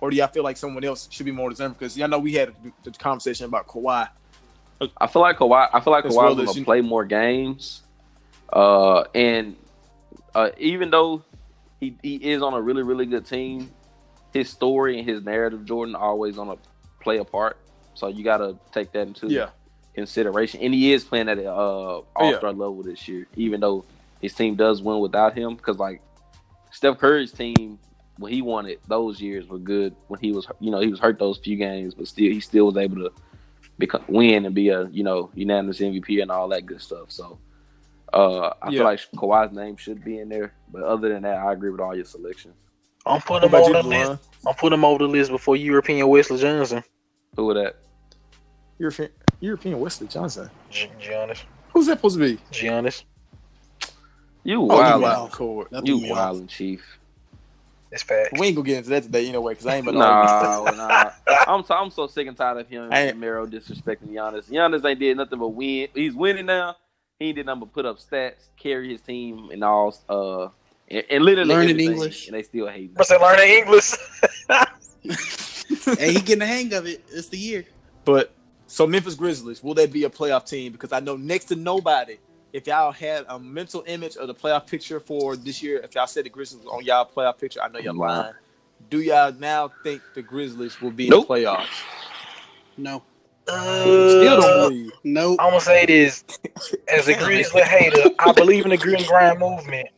Or 0.00 0.10
do 0.10 0.16
y'all 0.16 0.28
feel 0.28 0.44
like 0.44 0.56
someone 0.56 0.82
else 0.84 1.08
should 1.10 1.26
be 1.26 1.32
more 1.32 1.50
deserving? 1.50 1.74
Because 1.74 1.96
y'all 1.96 2.08
know 2.08 2.18
we 2.18 2.32
had 2.34 2.54
the 2.84 2.90
conversation 2.92 3.46
about 3.46 3.66
Kawhi. 3.66 4.08
I 4.96 5.06
feel 5.06 5.20
like 5.22 5.36
Kawhi. 5.38 5.68
I 5.72 5.80
feel 5.80 5.92
like 5.92 6.04
As 6.06 6.12
Kawhi's 6.12 6.16
well 6.16 6.34
gonna 6.34 6.52
you- 6.52 6.64
play 6.64 6.80
more 6.80 7.04
games. 7.04 7.82
Uh, 8.52 9.02
and 9.14 9.56
uh, 10.34 10.50
even 10.58 10.90
though 10.90 11.22
he 11.80 11.96
he 12.02 12.16
is 12.16 12.42
on 12.42 12.54
a 12.54 12.60
really 12.60 12.82
really 12.82 13.06
good 13.06 13.26
team, 13.26 13.70
his 14.32 14.48
story 14.48 14.98
and 14.98 15.08
his 15.08 15.22
narrative, 15.22 15.64
Jordan, 15.64 15.94
always 15.94 16.36
gonna 16.36 16.56
play 17.00 17.18
a 17.18 17.24
part. 17.24 17.58
So 17.94 18.08
you 18.08 18.24
got 18.24 18.38
to 18.38 18.56
take 18.72 18.92
that 18.92 19.02
into 19.08 19.28
Yeah. 19.28 19.50
consideration. 19.94 20.60
And 20.62 20.72
he 20.72 20.92
is 20.92 21.04
playing 21.04 21.28
at 21.28 21.38
a 21.38 21.50
uh, 21.52 22.00
All 22.16 22.34
Star 22.38 22.52
level 22.52 22.82
this 22.82 23.06
year, 23.06 23.26
even 23.36 23.60
though 23.60 23.84
his 24.22 24.32
team 24.34 24.54
does 24.56 24.80
win 24.80 25.00
without 25.00 25.36
him. 25.36 25.56
Because 25.56 25.76
like 25.78 26.00
Steph 26.70 26.98
Curry's 26.98 27.32
team, 27.32 27.78
when 28.20 28.32
he 28.32 28.42
won 28.42 28.66
it, 28.66 28.80
those 28.86 29.20
years 29.20 29.48
were 29.48 29.58
good. 29.58 29.96
When 30.08 30.20
he 30.20 30.30
was, 30.32 30.46
you 30.60 30.70
know, 30.70 30.80
he 30.80 30.88
was 30.88 31.00
hurt 31.00 31.18
those 31.18 31.38
few 31.38 31.56
games, 31.56 31.94
but 31.94 32.06
still, 32.06 32.30
he 32.30 32.38
still 32.40 32.66
was 32.66 32.76
able 32.76 32.96
to 32.96 33.10
become 33.78 34.04
win 34.08 34.44
and 34.44 34.54
be 34.54 34.68
a 34.68 34.84
you 34.88 35.02
know 35.02 35.30
unanimous 35.34 35.80
MVP 35.80 36.20
and 36.20 36.30
all 36.30 36.48
that 36.48 36.66
good 36.66 36.80
stuff. 36.82 37.10
So 37.10 37.38
uh, 38.12 38.52
I 38.62 38.68
Yeah. 38.70 38.78
feel 38.78 38.84
like 38.84 39.00
Kawhi's 39.16 39.52
name 39.52 39.76
should 39.76 40.04
be 40.04 40.18
in 40.18 40.28
there. 40.28 40.52
But 40.70 40.82
other 40.82 41.08
than 41.08 41.22
that, 41.22 41.38
I 41.38 41.52
agree 41.52 41.70
with 41.70 41.80
all 41.80 41.96
your 41.96 42.04
selections. 42.04 42.54
I'm 43.06 43.20
putting 43.22 43.48
him 43.48 43.54
on 43.54 43.64
you, 43.66 43.72
the 43.72 43.82
list. 43.88 44.10
Delon? 44.12 44.18
I'm 44.46 44.54
putting 44.54 44.78
him 44.78 44.84
over 44.84 44.98
the 44.98 45.08
list 45.08 45.30
before 45.30 45.56
European 45.56 46.06
Wesley 46.06 46.38
Johnson. 46.38 46.84
Who 47.36 47.46
would 47.46 47.56
that? 47.56 47.76
European 48.78 49.10
European 49.40 49.80
Wesley 49.80 50.08
Johnson. 50.08 50.50
G- 50.70 50.90
Giannis. 51.00 51.42
Who's 51.72 51.86
that 51.86 51.96
supposed 51.98 52.18
to 52.18 52.24
be? 52.24 52.38
Giannis. 52.52 53.04
You 54.44 54.60
Oh, 54.60 54.64
wild, 54.64 55.00
you 55.00 55.06
wow. 55.06 55.12
wild 55.20 55.32
Cord. 55.32 55.68
You 55.72 55.80
threw 55.80 56.00
me 56.00 56.10
wild 56.10 56.48
chief. 56.48 56.82
It's 57.92 58.02
facts. 58.04 58.38
We 58.38 58.46
ain't 58.48 58.56
gonna 58.56 58.66
get 58.66 58.78
into 58.78 58.90
that 58.90 59.02
today 59.02 59.28
anyway, 59.28 59.52
because 59.52 59.66
I 59.66 59.76
ain't 59.76 59.86
about 59.88 59.92
to 59.92 60.76
Nah, 60.76 60.76
nah. 60.76 61.10
I'm 61.46 61.64
so, 61.64 61.74
I'm 61.74 61.90
so 61.90 62.06
sick 62.06 62.26
and 62.28 62.36
tired 62.36 62.58
of 62.58 62.68
him 62.68 62.82
I 62.92 62.98
and 63.00 63.08
ain't- 63.10 63.18
Mero 63.18 63.46
disrespecting 63.46 64.10
Giannis. 64.10 64.48
Giannis 64.48 64.84
ain't 64.88 65.00
did 65.00 65.16
nothing 65.16 65.38
but 65.38 65.48
win. 65.48 65.88
He's 65.94 66.14
winning 66.14 66.46
now. 66.46 66.76
He 67.18 67.26
ain't 67.26 67.36
did 67.36 67.46
nothing 67.46 67.60
but 67.60 67.72
put 67.72 67.86
up 67.86 67.98
stats, 67.98 68.48
carry 68.56 68.92
his 68.92 69.00
team 69.00 69.50
and 69.52 69.62
all 69.64 69.94
uh 70.08 70.48
and, 70.88 71.04
and 71.10 71.24
literally 71.24 71.48
Learning 71.54 71.70
everything, 71.70 71.92
English. 71.92 72.26
and 72.28 72.36
they 72.36 72.42
still 72.42 72.68
hate. 72.68 72.96
Must 72.96 73.10
have 73.10 73.20
learning 73.20 73.48
English. 73.48 73.92
and 75.98 76.10
he 76.10 76.14
getting 76.20 76.38
the 76.40 76.46
hang 76.46 76.72
of 76.74 76.86
it. 76.86 77.04
It's 77.12 77.28
the 77.28 77.38
year. 77.38 77.64
But 78.04 78.32
so 78.66 78.86
Memphis 78.86 79.14
Grizzlies, 79.14 79.62
will 79.62 79.74
they 79.74 79.86
be 79.86 80.04
a 80.04 80.10
playoff 80.10 80.46
team? 80.48 80.72
Because 80.72 80.92
I 80.92 81.00
know 81.00 81.16
next 81.16 81.46
to 81.46 81.56
nobody, 81.56 82.18
if 82.52 82.66
y'all 82.66 82.92
had 82.92 83.24
a 83.28 83.38
mental 83.38 83.84
image 83.86 84.16
of 84.16 84.26
the 84.28 84.34
playoff 84.34 84.66
picture 84.66 85.00
for 85.00 85.36
this 85.36 85.62
year, 85.62 85.80
if 85.82 85.94
y'all 85.94 86.06
said 86.06 86.24
the 86.24 86.30
Grizzlies 86.30 86.64
was 86.64 86.72
on 86.72 86.84
y'all 86.84 87.06
playoff 87.06 87.38
picture, 87.38 87.60
I 87.62 87.68
know 87.68 87.78
y'all 87.78 87.94
Wow. 87.94 88.08
lying. 88.08 88.34
Do 88.88 89.00
y'all 89.00 89.32
now 89.32 89.72
think 89.82 90.02
the 90.14 90.22
Grizzlies 90.22 90.80
will 90.80 90.90
be 90.90 91.08
Nope. 91.08 91.12
in 91.12 91.20
the 91.20 91.26
playoffs? 91.26 91.86
No, 92.76 93.02
Still 94.06 94.36
Uh, 94.36 94.36
don't 94.36 94.52
believe. 94.52 94.92
no. 95.04 95.38
I'm 95.38 95.50
gonna 95.50 95.60
say 95.60 95.86
this 95.86 96.24
as 96.88 97.08
a 97.08 97.14
Grizzly 97.14 97.62
hater. 97.62 98.10
I 98.18 98.32
believe 98.32 98.64
in 98.64 98.70
the 98.70 98.78
green 98.78 99.04
grind 99.04 99.38
movement, 99.38 99.88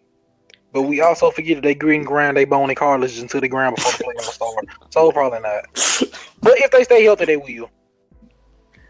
but 0.73 0.83
we 0.83 1.01
also 1.01 1.31
forget 1.31 1.57
that 1.57 1.63
they 1.63 1.75
green 1.75 2.05
grind 2.05 2.37
they 2.37 2.45
bony 2.45 2.75
cartilage 2.75 3.19
into 3.19 3.41
the 3.41 3.49
ground 3.49 3.77
before 3.77 3.93
the 3.93 3.99
playoffs 3.99 4.35
start. 4.35 4.67
So 4.91 5.11
probably 5.13 5.41
not. 5.41 5.65
But 6.43 6.59
if 6.59 6.71
they 6.71 6.85
stay 6.85 7.05
healthy, 7.05 7.27
they 7.27 7.37
will. 7.37 7.71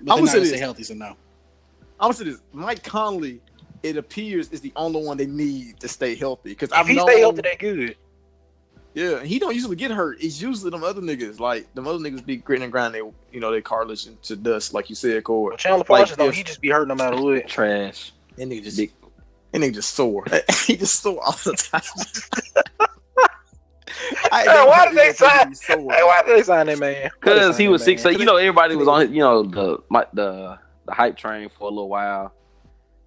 But 0.01 0.15
I 0.15 0.15
they're 0.15 0.23
would 0.23 0.31
say 0.31 0.39
gonna 0.39 0.41
this. 0.41 0.51
stay 0.51 0.59
healthy, 0.59 0.85
so 0.85 0.95
no. 0.95 1.09
I'm 2.01 2.07
gonna 2.07 2.15
say 2.15 2.25
this: 2.25 2.41
Mike 2.53 2.83
Conley, 2.83 3.41
it 3.83 3.97
appears, 3.97 4.49
is 4.51 4.61
the 4.61 4.73
only 4.77 5.05
one 5.05 5.17
they 5.17 5.27
need 5.27 5.81
to 5.81 5.89
stay 5.89 6.15
healthy. 6.15 6.51
Because 6.51 6.71
I've 6.73 6.87
he 6.87 6.95
known, 6.95 7.09
stay 7.09 7.21
healthy, 7.21 7.43
they 7.43 7.57
good. 7.57 7.97
yeah, 8.95 9.17
and 9.19 9.27
he 9.27 9.39
don't 9.39 9.55
usually 9.55 9.77
get 9.77 9.91
hurt. 9.91 10.19
It's 10.21 10.41
usually 10.41 10.71
them 10.71 10.85
other 10.85 11.01
niggas. 11.01 11.41
Like 11.41 11.73
them 11.75 11.87
other 11.89 11.99
niggas 11.99 12.25
be 12.25 12.37
gritting 12.37 12.65
and 12.65 12.73
grinding. 12.73 13.03
They, 13.03 13.11
you 13.35 13.41
know, 13.41 13.51
they 13.51 13.61
cartilage 13.61 14.07
into 14.07 14.37
dust, 14.37 14.73
like 14.75 14.89
you 14.89 14.95
said, 14.95 15.17
But 15.17 15.25
Cord. 15.25 15.59
Chandler 15.59 15.79
Like 15.79 15.87
Parsons, 15.87 16.17
though, 16.19 16.31
he 16.31 16.43
just 16.43 16.61
be 16.61 16.69
hurt 16.71 16.89
no 16.89 16.95
matter 16.95 17.21
what. 17.21 17.49
Trash. 17.49 18.13
That 18.37 18.49
nigga 18.49 18.65
just, 18.65 18.77
Big- 18.77 18.93
that 19.53 19.61
nigga 19.61 19.75
just 19.75 19.95
sore. 19.95 20.25
he 20.67 20.77
just 20.77 21.03
sore 21.03 21.21
all 21.25 21.33
the 21.33 21.53
time. 21.53 21.83
I 24.33 24.43
Hey, 24.43 24.67
why 24.67 24.89
did 24.89 24.97
they 24.97 25.13
sign- 25.13 25.49
be 25.51 25.55
sore. 25.55 25.93
Hey, 25.93 26.03
why 26.03 26.23
did 26.25 26.37
they 26.39 26.43
sign 26.43 26.67
that 26.67 26.79
man? 26.79 27.11
Because 27.21 27.57
he 27.59 27.67
that 27.67 27.71
was 27.71 27.87
man? 27.87 27.99
six. 27.99 28.05
You 28.19 28.25
know, 28.25 28.37
everybody 28.37 28.75
was 28.77 28.89
on. 28.89 29.13
You 29.13 29.21
know 29.21 29.43
the 29.43 29.79
my, 29.91 30.07
the 30.13 30.59
the 30.87 30.93
hype 30.95 31.17
train 31.17 31.49
for 31.51 31.65
a 31.65 31.71
little 31.71 31.89
while 31.89 32.33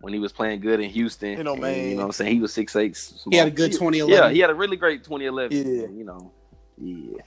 when 0.06 0.14
he 0.14 0.20
was 0.20 0.32
playing 0.32 0.60
good 0.60 0.80
in 0.80 0.88
Houston. 0.92 1.36
You 1.36 1.44
know, 1.44 1.54
and, 1.54 1.62
man. 1.64 1.90
You 1.90 1.90
know, 1.96 2.02
what 2.02 2.06
I'm 2.06 2.12
saying 2.12 2.36
he 2.36 2.40
was 2.40 2.54
six 2.54 2.76
eight. 2.76 2.96
He 3.32 3.38
had 3.38 3.48
a 3.48 3.52
good 3.52 3.72
Yeah, 3.72 3.80
2011. 3.80 4.10
Yeah, 4.10 4.32
he 4.32 4.40
had 4.40 4.52
a 4.52 4.54
really 4.54 4.78
great 4.78 5.04
2011. 5.04 5.58
Yeah. 5.58 5.88
You 5.88 6.04
know, 6.04 6.32
yeah. 6.78 7.18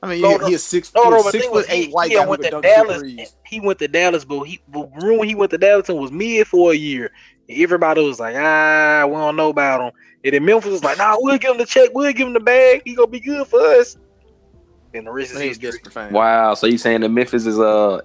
I 0.00 0.06
mean, 0.06 0.22
No, 0.22 0.30
yeah, 0.38 0.46
he 0.46 0.54
is 0.54 0.62
six, 0.62 0.94
No, 0.94 1.02
he 1.02 1.10
no, 1.10 1.16
was 1.16 1.24
but 1.24 1.32
six 1.32 1.46
foot 1.46 1.66
eight 1.68 1.86
he, 1.88 1.92
white 1.92 2.10
he 2.12 2.16
guy 2.16 2.24
went 2.24 2.42
could 2.42 2.52
to 2.52 2.60
Dallas. 2.60 3.02
He 3.44 3.58
went 3.58 3.80
to 3.80 3.88
Dallas, 3.88 4.24
but 4.24 4.44
he 4.44 4.60
but 4.68 4.88
remember 4.94 5.18
when 5.18 5.28
he 5.28 5.34
went 5.34 5.50
to 5.50 5.58
Dallas 5.58 5.88
and 5.88 5.98
was 5.98 6.12
mid 6.12 6.46
for 6.46 6.70
a 6.70 6.76
year. 6.76 7.10
Everybody 7.48 8.06
was 8.06 8.20
like, 8.20 8.36
ah, 8.36 9.02
we 9.08 9.14
don't 9.14 9.34
know 9.34 9.48
about 9.48 9.80
him. 9.80 9.92
And 10.22 10.32
then 10.32 10.44
Memphis 10.44 10.70
was 10.70 10.84
like, 10.84 10.98
nah, 10.98 11.16
we'll 11.18 11.36
give 11.36 11.50
him 11.50 11.58
the 11.58 11.66
check, 11.66 11.90
we'll 11.92 12.12
give 12.12 12.28
him 12.28 12.32
the 12.32 12.38
bag. 12.38 12.82
He 12.84 12.94
gonna 12.94 13.08
be 13.08 13.18
good 13.18 13.44
for 13.48 13.60
us. 13.60 13.96
And 14.94 15.04
the 15.04 15.10
rest 15.10 15.32
is 15.32 15.34
Man, 15.34 15.42
he 15.42 15.48
was 15.48 15.58
history. 15.58 16.10
Wow. 16.12 16.54
So 16.54 16.68
you 16.68 16.78
saying 16.78 17.00
that 17.00 17.08
Memphis 17.08 17.44
is 17.44 17.58
uh 17.58 18.02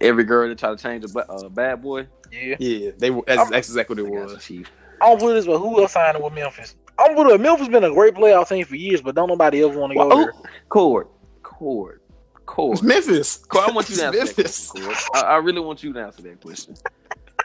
every 0.00 0.24
girl 0.24 0.48
that 0.48 0.58
try 0.58 0.70
to 0.70 0.76
change 0.76 1.04
a 1.04 1.18
uh, 1.18 1.48
bad 1.48 1.82
boy? 1.82 2.06
Yeah. 2.32 2.56
Yeah, 2.58 2.90
they 2.98 3.10
were. 3.10 3.22
That's, 3.26 3.50
that's 3.50 3.68
exactly 3.68 4.02
what 4.02 4.12
it 4.12 4.16
I 4.16 4.20
got 4.20 4.28
you, 4.30 4.34
was. 4.34 4.44
Chief. 4.44 4.70
I'm 5.00 5.18
with 5.18 5.34
this, 5.34 5.46
but 5.46 5.58
who 5.58 5.80
else 5.80 5.92
signed 5.92 6.22
with 6.22 6.32
Memphis? 6.32 6.76
I'm 6.98 7.14
with 7.14 7.26
it. 7.28 7.40
Memphis 7.40 7.68
been 7.68 7.84
a 7.84 7.90
great 7.92 8.14
playoff 8.14 8.48
team 8.48 8.64
for 8.64 8.76
years, 8.76 9.02
but 9.02 9.14
don't 9.14 9.28
nobody 9.28 9.62
ever 9.62 9.78
want 9.78 9.92
to 9.92 9.98
go 9.98 10.08
Well, 10.08 10.18
there. 10.18 10.32
oh, 10.34 10.42
Cord, 10.70 11.08
Cord, 11.42 12.00
Cord. 12.46 12.72
It's 12.78 12.82
Memphis. 12.82 13.36
Cord, 13.48 13.68
I 13.68 13.72
want 13.72 13.90
you 13.90 13.96
to 13.96 14.04
answer 14.06 14.18
that 14.20 14.36
Memphis. 14.38 14.70
question. 14.70 15.08
I, 15.14 15.20
I 15.20 15.36
really 15.36 15.60
want 15.60 15.82
you 15.82 15.92
to 15.92 16.00
answer 16.00 16.22
that 16.22 16.40
question. 16.40 16.74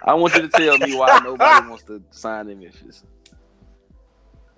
I 0.04 0.14
want 0.14 0.34
you 0.36 0.42
to 0.44 0.48
tell 0.48 0.78
me 0.78 0.96
why 0.96 1.20
nobody 1.24 1.68
wants 1.70 1.84
to 1.86 2.02
sign 2.12 2.48
in 2.50 2.60
Memphis. 2.62 3.04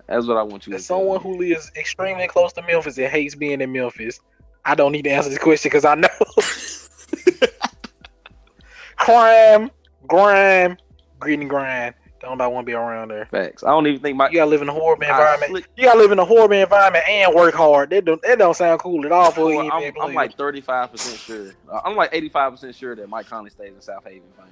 That's 0.06 0.26
what 0.26 0.36
I 0.36 0.42
want 0.42 0.66
you 0.66 0.72
to 0.72 0.76
As 0.76 0.86
tell 0.86 0.98
someone 0.98 1.18
me. 1.18 1.22
who 1.22 1.38
lives 1.38 1.70
extremely 1.76 2.28
close 2.28 2.52
to 2.54 2.62
Memphis 2.62 2.96
and 2.98 3.08
hates 3.08 3.34
being 3.34 3.60
in 3.60 3.72
Memphis, 3.72 4.20
I 4.64 4.74
don't 4.74 4.92
need 4.92 5.02
to 5.02 5.10
answer 5.10 5.30
this 5.30 5.38
question 5.38 5.70
because 5.70 5.84
I 5.84 5.94
know. 5.96 6.08
Crime, 8.96 9.70
grime, 10.06 10.76
grit 11.18 11.40
and 11.40 11.48
grind. 11.50 11.94
Don't 12.20 12.38
nobody 12.38 12.54
want 12.54 12.66
to 12.66 12.70
be 12.70 12.74
around 12.74 13.08
there. 13.08 13.26
Facts. 13.26 13.62
I 13.62 13.68
don't 13.68 13.86
even 13.86 14.00
think 14.00 14.16
my 14.16 14.28
You 14.30 14.36
gotta 14.36 14.50
live 14.50 14.62
in 14.62 14.68
a 14.68 14.72
horrible 14.72 15.02
environment. 15.02 15.50
slick- 15.50 15.68
You 15.76 15.84
gotta 15.84 15.98
live 15.98 16.10
in 16.12 16.18
a 16.18 16.24
horrible 16.24 16.56
environment 16.56 17.04
and 17.06 17.34
work 17.34 17.54
hard. 17.54 17.90
That 17.90 18.04
don't 18.06 18.22
that 18.22 18.38
don't 18.38 18.54
sound 18.56 18.80
cool 18.80 19.04
at 19.04 19.12
all 19.12 19.30
for 19.30 19.44
Well. 19.46 19.70
I'm, 19.70 19.92
I'm 20.00 20.14
like 20.14 20.36
35 20.36 20.92
percent 20.92 21.20
sure. 21.20 21.54
Uh, 21.70 21.80
I'm 21.84 21.96
like 21.96 22.10
85 22.12 22.52
percent 22.52 22.74
sure 22.76 22.96
that 22.96 23.08
Mike 23.08 23.26
Conley 23.28 23.50
stays 23.50 23.74
in 23.74 23.80
Southaven. 23.80 24.22
Fam. 24.36 24.46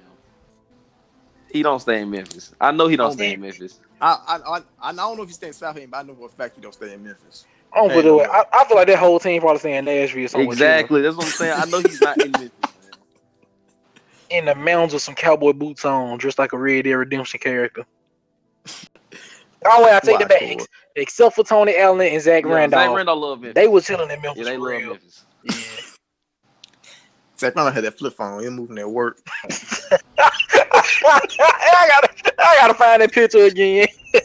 He 1.51 1.63
don't 1.63 1.79
stay 1.79 2.01
in 2.01 2.09
Memphis. 2.11 2.53
I 2.61 2.71
know 2.71 2.87
he 2.87 2.95
don't 2.95 3.11
Oh, 3.11 3.13
stay 3.13 3.33
in 3.33 3.41
Memphis. 3.41 3.79
I, 4.01 4.17
I, 4.27 4.57
I, 4.57 4.61
I 4.81 4.93
don't 4.93 5.17
know 5.17 5.23
if 5.23 5.29
you 5.29 5.35
stay 5.35 5.47
in 5.47 5.53
Southaven, 5.53 5.89
but 5.89 5.97
I 5.97 6.03
know 6.03 6.15
for 6.15 6.25
a 6.27 6.29
fact 6.29 6.55
he 6.55 6.61
don't 6.61 6.73
stay 6.73 6.93
in 6.93 7.03
Memphis. 7.03 7.45
I 7.73 7.79
don't 7.79 7.91
put 7.91 8.05
it 8.05 8.09
away. 8.11 8.25
I, 8.25 8.43
I 8.53 8.65
feel 8.65 8.77
like 8.77 8.87
that 8.87 8.99
whole 8.99 9.19
team 9.19 9.41
probably 9.41 9.59
staying 9.59 9.77
in 9.77 9.85
Nashville 9.85 10.27
somewhere. 10.27 10.51
Exactly. 10.51 11.01
That's 11.01 11.15
what 11.15 11.25
I'm 11.25 11.31
saying. 11.31 11.53
I 11.53 11.65
know 11.65 11.79
he's 11.79 12.01
not 12.01 12.19
in 12.21 12.37
Memphis. 12.37 12.53
Man. 14.33 14.39
In 14.39 14.45
the 14.45 14.55
mountains 14.55 14.93
with 14.93 15.01
some 15.03 15.15
cowboy 15.15 15.53
boots 15.53 15.85
on, 15.85 16.17
just 16.19 16.39
like 16.39 16.53
a 16.53 16.57
Red 16.57 16.83
Dead 16.85 16.93
Redemption 16.93 17.39
character. 17.39 17.85
Oh, 19.65 19.83
wait, 19.83 19.93
I 19.93 19.99
take 19.99 20.19
Why, 20.19 20.23
it 20.23 20.29
back. 20.29 20.39
Cord? 20.39 20.51
Ex- 20.59 20.67
Except 20.95 21.35
for 21.35 21.43
Tony 21.43 21.77
Allen 21.77 22.07
and 22.07 22.21
Zach 22.21 22.43
Yeah, 22.45 22.53
Randolph. 22.53 22.83
Zach 22.83 22.95
Randolph 22.95 23.19
love 23.19 23.41
Memphis. 23.41 23.55
They 23.61 23.67
were 23.67 23.81
chilling 23.81 24.11
in 24.11 24.21
Memphis 24.21 24.45
yeah, 24.45 24.51
they 24.51 24.57
love 24.57 24.67
real. 24.69 24.89
Memphis. 24.89 25.25
Yeah. 25.43 25.53
Zach 27.39 27.55
Randolph 27.55 27.75
had 27.75 27.83
that 27.85 27.97
flip 27.97 28.13
phone. 28.13 28.43
He 28.43 28.49
moving 28.49 28.77
at 28.79 28.89
work. 28.89 29.19
I 30.19 31.87
gotta, 31.87 32.09
I 32.39 32.57
gotta 32.61 32.73
find 32.73 33.01
that 33.01 33.11
picture 33.11 33.45
again. 33.45 33.87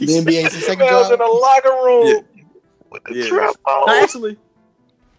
The 0.00 0.06
NBA's 0.06 0.54
the 0.54 0.60
second 0.60 0.86
Man 0.86 0.94
was 0.94 1.10
in 1.12 1.18
the 1.20 1.24
locker 1.24 1.70
room 1.70 2.24
with 2.90 3.04
the 3.04 3.14
Yeah. 3.14 3.28
trap 3.28 3.54
on. 3.64 3.86
No, 3.86 4.02
actually, 4.02 4.36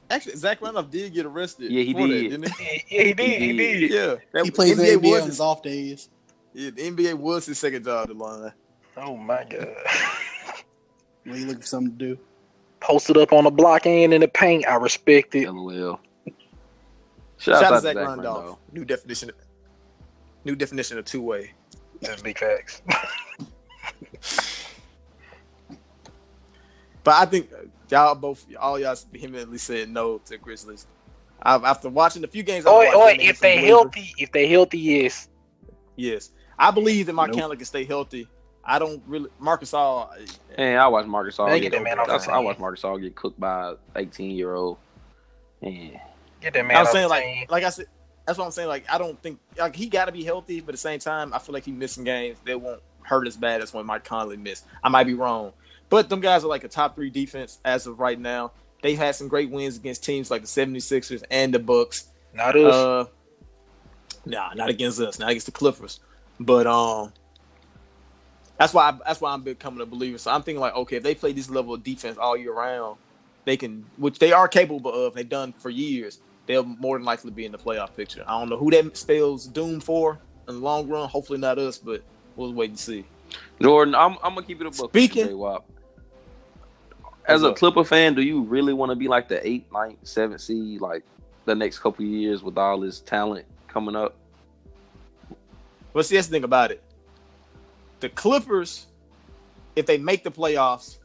actually, 0.09 0.35
Zach 0.35 0.61
Randolph 0.61 0.89
did 0.89 1.13
get 1.13 1.25
arrested. 1.25 1.71
Yeah, 1.71 1.83
he 1.83 1.93
for 1.93 2.07
that, 2.07 2.13
did. 2.13 2.29
didn't 2.29 2.51
he? 2.57 2.83
Yeah, 2.95 3.03
he 3.03 3.13
did. 3.13 3.41
He 3.41 3.47
He 3.47 3.57
did. 3.57 3.91
Yeah, 3.91 4.15
that, 4.33 4.45
He 4.45 4.51
plays 4.51 4.77
NBA 4.77 4.97
NBA 4.97 5.01
was 5.01 5.11
on 5.11 5.17
his, 5.17 5.25
his 5.25 5.39
off 5.39 5.61
days. 5.61 6.09
yeah, 6.53 6.69
the 6.71 6.91
NBA 6.91 7.13
was 7.15 7.45
his 7.45 7.59
second 7.59 7.83
job. 7.85 8.07
The 8.07 8.13
line. 8.13 8.51
Oh 8.97 9.17
my 9.17 9.45
god. 9.49 9.75
When 11.23 11.39
you 11.39 11.45
looking 11.47 11.61
for 11.61 11.67
something 11.67 11.97
to 11.97 12.15
do. 12.15 12.19
Posted 12.79 13.17
up 13.17 13.33
on 13.33 13.45
the 13.45 13.51
block 13.51 13.87
and 13.87 14.13
in 14.13 14.21
the 14.21 14.27
paint. 14.27 14.67
I 14.67 14.75
respect 14.75 15.33
it. 15.35 15.51
LOL. 15.51 15.99
Shout, 17.37 17.61
Shout, 17.61 17.63
out 17.63 17.69
to 17.69 17.75
to 17.75 17.81
Zach 17.81 17.95
Zach 17.95 17.95
Randolph. 17.95 18.37
Randolph. 18.37 18.59
New 18.71 18.85
definition. 18.85 19.31
New 20.43 20.55
definition 20.55 20.97
of 20.99 21.05
two 21.05 21.21
way. 21.21 21.51
That's 22.01 22.21
big 22.21 22.37
facts. 22.37 22.81
But 27.05 27.13
I 27.21 27.25
think 27.27 27.49
y'all 27.89 28.15
both, 28.15 28.45
all 28.59 28.79
y'all 28.79 28.95
vehemently 29.11 29.57
said 29.57 29.89
no 29.89 30.17
to 30.25 30.37
Grizzlies. 30.37 30.87
I've, 31.41 31.63
after 31.63 31.89
watching 31.89 32.23
a 32.23 32.27
few 32.27 32.43
games, 32.43 32.65
I've 32.65 32.73
Oh, 32.73 32.91
oh, 32.93 33.07
if 33.09 33.39
they 33.39 33.57
healthy, 33.57 34.13
if 34.17 34.31
they 34.31 34.47
healthy, 34.47 34.79
yes. 34.79 35.27
yes, 35.95 36.31
I 36.57 36.71
believe 36.71 37.05
that 37.07 37.13
Mike 37.13 37.31
Nope. 37.31 37.39
Conley 37.39 37.57
can 37.57 37.65
stay 37.65 37.83
healthy. 37.85 38.27
I 38.63 38.79
don't 38.79 39.03
really 39.05 39.29
Marcus 39.39 39.73
All. 39.73 40.11
Uh, 40.11 40.25
and 40.57 40.79
I 40.79 40.87
watch 40.87 41.05
Marcus 41.05 41.37
All 41.37 41.47
Man, 41.47 41.57
get 41.57 41.71
get 41.71 41.71
that 41.73 41.83
man 41.83 41.99
off 41.99 42.09
I 42.09 42.37
team. 42.37 42.45
watch 42.45 42.57
Marcus 42.57 42.83
All 42.83 42.97
get 42.97 43.15
cooked 43.15 43.39
by 43.39 43.71
an 43.71 43.77
18 43.95 44.31
year 44.31 44.55
old. 44.55 44.77
And 45.61 45.99
Get 46.41 46.53
that 46.53 46.65
man. 46.65 46.77
I'm 46.77 46.85
saying 46.87 47.09
like, 47.09 47.23
team. 47.23 47.45
like 47.49 47.63
I 47.63 47.69
said, 47.69 47.85
that's 48.25 48.37
what 48.39 48.45
I'm 48.45 48.51
saying. 48.51 48.67
Like 48.69 48.85
I 48.89 48.97
don't 48.97 49.21
think 49.21 49.39
like 49.57 49.75
he 49.75 49.87
got 49.87 50.05
to 50.05 50.11
be 50.11 50.23
healthy, 50.23 50.61
but 50.61 50.69
at 50.69 50.73
the 50.73 50.77
same 50.79 50.99
time, 50.99 51.33
I 51.33 51.39
feel 51.39 51.53
like 51.53 51.65
he 51.65 51.71
missing 51.71 52.03
games 52.03 52.37
that 52.45 52.59
won't 52.59 52.81
hurt 53.03 53.27
as 53.27 53.37
bad 53.37 53.61
as 53.61 53.71
when 53.73 53.85
Mike 53.85 54.03
Conley 54.03 54.37
missed. 54.37 54.65
I 54.83 54.89
might 54.89 55.03
be 55.05 55.13
wrong, 55.13 55.53
but 55.89 56.09
them 56.09 56.19
guys 56.21 56.43
are 56.43 56.47
like 56.47 56.63
a 56.63 56.67
top 56.67 56.95
three 56.95 57.09
defense 57.09 57.59
as 57.65 57.87
of 57.87 57.99
right 57.99 58.19
now. 58.19 58.51
They've 58.81 58.97
had 58.97 59.15
some 59.15 59.27
great 59.27 59.49
wins 59.49 59.77
against 59.77 60.03
teams 60.03 60.29
like 60.29 60.41
the 60.41 60.47
76ers 60.47 61.23
and 61.31 61.53
the 61.53 61.59
Bucks. 61.59 62.07
not 62.33 62.55
us. 62.55 62.73
Uh, 62.73 63.05
nah, 64.25 64.53
not 64.53 64.69
against 64.69 64.99
us, 64.99 65.17
not 65.19 65.29
against 65.29 65.47
the 65.47 65.51
Clippers. 65.51 65.99
But 66.39 66.67
um, 66.67 67.13
that's 68.59 68.73
why 68.73 68.89
I, 68.89 68.99
that's 69.05 69.21
why 69.21 69.33
I'm 69.33 69.41
becoming 69.41 69.81
a 69.81 69.85
believer. 69.85 70.17
So 70.17 70.31
I'm 70.31 70.43
thinking 70.43 70.59
like, 70.61 70.75
okay, 70.75 70.97
if 70.97 71.03
they 71.03 71.15
play 71.15 71.31
this 71.33 71.49
level 71.49 71.73
of 71.73 71.83
defense 71.83 72.17
all 72.17 72.37
year 72.37 72.53
round, 72.53 72.97
they 73.45 73.57
can, 73.57 73.85
which 73.97 74.19
they 74.19 74.31
are 74.31 74.47
capable 74.47 74.93
of. 74.93 75.13
They've 75.13 75.27
done 75.27 75.53
for 75.53 75.69
years. 75.69 76.19
They'll 76.45 76.63
more 76.63 76.97
than 76.97 77.05
likely 77.05 77.31
be 77.31 77.45
in 77.45 77.51
the 77.51 77.57
playoff 77.57 77.95
picture. 77.95 78.23
I 78.27 78.39
don't 78.39 78.49
know 78.49 78.57
who 78.57 78.69
that 78.71 78.95
spells 78.97 79.47
doom 79.47 79.79
for 79.79 80.19
in 80.47 80.55
the 80.55 80.61
long 80.61 80.87
run. 80.87 81.09
Hopefully 81.09 81.39
not 81.39 81.57
us, 81.57 81.77
but 81.77 82.03
we'll 82.35 82.53
wait 82.53 82.69
and 82.69 82.79
see. 82.79 83.03
Jordan, 83.61 83.95
I'm, 83.95 84.17
I'm 84.23 84.35
gonna 84.35 84.45
keep 84.45 84.61
it 84.61 84.67
a 84.67 84.71
book. 84.71 84.91
Speaking- 84.91 85.27
J-Wop. 85.27 85.67
As 87.27 87.43
a 87.43 87.53
Clipper 87.53 87.83
fan, 87.83 88.13
do 88.13 88.21
you 88.21 88.41
really 88.41 88.73
want 88.73 88.91
to 88.91 88.95
be 88.95 89.07
like 89.07 89.27
the 89.27 89.45
eighth, 89.47 89.71
ninth, 89.71 89.97
seventh 90.03 90.41
seed, 90.41 90.79
like 90.81 91.03
the 91.45 91.55
next 91.55 91.79
couple 91.79 92.05
of 92.05 92.11
years 92.11 92.43
with 92.43 92.57
all 92.57 92.79
this 92.79 92.99
talent 92.99 93.45
coming 93.67 93.95
up? 93.95 94.15
That's 95.93 96.09
the 96.09 96.21
thing 96.21 96.43
about 96.43 96.71
it. 96.71 96.83
The 97.99 98.09
Clippers, 98.09 98.87
if 99.75 99.85
they 99.85 99.97
make 99.97 100.23
the 100.23 100.31
playoffs, 100.31 100.97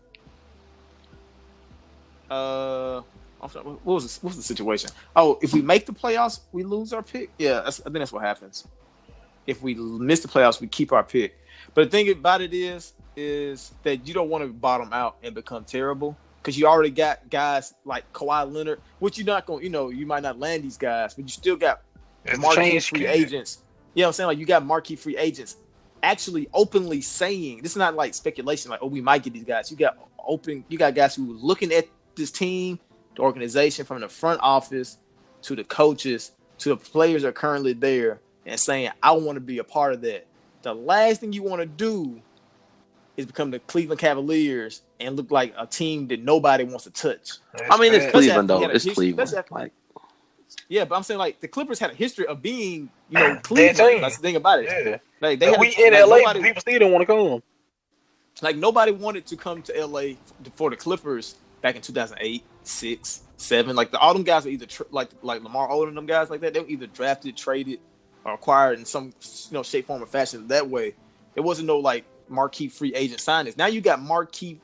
uh, 2.28 3.00
what 3.38 3.84
was 3.84 4.02
this, 4.02 4.22
what 4.22 4.30
was 4.30 4.36
the 4.36 4.42
situation? 4.42 4.90
Oh, 5.16 5.38
if 5.40 5.54
we 5.54 5.62
make 5.62 5.86
the 5.86 5.92
playoffs, 5.92 6.40
we 6.52 6.64
lose 6.64 6.92
our 6.92 7.02
pick. 7.02 7.30
Yeah, 7.38 7.60
that's, 7.60 7.80
I 7.80 7.84
think 7.84 7.94
that's 7.94 8.12
what 8.12 8.22
happens. 8.22 8.68
If 9.46 9.62
we 9.62 9.74
miss 9.74 10.20
the 10.20 10.28
playoffs, 10.28 10.60
we 10.60 10.66
keep 10.66 10.92
our 10.92 11.02
pick. 11.02 11.38
But 11.74 11.84
the 11.84 11.90
thing 11.90 12.10
about 12.10 12.40
it 12.40 12.52
is, 12.52 12.92
is 13.16 13.72
that 13.82 14.06
you 14.06 14.14
don't 14.14 14.28
want 14.28 14.44
to 14.44 14.52
bottom 14.52 14.92
out 14.92 15.16
and 15.22 15.34
become 15.34 15.64
terrible 15.64 16.16
because 16.38 16.58
you 16.58 16.66
already 16.66 16.90
got 16.90 17.28
guys 17.30 17.74
like 17.84 18.10
Kawhi 18.12 18.50
Leonard, 18.50 18.80
which 18.98 19.18
you're 19.18 19.26
not 19.26 19.46
going. 19.46 19.60
to 19.60 19.64
You 19.64 19.70
know, 19.70 19.90
you 19.90 20.06
might 20.06 20.22
not 20.22 20.38
land 20.38 20.64
these 20.64 20.76
guys, 20.76 21.14
but 21.14 21.24
you 21.24 21.28
still 21.28 21.56
got 21.56 21.82
It's 22.24 22.38
marquee 22.38 22.56
change 22.56 22.90
free 22.90 23.00
kid. 23.00 23.10
agents. 23.10 23.58
You 23.94 24.02
know 24.02 24.06
what 24.06 24.08
I'm 24.08 24.12
saying? 24.14 24.26
Like 24.28 24.38
you 24.38 24.46
got 24.46 24.64
marquee 24.64 24.96
free 24.96 25.16
agents 25.16 25.56
actually 26.02 26.48
openly 26.54 27.00
saying 27.00 27.62
this 27.62 27.72
is 27.72 27.76
not 27.76 27.94
like 27.94 28.14
speculation, 28.14 28.70
like, 28.70 28.80
oh, 28.82 28.86
we 28.86 29.00
might 29.00 29.22
get 29.22 29.32
these 29.32 29.44
guys. 29.44 29.70
You 29.70 29.76
got 29.76 29.96
open 30.26 30.64
you 30.68 30.78
got 30.78 30.94
guys 30.94 31.14
who 31.14 31.32
are 31.32 31.36
looking 31.36 31.72
at 31.72 31.86
this 32.14 32.30
team, 32.30 32.78
the 33.16 33.22
organization 33.22 33.84
from 33.84 34.00
the 34.00 34.08
front 34.08 34.40
office 34.42 34.98
to 35.42 35.56
the 35.56 35.64
coaches 35.64 36.32
to 36.58 36.70
the 36.70 36.76
players 36.76 37.22
that 37.22 37.28
are 37.28 37.32
currently 37.32 37.72
there 37.72 38.20
and 38.46 38.58
saying, 38.58 38.90
I 39.02 39.12
want 39.12 39.36
to 39.36 39.40
be 39.40 39.58
a 39.58 39.64
part 39.64 39.92
of 39.94 40.02
that. 40.02 40.26
The 40.62 40.74
last 40.74 41.20
thing 41.20 41.32
you 41.32 41.42
want 41.42 41.60
to 41.60 41.66
do 41.66 42.20
is 43.16 43.26
become 43.26 43.50
the 43.50 43.58
Cleveland 43.60 43.98
Cavaliers 44.00 44.82
and 45.00 45.16
look 45.16 45.30
like 45.30 45.54
a 45.58 45.66
team 45.66 46.06
that 46.08 46.22
nobody 46.22 46.64
wants 46.64 46.84
to 46.84 46.90
touch. 46.90 47.32
I 47.70 47.78
mean, 47.78 47.92
it's 47.94 48.04
bad. 48.06 48.12
Cleveland 48.12 48.50
though. 48.50 48.56
he 48.58 48.62
had 48.62 48.70
a 48.70 48.74
It's 48.74 48.84
history- 48.84 49.12
Cleveland. 49.12 49.34
after- 49.36 49.54
Like, 49.54 49.72
Yeah, 50.68 50.84
but 50.84 50.96
I'm 50.96 51.02
saying 51.02 51.18
like 51.18 51.40
the 51.40 51.48
Clippers 51.48 51.78
had 51.78 51.90
a 51.90 51.94
history 51.94 52.26
of 52.26 52.42
being, 52.42 52.90
you 53.08 53.18
know, 53.18 53.28
Their 53.28 53.36
Cleveland. 53.42 54.02
That's 54.02 54.16
the 54.16 54.22
thing 54.22 54.36
about 54.36 54.60
it. 54.60 54.66
Yeah. 54.86 54.98
Like 55.20 55.38
they 55.40 55.46
had 55.50 55.60
we 55.60 55.74
a- 55.78 55.86
in 55.86 55.92
like, 55.92 56.06
LA, 56.06 56.16
nobody- 56.18 56.42
people 56.42 56.60
still 56.60 56.78
don't 56.78 56.92
want 56.92 57.02
to 57.02 57.06
come. 57.06 57.42
like 58.42 58.56
nobody 58.56 58.92
wanted 58.92 59.26
to 59.26 59.36
come 59.36 59.62
to 59.62 59.86
LA 59.86 60.14
for 60.56 60.70
the 60.70 60.76
Clippers 60.76 61.34
back 61.62 61.76
in 61.76 61.82
2008, 61.82 62.42
6, 62.62 63.22
7. 63.36 63.76
Like 63.76 63.90
the, 63.90 63.98
all 63.98 64.14
them 64.14 64.22
guys 64.22 64.44
were 64.44 64.50
either 64.50 64.66
tra- 64.66 64.86
like 64.90 65.10
like 65.22 65.42
Lamar 65.42 65.68
Odom 65.68 65.88
and 65.88 65.96
them 65.96 66.06
guys 66.06 66.30
like 66.30 66.40
that. 66.42 66.54
They 66.54 66.60
were 66.60 66.68
either 66.68 66.86
drafted, 66.86 67.36
traded, 67.36 67.80
or 68.24 68.34
acquired 68.34 68.78
in 68.78 68.84
some 68.84 69.06
you 69.06 69.54
know 69.54 69.62
shape, 69.62 69.86
form, 69.86 70.02
or 70.02 70.06
fashion. 70.06 70.46
That 70.48 70.68
way, 70.68 70.94
there 71.34 71.42
wasn't 71.42 71.66
no 71.66 71.78
like 71.78 72.04
marquee 72.28 72.68
free 72.68 72.94
agent 72.94 73.20
signings. 73.20 73.56
Now 73.56 73.66
you 73.66 73.80
got 73.80 74.00
marquee 74.00 74.58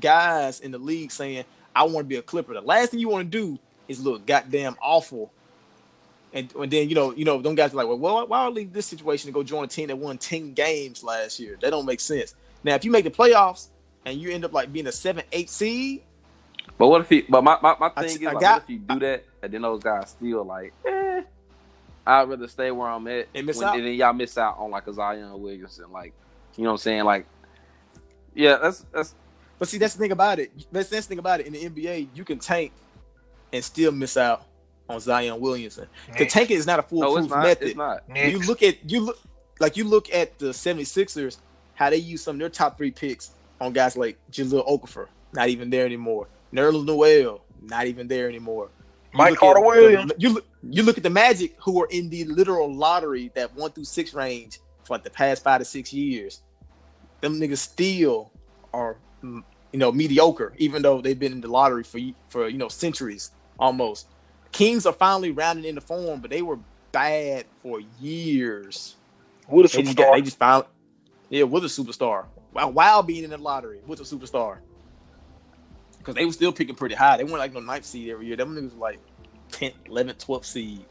guys 0.00 0.60
in 0.60 0.70
the 0.70 0.78
league 0.78 1.10
saying, 1.12 1.44
"I 1.74 1.84
want 1.84 2.04
to 2.04 2.08
be 2.08 2.16
a 2.16 2.22
Clipper." 2.22 2.54
The 2.54 2.60
last 2.60 2.90
thing 2.90 3.00
you 3.00 3.08
want 3.08 3.30
to 3.30 3.38
do 3.38 3.58
is 3.88 4.04
look 4.04 4.26
goddamn 4.26 4.76
awful. 4.82 5.30
And, 6.32 6.52
and 6.56 6.70
then 6.70 6.88
you 6.88 6.94
know, 6.94 7.14
you 7.14 7.24
know, 7.24 7.40
them 7.40 7.54
guys 7.54 7.72
are 7.72 7.76
like, 7.76 7.86
well, 7.86 7.98
why, 7.98 8.22
why 8.24 8.48
leave 8.48 8.72
this 8.72 8.84
situation 8.86 9.28
to 9.28 9.32
go 9.32 9.42
join 9.42 9.64
a 9.64 9.68
team 9.68 9.88
that 9.88 9.96
won 9.96 10.18
ten 10.18 10.52
games 10.52 11.02
last 11.02 11.40
year? 11.40 11.56
That 11.60 11.70
don't 11.70 11.86
make 11.86 12.00
sense. 12.00 12.34
Now, 12.62 12.74
if 12.74 12.84
you 12.84 12.90
make 12.90 13.04
the 13.04 13.10
playoffs 13.10 13.68
and 14.04 14.18
you 14.20 14.30
end 14.30 14.44
up 14.44 14.52
like 14.52 14.72
being 14.72 14.86
a 14.86 14.92
seven, 14.92 15.24
eight 15.32 15.48
seed, 15.48 16.02
but 16.76 16.88
what 16.88 17.00
if 17.00 17.08
he? 17.08 17.22
But 17.22 17.42
my 17.42 17.58
my, 17.62 17.76
my 17.78 17.88
thing 17.90 18.18
t- 18.18 18.24
is, 18.24 18.26
I 18.26 18.32
like, 18.32 18.40
got- 18.40 18.54
what 18.54 18.62
if 18.64 18.70
you 18.70 18.78
do 18.80 18.98
that 18.98 19.24
and 19.42 19.52
then 19.52 19.62
those 19.62 19.82
guys 19.82 20.10
still 20.10 20.44
like, 20.44 20.74
eh, 20.84 20.90
I'd 22.06 22.28
rather 22.28 22.48
stay 22.48 22.70
where 22.70 22.88
I'm 22.88 23.06
at. 23.08 23.28
And 23.34 23.46
miss 23.46 23.58
when- 23.58 23.68
out? 23.68 23.76
And 23.76 23.86
then 23.86 23.94
y'all 23.94 24.12
miss 24.12 24.38
out 24.38 24.56
on 24.58 24.70
like 24.70 24.86
a 24.86 24.92
Zion 24.94 25.40
Williamson, 25.40 25.90
like 25.90 26.12
you 26.56 26.64
know 26.64 26.70
what 26.70 26.74
I'm 26.74 26.78
saying? 26.78 27.04
Like, 27.04 27.26
yeah, 28.34 28.56
that's 28.62 28.84
that's 28.92 29.14
but 29.58 29.68
see, 29.68 29.78
that's 29.78 29.94
the 29.94 30.00
thing 30.00 30.12
about 30.12 30.38
it. 30.38 30.52
That's, 30.70 30.88
that's 30.88 31.06
the 31.06 31.10
thing 31.10 31.18
about 31.18 31.40
it. 31.40 31.46
In 31.46 31.52
the 31.54 31.64
NBA, 31.70 32.08
you 32.14 32.24
can 32.24 32.38
tank 32.38 32.72
and 33.52 33.64
still 33.64 33.92
miss 33.92 34.16
out 34.16 34.44
on 34.88 35.00
Zion 35.00 35.40
Williamson. 35.40 35.86
The 36.12 36.20
Knicks. 36.20 36.32
tanking 36.32 36.56
is 36.56 36.66
not 36.66 36.78
a 36.78 36.82
no, 36.82 36.88
foolproof 36.88 37.24
it's 37.24 37.34
not. 37.34 37.42
method. 37.42 37.68
It's 37.68 37.76
not. 37.76 38.02
You 38.14 38.38
look 38.40 38.62
at 38.62 38.90
you 38.90 39.00
look 39.00 39.18
like 39.60 39.76
you 39.76 39.84
look 39.84 40.12
at 40.12 40.38
the 40.38 40.46
76ers, 40.48 41.38
how 41.74 41.90
they 41.90 41.96
use 41.96 42.22
some 42.22 42.36
of 42.36 42.40
their 42.40 42.50
top 42.50 42.76
three 42.76 42.90
picks 42.90 43.30
on 43.60 43.72
guys 43.72 43.96
like 43.96 44.18
Jahlil 44.30 44.66
Okafor, 44.68 45.06
not 45.32 45.48
even 45.48 45.70
there 45.70 45.86
anymore. 45.86 46.28
Nerlens 46.52 46.84
Noel, 46.84 47.40
not 47.62 47.86
even 47.86 48.06
there 48.06 48.28
anymore. 48.28 48.68
You 49.12 49.18
Mike 49.18 49.30
look 49.32 49.40
Carter 49.40 49.60
Williams. 49.60 50.12
you 50.18 50.30
look 50.34 50.46
you 50.70 50.82
look 50.82 50.96
at 50.96 51.02
the 51.02 51.10
Magic 51.10 51.54
who 51.60 51.82
are 51.82 51.88
in 51.90 52.08
the 52.08 52.24
literal 52.24 52.72
lottery 52.72 53.30
that 53.34 53.54
one 53.54 53.70
through 53.72 53.84
six 53.84 54.14
range 54.14 54.60
for 54.84 54.94
like 54.94 55.04
the 55.04 55.10
past 55.10 55.42
five 55.42 55.60
to 55.60 55.64
six 55.64 55.92
years. 55.92 56.42
Them 57.20 57.40
niggas 57.40 57.58
still 57.58 58.30
are 58.72 58.96
mm, 59.22 59.42
you 59.72 59.78
know 59.78 59.92
mediocre, 59.92 60.52
even 60.58 60.82
though 60.82 61.00
they've 61.00 61.18
been 61.18 61.32
in 61.32 61.40
the 61.40 61.48
lottery 61.48 61.82
for 61.84 62.00
for 62.28 62.48
you 62.48 62.58
know 62.58 62.68
centuries 62.68 63.30
almost. 63.58 64.08
Kings 64.52 64.86
are 64.86 64.92
finally 64.92 65.30
rounding 65.30 65.64
into 65.66 65.80
form, 65.80 66.20
but 66.20 66.30
they 66.30 66.42
were 66.42 66.58
bad 66.92 67.44
for 67.62 67.80
years. 68.00 68.96
With 69.48 69.66
a 69.66 69.76
They 69.76 69.82
just, 69.82 69.96
got, 69.96 70.06
superstar. 70.06 70.12
they 70.14 70.22
just 70.22 70.38
found 70.38 70.64
yeah 71.28 71.42
with 71.44 71.64
a 71.64 71.68
superstar 71.68 72.26
while, 72.52 72.72
while 72.72 73.02
being 73.02 73.24
in 73.24 73.30
the 73.30 73.38
lottery 73.38 73.80
with 73.86 74.00
a 74.00 74.04
superstar 74.04 74.58
because 75.98 76.14
they 76.14 76.24
were 76.24 76.32
still 76.32 76.52
picking 76.52 76.74
pretty 76.74 76.94
high. 76.94 77.16
They 77.16 77.24
weren't 77.24 77.38
like 77.38 77.52
no 77.52 77.60
ninth 77.60 77.84
seed 77.84 78.10
every 78.10 78.26
year. 78.26 78.36
Them 78.36 78.54
niggas 78.54 78.74
were 78.74 78.80
like 78.80 79.00
10th, 79.50 79.74
11th, 79.88 80.24
12th 80.24 80.44
seed. 80.44 80.84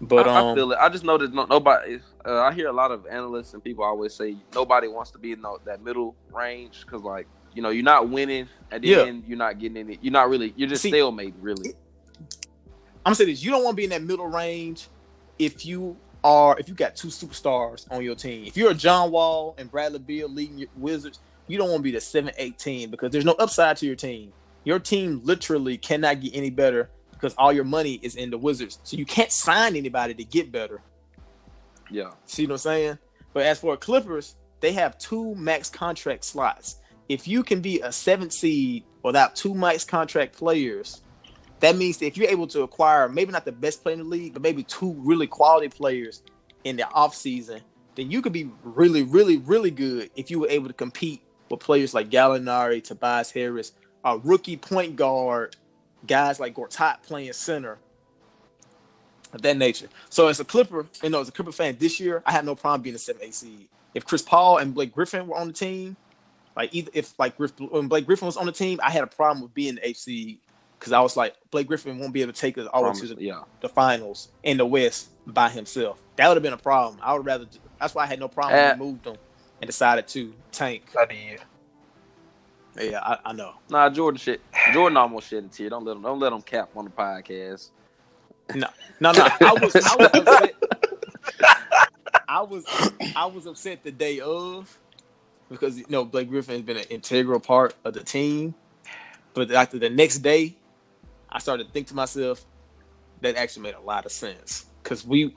But 0.00 0.26
I, 0.26 0.34
I 0.34 0.50
um, 0.50 0.56
feel 0.56 0.72
it. 0.72 0.78
I 0.80 0.88
just 0.88 1.04
know 1.04 1.18
that 1.18 1.34
no, 1.34 1.44
nobody. 1.44 2.00
Uh, 2.24 2.40
I 2.40 2.52
hear 2.52 2.68
a 2.68 2.72
lot 2.72 2.90
of 2.90 3.06
analysts 3.06 3.52
and 3.52 3.62
people 3.62 3.84
always 3.84 4.14
say 4.14 4.36
nobody 4.54 4.88
wants 4.88 5.10
to 5.10 5.18
be 5.18 5.32
in 5.32 5.42
the, 5.42 5.58
that 5.66 5.82
middle 5.82 6.14
range 6.32 6.84
because, 6.86 7.02
like, 7.02 7.26
you 7.52 7.60
know, 7.62 7.68
you're 7.70 7.84
not 7.84 8.08
winning, 8.08 8.48
and 8.70 8.84
Yeah. 8.84 9.02
end. 9.02 9.24
you're 9.26 9.36
not 9.36 9.58
getting 9.58 9.76
any. 9.76 9.98
You're 10.00 10.12
not 10.12 10.30
really. 10.30 10.54
You're 10.56 10.68
just 10.68 10.82
See- 10.82 10.88
stalemate, 10.90 11.34
really. 11.40 11.74
I'm 13.04 13.10
gonna 13.10 13.16
say 13.16 13.26
this: 13.26 13.42
you 13.42 13.50
don't 13.50 13.64
want 13.64 13.74
to 13.74 13.76
be 13.76 13.84
in 13.84 13.90
that 13.90 14.02
middle 14.02 14.26
range 14.26 14.88
if 15.38 15.66
you 15.66 15.96
are 16.22 16.58
if 16.58 16.68
you 16.68 16.74
got 16.74 16.96
two 16.96 17.08
superstars 17.08 17.90
on 17.90 18.02
your 18.02 18.14
team. 18.14 18.44
If 18.46 18.56
you're 18.56 18.70
a 18.70 18.74
John 18.74 19.10
Wall 19.10 19.54
and 19.58 19.70
Bradley 19.70 19.98
Beal 19.98 20.28
leading 20.28 20.58
your 20.58 20.68
Wizards, 20.76 21.18
you 21.46 21.58
don't 21.58 21.68
want 21.68 21.80
to 21.80 21.82
be 21.82 21.90
the 21.90 22.00
seven, 22.00 22.32
eight 22.38 22.58
team 22.58 22.90
because 22.90 23.10
there's 23.10 23.24
no 23.24 23.32
upside 23.32 23.76
to 23.78 23.86
your 23.86 23.96
team. 23.96 24.32
Your 24.64 24.78
team 24.78 25.20
literally 25.24 25.78
cannot 25.78 26.20
get 26.20 26.34
any 26.34 26.50
better 26.50 26.90
because 27.20 27.34
all 27.36 27.52
your 27.52 27.64
money 27.64 28.00
is 28.02 28.16
in 28.16 28.30
the 28.30 28.38
Wizards. 28.38 28.78
So 28.82 28.96
you 28.96 29.04
can't 29.04 29.30
sign 29.30 29.76
anybody 29.76 30.14
to 30.14 30.24
get 30.24 30.50
better. 30.50 30.80
Yeah. 31.90 32.12
See 32.24 32.46
what 32.46 32.52
I'm 32.52 32.58
saying? 32.58 32.98
But 33.32 33.44
as 33.44 33.60
for 33.60 33.76
Clippers, 33.76 34.36
they 34.60 34.72
have 34.72 34.96
two 34.98 35.34
max 35.34 35.68
contract 35.68 36.24
slots. 36.24 36.76
If 37.08 37.28
you 37.28 37.42
can 37.42 37.60
be 37.60 37.80
a 37.80 37.92
seventh 37.92 38.32
seed 38.32 38.84
without 39.02 39.36
two 39.36 39.54
max 39.54 39.84
contract 39.84 40.36
players, 40.36 41.02
that 41.60 41.76
means 41.76 41.98
that 41.98 42.06
if 42.06 42.16
you're 42.16 42.30
able 42.30 42.46
to 42.48 42.62
acquire 42.62 43.08
maybe 43.08 43.32
not 43.32 43.44
the 43.44 43.52
best 43.52 43.82
player 43.82 43.94
in 43.94 44.00
the 44.00 44.06
league, 44.06 44.32
but 44.32 44.42
maybe 44.42 44.62
two 44.62 44.92
really 44.98 45.26
quality 45.26 45.68
players 45.68 46.22
in 46.64 46.76
the 46.76 46.84
offseason, 46.84 47.60
then 47.96 48.10
you 48.10 48.22
could 48.22 48.32
be 48.32 48.48
really, 48.62 49.02
really, 49.02 49.36
really 49.38 49.70
good 49.70 50.10
if 50.16 50.30
you 50.30 50.38
were 50.40 50.48
able 50.48 50.68
to 50.68 50.74
compete 50.74 51.22
with 51.50 51.60
players 51.60 51.92
like 51.92 52.08
Gallinari, 52.08 52.82
Tobias 52.82 53.30
Harris, 53.30 53.72
a 54.04 54.16
rookie 54.18 54.56
point 54.56 54.96
guard, 54.96 55.56
guys 56.06 56.40
like 56.40 56.54
Gortat 56.54 57.02
playing 57.02 57.32
center 57.32 57.78
of 59.32 59.42
that 59.42 59.56
nature. 59.56 59.88
So 60.08 60.28
as 60.28 60.40
a 60.40 60.44
Clipper, 60.44 60.86
you 61.02 61.10
know, 61.10 61.20
as 61.20 61.28
a 61.28 61.32
Clipper 61.32 61.52
fan 61.52 61.76
this 61.78 62.00
year, 62.00 62.22
I 62.26 62.32
had 62.32 62.44
no 62.44 62.54
problem 62.54 62.82
being 62.82 62.96
a 62.96 62.98
seven 62.98 63.22
eight 63.24 63.34
seed. 63.34 63.68
If 63.94 64.04
Chris 64.04 64.22
Paul 64.22 64.58
and 64.58 64.74
Blake 64.74 64.94
Griffin 64.94 65.26
were 65.26 65.36
on 65.36 65.48
the 65.48 65.52
team, 65.52 65.96
like 66.56 66.74
either 66.74 66.90
if 66.94 67.14
like 67.18 67.36
Griff, 67.36 67.52
when 67.58 67.88
Blake 67.88 68.06
Griffin 68.06 68.26
was 68.26 68.36
on 68.36 68.46
the 68.46 68.52
team, 68.52 68.80
I 68.82 68.90
had 68.90 69.02
a 69.02 69.08
problem 69.08 69.42
with 69.42 69.54
being 69.54 69.76
the 69.76 69.86
eighth 69.86 69.98
seed 69.98 70.38
because 70.78 70.92
I 70.92 71.00
was 71.00 71.16
like 71.16 71.34
Blake 71.50 71.66
Griffin 71.66 71.98
won't 71.98 72.12
be 72.12 72.22
able 72.22 72.32
to 72.32 72.40
take 72.40 72.58
us 72.58 72.66
all 72.72 72.84
the 72.84 72.90
way 72.90 73.08
to 73.08 73.14
the, 73.14 73.22
yeah. 73.22 73.42
the 73.60 73.68
finals 73.68 74.28
in 74.42 74.56
the 74.56 74.66
West 74.66 75.10
by 75.26 75.48
himself. 75.48 76.00
That 76.16 76.28
would 76.28 76.36
have 76.36 76.42
been 76.42 76.52
a 76.52 76.58
problem. 76.58 77.00
I 77.02 77.14
would 77.14 77.24
rather. 77.24 77.46
That's 77.78 77.94
why 77.94 78.04
I 78.04 78.06
had 78.06 78.20
no 78.20 78.28
problem 78.28 78.58
Uh, 78.58 78.68
when 78.70 78.78
we 78.78 78.86
moved 78.86 79.06
him 79.06 79.16
and 79.60 79.68
decided 79.68 80.08
to 80.08 80.34
tank. 80.52 80.82
I 80.98 81.06
did. 81.06 81.40
Yeah, 82.80 83.00
I, 83.02 83.18
I 83.26 83.32
know. 83.32 83.54
Nah, 83.68 83.90
Jordan 83.90 84.18
shit. 84.18 84.40
Jordan 84.72 84.96
almost 84.96 85.28
shed 85.28 85.44
a 85.44 85.48
tear. 85.48 85.70
Don't 85.70 85.84
let 85.84 85.96
him. 85.96 86.02
Don't 86.02 86.18
let 86.18 86.32
him 86.32 86.42
cap 86.42 86.70
on 86.76 86.84
the 86.84 86.90
podcast. 86.90 87.70
No, 88.54 88.66
no, 89.00 89.12
I 89.12 89.52
was, 89.60 89.76
I 89.76 89.96
was 89.96 90.10
upset. 90.14 90.54
I 92.28 92.42
was, 92.42 92.64
I 93.16 93.26
was 93.26 93.46
upset 93.46 93.82
the 93.84 93.90
day 93.90 94.20
of 94.20 94.76
because 95.48 95.78
you 95.78 95.84
know 95.88 96.04
Blake 96.04 96.28
Griffin 96.28 96.54
has 96.54 96.62
been 96.62 96.76
an 96.76 96.84
integral 96.90 97.40
part 97.40 97.74
of 97.84 97.94
the 97.94 98.02
team. 98.02 98.54
But 99.34 99.50
after 99.52 99.78
the 99.78 99.90
next 99.90 100.18
day, 100.18 100.56
I 101.30 101.38
started 101.38 101.68
to 101.68 101.72
think 101.72 101.88
to 101.88 101.94
myself, 101.94 102.44
that 103.20 103.36
actually 103.36 103.62
made 103.64 103.74
a 103.74 103.80
lot 103.80 104.06
of 104.06 104.12
sense 104.12 104.66
because 104.82 105.06
we, 105.06 105.36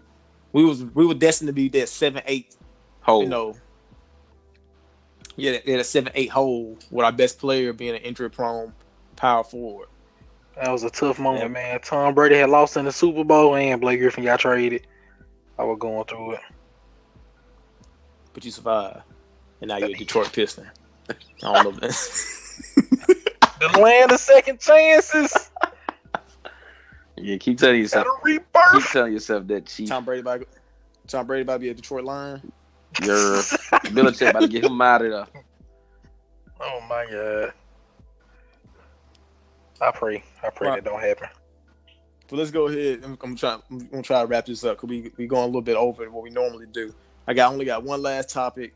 we 0.52 0.66
was 0.66 0.84
we 0.84 1.06
were 1.06 1.14
destined 1.14 1.48
to 1.48 1.54
be 1.54 1.68
that 1.70 1.90
seven 1.90 2.24
eight, 2.26 2.56
Hold. 3.02 3.24
you 3.24 3.30
know. 3.30 3.56
Yeah, 5.36 5.58
yeah, 5.66 5.78
a 5.78 5.84
seven 5.84 6.12
eight 6.16 6.30
hole 6.30 6.78
with 6.92 7.06
our 7.06 7.12
best 7.12 7.40
player 7.40 7.74
being 7.74 7.96
an 7.96 8.02
injury 8.02 8.30
prone 8.30 8.74
power 9.16 9.44
forward. 9.44 9.88
That 10.56 10.70
was 10.72 10.84
a 10.84 10.90
tough 10.92 11.18
moment, 11.20 11.44
Yeah. 11.44 11.48
man. 11.48 11.80
Tom 11.82 12.14
Brady 12.14 12.36
had 12.36 12.50
lost 12.50 12.78
in 12.78 12.86
the 12.86 12.92
Super 12.92 13.24
Bowl, 13.24 13.56
and 13.56 13.82
Blake 13.82 14.00
Griffin 14.00 14.24
got 14.24 14.40
traded. 14.40 14.86
I 15.58 15.64
was 15.64 15.78
going 15.80 16.06
through 16.06 16.34
it. 16.34 16.40
but 18.34 18.44
you 18.46 18.52
survived, 18.52 19.02
and 19.62 19.70
now 19.70 19.78
you're 19.78 19.90
a 19.90 19.94
Detroit 19.94 20.32
Piston. 20.34 20.70
I 21.10 21.14
don't 21.42 21.64
know. 21.64 21.72
man. 21.82 21.92
The 23.60 23.80
land 23.80 24.12
of 24.12 24.20
second 24.20 24.60
chances. 24.60 25.50
Yeah, 27.16 27.38
keep 27.38 27.58
telling 27.58 27.80
yourself. 27.80 28.06
A 28.06 28.28
Keep 28.28 28.46
rebirth. 28.54 28.92
telling 28.92 29.14
yourself 29.14 29.48
that 29.48 29.66
chief. 29.68 29.88
Tom 29.88 30.04
Brady 30.04 30.20
about 30.22 30.44
Tom 31.08 31.26
Brady 31.28 31.44
about 31.44 31.54
to 31.54 31.60
be 31.60 31.70
a 31.70 31.74
Detroit 31.74 32.04
Lion. 32.04 32.52
You're 33.02 33.38
Belichick 33.92 34.30
about 34.30 34.42
to 34.42 34.48
get 34.48 34.66
him 34.66 34.82
out 34.82 35.02
of 35.04 35.12
there. 35.12 35.44
Oh 36.62 36.80
my 36.88 37.06
god. 37.10 37.54
I 39.82 39.92
pray. 39.92 40.24
I 40.44 40.50
pray 40.50 40.70
Right. 40.70 40.84
that 40.84 40.90
don't 40.90 41.02
happen. 41.02 41.28
But 42.30 42.38
let's 42.38 42.52
go 42.52 42.68
ahead. 42.68 43.02
I'm, 43.04 43.18
I'm 43.22 43.36
trying. 43.36 43.62
I'm 43.70 43.80
gonna 43.88 44.04
try 44.04 44.22
to 44.22 44.28
wrap 44.28 44.46
this 44.46 44.64
up 44.64 44.78
because 44.78 44.90
we 44.90 45.12
we 45.18 45.28
going 45.28 45.44
a 45.44 45.48
little 45.48 45.62
bit 45.62 45.76
over 45.76 46.10
what 46.10 46.24
we 46.24 46.30
normally 46.30 46.68
do. 46.68 46.94
I 47.28 47.34
got 47.34 47.52
only 47.52 47.66
got 47.66 47.84
one 47.84 48.02
last 48.02 48.30
topic. 48.30 48.74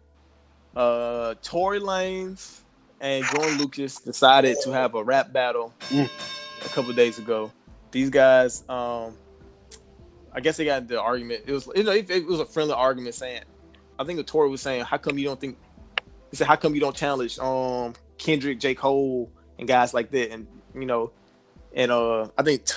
uh, 0.75 1.33
Tory 1.41 1.79
Lanez 1.79 2.61
and 2.99 3.23
Joyner 3.25 3.57
Lucas 3.57 3.99
decided 3.99 4.57
to 4.63 4.71
have 4.71 4.95
a 4.95 5.03
rap 5.03 5.31
battle 5.31 5.73
Mm. 5.89 6.09
a 6.65 6.69
couple 6.69 6.91
days 6.93 7.17
ago. 7.19 7.51
These 7.91 8.09
guys, 8.09 8.63
um, 8.69 9.15
I 10.33 10.39
guess 10.41 10.57
they 10.57 10.65
got 10.65 10.81
into 10.83 10.95
the 10.95 11.01
argument. 11.01 11.43
It 11.47 11.51
was, 11.53 11.67
you 11.75 11.83
know, 11.83 11.91
it, 11.91 12.09
it 12.09 12.25
was 12.25 12.39
a 12.39 12.45
friendly 12.45 12.73
argument 12.73 13.15
saying, 13.15 13.41
I 13.99 14.03
think 14.03 14.17
the 14.17 14.23
Tory 14.23 14.49
was 14.49 14.61
saying, 14.61 14.85
"How 14.85 14.97
come 14.97 15.17
you 15.17 15.25
don't 15.25 15.39
think?" 15.39 15.57
He 16.31 16.37
said, 16.37 16.47
"How 16.47 16.55
come 16.55 16.75
you 16.75 16.81
don't 16.81 16.95
challenge 16.95 17.39
um 17.39 17.93
Kendrick, 18.17 18.59
J. 18.59 18.75
Cole, 18.75 19.31
and 19.57 19.67
guys 19.67 19.93
like 19.93 20.11
that?" 20.11 20.31
And 20.31 20.47
you 20.75 20.85
know, 20.85 21.11
and 21.73 21.91
uh, 21.91 22.27
I 22.37 22.43
think, 22.43 22.67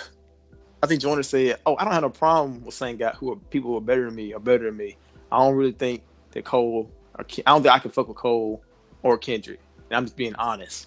I 0.83 0.87
think 0.87 1.01
Jordan 1.01 1.25
said, 1.25 1.59
"Oh, 1.67 1.77
I 1.77 1.85
don't 1.85 1.93
have 1.93 2.03
no 2.03 2.11
problem 2.11 2.65
with 2.65 2.75
saying 2.75 2.97
guy 2.99 3.13
who 3.13 3.33
are 3.33 3.37
people 3.37 3.71
who 3.71 3.77
are 3.77 3.83
better 3.83 4.07
than 4.07 4.15
me 4.15 4.33
are 4.33 4.41
better 4.41 4.65
than 4.65 4.77
me. 4.77 4.97
I 5.31 5.39
don't 5.39 5.55
really 5.55 5.73
think 5.73 6.03
that 6.33 6.45
Cole, 6.45 6.91
or 7.19 7.25
Ken- 7.25 7.45
I 7.47 7.53
don't 7.53 7.63
think 7.63 7.75
I 7.75 7.79
can 7.79 7.91
fuck 7.91 8.09
with 8.09 8.17
Cole 8.17 8.63
or 9.03 9.19
Kendrick. 9.19 9.61
And 9.89 9.97
I'm 9.97 10.05
just 10.05 10.17
being 10.17 10.35
honest." 10.37 10.87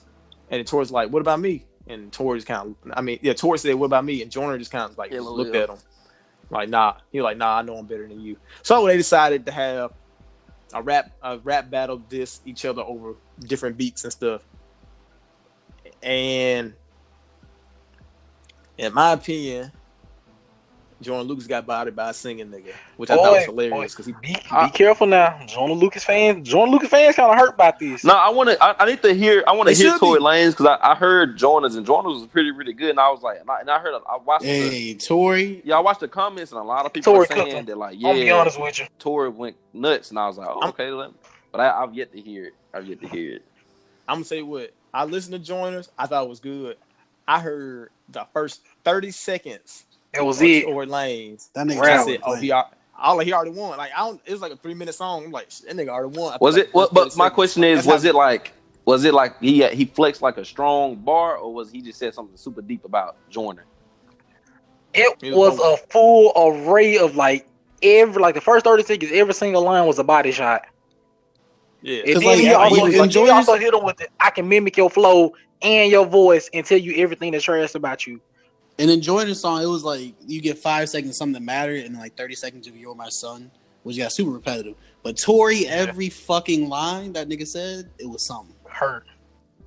And 0.50 0.60
then 0.60 0.66
Tory's 0.66 0.92
like, 0.92 1.12
"What 1.12 1.22
about 1.22 1.40
me?" 1.40 1.66
And 1.88 2.12
Tory's 2.14 2.46
kind 2.46 2.76
of, 2.86 2.92
I 2.96 3.02
mean, 3.02 3.20
yeah, 3.22 3.34
Tory 3.34 3.60
said, 3.60 3.76
"What 3.76 3.88
about 3.88 4.06
me?" 4.06 4.22
And 4.22 4.32
Jordan 4.32 4.60
just 4.60 4.72
kind 4.72 4.90
of 4.90 4.98
like 4.98 5.12
Yeah, 5.12 5.20
looked 5.20 5.52
bit. 5.52 5.64
at 5.64 5.70
him, 5.70 5.82
like, 6.50 6.70
"Nah." 6.70 6.96
He 7.12 7.20
was 7.20 7.26
like, 7.26 7.38
"Nah, 7.38 7.58
I 7.58 7.62
know 7.62 7.76
I'm 7.76 7.86
better 7.86 8.08
than 8.08 8.22
you." 8.22 8.38
So 8.62 8.86
they 8.88 8.98
decided 8.98 9.46
to 9.48 9.52
have 9.52 9.92
a 10.74 10.82
rap 10.82 11.12
a 11.22 11.38
rap 11.40 11.70
battle 11.70 11.98
diss 11.98 12.42
each 12.46 12.66
other 12.66 12.82
over 12.82 13.16
different 13.40 13.78
beats 13.78 14.04
and 14.04 14.14
stuff. 14.14 14.42
And 16.02 16.74
in 18.78 18.94
my 18.94 19.14
opinion, 19.14 19.72
Joyner 21.04 21.24
Lucas 21.24 21.46
got 21.48 21.66
bodied 21.66 21.96
by 21.96 22.10
a 22.10 22.14
singing 22.14 22.48
nigga, 22.50 22.74
which 22.98 23.10
I 23.10 23.16
thought 23.16 23.34
was 23.34 23.46
hilarious 23.46 23.94
because 23.94 24.06
he 24.08 24.14
Be, 24.22 24.34
be 24.34 24.40
I- 24.52 24.70
careful 24.70 25.08
now. 25.08 25.40
Joyner 25.46 25.74
Lucas 25.74 26.04
fans, 26.04 26.48
Joyner 26.48 26.72
Lucas 26.72 26.90
fans 26.90 27.16
kind 27.16 27.32
of 27.32 27.38
hurt 27.38 27.58
by 27.58 27.74
this. 27.80 28.04
No, 28.04 28.16
I 28.16 28.30
want 28.30 28.50
to. 28.50 28.64
I, 28.64 28.76
I 28.84 28.86
need 28.86 29.02
to 29.04 29.14
hear. 29.14 29.44
I 29.48 29.52
want 29.54 29.70
to 29.70 29.76
hear 29.76 29.92
should 29.92 30.00
Tory 30.00 30.20
be. 30.20 30.26
Lanez 30.26 30.52
because 30.52 30.66
I, 30.82 30.92
I 30.92 30.96
heard 30.96 31.38
Jonas 31.38 31.76
and 31.76 31.86
Jonas 31.86 32.20
was 32.20 32.28
pretty, 32.28 32.52
really 32.52 32.74
good, 32.74 32.90
and 32.92 33.00
I 33.00 33.10
was 33.10 33.22
like, 33.22 33.40
and 33.42 33.50
I, 33.50 33.60
and 33.62 33.70
I 33.70 33.80
heard, 33.80 33.94
I 34.10 34.18
watched, 34.18 34.44
the, 34.44 34.48
Hey, 34.48 34.94
Tory. 34.96 35.62
yeah, 35.66 35.78
I 35.78 35.80
watched 35.80 36.00
the 36.02 36.08
comments, 36.08 36.52
and 36.52 36.60
a 36.60 36.64
lot 36.64 36.86
of 36.86 36.94
people 36.94 37.14
Tory 37.14 37.20
were 37.30 37.36
saying 37.36 37.58
him. 37.58 37.66
that, 37.66 37.78
like, 37.78 37.98
I'll 38.04 38.14
be 38.14 38.20
yeah, 38.22 38.34
honest 38.40 38.60
with 38.60 38.80
you. 38.80 38.86
Tory 39.00 39.30
went 39.30 39.56
nuts, 39.74 40.10
and 40.10 40.18
I 40.20 40.28
was 40.28 40.38
like, 40.38 40.48
oh, 40.50 40.70
okay, 40.70 40.90
let 40.92 41.10
me- 41.12 41.18
but 41.52 41.62
I, 41.62 41.84
I've 41.84 41.94
yet 41.94 42.12
to 42.14 42.20
hear 42.22 42.46
it. 42.46 42.54
I've 42.74 42.88
yet 42.88 43.00
to 43.02 43.08
hear 43.08 43.36
it. 43.36 43.46
I'm 44.08 44.16
gonna 44.16 44.26
say 44.26 44.42
what 44.42 44.74
I 44.94 45.06
listened 45.06 45.34
to 45.34 45.40
Joyner's, 45.40 45.90
I 45.98 46.08
thought 46.08 46.24
it 46.24 46.30
was 46.30 46.40
good. 46.40 46.78
I 47.28 47.40
heard 47.40 47.90
the 48.10 48.26
first 48.34 48.62
30 48.84 49.12
seconds 49.12 49.86
That 50.14 50.26
was 50.26 50.38
of 50.42 50.48
it. 50.48 50.64
Tory 50.66 50.88
Lanez. 50.88 51.52
That 51.54 51.68
nigga 51.68 51.78
I 51.78 51.96
Rap. 51.96 52.06
said, 52.06 52.20
"Oh, 52.24 52.36
he, 52.36 52.52
all 52.52 53.20
he 53.20 53.34
already 53.34 53.52
won." 53.52 53.78
Like 53.78 53.92
I 53.96 54.00
don't, 54.00 54.22
it 54.26 54.32
was 54.32 54.42
like 54.42 54.52
a 54.52 54.58
three 54.58 54.74
minute 54.74 54.94
song. 54.96 55.26
I'm 55.26 55.32
like, 55.32 55.50
"Shit, 55.52 55.68
that 55.68 55.76
nigga 55.76 55.90
already 55.90 56.18
won. 56.18 56.34
I 56.34 56.38
Was 56.40 56.56
it? 56.58 56.68
like, 56.68 56.74
What, 56.76 56.94
but 56.94 57.18
my 57.18 57.30
question 57.30 57.64
is, 57.64 57.78
That's 57.80 57.88
was 57.88 58.06
it 58.06 58.14
like, 58.16 58.54
was 58.86 59.04
it 59.06 59.14
like 59.14 59.40
he 59.42 59.64
uh, 59.64 59.70
he 59.70 59.86
flexed 59.86 60.22
like 60.22 60.38
a 60.38 60.46
strong 60.46 60.96
bar, 60.96 61.38
or 61.38 61.54
was 61.54 61.72
he 61.72 61.82
just 61.82 61.98
said 62.00 62.14
something 62.14 62.38
super 62.38 62.62
deep 62.62 62.86
about 62.86 63.16
Joyner? 63.30 63.66
It 64.94 65.18
It 65.24 65.36
was 65.36 65.58
was 65.58 65.80
a 65.82 65.88
full 65.88 66.32
array 66.36 67.00
of 67.00 67.16
like 67.16 67.48
every 67.82 68.22
like 68.22 68.36
the 68.36 68.42
first 68.42 68.64
thirty 68.66 68.84
seconds, 68.84 69.12
every 69.14 69.34
single 69.34 69.64
line 69.64 69.88
was 69.88 69.98
a 69.98 70.04
body 70.04 70.32
shot. 70.32 70.64
Yeah, 71.82 72.04
And 72.06 72.14
'Cause, 72.14 72.22
then 72.22 72.30
like, 72.30 72.40
he 72.40 72.54
also, 72.54 72.86
he 72.86 72.98
like, 73.00 73.12
he 73.12 73.30
also 73.30 73.56
hit 73.58 73.74
him 73.74 73.84
with 73.84 74.00
it. 74.00 74.10
I 74.20 74.30
can 74.30 74.48
mimic 74.48 74.78
your 74.78 74.90
flow 74.90 75.34
and 75.62 75.92
your 75.92 76.06
voice 76.06 76.50
and 76.54 76.66
tell 76.66 76.78
you 76.78 76.94
everything 77.04 77.32
that's 77.34 77.44
trash 77.44 77.76
about 77.76 78.08
you. 78.08 78.22
And 78.80 78.90
enjoying 78.90 79.28
the 79.28 79.36
song, 79.36 79.62
it 79.62 79.68
was 79.68 79.84
like 79.84 80.16
you 80.26 80.42
get 80.42 80.58
five 80.58 80.90
seconds 80.90 81.12
of 81.12 81.16
something 81.16 81.34
that 81.34 81.44
mattered, 81.44 81.86
and 81.86 81.96
like 81.98 82.16
thirty 82.18 82.34
seconds 82.36 82.68
of 82.68 82.76
"You're 82.76 82.96
My 82.96 83.10
Son," 83.10 83.52
which 83.84 83.98
got 83.98 84.12
super 84.12 84.32
repetitive. 84.32 84.76
But 85.04 85.18
Tory, 85.18 85.68
every 85.68 86.10
fucking 86.10 86.68
line 86.70 87.14
that 87.14 87.30
nigga 87.30 87.46
said, 87.48 87.90
it 88.00 88.08
was 88.10 88.26
something. 88.26 88.56
Hurt. 88.68 89.06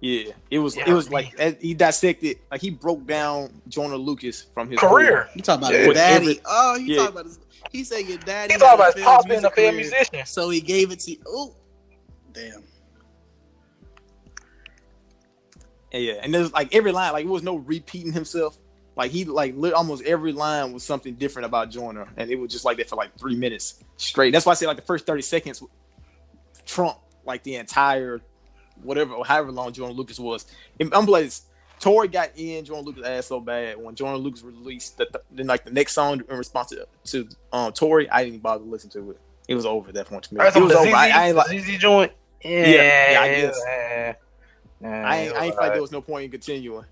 yeah. 0.00 0.32
It 0.50 0.58
was, 0.58 0.76
Yeah, 0.76 0.84
it 0.90 0.92
was 0.92 1.08
me. 1.08 1.14
like 1.14 1.34
eh, 1.38 1.52
he 1.60 1.72
dissected, 1.74 2.38
like 2.50 2.60
he 2.60 2.70
broke 2.70 3.06
down 3.06 3.62
Joyner 3.68 3.96
Lucas 3.96 4.46
from 4.54 4.70
his 4.70 4.80
Career. 4.80 5.28
You 5.36 5.42
talk 5.42 5.58
about 5.58 5.72
Yeah. 5.72 5.78
his 5.84 5.94
daddy. 5.94 6.14
Every- 6.30 6.40
oh, 6.44 6.78
he 6.78 6.94
Yeah. 6.94 6.96
talk 7.02 7.10
about 7.10 7.26
his. 7.26 7.38
He 7.70 7.84
said 7.84 8.00
your 8.00 8.18
daddy. 8.18 8.54
He 8.54 8.58
talking 8.58 8.74
about 8.74 8.94
his 8.94 9.04
failed 9.04 9.06
pops 9.06 9.26
being 9.26 9.44
a 9.44 9.72
music 9.72 10.00
musician. 10.10 10.26
So 10.26 10.50
he 10.50 10.60
gave 10.60 10.90
it 10.90 10.98
to. 11.00 11.16
Oh, 11.28 11.54
damn. 12.32 12.64
And 15.92 16.02
yeah, 16.02 16.14
and 16.22 16.34
there's 16.34 16.52
like 16.52 16.74
every 16.74 16.90
line, 16.92 17.12
like 17.12 17.24
it 17.24 17.28
was 17.28 17.42
no 17.44 17.56
repeating 17.56 18.12
himself. 18.12 18.58
Like 18.96 19.10
he 19.10 19.24
like 19.24 19.54
lit, 19.56 19.74
almost 19.74 20.04
every 20.04 20.32
line 20.32 20.72
was 20.72 20.82
something 20.82 21.14
different 21.14 21.46
about 21.46 21.70
Joyner, 21.70 22.08
and 22.16 22.30
it 22.30 22.36
was 22.36 22.50
just 22.50 22.64
like 22.64 22.78
that 22.78 22.88
for 22.88 22.96
like 22.96 23.16
three 23.18 23.36
minutes 23.36 23.84
straight. 23.98 24.32
That's 24.32 24.46
why 24.46 24.52
I 24.52 24.54
say 24.54 24.66
like 24.66 24.76
the 24.76 24.82
first 24.82 25.06
thirty 25.06 25.22
seconds, 25.22 25.62
Trump 26.64 26.98
like 27.26 27.42
the 27.42 27.56
entire 27.56 28.22
whatever 28.82 29.14
or 29.14 29.26
however 29.26 29.52
long 29.52 29.72
Joyner 29.72 29.92
Lucas 29.92 30.18
was. 30.18 30.46
And 30.80 30.92
I'm 30.94 31.06
like, 31.06 31.30
Tory 31.78 32.08
got 32.08 32.30
in 32.36 32.64
Joyner 32.64 32.82
Lucas' 32.82 33.04
ass 33.04 33.26
so 33.26 33.40
bad 33.40 33.76
when 33.76 33.94
Joyner 33.94 34.16
Lucas 34.16 34.42
released 34.42 34.96
the, 34.96 35.08
then 35.30 35.46
like 35.46 35.64
the 35.64 35.70
next 35.70 35.92
song 35.92 36.22
in 36.28 36.36
response 36.36 36.70
to, 36.70 36.86
to 37.04 37.28
um 37.52 37.72
Tory, 37.72 38.08
I 38.08 38.18
didn't 38.20 38.28
even 38.28 38.40
bother 38.40 38.64
to 38.64 38.70
listen 38.70 38.88
to 38.90 39.10
it. 39.10 39.20
It 39.48 39.54
was 39.54 39.66
over 39.66 39.88
at 39.88 39.94
that 39.94 40.06
point 40.06 40.24
to 40.24 40.34
me. 40.34 40.40
Right, 40.40 40.56
It 40.56 40.62
was 40.62 40.72
over. 40.72 40.90
I, 40.90 41.10
I 41.10 41.26
ain't 41.28 41.36
like. 41.36 41.48
ZZ, 41.48 41.66
ZZ 41.66 41.78
joint. 41.78 42.12
Yeah, 42.42 43.12
yeah, 43.12 43.20
I 43.20 43.28
guess. 43.28 43.60
yeah, 43.66 44.14
I 44.82 45.16
ain't, 45.18 45.34
I 45.34 45.44
ain't 45.46 45.56
like 45.56 45.72
there 45.72 45.80
was 45.80 45.92
no 45.92 46.00
point 46.00 46.24
in 46.24 46.30
continuing. 46.30 46.84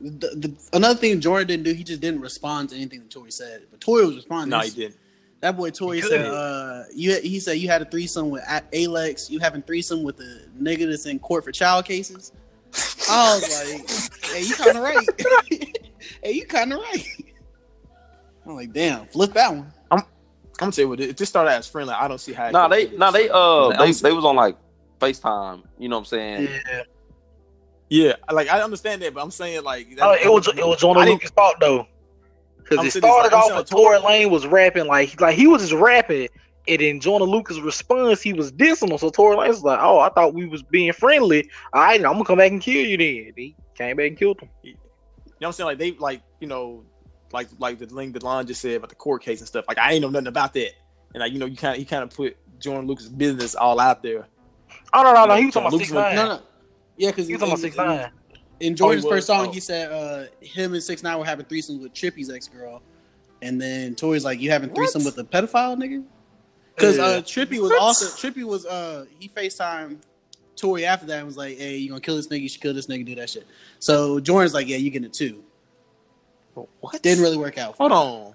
The, 0.00 0.28
the, 0.28 0.54
another 0.72 0.98
thing 0.98 1.20
Jordan 1.20 1.48
didn't 1.48 1.64
do, 1.64 1.72
he 1.72 1.82
just 1.82 2.00
didn't 2.00 2.20
respond 2.20 2.68
to 2.70 2.76
anything 2.76 3.00
that 3.00 3.10
Tory 3.10 3.32
said. 3.32 3.62
But 3.70 3.80
Tory 3.80 4.06
was 4.06 4.16
responding. 4.16 4.50
No, 4.50 4.60
he 4.60 4.70
didn't. 4.70 4.96
That 5.40 5.56
boy 5.56 5.70
Tory 5.70 6.00
said, 6.00 6.26
uh, 6.26 6.84
"You." 6.92 7.20
He 7.20 7.38
said 7.38 7.54
you 7.54 7.68
had 7.68 7.82
a 7.82 7.84
threesome 7.84 8.30
with 8.30 8.42
Alex. 8.72 9.30
You 9.30 9.38
having 9.38 9.62
threesome 9.62 10.02
with 10.02 10.18
a 10.20 10.42
nigga 10.60 10.88
that's 10.88 11.06
in 11.06 11.18
court 11.20 11.44
for 11.44 11.52
child 11.52 11.84
cases. 11.84 12.32
I 13.10 13.34
was 13.34 13.70
like, 13.70 14.32
"Hey, 14.32 14.42
you 14.42 14.54
kind 14.54 14.76
of 14.76 14.82
right. 14.82 15.06
hey, 16.22 16.32
you 16.32 16.44
kind 16.46 16.72
of 16.72 16.80
right." 16.80 17.06
I'm 18.46 18.56
like, 18.56 18.72
"Damn, 18.72 19.06
flip 19.06 19.32
that 19.34 19.54
one." 19.54 19.72
I'm 19.92 20.02
gonna 20.56 20.72
tell 20.72 20.82
you 20.84 20.88
what, 20.88 21.00
if 21.00 21.16
this 21.16 21.28
started 21.28 21.52
as 21.52 21.68
friendly, 21.68 21.94
I 21.94 22.08
don't 22.08 22.18
see 22.18 22.32
how. 22.32 22.48
it 22.48 22.52
Nah, 22.52 22.66
they, 22.66 22.86
finish. 22.86 22.98
nah, 22.98 23.10
they, 23.12 23.28
uh, 23.30 23.68
they, 23.78 23.92
they 23.92 24.12
was 24.12 24.24
on 24.24 24.34
like 24.34 24.56
FaceTime. 25.00 25.62
You 25.78 25.88
know 25.88 25.96
what 25.96 26.00
I'm 26.00 26.06
saying? 26.06 26.48
Yeah. 26.68 26.82
Yeah, 27.90 28.14
like 28.30 28.48
I 28.48 28.60
understand 28.60 29.02
that, 29.02 29.14
but 29.14 29.22
I'm 29.22 29.30
saying 29.30 29.62
like 29.64 29.88
Oh, 30.00 30.12
it 30.12 30.30
was 30.30 30.48
it 30.48 30.56
was 30.56 30.80
Jordan 30.80 31.04
didn't- 31.04 31.14
Lucas' 31.14 31.30
fault 31.30 31.56
though, 31.60 31.86
because 32.58 32.84
it 32.84 32.98
started 32.98 33.34
like, 33.34 33.44
off 33.44 33.56
with 33.56 33.70
Tory- 33.70 33.98
Lanez 33.98 34.30
was 34.30 34.46
rapping 34.46 34.86
like 34.86 35.18
like 35.20 35.36
he 35.36 35.46
was 35.46 35.62
just 35.62 35.72
rapping, 35.72 36.28
and 36.66 36.80
then 36.80 37.00
Joyner 37.00 37.24
Lucas' 37.24 37.58
response 37.60 38.20
he 38.20 38.34
was 38.34 38.52
dissing 38.52 38.90
him. 38.90 38.98
So 38.98 39.08
Tory 39.08 39.36
Lanez 39.36 39.48
was 39.48 39.62
like, 39.62 39.78
"Oh, 39.80 40.00
I 40.00 40.10
thought 40.10 40.34
we 40.34 40.46
was 40.46 40.62
being 40.62 40.92
friendly. 40.92 41.48
All 41.72 41.82
right, 41.82 41.96
I'm 42.04 42.12
gonna 42.12 42.24
come 42.24 42.38
back 42.38 42.50
and 42.50 42.60
kill 42.60 42.84
you." 42.84 42.98
Then 42.98 43.32
he 43.36 43.56
came 43.74 43.96
back 43.96 44.08
and 44.08 44.18
killed 44.18 44.40
him. 44.40 44.50
You 44.62 44.72
know 44.74 44.78
what 45.38 45.46
I'm 45.46 45.52
saying? 45.52 45.66
Like 45.66 45.78
they 45.78 45.92
like 45.92 46.22
you 46.40 46.46
know, 46.46 46.84
like 47.32 47.48
like 47.58 47.78
the 47.78 47.86
link 47.86 48.12
that 48.12 48.22
Lon 48.22 48.46
just 48.46 48.60
said 48.60 48.76
about 48.76 48.90
the 48.90 48.96
court 48.96 49.22
case 49.22 49.40
and 49.40 49.48
stuff. 49.48 49.64
Like 49.66 49.78
I 49.78 49.92
ain't 49.92 50.02
know 50.02 50.10
nothing 50.10 50.26
about 50.28 50.52
that, 50.54 50.72
and 51.14 51.20
like 51.22 51.32
you 51.32 51.38
know, 51.38 51.46
you 51.46 51.56
kind 51.56 51.72
of 51.74 51.78
he 51.78 51.86
kind 51.86 52.02
of 52.02 52.10
put 52.10 52.36
Joyner 52.58 52.82
Lucas' 52.82 53.08
business 53.08 53.54
all 53.54 53.80
out 53.80 54.02
there. 54.02 54.26
Oh 54.92 55.02
no 55.02 55.14
no 55.14 55.24
no, 55.24 55.36
he 55.36 55.46
was 55.46 55.54
talking 55.54 55.68
about 55.68 55.78
six 55.78 55.90
nine. 55.92 56.16
No, 56.16 56.26
no, 56.26 56.40
yeah, 56.98 57.10
because 57.10 57.26
he's 57.28 57.40
was 57.40 57.48
talking 57.48 57.52
about 57.52 57.60
six 57.60 57.76
nine. 57.76 58.10
In 58.60 58.74
Jordan's 58.76 59.04
Oh, 59.06 59.10
first 59.10 59.26
song, 59.28 59.46
Oh. 59.48 59.52
he 59.52 59.60
said 59.60 59.92
uh, 59.92 60.24
him 60.40 60.74
and 60.74 60.82
Six 60.82 61.02
Nine 61.04 61.16
were 61.18 61.24
having 61.24 61.46
threesomes 61.46 61.80
with 61.80 61.94
Trippie's 61.94 62.28
ex 62.28 62.48
girl, 62.48 62.82
and 63.40 63.60
then 63.60 63.94
Tory's 63.94 64.24
like, 64.24 64.40
"You 64.40 64.50
having 64.50 64.74
threesome 64.74 65.04
What? 65.04 65.16
with 65.16 65.24
a 65.24 65.28
pedophile 65.28 65.76
nigga?" 65.76 66.04
Because 66.74 66.98
uh, 66.98 67.22
Trippie 67.22 67.60
was 67.60 67.70
What? 67.70 67.80
also 67.80 68.06
Trippie 68.06 68.42
was 68.42 68.66
uh 68.66 69.04
he 69.20 69.28
Facetime 69.28 69.98
Tory 70.56 70.84
after 70.84 71.06
that 71.06 71.18
and 71.18 71.26
was 71.26 71.36
like, 71.36 71.56
"Hey, 71.56 71.76
you 71.76 71.88
gonna 71.88 72.00
kill 72.00 72.16
this 72.16 72.26
nigga? 72.26 72.40
You 72.42 72.48
should 72.48 72.60
kill 72.60 72.74
this 72.74 72.88
nigga. 72.88 73.06
Do 73.06 73.14
that 73.14 73.30
shit." 73.30 73.46
So 73.78 74.18
Jordan's 74.18 74.54
like, 74.54 74.66
"Yeah, 74.66 74.78
you 74.78 74.90
getting 74.90 75.06
it 75.06 75.12
too." 75.12 75.44
What? 76.80 77.00
Didn't 77.02 77.22
really 77.22 77.36
work 77.36 77.58
out. 77.58 77.76
Hold 77.76 77.92
on, 77.92 78.34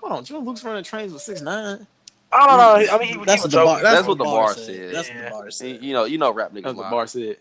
hold 0.00 0.12
on. 0.12 0.24
Jordan 0.24 0.46
Luke's 0.48 0.64
running 0.64 0.82
trains 0.82 1.12
with 1.12 1.22
six 1.22 1.40
nine. 1.40 1.86
I 2.32 2.46
don't 2.48 2.58
know. 2.88 2.92
I 2.94 2.98
mean, 2.98 3.20
he, 3.20 3.24
That's 3.24 3.42
he 3.42 3.46
what 3.46 3.50
the 3.52 3.56
bar. 3.58 3.66
joking. 3.66 3.82
That's, 3.84 3.96
That's 3.96 4.08
what 4.08 4.18
the 4.18 4.24
bar 4.24 4.54
said. 4.54 4.64
said. 4.66 4.94
That's 4.94 5.08
what 5.08 5.24
the 5.24 5.30
bar 5.30 5.50
said. 5.52 5.82
You 5.84 5.92
know, 5.92 6.04
you 6.04 6.18
know, 6.18 6.32
rap 6.32 6.50
niggas. 6.52 6.64
That's 6.64 6.76
what 6.76 6.84
lie. 6.86 6.90
Bar 6.90 7.06
said. 7.06 7.36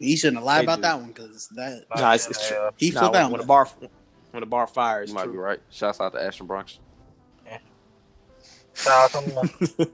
He 0.00 0.16
shouldn't 0.16 0.38
have 0.38 0.44
lied 0.46 0.64
about 0.64 0.76
do. 0.76 0.82
that 0.82 0.98
one 0.98 1.08
because 1.08 1.48
that 1.54 1.84
Nah, 1.94 2.14
it's, 2.14 2.26
it's 2.26 2.48
true. 2.48 2.70
He 2.78 2.90
Nah, 2.90 3.00
flipped 3.00 3.14
when, 3.14 3.22
out. 3.22 3.30
when 3.32 3.40
the 3.40 3.46
bar 3.46 3.68
when 4.32 4.40
the 4.40 4.46
bar 4.46 4.66
fires. 4.66 5.10
You 5.10 5.14
might 5.14 5.30
be 5.30 5.36
right. 5.36 5.60
Shouts 5.70 6.00
out 6.00 6.12
to 6.14 6.22
Action 6.22 6.46
Bronson. 6.46 6.80
Shout 8.74 9.14
out 9.14 9.24
to 9.24 9.30
him. 9.30 9.92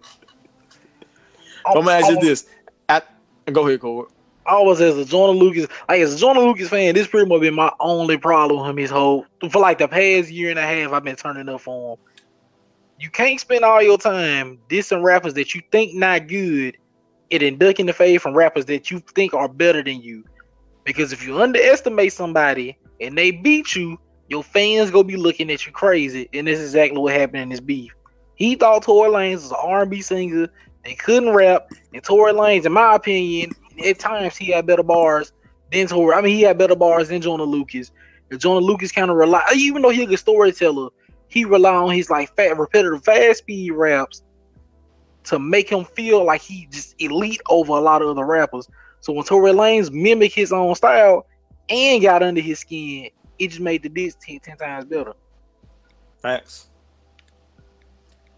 I'm 1.67 1.75
gonna 1.75 1.91
ask 1.91 2.09
you 2.09 2.19
I- 2.19 2.21
this. 2.23 2.47
At, 2.89 3.05
go 3.53 3.67
ahead, 3.67 3.81
Cole. 3.81 4.07
I 4.49 4.61
was 4.61 4.81
as 4.81 4.97
a 4.97 5.05
Joyner 5.05 5.33
Lucas, 5.33 5.67
like 5.89 6.01
as 6.01 6.15
a 6.15 6.19
Joyner 6.19 6.39
Lucas 6.39 6.69
fan, 6.69 6.95
this 6.95 7.09
pretty 7.09 7.29
much 7.29 7.41
been 7.41 7.55
my 7.55 7.73
only 7.81 8.17
problem 8.17 8.61
with 8.61 8.71
him. 8.71 8.77
His 8.77 8.91
whole 8.91 9.27
for 9.51 9.59
like 9.61 9.79
the 9.79 9.89
past 9.89 10.31
year 10.31 10.51
and 10.51 10.59
a 10.59 10.63
half, 10.63 10.93
I've 10.93 11.03
been 11.03 11.17
turning 11.17 11.49
up 11.49 11.67
on 11.67 11.95
him. 11.95 11.99
You 13.01 13.11
can't 13.11 13.41
spend 13.41 13.65
all 13.65 13.83
your 13.83 13.99
time 13.99 14.61
dissing 14.71 15.03
rappers 15.03 15.35
that 15.35 15.53
you 15.53 15.63
think 15.73 15.95
not 15.95 16.29
good, 16.29 16.77
and 17.31 17.43
then 17.43 17.59
ducking 17.59 17.87
the 17.87 17.93
fade 17.93 18.23
from 18.23 18.35
rappers 18.35 18.67
that 18.67 18.91
you 18.91 19.01
think 19.15 19.35
are 19.35 19.49
better 19.49 19.83
than 19.83 20.01
you. 20.01 20.25
Because 20.85 21.13
if 21.13 21.27
you 21.27 21.41
underestimate 21.41 22.13
somebody 22.13 22.79
and 23.01 23.17
they 23.19 23.31
beat 23.31 23.75
you, 23.75 23.99
your 24.29 24.43
fans 24.43 24.91
gonna 24.91 25.05
be 25.05 25.17
looking 25.17 25.51
at 25.51 25.67
you 25.67 25.73
crazy, 25.73 26.29
and 26.33 26.47
this 26.47 26.59
is 26.59 26.71
exactly 26.75 26.99
what 26.99 27.13
happened 27.13 27.43
in 27.43 27.49
this 27.49 27.61
beef. 27.61 27.93
He 28.37 28.55
thought 28.55 28.83
Tory 28.83 29.11
Lanez 29.11 29.35
was 29.35 29.51
an 29.51 29.59
R&B 29.61 30.03
singer 30.03 30.49
They 30.85 30.95
couldn't 30.95 31.31
rap. 31.31 31.71
And 31.95 32.03
Tory 32.03 32.33
Lanez, 32.33 32.67
in 32.67 32.73
my 32.73 32.95
opinion, 32.95 33.53
at 33.85 33.99
times 33.99 34.37
he 34.37 34.53
had 34.53 34.67
better 34.67 34.83
bars 34.83 35.33
than 35.73 35.87
Tory. 35.87 36.15
I 36.15 36.21
mean, 36.21 36.35
he 36.35 36.43
had 36.43 36.59
better 36.59 36.77
bars 36.77 37.09
than 37.09 37.23
Joyner 37.23 37.45
Lucas. 37.45 37.91
And 38.31 38.41
Joyner 38.41 38.61
Lucas 38.61 38.93
kind 38.93 39.11
of 39.11 39.17
rely, 39.17 39.43
even 39.55 39.83
though 39.83 39.91
he's 39.91 40.05
a 40.05 40.07
good 40.07 40.19
storyteller, 40.19 40.91
he 41.29 41.45
rely 41.45 41.75
on 41.75 41.91
his 41.95 42.11
like 42.11 42.35
fat, 42.37 42.57
repetitive, 42.57 43.05
fast 43.05 43.39
speed 43.39 43.73
raps 43.73 44.23
to 45.27 45.39
make 45.39 45.71
him 45.71 45.85
feel 45.85 46.25
like 46.25 46.41
he 46.41 46.67
just 46.71 46.95
elite 46.99 47.41
over 47.49 47.73
a 47.73 47.81
lot 47.81 48.03
of 48.03 48.09
other 48.09 48.25
rappers. 48.25 48.69
So 49.01 49.13
when 49.13 49.25
Tory 49.25 49.53
Lanez 49.53 49.93
mimic 49.93 50.33
his 50.33 50.53
own 50.53 50.75
style 50.75 51.27
and 51.69 52.03
got 52.03 52.23
under 52.23 52.41
his 52.41 52.61
skin, 52.61 53.11
it 53.39 53.49
just 53.49 53.61
made 53.61 53.83
the 53.83 53.89
diss 53.89 54.17
10, 54.21 54.41
10 54.41 54.57
times 54.57 54.85
better. 54.87 55.13
Facts. 56.23 56.69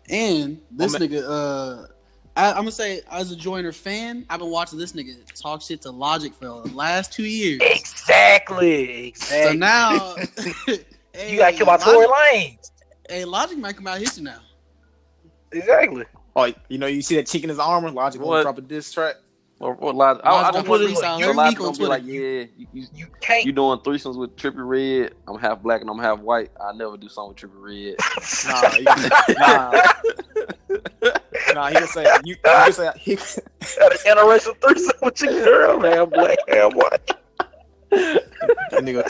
And 0.09 0.61
this 0.71 0.99
man. 0.99 1.09
nigga, 1.09 1.23
uh, 1.27 1.87
I, 2.35 2.51
I'm 2.51 2.57
gonna 2.59 2.71
say 2.71 3.03
as 3.11 3.31
a 3.31 3.37
Joyner 3.37 3.73
fan, 3.73 4.25
I've 4.31 4.39
been 4.39 4.51
watching 4.51 4.79
this 4.79 4.93
nigga 4.93 5.17
talk 5.35 5.61
shit 5.61 5.83
to 5.83 5.91
Logic 5.91 6.33
for 6.33 6.45
the 6.45 6.75
last 6.75 7.13
two 7.13 7.25
years. 7.25 7.61
Exactly. 7.63 9.13
So 9.15 9.35
Exactly. 9.35 9.57
now, 9.59 10.17
you 11.29 11.39
got 11.39 11.51
to 11.51 11.57
kill 11.57 11.65
about 11.65 11.81
Tory 11.83 12.07
Lanez. 12.07 12.71
Hey, 13.09 13.25
Logic 13.25 13.59
might 13.59 13.77
come 13.77 13.87
out 13.87 13.99
history 13.99 14.25
now. 14.25 14.41
Exactly. 15.53 16.05
Oh, 16.39 16.53
you 16.69 16.79
know, 16.79 16.87
you 16.87 17.03
see 17.03 17.17
that 17.17 17.27
chick 17.27 17.43
in 17.43 17.49
his 17.49 17.59
armor? 17.59 17.91
Logic 17.91 18.21
What? 18.21 18.29
will 18.29 18.43
drop 18.43 18.59
a 18.59 18.61
diss 18.61 18.93
track. 18.93 19.17
Or, 19.61 19.75
or 19.75 19.93
Logic. 19.93 20.23
I, 20.25 20.29
I 20.29 20.33
Logic 20.33 20.45
just 20.55 20.67
gonna 20.67 20.71
wonder, 20.71 20.95
so 20.95 21.33
Logic 21.33 21.59
gonna 21.59 21.77
be 21.79 21.87
like, 21.87 22.03
Twitter. 22.05 22.15
yeah, 22.23 22.45
you, 22.57 22.67
you, 22.73 22.87
You 22.95 23.07
can't. 23.21 23.45
you 23.45 23.51
doing 23.51 23.79
threesomes 23.81 24.17
with 24.17 24.37
Trippie 24.37 24.55
Redd. 25.03 25.15
I'm 25.27 25.37
half 25.39 25.61
black 25.63 25.81
and 25.81 25.91
I'm 25.91 25.99
half 25.99 26.21
white. 26.21 26.51
I 26.65 26.73
never 26.77 26.97
do 26.97 27.09
something 27.09 27.31
with 27.31 27.39
Trippie 27.39 27.97
Redd. 27.97 27.97
Nah, 28.47 28.77
you, 28.77 28.85
nah, 29.39 31.13
nah. 31.55 31.69
He 31.69 31.75
gonna 31.75 31.87
say 31.89 32.05
you. 32.25 32.35
He 32.35 32.41
gonna 32.45 32.73
say 32.73 32.91
he, 32.99 33.15
Got 33.17 33.93
an 33.93 33.99
interracial 34.07 34.61
threesome 34.61 34.97
with 35.03 35.21
your 35.23 35.45
girl, 35.45 35.81
man. 35.81 36.09
Black 36.11 36.39
and 36.47 36.75
white. 36.75 37.11
that 37.91 38.83
nigga. 38.83 39.03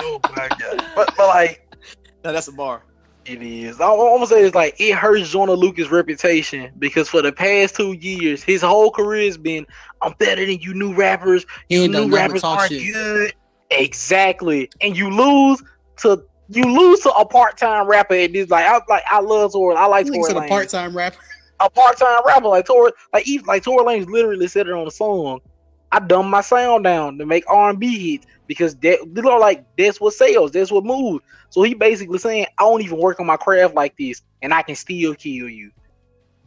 Oh 0.00 0.20
my 0.36 0.48
god. 0.48 0.84
But, 0.96 1.14
but 1.16 1.26
like 1.28 1.76
No, 2.24 2.32
that's 2.32 2.48
a 2.48 2.52
bar. 2.52 2.82
It 3.24 3.40
is. 3.40 3.80
I, 3.80 3.88
I'm 3.88 3.98
gonna 3.98 4.26
say 4.26 4.42
it's 4.42 4.54
like 4.54 4.74
it 4.80 4.94
hurts 4.94 5.30
Joyner 5.30 5.52
Lucas' 5.52 5.90
reputation 5.90 6.72
because 6.78 7.08
for 7.08 7.22
the 7.22 7.32
past 7.32 7.76
two 7.76 7.92
years, 7.92 8.42
his 8.42 8.62
whole 8.62 8.90
career 8.90 9.26
has 9.26 9.38
been 9.38 9.64
I'm 10.00 10.12
better 10.18 10.44
than 10.44 10.58
you 10.58 10.74
new 10.74 10.92
rappers. 10.92 11.46
You 11.68 11.86
new 11.86 12.10
rappers 12.10 12.42
shit. 12.68 12.92
good. 12.92 13.32
Exactly. 13.70 14.68
And 14.80 14.96
you 14.96 15.08
lose 15.08 15.62
to 15.98 16.24
you 16.48 16.64
lose 16.64 17.00
to 17.00 17.10
a 17.12 17.24
part 17.24 17.56
time 17.56 17.86
rapper 17.86 18.14
and 18.14 18.34
this 18.34 18.50
like 18.50 18.66
I 18.66 18.80
like 18.88 19.04
I 19.08 19.20
love 19.20 19.52
Tory. 19.52 19.76
I 19.76 19.86
like 19.86 20.06
Tory 20.06 20.24
said 20.24 20.36
a 20.36 20.48
part 20.48 20.68
time 20.68 20.96
rapper. 20.96 21.18
a 21.60 21.70
part 21.70 21.96
time 21.98 22.20
rapper 22.26 22.48
like 22.48 22.66
Tory, 22.66 22.90
like 23.12 23.28
even 23.28 23.46
like 23.46 23.62
Tory 23.62 23.84
Lanez 23.84 24.08
literally 24.08 24.48
said 24.48 24.66
it 24.66 24.72
on 24.72 24.84
the 24.84 24.90
song. 24.90 25.40
I 25.92 26.00
dumb 26.00 26.28
my 26.28 26.40
sound 26.40 26.84
down 26.84 27.18
to 27.18 27.26
make 27.26 27.44
R 27.48 27.70
and 27.70 27.78
B 27.78 28.12
hits 28.12 28.26
because 28.46 28.74
that 28.76 28.98
you 29.14 29.22
know, 29.22 29.38
like 29.38 29.64
that's 29.76 30.00
what 30.00 30.14
sells, 30.14 30.52
that's 30.52 30.70
what 30.72 30.84
moves. 30.84 31.24
So 31.50 31.62
he 31.62 31.74
basically 31.74 32.18
saying 32.18 32.46
I 32.58 32.62
don't 32.62 32.82
even 32.82 32.98
work 32.98 33.20
on 33.20 33.26
my 33.26 33.36
craft 33.36 33.74
like 33.74 33.96
this, 33.98 34.22
and 34.42 34.52
I 34.54 34.62
can 34.62 34.76
still 34.76 35.14
kill 35.14 35.48
you. 35.48 35.70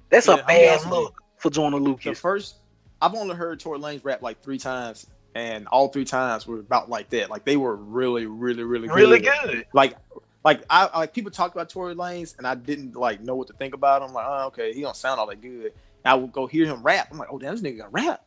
That's 0.09 0.27
Yeah, 0.27 0.35
a 0.35 0.37
bad 0.37 0.81
with 0.85 0.97
you. 0.97 1.09
look 1.09 1.13
for 1.37 1.49
Jonah 1.49 1.77
The 2.03 2.13
Lucas. 2.13 2.19
first, 2.21 2.55
I've 3.01 3.15
only 3.15 3.35
heard 3.35 3.59
Tory 3.59 3.79
Lanez 3.79 4.03
rap 4.03 4.21
like 4.21 4.41
three 4.41 4.57
times, 4.57 5.07
and 5.35 5.67
all 5.67 5.89
three 5.89 6.05
times 6.05 6.47
were 6.47 6.59
about 6.59 6.89
like 6.89 7.09
that. 7.11 7.29
Like 7.29 7.45
they 7.45 7.57
were 7.57 7.75
really, 7.75 8.25
really, 8.25 8.63
really, 8.63 8.89
good. 8.89 8.95
Really 8.95 9.19
good. 9.19 9.65
Like, 9.73 9.95
like 10.43 10.63
I 10.69 10.99
like 10.99 11.13
people 11.13 11.31
talk 11.31 11.53
about 11.53 11.69
Tory 11.69 11.95
Lanez, 11.95 12.37
and 12.37 12.47
I 12.47 12.55
didn't 12.55 12.95
like 12.95 13.21
know 13.21 13.35
what 13.35 13.47
to 13.47 13.53
think 13.53 13.73
about 13.73 14.01
him. 14.01 14.13
Like, 14.13 14.25
oh, 14.27 14.47
okay, 14.47 14.73
he 14.73 14.81
don't 14.81 14.95
sound 14.95 15.19
all 15.19 15.27
that 15.27 15.41
good. 15.41 15.73
I 16.05 16.15
would 16.15 16.31
go 16.31 16.47
hear 16.47 16.65
him 16.65 16.83
rap. 16.83 17.09
I'm 17.11 17.17
like, 17.17 17.29
oh, 17.31 17.39
damn, 17.39 17.53
this 17.55 17.61
nigga 17.61 17.79
got 17.79 17.93
rap. 17.93 18.24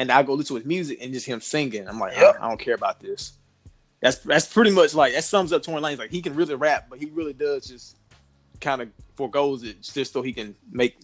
And 0.00 0.10
I 0.10 0.22
go 0.22 0.32
listen 0.32 0.56
to 0.56 0.60
his 0.60 0.64
music 0.66 0.96
and 1.02 1.12
just 1.12 1.26
him 1.26 1.42
singing. 1.42 1.86
I'm 1.86 2.00
like, 2.00 2.16
Yep. 2.16 2.36
I, 2.40 2.46
I 2.46 2.48
don't 2.48 2.58
care 2.58 2.74
about 2.74 3.00
this. 3.00 3.34
That's 4.00 4.16
that's 4.20 4.50
pretty 4.50 4.70
much 4.70 4.94
like 4.94 5.12
that 5.12 5.24
sums 5.24 5.52
up 5.52 5.62
Tory 5.62 5.82
Lanez. 5.82 5.98
Like 5.98 6.10
he 6.10 6.22
can 6.22 6.34
really 6.34 6.54
rap, 6.54 6.86
but 6.88 6.98
he 6.98 7.10
really 7.12 7.34
does 7.34 7.66
just 7.66 7.98
kind 8.62 8.80
of 8.80 8.88
foregoes 9.14 9.62
it 9.62 9.82
just 9.82 10.14
so 10.14 10.22
he 10.22 10.32
can 10.32 10.54
make 10.72 10.96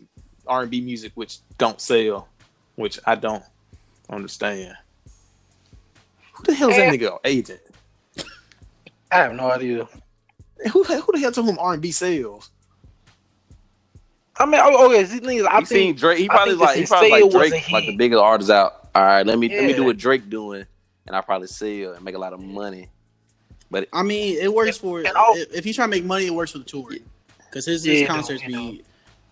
R 0.47 0.63
and 0.63 0.71
B 0.71 0.81
music, 0.81 1.13
which 1.15 1.41
don't 1.59 1.79
sell, 1.79 2.27
which 2.77 2.99
I 3.05 3.17
don't 3.17 3.45
understand. 4.09 4.75
Who 6.33 6.45
the 6.45 6.55
hell 6.55 6.71
is 6.71 6.77
that 6.77 6.89
And- 6.89 6.99
nigga 6.99 7.19
agent? 7.27 7.61
I 9.13 9.17
have 9.17 9.35
no 9.35 9.51
idea. 9.51 9.87
Who 10.73 10.85
who 10.85 11.13
the 11.13 11.19
hell 11.19 11.33
told 11.33 11.51
him 11.51 11.59
R 11.59 11.75
and 11.75 11.83
B 11.83 11.93
sales? 11.93 12.49
I 14.39 14.47
mean, 14.47 14.61
oh, 14.63 14.87
okay. 14.91 15.05
See, 15.05 15.19
the 15.19 15.27
thing 15.27 15.39
is, 15.39 15.45
I 15.45 15.59
you 15.59 15.67
seen 15.67 15.79
think 15.89 15.99
Drake? 15.99 16.19
He 16.19 16.29
probably 16.29 16.55
like 16.55 16.75
the 16.77 16.81
he 16.81 16.87
probably 16.87 17.11
like 17.11 17.31
Drake, 17.31 17.71
like 17.71 17.85
the 17.87 17.97
biggest 17.97 18.21
artist 18.23 18.51
out. 18.51 18.86
All 18.97 19.03
right, 19.03 19.27
let 19.27 19.39
me 19.39 19.49
let 19.55 19.65
me 19.67 19.75
do 19.75 19.85
what 19.85 19.99
Drake 19.99 20.31
doing, 20.31 20.65
and 21.07 21.15
I 21.15 21.21
probably 21.21 21.49
sell 21.49 21.93
and 21.93 22.03
make 22.03 22.15
a 22.15 22.19
lot 22.19 22.33
of 22.33 22.41
money. 22.41 22.89
But 23.71 23.89
I 23.93 24.03
mean, 24.03 24.39
it 24.41 24.51
works 24.53 24.79
for 24.79 25.01
And 25.01 25.09
if, 25.15 25.55
if 25.57 25.65
he's 25.65 25.77
trying 25.77 25.91
to 25.91 25.97
make 25.97 26.05
money, 26.05 26.25
it 26.27 26.35
works 26.35 26.53
for 26.53 26.59
the 26.59 26.65
tour 26.65 26.89
because 27.51 27.67
his, 27.67 27.85
his 27.85 28.01
Yeah, 28.01 28.07
concerts 28.07 28.43
you 28.43 28.49
know. 28.51 28.71
be 28.71 28.83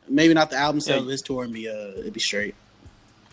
maybe 0.07 0.35
not 0.35 0.51
the 0.51 0.57
album 0.57 0.83
sales, 0.83 1.07
Yeah. 1.07 1.13
his 1.13 1.23
tour 1.23 1.45
and 1.45 1.53
be 1.55 1.67
uh 1.69 1.73
it'd 2.01 2.13
be 2.13 2.21
straight. 2.21 2.55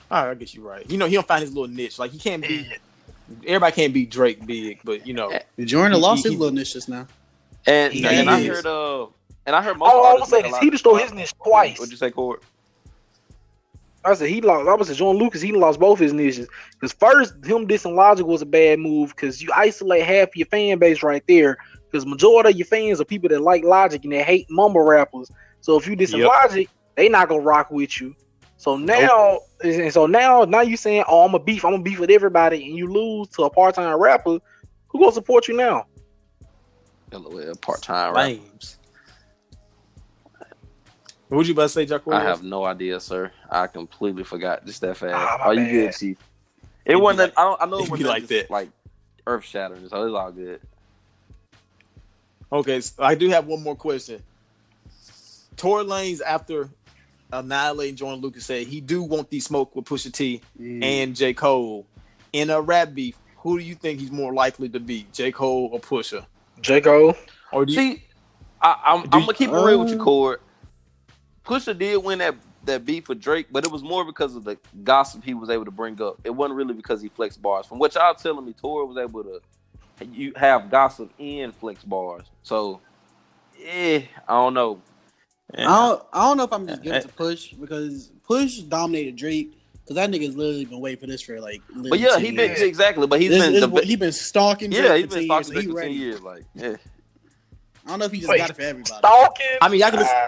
All 0.09 0.23
right, 0.23 0.31
I 0.31 0.35
guess 0.35 0.55
you're 0.55 0.65
right. 0.65 0.89
You 0.89 0.97
know, 0.97 1.05
he 1.07 1.15
don't 1.15 1.27
find 1.27 1.41
his 1.41 1.53
little 1.53 1.67
niche. 1.73 1.99
Like 1.99 2.11
he 2.11 2.17
can't 2.17 2.41
be. 2.41 2.65
Everybody 3.45 3.75
can't 3.75 3.93
be 3.93 4.05
Drake 4.05 4.45
big, 4.45 4.79
but 4.85 5.05
you 5.05 5.13
know, 5.13 5.37
Jordan 5.59 5.95
He- 5.95 5.99
lost 6.01 6.23
he- 6.23 6.29
his 6.29 6.39
little 6.39 6.55
niche 6.55 6.71
just 6.73 6.87
now. 6.87 7.07
and 7.65 7.93
Yeah, 7.93 8.09
and 8.11 8.29
he 8.29 8.35
I 8.49 8.53
heard 8.55 8.65
uh 8.65 9.07
and 9.45 9.53
I 9.53 9.61
heard 9.61 9.77
most 9.77 9.91
all 9.91 10.05
I'm 10.05 10.11
artists 10.13 10.29
saying 10.31 10.43
make 10.43 10.53
a 10.53 10.59
he 10.59 10.67
of- 10.67 10.71
just 10.71 10.83
stole 10.83 10.95
his 10.95 11.11
niche 11.11 11.33
twice. 11.43 11.77
What'd 11.77 11.91
you 11.91 11.97
say, 11.97 12.09
Cord? 12.11 12.39
I 14.03 14.13
said 14.15 14.29
he 14.29 14.41
lost. 14.41 14.67
I 14.67 14.73
was 14.73 14.95
Joyner 14.97 15.19
Lucas. 15.19 15.41
He 15.41 15.51
lost 15.51 15.79
both 15.79 15.99
his 15.99 16.13
niches. 16.13 16.47
Because 16.73 16.93
first, 16.93 17.33
him 17.45 17.67
dissing 17.67 17.95
Logic 17.95 18.25
was 18.25 18.41
a 18.41 18.45
bad 18.47 18.79
move. 18.79 19.09
Because 19.09 19.41
you 19.41 19.49
isolate 19.55 20.03
half 20.03 20.35
your 20.35 20.47
fan 20.47 20.79
base 20.79 21.03
right 21.03 21.23
there. 21.27 21.57
Because 21.91 22.05
majority 22.05 22.49
of 22.49 22.55
your 22.55 22.65
fans 22.65 22.99
are 22.99 23.05
people 23.05 23.29
that 23.29 23.41
like 23.41 23.63
Logic 23.63 24.03
and 24.03 24.13
they 24.13 24.23
hate 24.23 24.47
mumble 24.49 24.81
rappers. 24.81 25.29
So 25.61 25.77
if 25.77 25.87
you 25.87 25.95
dissing 25.95 26.19
Yep. 26.19 26.31
Logic, 26.43 26.69
they 26.95 27.09
not 27.09 27.29
gonna 27.29 27.41
rock 27.41 27.69
with 27.69 27.99
you. 28.01 28.15
So 28.57 28.77
now, 28.77 29.39
and 29.63 29.91
so 29.91 30.05
now, 30.05 30.43
now 30.43 30.61
you 30.61 30.77
saying, 30.77 31.03
"Oh, 31.07 31.25
I'm 31.25 31.33
a 31.33 31.39
beef. 31.39 31.65
I'm 31.65 31.73
a 31.73 31.81
beef 31.81 31.99
with 31.99 32.11
everybody," 32.11 32.63
and 32.67 32.77
you 32.77 32.87
lose 32.87 33.27
to 33.29 33.43
a 33.43 33.49
part 33.49 33.73
time 33.75 33.99
rapper. 33.99 34.39
Who 34.89 34.99
gonna 34.99 35.11
support 35.11 35.47
you 35.47 35.55
now? 35.55 35.87
LOL, 37.11 37.55
part 37.55 37.81
time. 37.81 38.13
Right? 38.13 38.39
Lames. 41.31 41.37
What 41.37 41.37
would 41.37 41.47
you 41.47 41.53
about 41.53 41.63
to 41.63 41.69
say, 41.69 41.85
Jack? 41.85 42.01
I 42.09 42.21
have 42.21 42.43
no 42.43 42.65
idea, 42.65 42.99
sir. 42.99 43.31
I 43.49 43.67
completely 43.67 44.23
forgot. 44.23 44.65
Just 44.65 44.81
that 44.81 44.97
fast. 44.97 45.13
Ah, 45.15 45.37
my 45.39 45.45
Are 45.45 45.53
you 45.53 45.59
bad. 45.61 45.71
good, 45.71 45.93
Chief? 45.97 46.17
It 46.85 46.91
It'd 46.91 47.01
wasn't. 47.01 47.35
like- 47.35 47.39
I 47.39 47.43
don't. 47.43 47.61
I 47.61 47.65
know 47.65 47.77
it'd 47.79 47.91
wasn't 47.91 48.09
like 48.09 48.21
just, 48.27 48.29
that. 48.29 48.51
like 48.51 48.69
earth 49.27 49.45
shattering. 49.45 49.87
So 49.87 50.03
it's 50.05 50.15
all 50.15 50.31
good. 50.31 50.59
Okay, 52.51 52.81
so 52.81 53.01
I 53.03 53.15
do 53.15 53.29
have 53.29 53.45
one 53.47 53.63
more 53.63 53.75
question. 53.75 54.21
Tory 55.55 55.85
Lanez, 55.85 56.21
after 56.21 56.69
annihilating 57.31 57.95
Joyner 57.95 58.17
Lucas, 58.17 58.45
said 58.45 58.67
he 58.67 58.81
do 58.81 59.03
want 59.03 59.29
the 59.29 59.39
smoke 59.39 59.73
with 59.75 59.85
Pusha 59.85 60.11
T 60.11 60.41
and 60.59 61.15
J. 61.15 61.33
Cole 61.33 61.85
in 62.33 62.49
a 62.49 62.59
rap 62.59 62.93
beef. 62.93 63.15
Who 63.37 63.57
do 63.57 63.63
you 63.63 63.75
think 63.75 63.99
he's 63.99 64.11
more 64.11 64.33
likely 64.33 64.67
to 64.69 64.79
beat, 64.79 65.13
J. 65.13 65.31
Cole 65.31 65.69
or 65.71 65.79
Pusha? 65.79 66.25
J 66.59 66.81
Cole. 66.81 67.15
Or 67.53 67.65
do 67.65 67.71
you, 67.73 67.79
See, 67.79 68.03
I, 68.61 68.75
I'm, 68.85 69.03
I'm 69.03 69.21
gonna 69.21 69.33
keep 69.33 69.49
it 69.49 69.53
real 69.53 69.79
with 69.79 69.89
you, 69.89 69.99
Uh, 70.01 70.03
Cord. 70.03 70.41
Pusha 71.45 71.77
did 71.77 71.97
win 71.97 72.19
that 72.19 72.35
that 72.65 72.85
beef 72.85 73.09
with 73.09 73.19
Drake, 73.19 73.47
but 73.51 73.65
it 73.65 73.71
was 73.71 73.81
more 73.81 74.05
because 74.05 74.35
of 74.35 74.43
the 74.43 74.57
gossip 74.83 75.23
he 75.23 75.33
was 75.33 75.49
able 75.49 75.65
to 75.65 75.71
bring 75.71 75.99
up. 76.01 76.19
It 76.23 76.29
wasn't 76.29 76.57
really 76.57 76.75
because 76.75 77.01
he 77.01 77.09
flexed 77.09 77.41
bars. 77.41 77.65
From 77.65 77.79
what 77.79 77.95
y'all 77.95 78.13
telling 78.13 78.45
me, 78.45 78.53
Tory 78.53 78.85
was 78.85 78.97
able 78.97 79.23
to 79.23 79.41
you 80.11 80.33
have 80.35 80.69
gossip 80.69 81.11
and 81.19 81.53
flex 81.55 81.83
bars. 81.83 82.23
So, 82.43 82.79
eh, 83.63 84.03
I 84.27 84.33
don't 84.33 84.53
know. 84.53 84.81
I 85.57 85.63
don't, 85.63 86.03
I 86.13 86.21
don't 86.21 86.37
know 86.37 86.43
if 86.43 86.53
I'm 86.53 86.67
just 86.67 86.81
giving 86.81 87.01
to 87.01 87.07
Push 87.09 87.53
because 87.53 88.11
Push 88.25 88.59
dominated 88.59 89.15
Drake 89.15 89.53
because 89.83 89.95
that 89.95 90.09
nigga's 90.09 90.35
literally 90.35 90.65
been 90.65 90.79
waiting 90.79 90.99
for 91.01 91.07
this 91.07 91.21
for 91.21 91.39
like. 91.41 91.61
But 91.75 91.99
yeah, 91.99 92.11
10 92.13 92.21
he 92.21 92.31
been 92.31 92.49
years. 92.49 92.61
exactly. 92.61 93.05
But 93.05 93.19
he's 93.19 93.31
This 93.31 93.45
been 93.45 93.55
is 93.55 93.69
the, 93.69 93.81
he 93.81 93.95
been 93.95 94.11
stalking. 94.11 94.71
Yeah, 94.71 94.95
he's 94.95 95.05
for 95.05 95.15
been 95.15 95.27
10 95.27 95.29
years, 95.29 95.47
stalking 95.47 95.53
so 95.53 95.53
he 95.53 95.67
for 95.67 95.67
ten 95.67 95.75
ready. 95.75 95.93
years. 95.93 96.21
Like, 96.21 96.43
yeah. 96.55 96.75
I 97.85 97.89
don't 97.89 97.99
know 97.99 98.05
if 98.05 98.11
he 98.11 98.19
just 98.19 98.29
Wait, 98.29 98.37
got 98.37 98.49
it 98.49 98.55
for 98.55 98.61
everybody. 98.61 98.97
Stalking. 98.99 99.45
I 99.61 99.69
mean, 99.69 99.79
y'all 99.81 99.89
can 99.89 99.99
just, 99.99 100.13
Uh, 100.13 100.27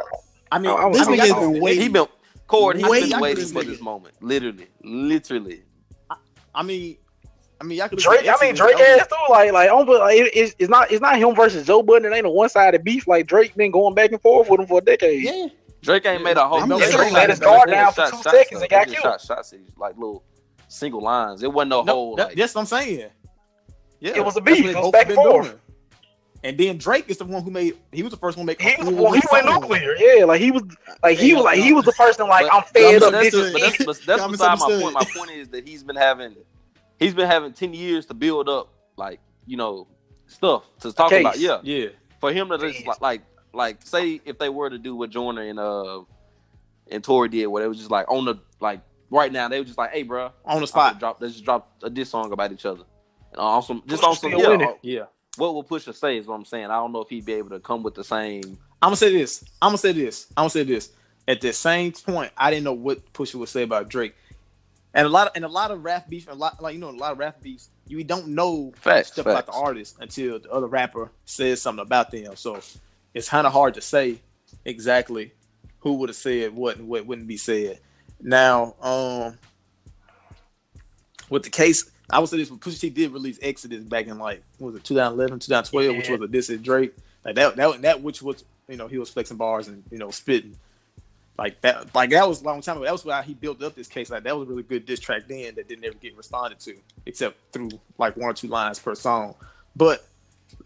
I 0.53 0.59
mean, 0.59 0.71
I- 0.71 0.75
I- 0.75 0.91
This 0.91 1.07
I 1.07 1.11
mean, 1.11 1.19
nigga's 1.19 1.33
been 1.33 1.61
waiting. 1.61 1.81
He 1.81 1.89
been 1.89 2.05
Cord. 2.47 2.77
He's 2.77 2.85
Waiting 2.87 3.09
been 3.09 3.19
waiting 3.19 3.45
for 3.47 3.63
this 3.63 3.81
moment. 3.81 4.15
Literally, 4.21 4.67
literally. 4.83 5.63
I 6.55 6.61
mean, 6.63 6.97
I 7.59 7.63
mean, 7.63 7.77
y'all 7.79 7.87
can 7.89 7.97
Drake, 7.97 8.27
I 8.27 8.35
mean 8.45 8.53
Drake 8.53 8.77
has 8.77 9.07
too. 9.07 9.15
Like, 9.29 9.51
like, 9.53 9.71
on, 9.71 9.87
like, 9.87 10.17
it- 10.19 10.31
it's, 10.35 10.55
it's 10.59 10.69
not, 10.69 10.91
it's 10.91 11.01
not 11.01 11.17
him 11.17 11.33
versus 11.33 11.65
Joe 11.65 11.81
Budden. 11.81 12.11
It 12.11 12.15
ain't 12.15 12.25
a 12.25 12.29
one 12.29 12.49
sided 12.49 12.83
beef. 12.83 13.07
Like 13.07 13.25
Drake 13.25 13.55
been 13.55 13.71
going 13.71 13.95
back 13.95 14.11
and 14.11 14.21
forth 14.21 14.49
with 14.49 14.59
him 14.59 14.67
for 14.67 14.79
a 14.79 14.81
decade. 14.81 15.23
Yeah, 15.23 15.47
Drake 15.81 16.05
ain't 16.05 16.23
made 16.23 16.37
a 16.37 16.47
whole. 16.47 16.59
I'm 16.61 16.69
They 16.69 16.75
just 16.77 16.91
just 16.91 16.99
saying, 16.99 17.13
shot- 17.13 17.19
let 17.19 17.29
his 17.29 17.39
guard 17.39 17.69
down 17.71 17.91
for 17.93 18.01
two 18.05 18.09
shots, 18.17 18.23
seconds 18.23 18.49
though. 18.51 18.61
and 18.61 18.69
got 18.69 18.85
They 18.87 18.91
just 18.93 19.01
killed. 19.03 19.21
Shot 19.21 19.37
shots, 19.37 19.53
like 19.77 19.95
little 19.95 20.23
single 20.67 21.01
lines. 21.01 21.41
It 21.41 21.51
wasn't 21.51 21.69
no 21.69 21.81
No, 21.83 21.93
whole. 21.93 22.15
that- 22.17 22.27
like, 22.29 22.37
that's 22.37 22.53
what 22.53 22.61
I'm 22.61 22.67
saying. 22.67 23.09
Yeah, 23.99 24.17
It 24.17 24.25
was 24.25 24.35
a 24.37 24.41
beef. 24.41 24.65
It 24.65 24.75
was 24.75 24.91
back 24.91 25.07
and 25.07 25.15
forth. 25.15 25.45
doing. 25.47 25.59
And 26.45 26.57
then 26.57 26.77
Drake 26.77 27.05
is 27.07 27.17
the 27.17 27.25
one 27.25 27.41
who 27.41 27.51
made. 27.51 27.77
He 27.91 28.03
was 28.03 28.11
the 28.11 28.17
first 28.17 28.37
one 28.37 28.45
to 28.45 28.47
make. 28.47 28.61
He 28.61 28.75
was 28.77 28.89
full 28.89 29.03
well, 29.03 29.13
he 29.13 29.21
went 29.31 29.45
nuclear. 29.45 29.95
Yeah, 29.95 30.25
like 30.25 30.41
he 30.41 30.51
was 30.51 30.63
like 31.01 31.17
he 31.17 31.33
was 31.33 31.43
like 31.45 31.57
he 31.57 31.71
was 31.71 31.85
the 31.85 31.93
person 31.93 32.27
like 32.27 32.45
But- 32.47 32.53
I'm 32.53 32.63
fed 32.63 32.99
but 32.99 33.07
up. 33.07 33.11
that's, 33.13 33.31
This 33.31 33.51
but 33.53 33.61
is 33.61 33.67
that's, 33.77 33.85
but 33.85 34.05
that's 34.05 34.21
Y'all 34.21 34.29
beside 34.31 34.59
my 34.59 34.67
point. 34.81 34.93
My 34.93 35.05
point 35.15 35.31
is 35.31 35.47
that 35.49 35.65
he's 35.67 35.83
been 35.83 35.95
having, 35.95 36.35
he's 36.99 37.13
been 37.13 37.27
having 37.27 37.53
ten 37.53 37.73
years 37.73 38.05
to 38.07 38.13
build 38.13 38.49
up, 38.49 38.73
like 38.97 39.21
you 39.47 39.55
know, 39.55 39.87
stuff 40.27 40.63
to 40.81 40.91
talk 40.91 41.11
case. 41.11 41.21
about. 41.21 41.39
Yeah, 41.39 41.59
Yeah, 41.63 41.87
for 42.19 42.33
him 42.33 42.49
to 42.49 42.57
just 42.57 42.85
like, 42.85 42.99
like, 43.01 43.21
like, 43.53 43.81
say 43.87 44.19
if 44.25 44.37
they 44.37 44.49
were 44.49 44.69
to 44.69 44.77
do 44.77 44.95
what 44.97 45.11
Joyner 45.11 45.43
and 45.43 45.59
uh 45.59 46.01
and 46.91 47.01
Tory 47.01 47.29
did, 47.29 47.47
where 47.47 47.63
they 47.63 47.69
was 47.69 47.77
just 47.77 47.89
like 47.91 48.11
on 48.11 48.25
the 48.25 48.35
like 48.59 48.81
right 49.09 49.31
now, 49.31 49.47
they 49.47 49.59
were 49.59 49.65
just 49.65 49.77
like, 49.77 49.91
hey, 49.91 50.03
bro, 50.03 50.31
on 50.43 50.59
the 50.59 50.67
spot. 50.67 50.91
spot. 50.91 50.99
drop. 50.99 51.17
Let's 51.21 51.35
just 51.35 51.45
drop 51.45 51.71
a 51.83 51.89
diss 51.89 52.09
song 52.09 52.33
about 52.33 52.51
each 52.51 52.65
other. 52.65 52.83
And 53.31 53.39
on 53.39 53.63
some, 53.63 53.81
just 53.87 54.03
Pusha 54.03 54.07
on 54.09 54.15
some, 54.15 54.31
yeah. 54.33 54.73
Yeah. 54.81 55.03
What 55.37 55.53
will 55.53 55.63
Pusha 55.63 55.95
say 55.95 56.17
is 56.17 56.27
what 56.27 56.35
I'm 56.35 56.45
saying. 56.45 56.65
I 56.65 56.75
don't 56.75 56.91
know 56.91 57.01
if 57.01 57.09
he'd 57.09 57.25
be 57.25 57.33
able 57.33 57.49
to 57.49 57.59
come 57.59 57.83
with 57.83 57.95
the 57.95 58.03
same. 58.03 58.43
I'm 58.81 58.87
gonna 58.87 58.95
say 58.97 59.11
this. 59.11 59.43
I'm 59.61 59.69
gonna 59.69 59.77
say 59.77 59.91
this. 59.93 60.27
I'm 60.37 60.43
gonna 60.43 60.49
say 60.51 60.63
this. 60.63 60.91
At 61.27 61.41
the 61.41 61.53
same 61.53 61.91
point, 61.93 62.31
I 62.37 62.51
didn't 62.51 62.65
know 62.65 62.73
what 62.73 63.13
Pusha 63.13 63.35
would 63.35 63.49
say 63.49 63.63
about 63.63 63.89
Drake, 63.89 64.13
and 64.93 65.07
a 65.07 65.09
lot 65.09 65.27
of 65.27 65.33
and 65.35 65.45
a 65.45 65.49
lot 65.49 65.71
of 65.71 65.83
rap 65.83 66.09
beef, 66.09 66.27
a 66.29 66.35
lot 66.35 66.61
like 66.61 66.75
you 66.75 66.79
know, 66.79 66.89
a 66.89 66.91
lot 66.91 67.13
of 67.13 67.17
rap 67.17 67.41
beefs, 67.41 67.69
you 67.87 68.03
don't 68.03 68.29
know 68.29 68.73
Facts, 68.75 69.13
stuff 69.13 69.25
about 69.25 69.45
the 69.45 69.53
artist 69.53 69.97
until 69.99 70.39
the 70.39 70.51
other 70.51 70.67
rapper 70.67 71.11
says 71.25 71.61
something 71.61 71.81
about 71.81 72.11
them. 72.11 72.35
So 72.35 72.59
it's 73.13 73.29
kind 73.29 73.47
of 73.47 73.53
hard 73.53 73.73
to 73.75 73.81
say 73.81 74.19
exactly 74.65 75.31
who 75.79 75.93
would 75.95 76.09
have 76.09 76.15
said 76.15 76.53
what 76.55 76.77
and 76.77 76.87
what 76.87 77.05
wouldn't 77.05 77.27
be 77.27 77.37
said. 77.37 77.79
Now, 78.21 78.75
um, 78.81 79.37
with 81.29 81.43
the 81.43 81.49
case, 81.49 81.89
I 82.09 82.19
would 82.19 82.29
say 82.29 82.37
this: 82.37 82.49
when 82.49 82.59
Pusha 82.59 82.79
T 82.79 82.89
did 82.89 83.11
release 83.11 83.39
Exodus 83.41 83.83
back 83.83 84.07
in 84.07 84.17
like 84.17 84.43
what 84.57 84.73
was 84.73 84.75
it 84.75 84.83
2011, 84.83 85.39
2012, 85.39 85.97
which 85.97 86.09
was 86.09 86.21
a 86.21 86.27
diss 86.27 86.49
at 86.49 86.63
Drake. 86.63 86.95
Like 87.23 87.35
that, 87.35 87.55
that, 87.55 87.81
that, 87.81 88.01
which 88.01 88.21
was 88.21 88.43
you 88.67 88.77
know 88.77 88.87
he 88.87 88.97
was 88.97 89.09
flexing 89.09 89.37
bars 89.37 89.67
and 89.67 89.83
you 89.91 89.97
know 89.97 90.11
spitting. 90.11 90.55
Like 91.37 91.59
that, 91.61 91.95
like 91.95 92.11
that 92.11 92.27
was 92.27 92.41
a 92.41 92.45
long 92.45 92.61
time 92.61 92.77
ago. 92.77 92.85
That 92.85 92.91
was 92.91 93.05
why 93.05 93.23
he 93.23 93.33
built 93.33 93.63
up 93.63 93.73
this 93.73 93.87
case. 93.87 94.09
Like 94.09 94.23
that 94.23 94.37
was 94.37 94.47
a 94.47 94.51
really 94.51 94.63
good 94.63 94.85
diss 94.85 94.99
track 94.99 95.23
then 95.27 95.55
that 95.55 95.67
didn't 95.67 95.83
ever 95.85 95.95
get 95.95 96.15
responded 96.15 96.59
to, 96.59 96.75
except 97.05 97.37
through 97.51 97.71
like 97.97 98.15
one 98.17 98.29
or 98.29 98.33
two 98.33 98.49
lines 98.49 98.79
per 98.79 98.93
song. 98.93 99.35
But 99.75 100.05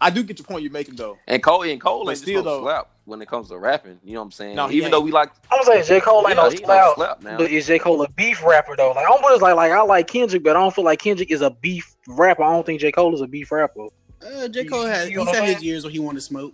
I 0.01 0.09
do 0.09 0.23
get 0.23 0.38
your 0.39 0.45
point 0.45 0.64
you're 0.64 0.72
making 0.72 0.95
though. 0.95 1.18
And 1.27 1.41
Cole 1.41 1.64
and 1.64 1.80
Cole 1.81 2.05
But 2.05 2.11
ain't 2.11 2.18
still, 2.19 2.41
still 2.41 2.43
though- 2.43 2.64
slap 2.64 2.89
when 3.05 3.22
it 3.22 3.27
comes 3.27 3.47
to 3.49 3.57
rapping. 3.57 3.99
You 4.03 4.14
know 4.14 4.19
what 4.19 4.26
I'm 4.26 4.31
saying? 4.31 4.55
No, 4.55 4.68
he 4.68 4.77
Even 4.77 4.91
though 4.91 4.99
we 5.01 5.11
like, 5.11 5.31
I'm 5.51 5.64
saying 5.64 5.85
J 5.85 6.01
Cole 6.01 6.19
ain't 6.27 6.30
Yeah, 6.38 6.43
no 6.43 6.49
he 6.49 6.55
ain't 6.57 6.65
slap, 6.65 6.95
slap 6.95 7.22
now. 7.23 7.38
but 7.38 7.49
is 7.51 7.65
J 7.68 7.80
Cole 7.80 8.01
a 8.03 8.09
beef 8.09 8.43
rapper 8.45 8.76
though? 8.76 8.91
Like 8.91 9.05
I'm 9.09 9.22
just 9.22 9.41
like 9.41 9.55
like 9.55 9.72
I 9.72 9.81
like 9.81 10.07
Kendrick, 10.07 10.43
but 10.43 10.55
I 10.55 10.59
don't 10.59 10.73
feel 10.76 10.84
like 10.85 10.99
Kendrick 10.99 11.31
is 11.31 11.41
a 11.41 11.49
beef 11.51 11.95
rapper. 12.07 12.43
I 12.43 12.51
don't 12.51 12.65
think 12.65 12.81
J 12.81 12.91
Cole 12.91 13.14
is 13.15 13.22
a 13.22 13.27
beef 13.27 13.51
rapper. 13.51 13.88
Uh, 14.19 14.47
J. 14.47 14.65
Cole 14.65 14.85
had 14.85 15.09
You 15.11 15.19
he's 15.23 15.30
had 15.35 15.43
his 15.43 15.64
years 15.64 15.84
where 15.84 15.91
he 15.91 15.99
wanted 15.99 16.15
to 16.18 16.22
smoke. 16.22 16.53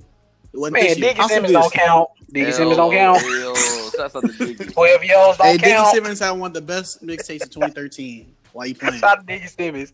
It 0.54 0.60
wasn't 0.60 0.74
Man. 0.74 0.96
Diggy 0.98 1.28
Simmons 1.30 1.54
don't 1.54 1.74
count. 1.74 2.10
Diggy 2.32 2.54
Simmons 2.54 2.78
don't 2.78 2.92
count. 2.94 3.22
hell, 3.24 3.90
Shouts 3.92 4.16
out 4.16 4.22
to 4.22 4.28
Diggy. 4.34 4.72
Twelve 4.74 5.04
year 5.04 5.18
olds 5.18 5.38
don't 5.38 5.48
Hey, 5.48 5.58
Diggy. 5.58 5.92
Simmons 5.92 6.20
had 6.20 6.32
one 6.32 6.50
of 6.50 6.54
the 6.54 6.62
best 6.62 7.04
mixtapes 7.04 7.44
of 7.46 7.50
2013. 7.52 8.36
Why 8.52 8.66
you 8.66 8.76
playing? 8.76 9.00
Shout 9.00 9.18
out 9.20 9.28
to 9.28 9.34
Diggy 9.34 9.50
Simmons. 9.50 9.94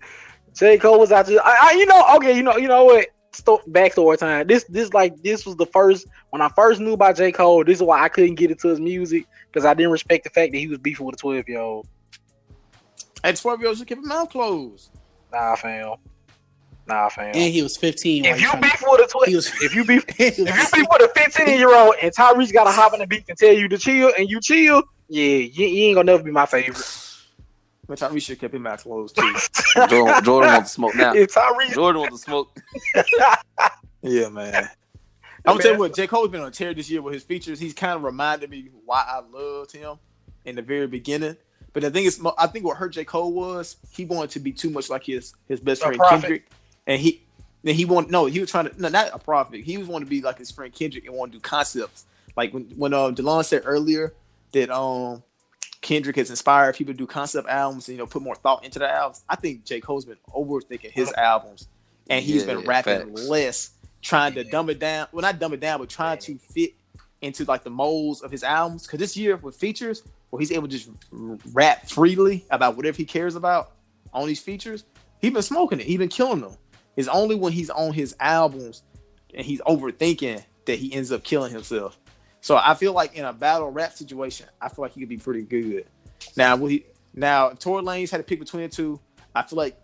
J 0.56 0.78
Cole 0.80 1.00
was 1.00 1.12
out 1.12 1.28
there. 1.28 1.40
I, 1.46 1.60
I, 1.64 1.72
you 1.74 1.86
know, 1.86 2.04
okay, 2.18 2.36
you 2.36 2.44
know, 2.44 2.58
you 2.58 2.68
know 2.68 2.84
what? 2.86 3.08
Sto- 3.32 3.62
backstory 3.70 4.18
time. 4.18 4.48
This, 4.48 4.64
this, 4.66 4.92
like, 4.94 5.22
this 5.22 5.46
was 5.46 5.56
the 5.56 5.66
first 5.68 6.08
when 6.32 6.42
I 6.42 6.50
first 6.56 6.80
knew 6.82 6.94
about 6.94 7.16
J 7.16 7.32
Cole. 7.32 7.64
This 7.64 7.78
is 7.78 7.84
why 7.84 8.02
I 8.04 8.10
couldn't 8.10 8.36
get 8.36 8.50
into 8.52 8.68
his 8.70 8.80
music 8.80 9.26
because 9.52 9.66
I 9.66 9.74
didn't 9.74 9.92
respect 9.92 10.24
the 10.24 10.30
fact 10.32 10.52
that 10.52 10.58
he 10.58 10.68
was 10.68 10.80
beefing 10.80 11.06
with 11.06 11.16
a 11.16 11.18
twelve 11.18 11.48
year 11.48 11.60
old. 11.60 11.88
At 13.24 13.36
12 13.36 13.62
years, 13.62 13.80
you 13.80 13.86
keep 13.86 13.98
your 13.98 14.08
mouth 14.08 14.30
closed. 14.30 14.92
Nah, 15.32 15.54
fam. 15.56 15.96
Nah, 16.88 17.10
fam. 17.10 17.36
And 17.36 17.54
he 17.54 17.62
was 17.62 17.76
15. 17.78 18.24
if 18.26 18.40
you 18.42 18.48
trying- 18.48 18.62
beef 18.62 18.82
with 18.88 19.02
a 19.02 19.08
twelve, 19.08 19.28
was, 19.34 19.52
if 19.62 19.76
you 19.76 19.84
beef, 19.86 20.06
if 20.20 20.38
you 20.40 20.46
beef 20.46 20.88
with 20.90 21.02
a 21.02 21.12
fifteen 21.16 21.58
year 21.60 21.76
old 21.76 21.96
and 22.02 22.12
Tyrese 22.16 22.52
got 22.54 22.64
to 22.64 22.72
hop 22.72 22.94
in 22.94 23.00
the 23.00 23.08
beef 23.08 23.26
and 23.30 23.38
tell 23.38 23.54
you 23.54 23.68
to 23.68 23.78
chill 23.78 24.12
and 24.18 24.28
you 24.30 24.40
chill, 24.42 24.84
yeah, 25.10 25.24
you, 25.38 25.66
you 25.68 25.86
ain't 25.88 25.96
gonna 25.96 26.12
never 26.12 26.24
be 26.24 26.32
my 26.32 26.46
favorite. 26.46 26.78
But 27.90 27.98
Tyrese 27.98 28.22
should 28.22 28.40
kept 28.40 28.54
him 28.54 28.62
mouth 28.62 28.84
closed 28.84 29.16
too. 29.16 29.36
Jordan, 29.90 30.24
Jordan 30.24 30.54
wants 30.54 30.70
to 30.70 30.74
smoke 30.76 30.94
now. 30.94 31.12
If 31.16 31.34
Tyrese, 31.34 31.74
Jordan 31.74 32.02
wants 32.02 32.18
to 32.18 32.24
smoke. 32.24 32.56
yeah, 34.04 34.30
man. 34.30 34.70
I'm 35.44 35.54
gonna 35.54 35.64
tell 35.64 35.74
you 35.74 35.80
what, 35.80 35.96
J. 35.96 36.06
Cole's 36.06 36.30
been 36.30 36.42
on 36.42 36.50
a 36.50 36.52
tear 36.52 36.72
this 36.76 36.88
year 36.88 37.02
with 37.02 37.16
his 37.16 37.24
features. 37.24 37.60
He's 37.60 37.74
kind 37.74 37.94
of 37.94 38.04
reminded 38.04 38.52
me 38.52 38.70
why 38.86 39.04
I 39.08 39.22
loved 39.28 39.72
him 39.72 39.98
in 40.46 40.56
the 40.56 40.62
very 40.62 40.86
beginning. 40.86 41.36
But 41.74 41.82
the 41.82 41.90
thing 41.90 42.06
is, 42.06 42.24
I 42.38 42.46
think 42.46 42.64
what 42.64 42.78
hurt 42.78 42.94
J. 42.94 43.06
Cole 43.06 43.34
was 43.34 43.78
he 43.90 44.06
wanted 44.06 44.30
to 44.32 44.40
be 44.40 44.52
too 44.52 44.70
much 44.70 44.92
like 44.92 45.06
his 45.06 45.34
his 45.48 45.60
best 45.60 45.82
A 45.82 45.86
friend 45.86 45.98
prophet. 45.98 46.22
Kendrick, 46.22 46.52
and 46.86 47.02
he 47.02 47.24
then 47.64 47.74
he 47.74 47.86
wanted 47.86 48.12
no, 48.12 48.28
he 48.28 48.40
was 48.40 48.52
trying 48.52 48.70
to 48.70 48.80
no, 48.80 48.90
not 48.90 49.10
a 49.12 49.18
prophet. 49.18 49.62
He 49.62 49.80
was 49.80 49.88
wanting 49.88 50.06
to 50.06 50.10
be 50.12 50.22
like 50.22 50.38
his 50.38 50.52
friend 50.52 50.72
Kendrick 50.72 51.08
and 51.08 51.16
want 51.16 51.32
to 51.32 51.40
do 51.40 51.42
concepts. 51.42 52.06
Like 52.38 52.54
when 52.54 52.66
when 52.76 52.94
um 52.94 53.16
Delon 53.16 53.44
said 53.44 53.64
earlier 53.66 54.14
that 54.52 54.70
um 54.70 55.24
Kendrick 55.82 56.18
has 56.18 56.30
inspired 56.30 56.76
people 56.76 56.94
to 56.94 56.98
do 56.98 57.08
concept 57.08 57.48
albums 57.48 57.88
and 57.88 57.98
you 57.98 58.04
know 58.04 58.08
put 58.08 58.22
more 58.22 58.36
thought 58.36 58.66
into 58.66 58.80
the 58.80 58.90
albums. 58.90 59.24
I 59.30 59.36
think 59.36 59.64
J. 59.64 59.80
Cole's 59.80 60.06
been 60.06 60.18
overthinking 60.34 60.92
his 60.92 61.14
albums, 61.14 61.68
and 62.10 62.24
he's 62.24 62.44
been 62.44 62.62
rapping 62.62 63.08
facts. 63.08 63.28
less, 63.28 63.70
trying 64.02 64.34
to 64.34 64.44
dumb 64.44 64.70
it 64.70 64.80
down. 64.80 65.08
Well, 65.12 65.22
not 65.22 65.40
dumb 65.40 65.54
it 65.54 65.60
down, 65.60 65.80
but 65.80 65.90
trying 65.90 66.20
to 66.20 66.38
fit 66.38 66.74
into 67.22 67.46
like 67.46 67.64
the 67.64 67.70
molds 67.70 68.22
of 68.22 68.32
his 68.32 68.44
albums. 68.44 68.86
Because 68.86 69.00
this 69.00 69.16
year 69.16 69.38
with 69.38 69.56
features, 69.56 70.04
where 70.30 70.40
he's 70.40 70.52
able 70.52 70.68
to 70.68 70.78
just 70.78 70.90
rap 71.12 71.88
freely 71.88 72.46
about 72.50 72.76
whatever 72.76 72.98
he 72.98 73.06
cares 73.06 73.36
about 73.36 73.74
on 74.14 74.28
these 74.28 74.40
features, 74.40 74.84
he's 75.22 75.32
been 75.32 75.42
smoking 75.42 75.80
it. 75.80 75.86
He's 75.86 75.98
been 75.98 76.10
killing 76.10 76.42
them. 76.42 76.56
It's 76.96 77.08
only 77.08 77.36
when 77.36 77.54
he's 77.54 77.70
on 77.70 77.94
his 77.94 78.16
albums 78.20 78.84
and 79.34 79.46
he's 79.46 79.62
overthinking 79.62 80.44
that 80.66 80.80
he 80.80 80.94
ends 80.94 81.12
up 81.12 81.24
killing 81.24 81.52
himself. 81.52 81.99
So 82.42 82.58
I 82.58 82.74
feel 82.74 82.94
like 82.94 83.16
in 83.16 83.26
a 83.26 83.34
battle 83.34 83.70
rap 83.70 83.94
situation, 83.94 84.48
I 84.62 84.70
feel 84.70 84.84
like 84.84 84.94
he 84.94 85.00
could 85.02 85.10
be 85.10 85.18
pretty 85.18 85.42
good. 85.42 85.86
Now, 86.38 86.56
will 86.56 86.68
he, 86.68 86.86
now 87.14 87.50
if 87.50 87.60
Tory 87.60 87.84
Lanez 87.84 88.10
had 88.12 88.18
to 88.18 88.24
pick 88.24 88.40
between 88.40 88.64
the 88.64 88.70
two, 88.70 89.00
I 89.36 89.44
feel 89.44 89.58
like 89.58 89.78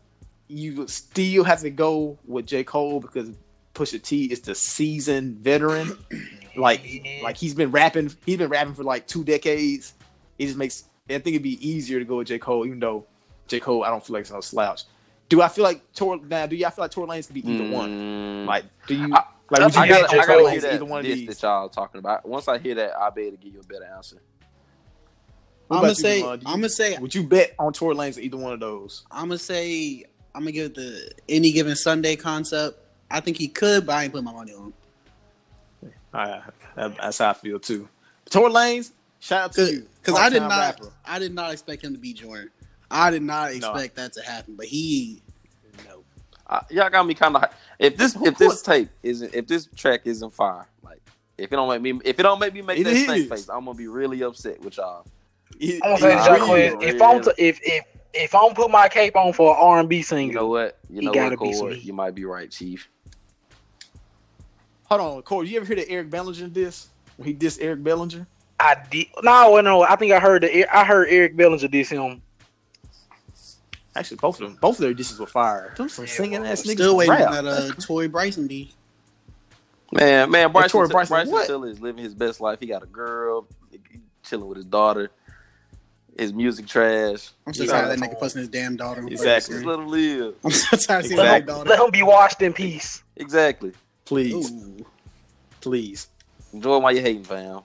you 0.48 0.76
would 0.76 0.90
still 0.90 1.44
have 1.44 1.62
to 1.62 1.70
go 1.70 2.18
with 2.26 2.46
J. 2.46 2.64
Cole 2.64 3.00
because 3.00 3.30
Pusha 3.74 4.02
T 4.02 4.26
is 4.26 4.42
the 4.42 4.56
seasoned 4.56 5.38
veteran. 5.38 5.98
Like, 6.58 7.04
like 7.22 7.36
he's 7.36 7.54
been 7.54 7.70
rapping, 7.72 8.14
he's 8.26 8.38
been 8.38 8.48
rapping 8.48 8.76
for 8.76 8.84
like 8.86 9.08
two 9.08 9.26
decades. 9.26 9.94
It 10.40 10.46
just 10.46 10.58
makes 10.58 10.86
I 11.10 11.14
think 11.20 11.28
it'd 11.28 11.44
be 11.44 11.60
easier 11.68 12.00
to 12.00 12.06
go 12.06 12.16
with 12.20 12.28
J. 12.28 12.40
Cole, 12.40 12.66
even 12.66 12.80
though 12.80 13.06
J. 13.50 13.60
Cole, 13.60 13.84
I 13.84 13.90
don't 13.90 14.02
feel 14.02 14.14
like 14.14 14.22
it's 14.22 14.32
no 14.32 14.40
slouch. 14.40 14.84
Do 15.28 15.42
I 15.42 15.50
feel 15.50 15.66
like 15.66 15.82
Tor 15.94 16.18
now? 16.18 16.46
Do 16.46 16.56
y'all 16.56 16.70
feel 16.70 16.86
like 16.86 16.92
Tory 16.92 17.08
Lanez 17.10 17.26
could 17.28 17.34
be 17.34 17.46
either 17.46 17.70
one? 17.70 17.90
Mm, 17.90 18.46
Like, 18.46 18.64
do 18.88 18.96
you 18.96 19.14
I- 19.14 19.26
like? 19.50 19.62
Would 19.62 19.76
you 19.76 19.82
I 19.82 19.88
bet 19.88 20.02
gotta, 20.02 20.14
J. 20.16 20.20
I 20.20 20.26
gotta 20.26 20.52
hear 20.52 20.62
that 20.62 20.74
either 20.74 20.86
one 20.86 21.00
of 21.00 21.06
diss 21.06 21.16
these? 21.20 21.28
that 21.28 21.42
y'all 21.44 21.70
talking 21.70 22.00
about. 22.00 22.28
Once 22.28 22.48
I 22.48 22.58
hear 22.58 22.76
that, 22.76 22.98
I'll 22.98 23.12
be 23.12 23.24
able 23.24 23.38
to 23.38 23.44
give 23.44 23.54
you 23.54 23.60
a 23.60 23.64
better 23.64 23.86
answer. 23.96 24.18
What 25.68 25.78
I'm 25.78 25.82
gonna 25.84 25.96
say. 25.96 26.20
You- 26.20 26.26
I'm 26.28 26.40
gonna 26.46 26.70
say. 26.70 26.98
Would 26.98 27.16
you 27.16 27.24
bet 27.24 27.54
on 27.60 27.74
Tory 27.74 27.96
Lanez 27.96 28.18
either 28.20 28.38
one 28.38 28.54
of 28.54 28.60
those? 28.60 29.04
I'm 29.12 29.28
gonna 29.30 29.38
say. 29.40 30.06
I'm 30.34 30.42
gonna 30.42 30.52
give 30.52 30.66
it 30.68 30.76
the 30.76 31.12
any 31.30 31.52
given 31.52 31.76
Sunday 31.76 32.16
concept. 32.16 32.80
I 33.10 33.20
think 33.20 33.38
he 33.38 33.48
could, 33.48 33.86
but 33.86 33.94
I 33.96 34.04
ain't 34.04 34.14
put 34.14 34.24
my 34.24 34.34
money 34.34 34.54
on 34.54 34.74
him. 35.82 35.92
I, 36.14 36.42
that- 36.76 36.98
that's 36.98 37.18
how 37.20 37.30
I 37.30 37.34
feel 37.34 37.60
too. 37.60 37.88
Tory 38.30 38.52
Lanez, 38.52 38.92
shout 39.20 39.42
out 39.46 39.54
to 39.54 39.72
you. 39.72 39.88
Because 40.02 40.20
I 40.20 40.30
did 40.30 40.42
not. 40.42 40.50
rapper. 40.52 40.92
I 41.06 41.20
did 41.20 41.34
not 41.34 41.52
expect 41.52 41.84
him 41.84 41.94
to 41.94 42.00
be 42.00 42.14
Jordan. 42.14 42.52
I 42.92 43.10
did 43.12 43.22
not 43.24 43.52
expect 43.52 43.96
that 43.96 44.14
to 44.14 44.22
happen, 44.22 44.56
but 44.56 44.66
he. 44.68 45.22
No. 46.50 46.56
Uh, 46.56 46.62
y'all 46.70 46.90
got 46.90 47.06
me 47.06 47.14
kind 47.14 47.36
of. 47.36 47.46
If 47.80 47.98
this 47.98 48.16
if 48.24 48.38
this 48.38 48.62
tape 48.62 48.90
isn't 49.04 49.34
if 49.34 49.48
this 49.48 49.68
track 49.76 50.02
isn't 50.06 50.32
fire, 50.34 50.68
like 50.84 51.02
if 51.38 51.52
it 51.52 51.56
don't 51.56 51.70
make 51.70 51.82
me 51.82 52.02
if 52.06 52.20
it 52.20 52.24
don't 52.24 52.40
make 52.40 52.54
me 52.54 52.62
make 52.62 52.80
It 52.80 52.84
that 52.86 52.94
is. 52.94 53.06
snake 53.06 53.30
face, 53.30 53.50
I'm 53.50 53.66
gonna 53.66 53.78
be 53.78 53.88
really 53.88 54.24
upset 54.24 54.62
with 54.62 54.78
y'all. 54.78 55.06
He- 55.60 55.76
I'm 55.84 55.98
gonna 55.98 55.98
say 56.00 56.16
Nah, 56.16 56.26
Jack. 56.26 56.42
Quiz, 56.42 56.74
if 56.82 57.02
I'm 57.02 57.22
to, 57.24 57.36
if 57.38 57.60
if 57.64 57.86
if 58.14 58.36
I'm 58.36 58.54
put 58.54 58.72
my 58.72 58.88
cape 58.88 59.16
on 59.16 59.34
for 59.34 59.54
an 59.54 59.58
R 59.62 59.80
and 59.80 59.90
B 59.90 60.04
You 60.10 60.34
know 60.34 60.48
what? 60.48 60.78
You 60.90 61.02
know 61.02 61.14
gotta 61.14 61.36
what, 61.36 61.40
be 61.42 61.54
sweet. 61.54 61.84
You 61.84 61.94
might 61.94 62.16
be 62.16 62.26
right, 62.26 62.50
Chief. 62.50 62.88
Hold 64.86 65.02
on, 65.02 65.22
Corey. 65.24 65.48
You 65.50 65.58
ever 65.58 65.66
hear 65.66 65.76
the 65.76 65.90
Eric 65.90 66.10
Bellinger 66.12 66.48
diss? 66.48 66.88
When 67.18 67.28
he 67.28 67.34
dissed 67.34 67.58
Eric 67.62 67.84
Bellinger? 67.84 68.28
I 68.60 68.78
did. 68.90 69.08
No, 69.24 69.60
no, 69.62 69.84
I 69.84 69.96
think 69.96 70.14
I 70.14 70.20
heard 70.20 70.44
the 70.44 70.66
I 70.76 70.84
heard 70.86 71.08
Eric 71.10 71.36
Bellinger 71.36 71.68
diss 71.68 71.90
him. 71.90 72.22
Actually, 73.96 74.18
both 74.18 74.42
of 74.42 74.48
them, 74.50 74.58
both 74.60 74.76
of 74.76 74.82
their 74.82 74.94
disses 74.94 75.20
were 75.20 75.26
fire. 75.26 75.74
Them 75.78 75.88
some 75.90 76.06
Yeah, 76.06 76.12
singing 76.12 76.46
ass 76.46 76.64
niggas. 76.64 76.72
Still 76.74 76.98
waiting 76.98 77.12
rap. 77.14 77.32
on 77.32 77.46
that 77.46 77.48
uh, 77.48 77.72
Tory 77.80 78.08
Bryson 78.08 78.48
beat. 78.48 78.74
Man, 79.92 80.30
man, 80.32 80.52
Bryson, 80.52 80.70
Tory 80.72 80.88
Bryson, 80.90 81.14
Bryson, 81.14 81.32
what? 81.32 81.48
Tiller 81.48 81.70
is 81.70 81.80
living 81.80 82.04
his 82.04 82.14
best 82.14 82.42
life. 82.42 82.60
He 82.60 82.66
got 82.66 82.84
a 82.84 82.88
girl, 82.88 83.48
he- 83.72 83.80
he 83.90 84.00
chilling 84.24 84.48
with 84.48 84.58
his 84.58 84.66
daughter. 84.66 85.12
His 86.18 86.32
music 86.34 86.66
trash. 86.66 87.32
I'm 87.46 87.54
so 87.54 87.64
Yeah. 87.64 87.72
tired 87.72 87.92
of 87.92 88.00
that 88.00 88.10
nigga 88.10 88.20
fussing 88.20 88.40
his 88.40 88.48
damn 88.50 88.76
daughter. 88.78 89.02
on 89.02 89.10
Exactly. 89.12 89.56
Just 89.56 89.66
let 89.66 89.80
him 89.80 89.88
live. 89.88 90.36
I'm 90.46 90.52
so 90.52 90.78
tired 90.78 91.00
of 91.06 91.06
seeing 91.08 91.20
Exactly. 91.20 91.54
my 91.54 91.64
Let 91.64 91.80
him 91.80 91.92
be 91.92 92.04
washed 92.04 92.42
in 92.42 92.54
peace. 92.54 93.04
Exactly. 93.18 93.74
Please, 94.06 94.50
Ooh. 94.52 94.86
please. 95.62 96.08
Enjoy 96.54 96.78
while 96.80 96.94
you 96.96 97.02
hating, 97.02 97.24
fam. 97.26 97.62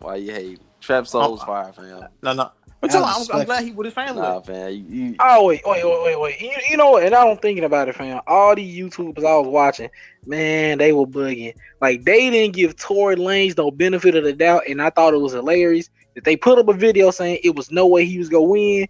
Why 0.00 0.16
you 0.16 0.32
hating? 0.32 0.58
Trap 0.80 1.06
Soul's 1.06 1.40
Oh, 1.42 1.46
fire, 1.46 1.72
fam. 1.72 2.08
No, 2.22 2.32
no. 2.32 2.50
But 2.84 2.90
tell 2.90 3.04
I'm, 3.06 3.26
I'm 3.32 3.46
glad 3.46 3.64
he 3.64 3.70
with 3.72 3.86
his 3.86 3.94
family. 3.94 4.20
Nah, 4.20 4.42
man. 4.46 4.72
You, 4.72 4.82
you, 4.82 5.16
Oh 5.18 5.46
wait, 5.46 5.62
wait, 5.64 5.82
wait, 5.82 6.02
wait, 6.04 6.20
wait. 6.20 6.40
You, 6.40 6.50
you 6.68 6.76
know 6.76 6.90
what? 6.90 7.02
And 7.02 7.14
I 7.14 7.24
don't 7.24 7.40
thinking 7.40 7.64
about 7.64 7.88
it, 7.88 7.94
fam. 7.94 8.20
All 8.26 8.54
these 8.54 8.76
YouTubers 8.76 9.24
I 9.24 9.38
was 9.38 9.48
watching, 9.48 9.88
man, 10.26 10.76
they 10.76 10.92
were 10.92 11.06
bugging. 11.06 11.54
Like 11.80 12.04
they 12.04 12.28
didn't 12.28 12.54
give 12.54 12.76
Tory 12.76 13.16
Lanez 13.16 13.56
no 13.56 13.70
benefit 13.70 14.14
of 14.16 14.24
the 14.24 14.34
doubt, 14.34 14.64
and 14.68 14.82
I 14.82 14.90
thought 14.90 15.14
it 15.14 15.18
was 15.18 15.32
hilarious 15.32 15.88
that 16.14 16.24
they 16.24 16.36
put 16.36 16.58
up 16.58 16.68
a 16.68 16.74
video 16.74 17.10
saying 17.10 17.38
it 17.42 17.56
was 17.56 17.70
no 17.70 17.86
way 17.86 18.04
he 18.04 18.18
was 18.18 18.28
gonna 18.28 18.42
win, 18.42 18.86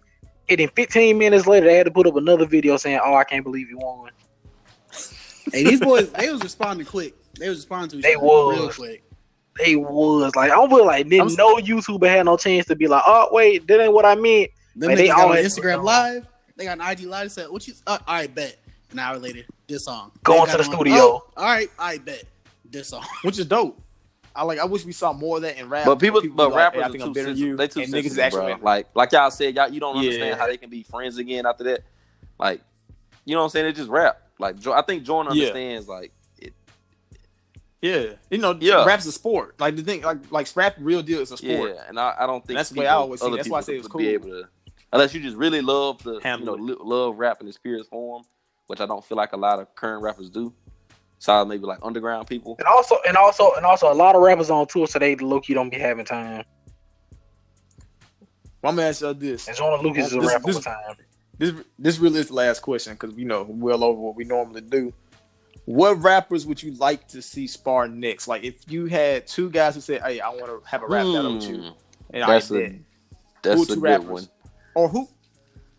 and 0.49 0.59
then 0.59 0.67
15 0.75 1.17
minutes 1.17 1.47
later 1.47 1.65
they 1.65 1.77
had 1.77 1.85
to 1.85 1.91
put 1.91 2.05
up 2.05 2.17
another 2.17 2.45
video 2.45 2.75
saying, 2.75 2.99
"Oh, 3.01 3.15
I 3.15 3.23
can't 3.23 3.45
believe 3.45 3.69
he 3.69 3.75
won." 3.75 4.11
Hey, 5.53 5.63
these 5.63 5.79
boys, 5.79 6.11
they 6.11 6.29
was 6.29 6.43
responding 6.43 6.85
quick. 6.85 7.13
They 7.39 7.47
was 7.47 7.59
responding 7.59 7.91
to 7.91 7.97
each 7.99 8.03
They 8.03 8.15
other 8.15 8.25
real 8.25 8.65
was. 8.65 8.75
quick. 8.75 9.04
They 9.57 9.75
was 9.77 10.35
like, 10.35 10.51
I'm 10.51 10.69
feel 10.69 10.85
like 10.85 11.09
then 11.09 11.21
I'm- 11.21 11.35
no 11.35 11.55
YouTuber 11.57 12.07
had 12.07 12.25
no 12.25 12.35
chance 12.37 12.65
to 12.67 12.75
be 12.75 12.87
like, 12.87 13.03
"Oh, 13.05 13.29
wait, 13.31 13.65
that 13.67 13.79
ain't 13.81 13.93
what 13.93 14.05
I 14.05 14.15
meant." 14.15 14.51
Then 14.75 14.89
Like, 14.89 14.97
they, 14.97 15.03
they 15.03 15.07
got 15.07 15.21
all 15.21 15.31
on 15.31 15.37
Instagram 15.37 15.83
Live. 15.83 16.27
They 16.57 16.65
got 16.65 16.79
an 16.79 16.85
IG 16.91 17.05
Live. 17.07 17.31
Said, 17.31 17.49
"What 17.49 17.65
you? 17.67 17.73
Uh, 17.87 17.97
all 18.07 18.15
right, 18.15 18.33
bet." 18.33 18.57
An 18.91 18.99
hour 18.99 19.17
later, 19.17 19.41
this 19.67 19.85
song. 19.85 20.11
Going 20.23 20.45
They 20.45 20.51
to 20.51 20.57
the 20.57 20.63
on, 20.65 20.71
studio. 20.75 20.95
"Oh, 20.95 21.23
all 21.37 21.45
right, 21.45 21.69
I 21.79 21.97
bet 21.97 22.23
this 22.69 22.89
song. 22.89 23.03
which 23.23 23.39
is 23.39 23.45
dope. 23.45 23.81
I 24.35 24.43
like. 24.43 24.59
I 24.59 24.65
wish 24.65 24.83
we 24.85 24.91
saw 24.91 25.13
more 25.13 25.37
of 25.37 25.43
that 25.43 25.57
in 25.57 25.69
rap. 25.69 25.85
but 25.85 25.99
people, 25.99 26.21
be 26.21 26.27
but 26.27 26.49
like, 26.51 26.57
rappers 26.57 26.81
hey, 26.83 26.89
are 26.89 26.91
too 26.91 27.03
I'm 27.05 27.13
better 27.13 27.27
than 27.27 27.35
sensitive. 27.37 27.37
you. 27.39 27.55
They 27.57 27.67
too 27.69 27.79
and 27.81 27.89
niggas 27.89 27.93
sensitive, 27.93 28.19
actually. 28.19 28.53
bro. 28.55 28.63
Like, 28.63 28.87
like 28.93 29.11
y'all 29.13 29.31
said, 29.31 29.55
y'all 29.55 29.69
you 29.69 29.79
don't 29.79 29.95
understand 29.97 30.37
how 30.39 30.47
they 30.47 30.57
can 30.57 30.69
be 30.69 30.83
friends 30.83 31.17
again 31.17 31.45
after 31.45 31.63
that. 31.65 31.81
Like, 32.37 32.61
you 33.23 33.33
know 33.35 33.39
what 33.39 33.45
I'm 33.45 33.49
saying? 33.51 33.65
It's 33.67 33.77
just 33.79 33.89
rap. 33.89 34.21
Like, 34.37 34.59
Jo- 34.59 34.73
I 34.73 34.81
think 34.81 35.03
Jordan 35.03 35.33
Yeah. 35.33 35.43
understands. 35.47 35.87
Like, 35.87 36.05
it, 36.05 36.11
Yeah, 37.85 38.13
you 38.31 38.39
know, 38.39 38.57
Yeah. 38.59 38.83
rap's 38.85 39.05
a 39.05 39.11
sport. 39.11 39.59
Like 39.59 39.75
the 39.75 39.83
thing, 39.83 40.01
like 40.01 40.31
like 40.31 40.47
rap, 40.55 40.75
real 40.79 41.03
deal 41.03 41.19
is 41.21 41.31
a 41.31 41.37
sport. 41.37 41.69
yeah, 41.75 41.83
and 41.87 41.99
I, 41.99 42.15
I 42.19 42.25
don't 42.25 42.43
think 42.45 42.57
That's 42.57 42.69
the 42.71 42.79
way 42.79 42.87
I 42.87 42.95
always 42.95 43.21
see 43.21 43.35
That's 43.35 43.47
why 43.49 43.59
I 43.59 43.61
say 43.61 43.75
it 43.75 43.83
was 43.83 43.87
Be 43.89 44.07
able 44.09 44.29
cool. 44.29 44.41
to, 44.43 44.49
unless 44.93 45.13
you 45.13 45.21
just 45.21 45.37
really 45.37 45.61
love 45.61 46.01
the, 46.03 46.13
you 46.23 46.45
know, 46.45 46.53
li- 46.55 46.77
love 46.79 47.19
rap 47.19 47.41
in 47.41 47.47
its 47.47 47.57
purest 47.59 47.89
form, 47.91 48.23
which 48.67 48.79
I 48.79 48.87
don't 48.87 49.05
feel 49.05 49.17
like 49.17 49.33
a 49.33 49.37
lot 49.37 49.59
of 49.59 49.73
current 49.75 50.01
rappers 50.01 50.29
do. 50.31 50.51
So 51.19 51.45
maybe 51.45 51.65
like 51.65 51.79
underground 51.83 52.27
people. 52.27 52.55
And 52.59 52.67
also, 52.67 52.97
and 53.07 53.15
also, 53.17 53.51
and 53.55 53.65
also, 53.65 53.91
a 53.91 53.93
lot 53.93 54.15
of 54.15 54.21
rappers 54.23 54.49
on 54.49 54.65
tour, 54.67 54.87
so 54.87 54.97
they 54.99 55.15
low 55.15 55.39
key 55.39 55.53
don't 55.53 55.69
be 55.69 55.77
having 55.77 56.05
time. 56.05 56.43
Well, 58.61 58.71
I'm 58.71 58.75
gonna 58.77 58.87
ask 58.89 59.01
you 59.01 59.13
this. 59.13 59.47
And 59.47 59.55
Joyner 59.55 59.81
Lucas 59.83 60.07
is 60.07 60.13
a 60.13 60.19
This- 60.19 60.27
rapper 60.31 60.45
this- 60.47 60.55
with 60.55 60.65
time. 60.65 60.95
This 61.37 61.53
this 61.77 61.99
really 61.99 62.19
is 62.21 62.27
the 62.29 62.33
last 62.33 62.61
question 62.61 62.93
because 62.93 63.13
you 63.15 63.25
know 63.25 63.43
we're 63.43 63.71
well 63.71 63.83
over 63.83 63.99
what 63.99 64.15
we 64.15 64.23
normally 64.23 64.61
do. 64.61 64.93
What 65.65 66.01
rappers 66.03 66.45
would 66.45 66.61
you 66.61 66.73
like 66.75 67.07
to 67.09 67.21
see 67.21 67.47
spar 67.47 67.87
next? 67.87 68.27
Like 68.27 68.43
if 68.43 68.55
you 68.71 68.85
had 68.85 69.25
two 69.27 69.49
guys 69.49 69.75
who 69.75 69.81
said, 69.81 70.01
"Hey, 70.03 70.19
I 70.19 70.29
want 70.29 70.45
to 70.45 70.61
have 70.69 70.83
a 70.83 70.87
rap 70.87 71.05
battle 71.05 71.33
with 71.35 71.43
you," 71.49 71.57
Hmm, 71.57 71.69
and 72.11 72.23
That's 72.23 72.51
I 72.51 72.55
a- 72.55 72.59
bet, 72.69 72.71
That's 73.41 73.55
Who 73.57 73.63
a 73.63 73.65
two 73.65 73.73
good 73.75 73.81
rappers? 73.83 74.07
one. 74.07 74.27
or 74.75 74.89
who, 74.89 75.07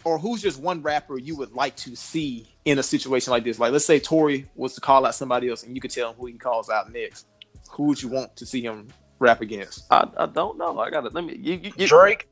or 0.05 0.19
who's 0.19 0.43
just 0.43 0.61
one 0.61 0.83
rapper 0.83 1.19
you 1.19 1.37
would 1.37 1.53
like 1.53 1.77
to 1.77 1.95
see 1.97 2.49
in 2.65 2.79
a 2.79 2.83
situation 2.83 3.31
like 3.31 3.45
this? 3.45 3.59
Like 3.61 3.73
let's 3.73 3.85
say 3.87 4.01
Tory 4.01 4.47
was 4.57 4.75
to 4.75 4.81
call 4.81 5.07
out 5.07 5.15
somebody 5.15 5.49
else, 5.49 5.63
and 5.63 5.75
you 5.75 5.81
could 5.81 5.91
tell 5.93 6.11
him 6.11 6.17
who 6.19 6.27
he 6.27 6.33
calls 6.35 6.69
out 6.69 6.93
next. 6.93 7.27
Who 7.71 7.85
would 7.85 8.03
you 8.03 8.09
want 8.09 8.37
to 8.37 8.47
see 8.47 8.63
him 8.63 8.89
rap 9.21 9.41
against? 9.41 9.85
I, 9.93 10.09
I 10.17 10.27
don't 10.27 10.59
know. 10.59 10.79
I 10.81 10.91
gotta 10.91 11.11
let 11.11 11.25
me. 11.25 11.37
You, 11.37 11.55
you, 11.63 11.73
you, 11.77 11.87
Drake. 11.87 12.29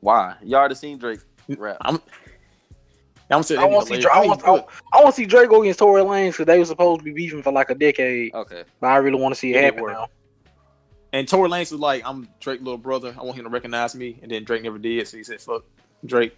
Why? 0.00 0.34
You 0.42 0.56
already 0.56 0.74
seen 0.76 0.98
Drake 0.98 1.20
rap? 1.58 1.78
I'm. 1.80 2.00
I'm 3.36 3.42
saying 3.42 3.60
I 3.60 3.64
want 3.64 3.86
to 3.88 3.94
see. 3.94 4.00
Drake. 4.00 4.14
I 4.14 4.26
want. 4.26 4.42
I, 4.44 4.64
I 4.92 5.02
want 5.02 5.14
to 5.14 5.20
see 5.20 5.26
Drake 5.26 5.48
go 5.48 5.62
against 5.62 5.78
Tory 5.78 6.02
Lanez 6.02 6.32
because 6.32 6.46
they 6.46 6.58
were 6.58 6.64
supposed 6.64 7.00
to 7.00 7.04
be 7.04 7.12
beefing 7.12 7.42
for 7.42 7.52
like 7.52 7.70
a 7.70 7.74
decade. 7.74 8.34
Okay. 8.34 8.64
But 8.80 8.86
I 8.88 8.96
really 8.96 9.20
want 9.20 9.34
to 9.34 9.38
see 9.38 9.52
it 9.52 9.56
It 9.56 9.64
happen 9.64 9.82
work. 9.82 9.92
now. 9.92 10.08
And 11.12 11.28
Tory 11.28 11.48
Lanez 11.48 11.70
was 11.72 11.80
like, 11.80 12.02
"I'm 12.06 12.28
Drake 12.40 12.60
little 12.60 12.78
brother. 12.78 13.14
I 13.18 13.22
want 13.22 13.36
him 13.38 13.44
to 13.44 13.50
recognize 13.50 13.94
me." 13.94 14.18
And 14.22 14.30
then 14.30 14.44
Drake 14.44 14.62
never 14.62 14.78
did, 14.78 15.06
so 15.08 15.16
he 15.16 15.24
said, 15.24 15.40
"Fuck 15.40 15.64
Drake," 16.04 16.36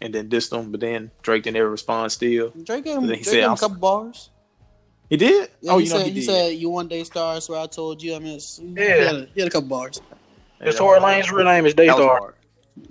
and 0.00 0.14
then 0.14 0.28
dissed 0.28 0.52
him. 0.58 0.70
But 0.70 0.80
then 0.80 1.10
Drake 1.22 1.42
didn't 1.42 1.58
ever 1.58 1.70
respond. 1.70 2.12
Still, 2.12 2.50
Drake 2.62 2.84
gave 2.84 2.96
him, 2.96 3.02
he 3.02 3.08
Drake 3.08 3.24
said, 3.24 3.44
him 3.44 3.52
a 3.52 3.56
couple 3.56 3.76
bars. 3.78 4.30
he 5.10 5.16
did. 5.18 5.50
Yeah, 5.60 5.72
oh, 5.72 5.78
he 5.78 5.84
you 5.84 5.90
know 5.90 5.96
said, 5.98 6.06
he, 6.06 6.12
he 6.12 6.20
did. 6.20 6.26
said, 6.26 6.48
"You 6.54 6.70
one 6.70 6.88
day 6.88 7.04
star." 7.04 7.40
So 7.40 7.60
I 7.62 7.66
told 7.66 8.02
you. 8.02 8.14
I 8.14 8.18
mean, 8.18 8.36
it's, 8.36 8.58
Yeah. 8.58 8.82
he, 8.84 9.04
had 9.04 9.14
a, 9.16 9.28
he 9.34 9.40
had 9.42 9.48
a 9.48 9.50
couple 9.50 9.68
bars. 9.68 10.00
Yeah, 10.00 10.16
Because 10.60 10.74
that 10.76 10.78
Tory 10.80 10.98
was- 11.00 11.04
Lanez's 11.04 11.32
real 11.32 11.44
name 11.44 11.66
is 11.66 11.74
that 11.74 11.86
was 11.86 11.96
Daystar. 11.96 12.18
hard. 12.18 12.34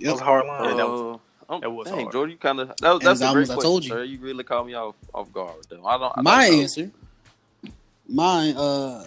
That 0.00 0.12
was 0.12 0.20
a 0.20 0.24
hard 0.24 0.46
line. 0.46 0.64
Yeah, 0.70 0.76
that 0.76 0.88
was- 0.88 1.20
That 1.48 1.70
was 1.70 1.86
dang, 1.86 2.00
hard. 2.00 2.12
Jordan, 2.12 2.32
you 2.32 2.38
kind 2.38 2.60
of 2.60 2.68
that, 2.68 2.80
was- 2.82 3.00
And 3.00 3.00
that's 3.02 3.20
his 3.20 3.30
a 3.30 3.32
great 3.32 3.48
albums, 3.48 3.50
I 3.50 3.54
question, 3.54 3.62
told 3.70 3.84
you. 3.84 3.90
sir. 3.90 4.02
You 4.04 4.18
really 4.18 4.44
caught 4.44 4.66
me 4.66 4.74
off 4.74 4.94
off 5.14 5.32
guard. 5.32 5.54
Though. 5.68 5.84
I 5.86 5.98
don't. 5.98 6.12
I 6.16 6.22
My 6.22 6.48
don't 6.48 6.60
answer, 6.60 6.90
mine, 8.08 8.56
uh, 8.56 9.04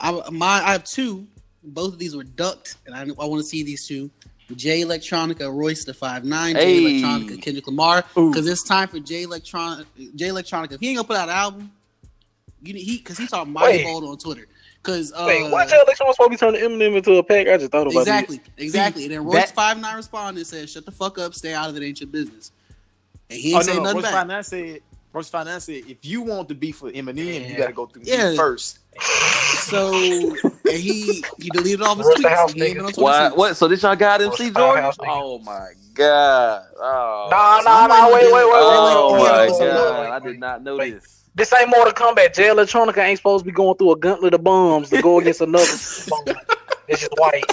I 0.00 0.30
my 0.30 0.62
I 0.64 0.72
have 0.72 0.84
two. 0.84 1.26
Both 1.64 1.94
of 1.94 1.98
these 1.98 2.14
were 2.16 2.24
ducked, 2.24 2.76
and 2.86 2.94
I, 2.94 3.00
I 3.02 3.26
want 3.26 3.40
to 3.42 3.48
see 3.48 3.62
these 3.62 3.86
two. 3.86 4.10
Jay 4.56 4.80
Electronica, 4.82 5.52
Royce 5.54 5.84
the 5.84 5.92
Five 5.92 6.24
Nine, 6.24 6.54
Jay 6.54 6.82
Hey. 6.82 7.02
Electronica, 7.02 7.42
Kendrick 7.42 7.66
Lamar, 7.66 8.02
because 8.14 8.46
it's 8.46 8.62
time 8.62 8.88
for 8.88 8.98
Jay 8.98 9.24
Electronica. 9.24 9.84
Jay 10.14 10.28
Electronica, 10.28 10.72
if 10.72 10.80
he 10.80 10.88
ain't 10.88 10.96
gonna 10.98 11.06
put 11.08 11.16
out 11.16 11.28
an 11.28 11.34
album, 11.34 11.70
you 12.62 12.72
he 12.74 12.96
because 12.98 13.18
he 13.18 13.26
talking 13.26 13.52
mighty 13.52 13.78
Wait. 13.78 13.84
bold 13.84 14.04
on 14.04 14.16
Twitter. 14.16 14.46
Because 14.88 15.12
uh, 15.12 15.24
Wait, 15.26 15.50
why 15.50 15.66
tell 15.66 15.80
Alex 15.80 15.98
supposed 15.98 16.18
to 16.18 16.28
be 16.30 16.36
turning 16.38 16.62
Eminem 16.62 16.96
into 16.96 17.12
a 17.16 17.22
pack? 17.22 17.46
I 17.46 17.58
just 17.58 17.70
thought 17.70 17.82
about 17.88 17.92
exactly, 18.00 18.40
exactly. 18.56 19.02
And 19.04 19.12
then 19.12 19.22
Royce 19.24 19.34
that- 19.34 19.54
Five 19.54 19.78
Nine 19.78 19.96
responded 19.96 20.38
and 20.40 20.46
said, 20.46 20.70
"Shut 20.70 20.86
the 20.86 20.92
fuck 20.92 21.18
up, 21.18 21.34
stay 21.34 21.52
out 21.52 21.68
of 21.68 21.76
it, 21.76 21.82
ain't 21.82 22.00
your 22.00 22.08
business." 22.08 22.52
And 23.28 23.38
he 23.38 23.52
Oh 23.52 23.58
ain't 23.58 23.66
no, 23.66 23.72
saying 23.72 23.76
no. 23.78 23.82
nothing 23.82 23.96
Royce 23.96 24.02
back. 24.04 24.12
Finance 24.14 24.46
said. 24.48 24.80
Royce 25.12 25.28
Finance 25.28 25.64
said, 25.64 25.82
"If 25.86 25.98
you 26.06 26.22
want 26.22 26.48
to 26.48 26.54
be 26.54 26.72
for 26.72 26.90
Eminem, 26.90 27.50
you 27.50 27.58
got 27.58 27.66
to 27.66 27.72
go 27.74 27.84
through 27.84 28.04
Yeah. 28.06 28.30
me 28.30 28.36
first." 28.38 28.78
So 29.68 30.34
and 30.70 30.78
he 30.78 31.22
he 31.38 31.50
deleted 31.50 31.82
all 31.82 31.94
his 31.94 32.06
Rest 32.06 32.18
tweets. 32.20 32.28
house 32.30 32.52
He 32.54 32.62
ain't 32.62 32.76
been 32.76 32.86
on 32.86 32.92
niggas. 32.92 32.94
Twitter 32.94 33.36
What? 33.36 33.56
So 33.58 33.68
this 33.68 33.82
y'all 33.82 33.94
got 33.94 34.22
MC 34.22 34.44
First 34.46 34.56
Jordan? 34.56 34.82
house. 34.84 34.96
Oh 35.00 35.38
my 35.40 35.68
god! 35.92 36.62
Oh, 36.80 37.28
Nah, 37.30 37.58
So 37.58 37.64
nah, 37.64 37.70
I'm 37.82 37.88
nah. 37.90 38.14
waiting 38.14 38.14
Wait, 38.14 38.20
to 38.30 38.34
wait, 38.34 38.40
do- 38.40 38.48
wait, 38.48 38.52
oh 38.54 39.12
wait, 39.12 39.18
my 39.18 39.38
wait, 39.38 39.50
wait, 39.50 39.60
wait, 39.60 39.68
god! 39.74 40.00
wait, 40.00 40.10
I 40.10 40.18
did 40.20 40.40
not 40.40 40.62
know 40.62 40.78
this. 40.78 41.17
This 41.38 41.54
ain't 41.54 41.70
more 41.70 41.84
to 41.84 41.92
combat. 41.92 42.34
Jay 42.34 42.48
Electronica 42.48 42.98
ain't 42.98 43.18
supposed 43.18 43.44
to 43.44 43.46
be 43.46 43.54
going 43.54 43.76
through 43.76 43.92
a 43.92 43.96
gauntlet 43.96 44.34
of 44.34 44.42
bombs 44.42 44.90
to 44.90 45.00
go 45.00 45.18
against 45.18 45.40
another. 45.40 45.64
It's 46.90 47.02
just 47.02 47.12
white. 47.18 47.44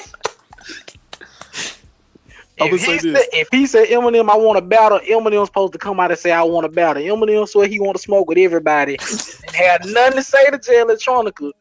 If 2.58 2.72
he, 2.72 3.00
said, 3.00 3.26
if 3.34 3.50
he 3.52 3.66
said 3.66 3.90
Eminem, 3.90 4.30
I 4.30 4.38
want 4.38 4.56
to 4.56 4.62
battle, 4.62 5.00
Eminem's 5.00 5.50
supposed 5.50 5.74
to 5.74 5.78
come 5.78 6.00
out 6.00 6.10
and 6.10 6.18
say 6.18 6.32
I 6.32 6.42
want 6.42 6.64
to 6.64 6.72
battle. 6.72 7.04
Eminem 7.04 7.46
swear 7.46 7.68
he 7.68 7.82
want 7.82 7.98
to 7.98 8.02
smoke 8.02 8.30
with 8.30 8.38
everybody 8.38 8.98
and 9.46 9.54
had 9.54 9.86
nothing 9.88 10.20
to 10.20 10.24
say 10.24 10.50
to 10.50 10.58
Jay 10.58 10.82
Electronica. 10.82 11.52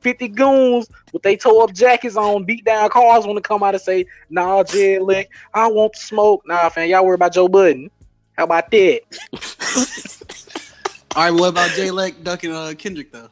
50 0.00 0.28
goons 0.28 0.88
with 1.12 1.22
they 1.22 1.36
tore 1.36 1.62
up 1.62 1.72
jackets 1.72 2.16
on, 2.16 2.44
beat 2.44 2.64
down 2.64 2.90
cars 2.90 3.26
want 3.26 3.36
to 3.36 3.42
come 3.42 3.62
out 3.62 3.74
and 3.74 3.82
say, 3.82 4.04
nah, 4.28 4.64
Jay 4.64 4.96
Elect, 4.96 5.32
I 5.54 5.68
want 5.68 5.92
to 5.92 6.00
smoke. 6.00 6.42
Nah, 6.46 6.68
fam, 6.68 6.90
y'all 6.90 7.06
worry 7.06 7.14
about 7.14 7.32
Joe 7.32 7.46
Budden. 7.46 7.92
How 8.36 8.44
about 8.44 8.72
that? 8.72 9.00
All 11.16 11.24
right, 11.24 11.30
what 11.32 11.48
about 11.48 11.70
Jay 11.70 11.90
Leck 11.90 12.22
ducking 12.22 12.52
uh, 12.52 12.72
Kendrick 12.78 13.12
though? 13.12 13.28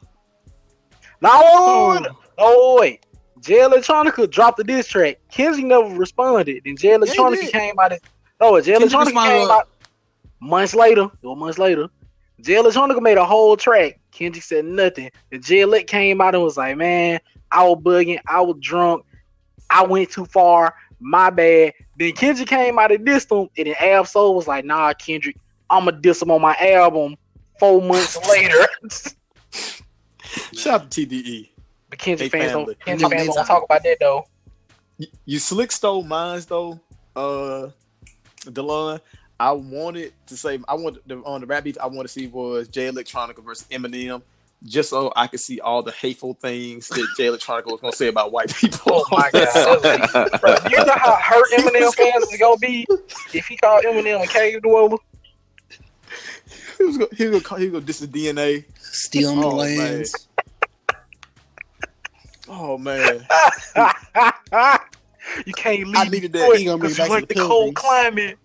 No, 1.21 1.31
oh, 1.33 2.07
oh 2.39 2.79
wait. 2.81 3.07
Jay 3.41 3.59
Electronica 3.59 4.29
dropped 4.29 4.57
the 4.57 4.65
diss 4.65 4.89
track. 4.89 5.19
Kendrick 5.31 5.65
never 5.65 5.95
responded. 5.95 6.63
Then 6.65 6.77
Jay 6.77 6.89
Electronica 6.89 7.41
did. 7.41 7.53
came 7.53 7.79
out. 7.79 7.93
And, 7.93 8.01
no, 8.41 8.61
Jay 8.61 8.73
Kendrick 8.73 8.91
Electronica 8.91 9.29
came 9.29 9.51
out 9.51 9.69
months 10.41 10.75
later. 10.75 11.09
Or 11.23 11.37
months 11.37 11.59
later. 11.59 11.89
Jay 12.41 12.55
Electronica 12.55 13.01
made 13.01 13.19
a 13.19 13.25
whole 13.25 13.57
track. 13.57 14.01
Kendrick 14.11 14.45
said 14.45 14.65
nothing. 14.65 15.11
And 15.31 15.43
Jay 15.45 15.61
Elect 15.61 15.89
came 15.89 16.21
out 16.21 16.35
and 16.35 16.43
was 16.43 16.57
like, 16.57 16.77
"Man, 16.77 17.21
I 17.51 17.65
was 17.65 17.79
bugging. 17.79 18.19
I 18.27 18.41
was 18.41 18.57
drunk. 18.61 19.05
I 19.71 19.85
went 19.85 20.11
too 20.11 20.25
far. 20.27 20.75
My 21.01 21.31
bad." 21.31 21.75
Then 21.97 22.13
Kendrick 22.13 22.49
came 22.49 22.79
out 22.79 22.93
and 22.93 23.07
dissed 23.07 23.31
him. 23.31 23.49
And 23.57 23.67
then 23.69 23.75
Ab-Soul 23.79 24.35
was 24.35 24.49
like, 24.49 24.65
"Nah, 24.65 24.93
Kendrick, 24.95 25.37
I'ma 25.71 25.93
diss 25.93 26.23
him 26.23 26.31
on 26.31 26.41
my 26.41 26.57
album." 26.57 27.17
Four 27.59 27.83
months 27.83 28.17
later. 28.29 28.67
Shout 30.55 30.83
out 30.83 30.91
to 30.91 31.07
TDE. 31.07 31.49
They 31.91 32.29
fans 32.29 32.31
family. 32.31 32.51
don't. 32.51 32.81
Kendrick 32.81 33.13
fans 33.13 33.35
don't 33.35 33.47
talk 33.47 33.65
about 33.65 33.83
that 33.83 33.97
though. 34.01 34.27
You, 34.99 35.07
you 35.25 35.39
slick 35.39 35.73
stole 35.73 36.03
mines 36.03 36.47
though, 36.47 36.79
uh, 37.17 37.69
Delon. 38.43 39.01
I 39.41 39.53
wanted 39.53 40.13
to 40.27 40.37
say 40.37 40.59
I 40.69 40.75
want 40.75 41.07
the 41.07 41.17
on 41.23 41.41
the 41.41 41.47
rap 41.47 41.65
beef. 41.65 41.79
I 41.81 41.87
want 41.87 42.03
to 42.03 42.13
see 42.13 42.27
was 42.27 42.69
Jay 42.69 42.89
Electronica 42.91 43.43
versus 43.43 43.67
Eminem, 43.71 44.21
just 44.65 44.91
so 44.91 45.13
I 45.15 45.29
could 45.29 45.41
see 45.41 45.61
all 45.61 45.83
the 45.83 45.93
hateful 45.93 46.35
things 46.35 46.89
that 46.89 47.07
Jay 47.17 47.27
Electronica 47.27 47.67
was 47.67 47.81
gonna 47.81 47.93
say 47.93 48.09
about 48.09 48.33
white 48.33 48.55
people. 48.55 48.81
Oh 48.87 49.05
my 49.11 49.31
god! 49.33 50.41
Bro, 50.41 50.57
you 50.71 50.85
know 50.85 50.95
how 50.97 51.17
hurt 51.17 51.51
Eminem 51.53 51.95
fans 51.95 52.25
is 52.31 52.39
gonna 52.39 52.59
be 52.59 52.87
if 53.33 53.47
he 53.47 53.57
called 53.57 53.85
Eminem 53.85 54.23
a 54.23 54.27
cave 54.27 54.61
dweller. 54.63 54.99
He 56.79 56.85
was 56.85 56.97
gonna, 56.99 57.15
he 57.17 57.27
was 57.27 57.43
gonna, 57.43 57.61
he 57.61 57.67
was 57.69 57.73
gonna 57.73 57.85
diss 57.87 57.99
his 58.01 58.09
DNA. 58.09 58.65
Stealing 58.81 59.41
the 59.41 59.47
Oh, 59.47 59.57
man. 59.59 59.77
lands. 59.77 60.27
Oh 62.51 62.79
man, 62.79 63.27
you 65.47 65.53
can't 65.53 65.87
leave. 65.89 65.97
I 65.97 66.09
needed 66.09 66.33
that. 66.33 66.49
boy, 66.49 66.57
He 66.57 66.65
gonna 66.65 66.79
bring 66.79 66.93
'cause 66.93 66.97
back 66.97 67.09
you 67.09 67.15
like 67.15 67.29
the 67.29 67.35
the 67.35 67.41
cold 67.41 67.75
climate. 67.75 68.39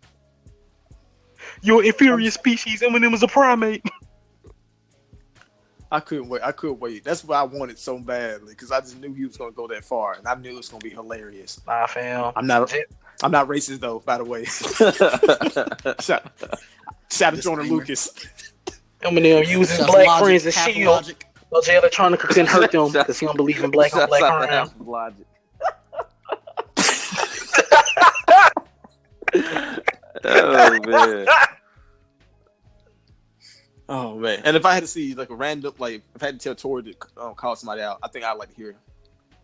You're 1.62 1.80
an 1.80 1.86
inferior 1.88 2.30
species. 2.32 2.82
Eminem 2.82 3.14
is 3.14 3.24
a 3.24 3.28
primate. 3.28 3.82
I 5.92 6.02
couldn't 6.02 6.28
wait. 6.28 6.42
I 6.44 6.52
couldn't 6.52 6.80
wait. 6.80 7.06
That's 7.06 7.24
what 7.24 7.38
I 7.38 7.44
wanted 7.44 7.80
so 7.80 7.98
badly 8.00 8.54
because 8.56 8.72
I 8.72 8.82
just 8.82 9.00
knew 9.00 9.14
he 9.14 9.26
was 9.26 9.38
gonna 9.38 9.52
go 9.52 9.68
that 9.68 9.86
far, 9.86 10.14
and 10.16 10.28
I 10.28 10.36
knew 10.36 10.52
it 10.52 10.58
was 10.58 10.68
gonna 10.68 10.82
be 10.82 10.90
hilarious. 10.90 11.62
Nah, 11.66 11.88
fam. 11.88 12.34
I'm 12.36 12.46
not. 12.46 12.74
I'm 13.24 13.32
not 13.32 13.48
racist 13.48 13.80
though, 13.80 14.00
by 14.00 14.18
the 14.18 14.26
way. 14.26 14.44
shout, 16.02 16.30
shout 17.10 17.34
out 17.34 17.36
to 17.36 17.42
Joyner 17.42 17.64
Lucas. 17.64 18.10
Eminem 19.02 19.48
uses 19.48 19.78
Shouts 19.78 19.92
black 19.92 20.08
Logic, 20.08 20.26
friends 20.26 20.46
as 20.46 20.56
Half 20.56 20.70
shield. 20.72 20.88
Logic. 20.88 21.26
So 21.54 21.62
Jay 21.62 21.80
Electronica 21.80 22.20
couldn't 22.20 22.48
hurt 22.48 22.72
them 22.72 22.92
because 22.92 23.20
he 23.20 23.26
don't 23.26 23.38
believe 23.38 23.64
in 23.64 23.72
black 23.72 23.96
on 23.96 24.08
black 24.08 24.24
out 24.24 24.42
to 24.42 24.48
crime. 24.48 24.88
Logic. 24.88 25.26
oh 30.26 30.80
man. 30.86 31.28
Oh 33.90 34.16
man! 34.18 34.42
And 34.46 34.56
if 34.56 34.66
I 34.66 34.74
had 34.74 34.82
to 34.82 34.88
see 34.88 35.14
like 35.14 35.30
a 35.30 35.36
random, 35.36 35.74
like 35.78 36.02
if 36.16 36.24
I 36.24 36.28
had 36.28 36.40
to 36.40 36.44
tell 36.44 36.56
Tory 36.56 36.84
to 36.84 36.96
um, 37.18 37.36
call 37.36 37.56
somebody 37.56 37.82
out, 37.82 38.00
I 38.02 38.08
think 38.08 38.26
I'd 38.26 38.34
like 38.34 38.50
to 38.50 38.56
hear 38.56 38.76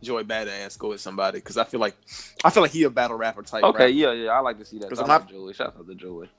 Joey 0.01 0.23
Badass 0.23 0.77
go 0.77 0.89
with 0.89 1.01
somebody 1.01 1.39
because 1.39 1.57
I 1.57 1.63
feel 1.65 1.79
like 1.79 1.95
I 2.43 2.49
feel 2.49 2.63
like 2.63 2.71
he 2.71 2.83
a 2.83 2.89
battle 2.89 3.17
rapper 3.17 3.41
type. 3.43 3.63
Okay, 3.63 3.85
rapper. 3.85 3.89
yeah, 3.89 4.11
yeah, 4.13 4.29
I 4.31 4.39
like 4.39 4.57
to 4.59 4.65
see 4.65 4.79
that. 4.79 4.85
I 4.85 5.01
I'm 5.01 5.07
like 5.07 5.31
not- 5.31 5.55
Shout 5.55 5.75
out 5.77 5.87
to 5.87 5.95
Joey. 5.95 6.29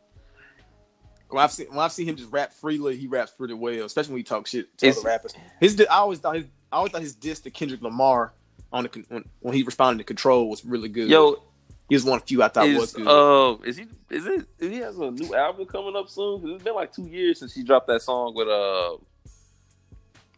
When 1.28 1.42
I've 1.42 1.52
seen 1.52 1.66
when 1.68 1.78
I've 1.78 1.92
seen 1.92 2.08
him 2.08 2.16
just 2.16 2.32
rap 2.32 2.52
freely, 2.52 2.96
he 2.96 3.06
raps 3.06 3.30
pretty 3.32 3.54
well, 3.54 3.84
especially 3.84 4.12
when 4.14 4.18
he 4.20 4.24
talks 4.24 4.50
shit 4.50 4.76
to 4.78 4.86
It's- 4.86 4.98
other 4.98 5.08
rappers. 5.08 5.34
His 5.60 5.80
I 5.80 5.94
always 5.96 6.18
thought 6.18 6.36
his 6.36 6.46
I 6.72 6.76
always 6.76 6.92
thought 6.92 7.02
his 7.02 7.14
diss 7.14 7.40
to 7.40 7.50
Kendrick 7.50 7.82
Lamar 7.82 8.32
on 8.72 8.84
the 8.84 9.04
when, 9.08 9.24
when 9.40 9.54
he 9.54 9.62
responded 9.62 9.98
to 9.98 10.04
Control 10.04 10.48
was 10.48 10.64
really 10.64 10.88
good. 10.88 11.08
Yo, 11.08 11.42
he 11.88 11.94
was 11.96 12.04
one 12.04 12.18
of 12.18 12.24
few 12.24 12.42
I 12.42 12.48
thought 12.48 12.66
was 12.68 12.90
is 12.90 12.92
good. 12.94 13.06
uh, 13.08 13.56
is 13.64 13.76
he 13.76 13.86
is 14.10 14.26
it? 14.26 14.46
He 14.58 14.76
has 14.78 14.98
a 14.98 15.10
new 15.10 15.34
album 15.34 15.66
coming 15.66 15.94
up 15.96 16.08
soon? 16.08 16.48
It's 16.50 16.62
been 16.64 16.74
like 16.74 16.92
two 16.92 17.06
years 17.06 17.38
since 17.38 17.52
he 17.54 17.62
dropped 17.62 17.86
that 17.88 18.02
song 18.02 18.34
with 18.34 18.48
uh, 18.48 18.96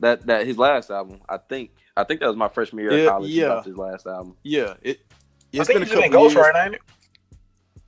that 0.03 0.27
that 0.27 0.47
his 0.47 0.59
last 0.59 0.91
album. 0.91 1.20
I 1.29 1.39
think 1.39 1.70
I 1.97 2.05
think 2.05 2.20
that 2.20 2.27
was 2.27 2.37
my 2.37 2.49
freshman 2.49 2.85
year 2.85 2.93
Yeah, 2.99 3.05
at 3.05 3.09
college. 3.11 3.31
He 3.31 3.41
yeah. 3.41 3.62
his 3.62 3.77
last 3.77 4.07
album. 4.07 4.37
yeah, 4.43 4.74
it. 4.83 5.01
I 5.11 5.59
It's 5.59 5.66
think 5.66 5.81
been 5.81 5.83
a 5.83 5.87
he's 5.87 5.95
been 6.03 6.12
Ghost 6.12 6.35
years. 6.35 6.47
right, 6.47 6.65
ain't 6.66 6.74
it? 6.77 6.81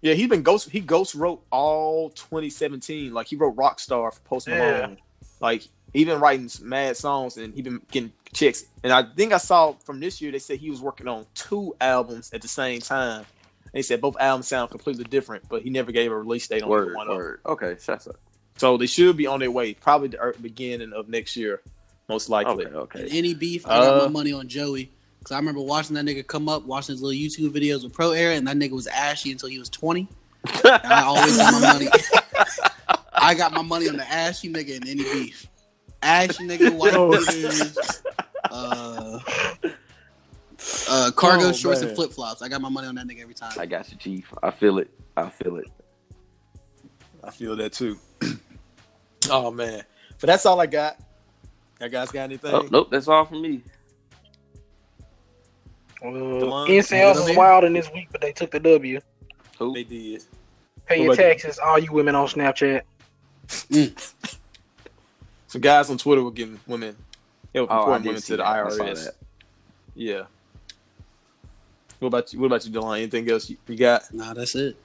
Yeah, 0.03 0.13
he's 0.15 0.29
been 0.29 0.43
ghost. 0.43 0.69
He 0.69 0.81
ghost 0.81 1.15
wrote 1.15 1.43
all 1.51 2.11
2017. 2.11 3.13
Like 3.15 3.27
he 3.27 3.37
wrote 3.37 3.57
Rockstar 3.57 4.13
for 4.13 4.21
Post 4.21 4.49
Yeah. 4.49 4.59
Malone. 4.59 4.99
Like 5.41 5.63
he 5.95 6.05
been 6.05 6.21
writing 6.21 6.51
mad 6.63 6.97
songs 6.97 7.37
and 7.39 7.55
he 7.55 7.63
been 7.63 7.81
getting 7.91 8.13
checks. 8.35 8.65
And 8.83 8.93
I 8.93 9.03
think 9.03 9.33
I 9.33 9.39
saw 9.39 9.73
from 9.73 10.01
this 10.01 10.21
year 10.21 10.31
they 10.33 10.39
said 10.41 10.59
he 10.59 10.69
was 10.71 10.81
working 10.83 11.09
on 11.09 11.25
two 11.35 11.75
albums 11.81 12.33
at 12.35 12.43
the 12.43 12.49
same 12.49 12.81
time. 12.81 13.21
And 13.21 13.73
They 13.73 13.83
said 13.83 14.03
both 14.03 14.17
albums 14.21 14.49
sound 14.49 14.71
completely 14.71 15.05
different, 15.05 15.49
but 15.49 15.63
he 15.63 15.71
never 15.71 15.91
gave 15.91 16.13
a 16.13 16.19
release 16.19 16.47
date 16.49 16.63
on 16.63 16.69
Word, 16.69 16.95
one 16.95 17.07
of 17.07 17.09
them. 17.09 17.17
word. 17.17 17.41
Okay, 17.47 17.77
shots 17.83 18.07
up. 18.07 18.17
So 18.57 18.77
they 18.77 18.87
should 18.87 19.17
be 19.17 19.27
on 19.27 19.41
their 19.41 19.51
way, 19.51 19.73
probably 19.75 20.09
the 20.09 20.35
beginning 20.41 20.93
of 20.93 21.09
next 21.09 21.35
year, 21.35 21.61
most 22.09 22.29
likely. 22.29 22.67
Okay, 22.67 22.75
okay. 22.77 23.01
And 23.03 23.11
any 23.13 23.35
beef, 23.35 23.67
I 23.67 23.81
got 23.81 23.95
Uh, 23.95 23.99
my 24.05 24.09
money 24.09 24.33
on 24.33 24.49
Joey. 24.49 24.91
Because 25.19 25.33
I 25.33 25.39
remember 25.39 25.63
watching 25.63 25.95
that 25.95 26.05
nigga 26.05 26.27
come 26.27 26.49
up, 26.51 26.65
watching 26.67 26.93
his 26.93 27.01
little 27.03 27.19
YouTube 27.19 27.51
videos 27.59 27.83
with 27.83 27.95
Pro 27.95 28.13
Era, 28.13 28.35
and 28.35 28.47
that 28.47 28.57
nigga 28.57 28.73
was 28.73 28.87
ashy 28.87 29.33
until 29.33 29.49
he 29.49 29.59
was 29.59 29.71
20. 29.71 30.07
And 30.65 30.67
I 30.93 31.03
always 31.05 31.39
got 31.39 31.51
my 31.53 31.61
money. 31.73 31.89
I 33.15 33.33
got 33.35 33.53
my 33.55 33.63
money 33.63 33.89
on 33.89 33.97
the 33.97 34.07
ashy 34.07 34.53
nigga 34.53 34.77
in 34.77 34.87
any 34.87 35.03
beef. 35.03 35.47
Ashy 36.03 36.45
nigga, 36.47 36.77
white 36.77 36.93
Oh, 36.93 37.11
beaters, 37.27 38.03
uh, 38.51 39.19
uh, 40.91 41.11
cargo 41.17 41.47
Oh, 41.49 41.53
shorts 41.53 41.81
man. 41.81 41.89
and 41.89 41.97
flip 41.97 42.13
flops. 42.13 42.43
I 42.43 42.49
got 42.49 42.61
my 42.61 42.69
money 42.69 42.87
on 42.89 42.95
that 42.97 43.07
nigga 43.07 43.23
every 43.23 43.35
time. 43.35 43.53
I 43.59 43.65
got 43.65 43.91
you, 43.91 43.97
Chief. 43.97 44.31
I 44.43 44.51
feel 44.51 44.79
it. 44.79 44.91
I 45.17 45.31
feel 45.31 45.57
it. 45.57 45.67
I 47.23 47.31
feel 47.31 47.57
that 47.57 47.73
too. 47.73 47.99
oh 49.31 49.51
man, 49.51 49.83
but 50.21 50.27
that's 50.27 50.45
all 50.45 50.61
I 50.61 50.67
got. 50.67 50.99
You 51.81 51.89
guys 51.89 52.11
got 52.11 52.23
anything? 52.25 52.55
Oh, 52.55 52.67
nope, 52.71 52.89
that's 52.91 53.09
all 53.09 53.25
from 53.25 53.43
me. 53.43 53.61
Uh, 56.03 56.07
Delon, 56.07 56.69
NCLs 56.69 57.15
you 57.15 57.21
was 57.21 57.29
know? 57.29 57.35
wild 57.35 57.65
in 57.65 57.73
this 57.73 57.91
week, 57.93 58.09
but 58.13 58.21
they 58.21 58.33
took 58.33 58.51
the 58.51 58.61
W. 58.61 59.01
Who? 59.59 59.73
They 59.75 59.85
did. 59.85 60.25
Pay 60.87 60.99
your 60.99 61.09
What 61.09 61.19
you? 61.19 61.25
taxes, 61.25 61.59
all 61.59 61.79
you 61.79 61.93
women 61.93 62.15
on 62.15 62.27
Snapchat. 62.27 62.83
Some 65.49 65.61
guys 65.61 65.89
on 65.91 65.99
Twitter 65.99 66.23
were 66.23 66.31
getting 66.31 66.59
women, 66.67 66.97
they 67.53 67.61
were 67.61 67.67
Oh, 67.71 67.75
I 67.75 67.79
reporting 67.79 68.03
did 68.03 68.09
women 68.09 68.23
see 68.23 68.33
to 68.33 68.37
the 68.39 68.43
that. 68.43 68.67
I 68.67 68.69
saw 68.69 68.85
IRS. 68.85 69.05
that. 69.05 69.15
Yeah. 69.95 70.23
What 72.01 72.09
about 72.09 72.33
you? 72.33 72.41
What 72.41 72.47
about 72.47 72.67
you, 72.67 72.73
Delon? 72.73 72.99
Anything 72.99 73.31
else 73.31 73.49
you, 73.49 73.57
you 73.69 73.77
got? 73.77 74.13
Nah, 74.13 74.35
that's 74.35 74.55
it. 74.57 74.77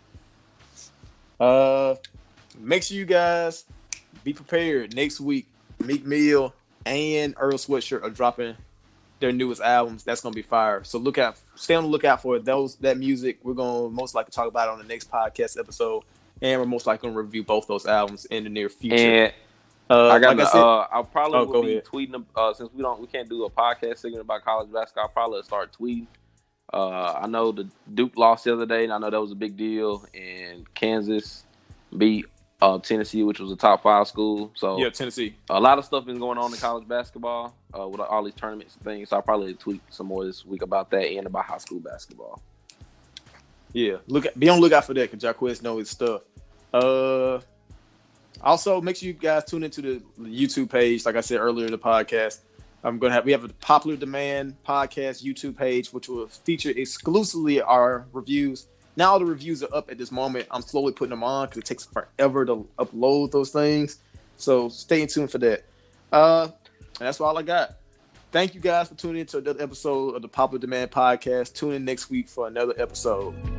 Uh, 1.39 1.95
make 2.59 2.83
sure 2.83 2.95
you 2.95 3.05
guys 3.05 3.65
be 4.23 4.31
prepared. 4.31 4.95
Next 4.95 5.19
week, 5.19 5.47
Meek 5.83 6.05
Mill 6.05 6.53
and 6.85 7.35
Earl 7.38 7.53
Sweatshirt 7.53 8.03
are 8.03 8.10
dropping 8.10 8.56
their 9.19 9.31
newest 9.31 9.61
albums. 9.61 10.03
That's 10.03 10.22
gonna 10.22 10.34
be 10.34 10.41
fire. 10.41 10.84
So 10.84 10.97
look 10.97 11.18
out, 11.18 11.38
stay 11.56 11.76
on 11.76 11.84
the 11.84 11.89
lookout 11.89 12.22
for 12.22 12.39
those 12.39 12.76
that 12.77 12.97
music. 12.97 13.39
We're 13.43 13.53
gonna 13.53 13.89
most 13.89 14.15
likely 14.15 14.31
talk 14.31 14.47
about 14.47 14.69
it 14.69 14.72
on 14.72 14.77
the 14.80 14.85
next 14.85 15.11
podcast 15.11 15.60
episode, 15.60 16.03
and 16.41 16.60
we're 16.60 16.68
most 16.68 16.88
likely 16.88 17.10
gonna 17.10 17.22
review 17.22 17.43
both 17.43 17.68
those 17.68 17.85
albums 17.85 18.26
in 18.26 18.43
the 18.45 18.49
near 18.49 18.69
future. 18.69 18.95
And 18.95 19.34
uh, 19.89 20.10
I 20.10 20.19
got. 20.19 20.38
like 20.38 20.47
I 20.47 20.51
said, 20.51 20.60
uh, 20.61 20.88
I'll 20.91 21.03
probably 21.03 21.38
Oh, 21.39 21.45
will 21.45 21.64
be 21.64 21.72
ahead. 21.73 21.85
tweeting. 21.85 22.26
Uh, 22.35 22.53
since 22.53 22.69
we 22.73 22.81
don't, 22.81 23.01
we 23.01 23.07
can't 23.07 23.27
do 23.27 23.43
a 23.45 23.49
podcast 23.49 23.97
segment 23.97 24.22
about 24.22 24.43
college 24.45 24.72
basketball. 24.72 25.03
I'll 25.06 25.10
probably 25.10 25.41
start 25.43 25.76
tweeting. 25.77 26.07
Uh, 26.72 27.14
I 27.22 27.27
know 27.27 27.51
the 27.51 27.68
Duke 27.93 28.15
lost 28.15 28.43
the 28.43 28.53
other 28.53 28.68
day, 28.68 28.84
and 28.84 28.93
I 28.93 28.99
know 28.99 29.10
that 29.10 29.19
was 29.19 29.31
a 29.31 29.35
big 29.35 29.57
deal. 29.57 30.06
And 30.14 30.72
Kansas 30.76 31.43
beat 31.97 32.27
uh, 32.61 32.77
Tennessee, 32.80 33.23
which 33.23 33.40
was 33.40 33.52
a 33.52 33.56
top 33.56 33.84
five 33.84 34.07
school. 34.07 34.52
So 34.56 34.77
yeah, 34.77 34.90
Tennessee. 34.90 35.36
a 35.49 35.60
lot 35.60 35.77
of 35.77 35.86
stuff 35.86 36.06
been 36.06 36.19
going 36.19 36.38
on 36.38 36.52
in 36.52 36.60
college 36.60 36.88
basketball 36.88 37.56
uh, 37.77 37.88
with 37.88 38.02
all 38.02 38.23
these 38.23 38.34
tournaments 38.34 38.76
and 38.76 38.84
things. 38.84 39.10
So 39.10 39.18
I'll 39.18 39.22
probably 39.22 39.53
tweet 39.53 39.81
some 39.90 40.07
more 40.07 40.26
this 40.26 40.45
week 40.45 40.61
about 40.61 40.90
that 40.91 41.06
and 41.06 41.26
about 41.26 41.45
high 41.45 41.57
school 41.57 41.80
basketball. 41.80 42.41
Yeah, 43.72 43.98
look 44.07 44.26
at, 44.26 44.40
be 44.40 44.49
on 44.49 44.60
lookout 44.60 44.86
for 44.86 44.94
that 44.95 45.11
because 45.11 45.23
Jaquez 45.23 45.61
know 45.61 45.77
his 45.77 45.90
stuff. 45.90 46.22
Uh, 46.73 47.40
also 48.41 48.81
make 48.81 48.95
sure 48.95 49.07
you 49.07 49.14
guys 49.14 49.45
tune 49.45 49.64
into 49.64 49.81
the 49.81 50.03
YouTube 50.19 50.69
page. 50.69 51.06
Like 51.06 51.15
I 51.15 51.22
said 51.22 51.40
earlier 51.40 51.65
in 51.65 51.72
the 51.72 51.77
podcast, 51.77 52.40
I'm 52.84 52.98
gonna 52.99 53.14
have 53.14 53.26
we 53.26 53.31
have 53.31 53.44
a 53.44 53.49
popular 53.49 53.95
demand 53.95 54.56
podcast 54.68 55.23
YouTube 55.23 55.57
page 55.57 55.94
which 55.94 56.10
will 56.10 56.27
feature 56.27 56.72
exclusively 56.76 57.61
our 57.61 58.07
reviews. 58.11 58.68
Now 58.99 59.17
the 59.17 59.23
reviews 59.23 59.63
are 59.63 59.73
up 59.73 59.89
at 59.89 59.97
this 59.97 60.11
moment. 60.11 60.45
I'm 60.51 60.61
slowly 60.61 60.91
putting 60.91 61.11
them 61.11 61.23
on 61.23 61.47
because 61.47 61.59
it 61.59 61.65
takes 61.65 61.85
forever 61.85 62.45
to 62.45 62.67
upload 62.77 63.31
those 63.31 63.49
things. 63.49 63.99
So 64.35 64.67
stay 64.67 65.05
tuned 65.05 65.31
for 65.31 65.38
that. 65.38 65.63
Uh, 66.11 66.49
and 66.99 67.07
that's 67.07 67.21
all 67.21 67.38
I 67.38 67.43
got. 67.43 67.76
Thank 68.34 68.55
you 68.55 68.59
guys 68.59 68.89
for 68.89 68.95
tuning 68.95 69.21
in 69.21 69.27
to 69.27 69.38
another 69.38 69.63
episode 69.63 70.15
of 70.15 70.21
the 70.21 70.27
Popular 70.27 70.59
Demand 70.59 70.91
Podcast. 70.91 71.55
Tune 71.55 71.76
in 71.76 71.85
next 71.85 72.09
week 72.09 72.27
for 72.27 72.47
another 72.47 72.73
episode. 72.77 73.59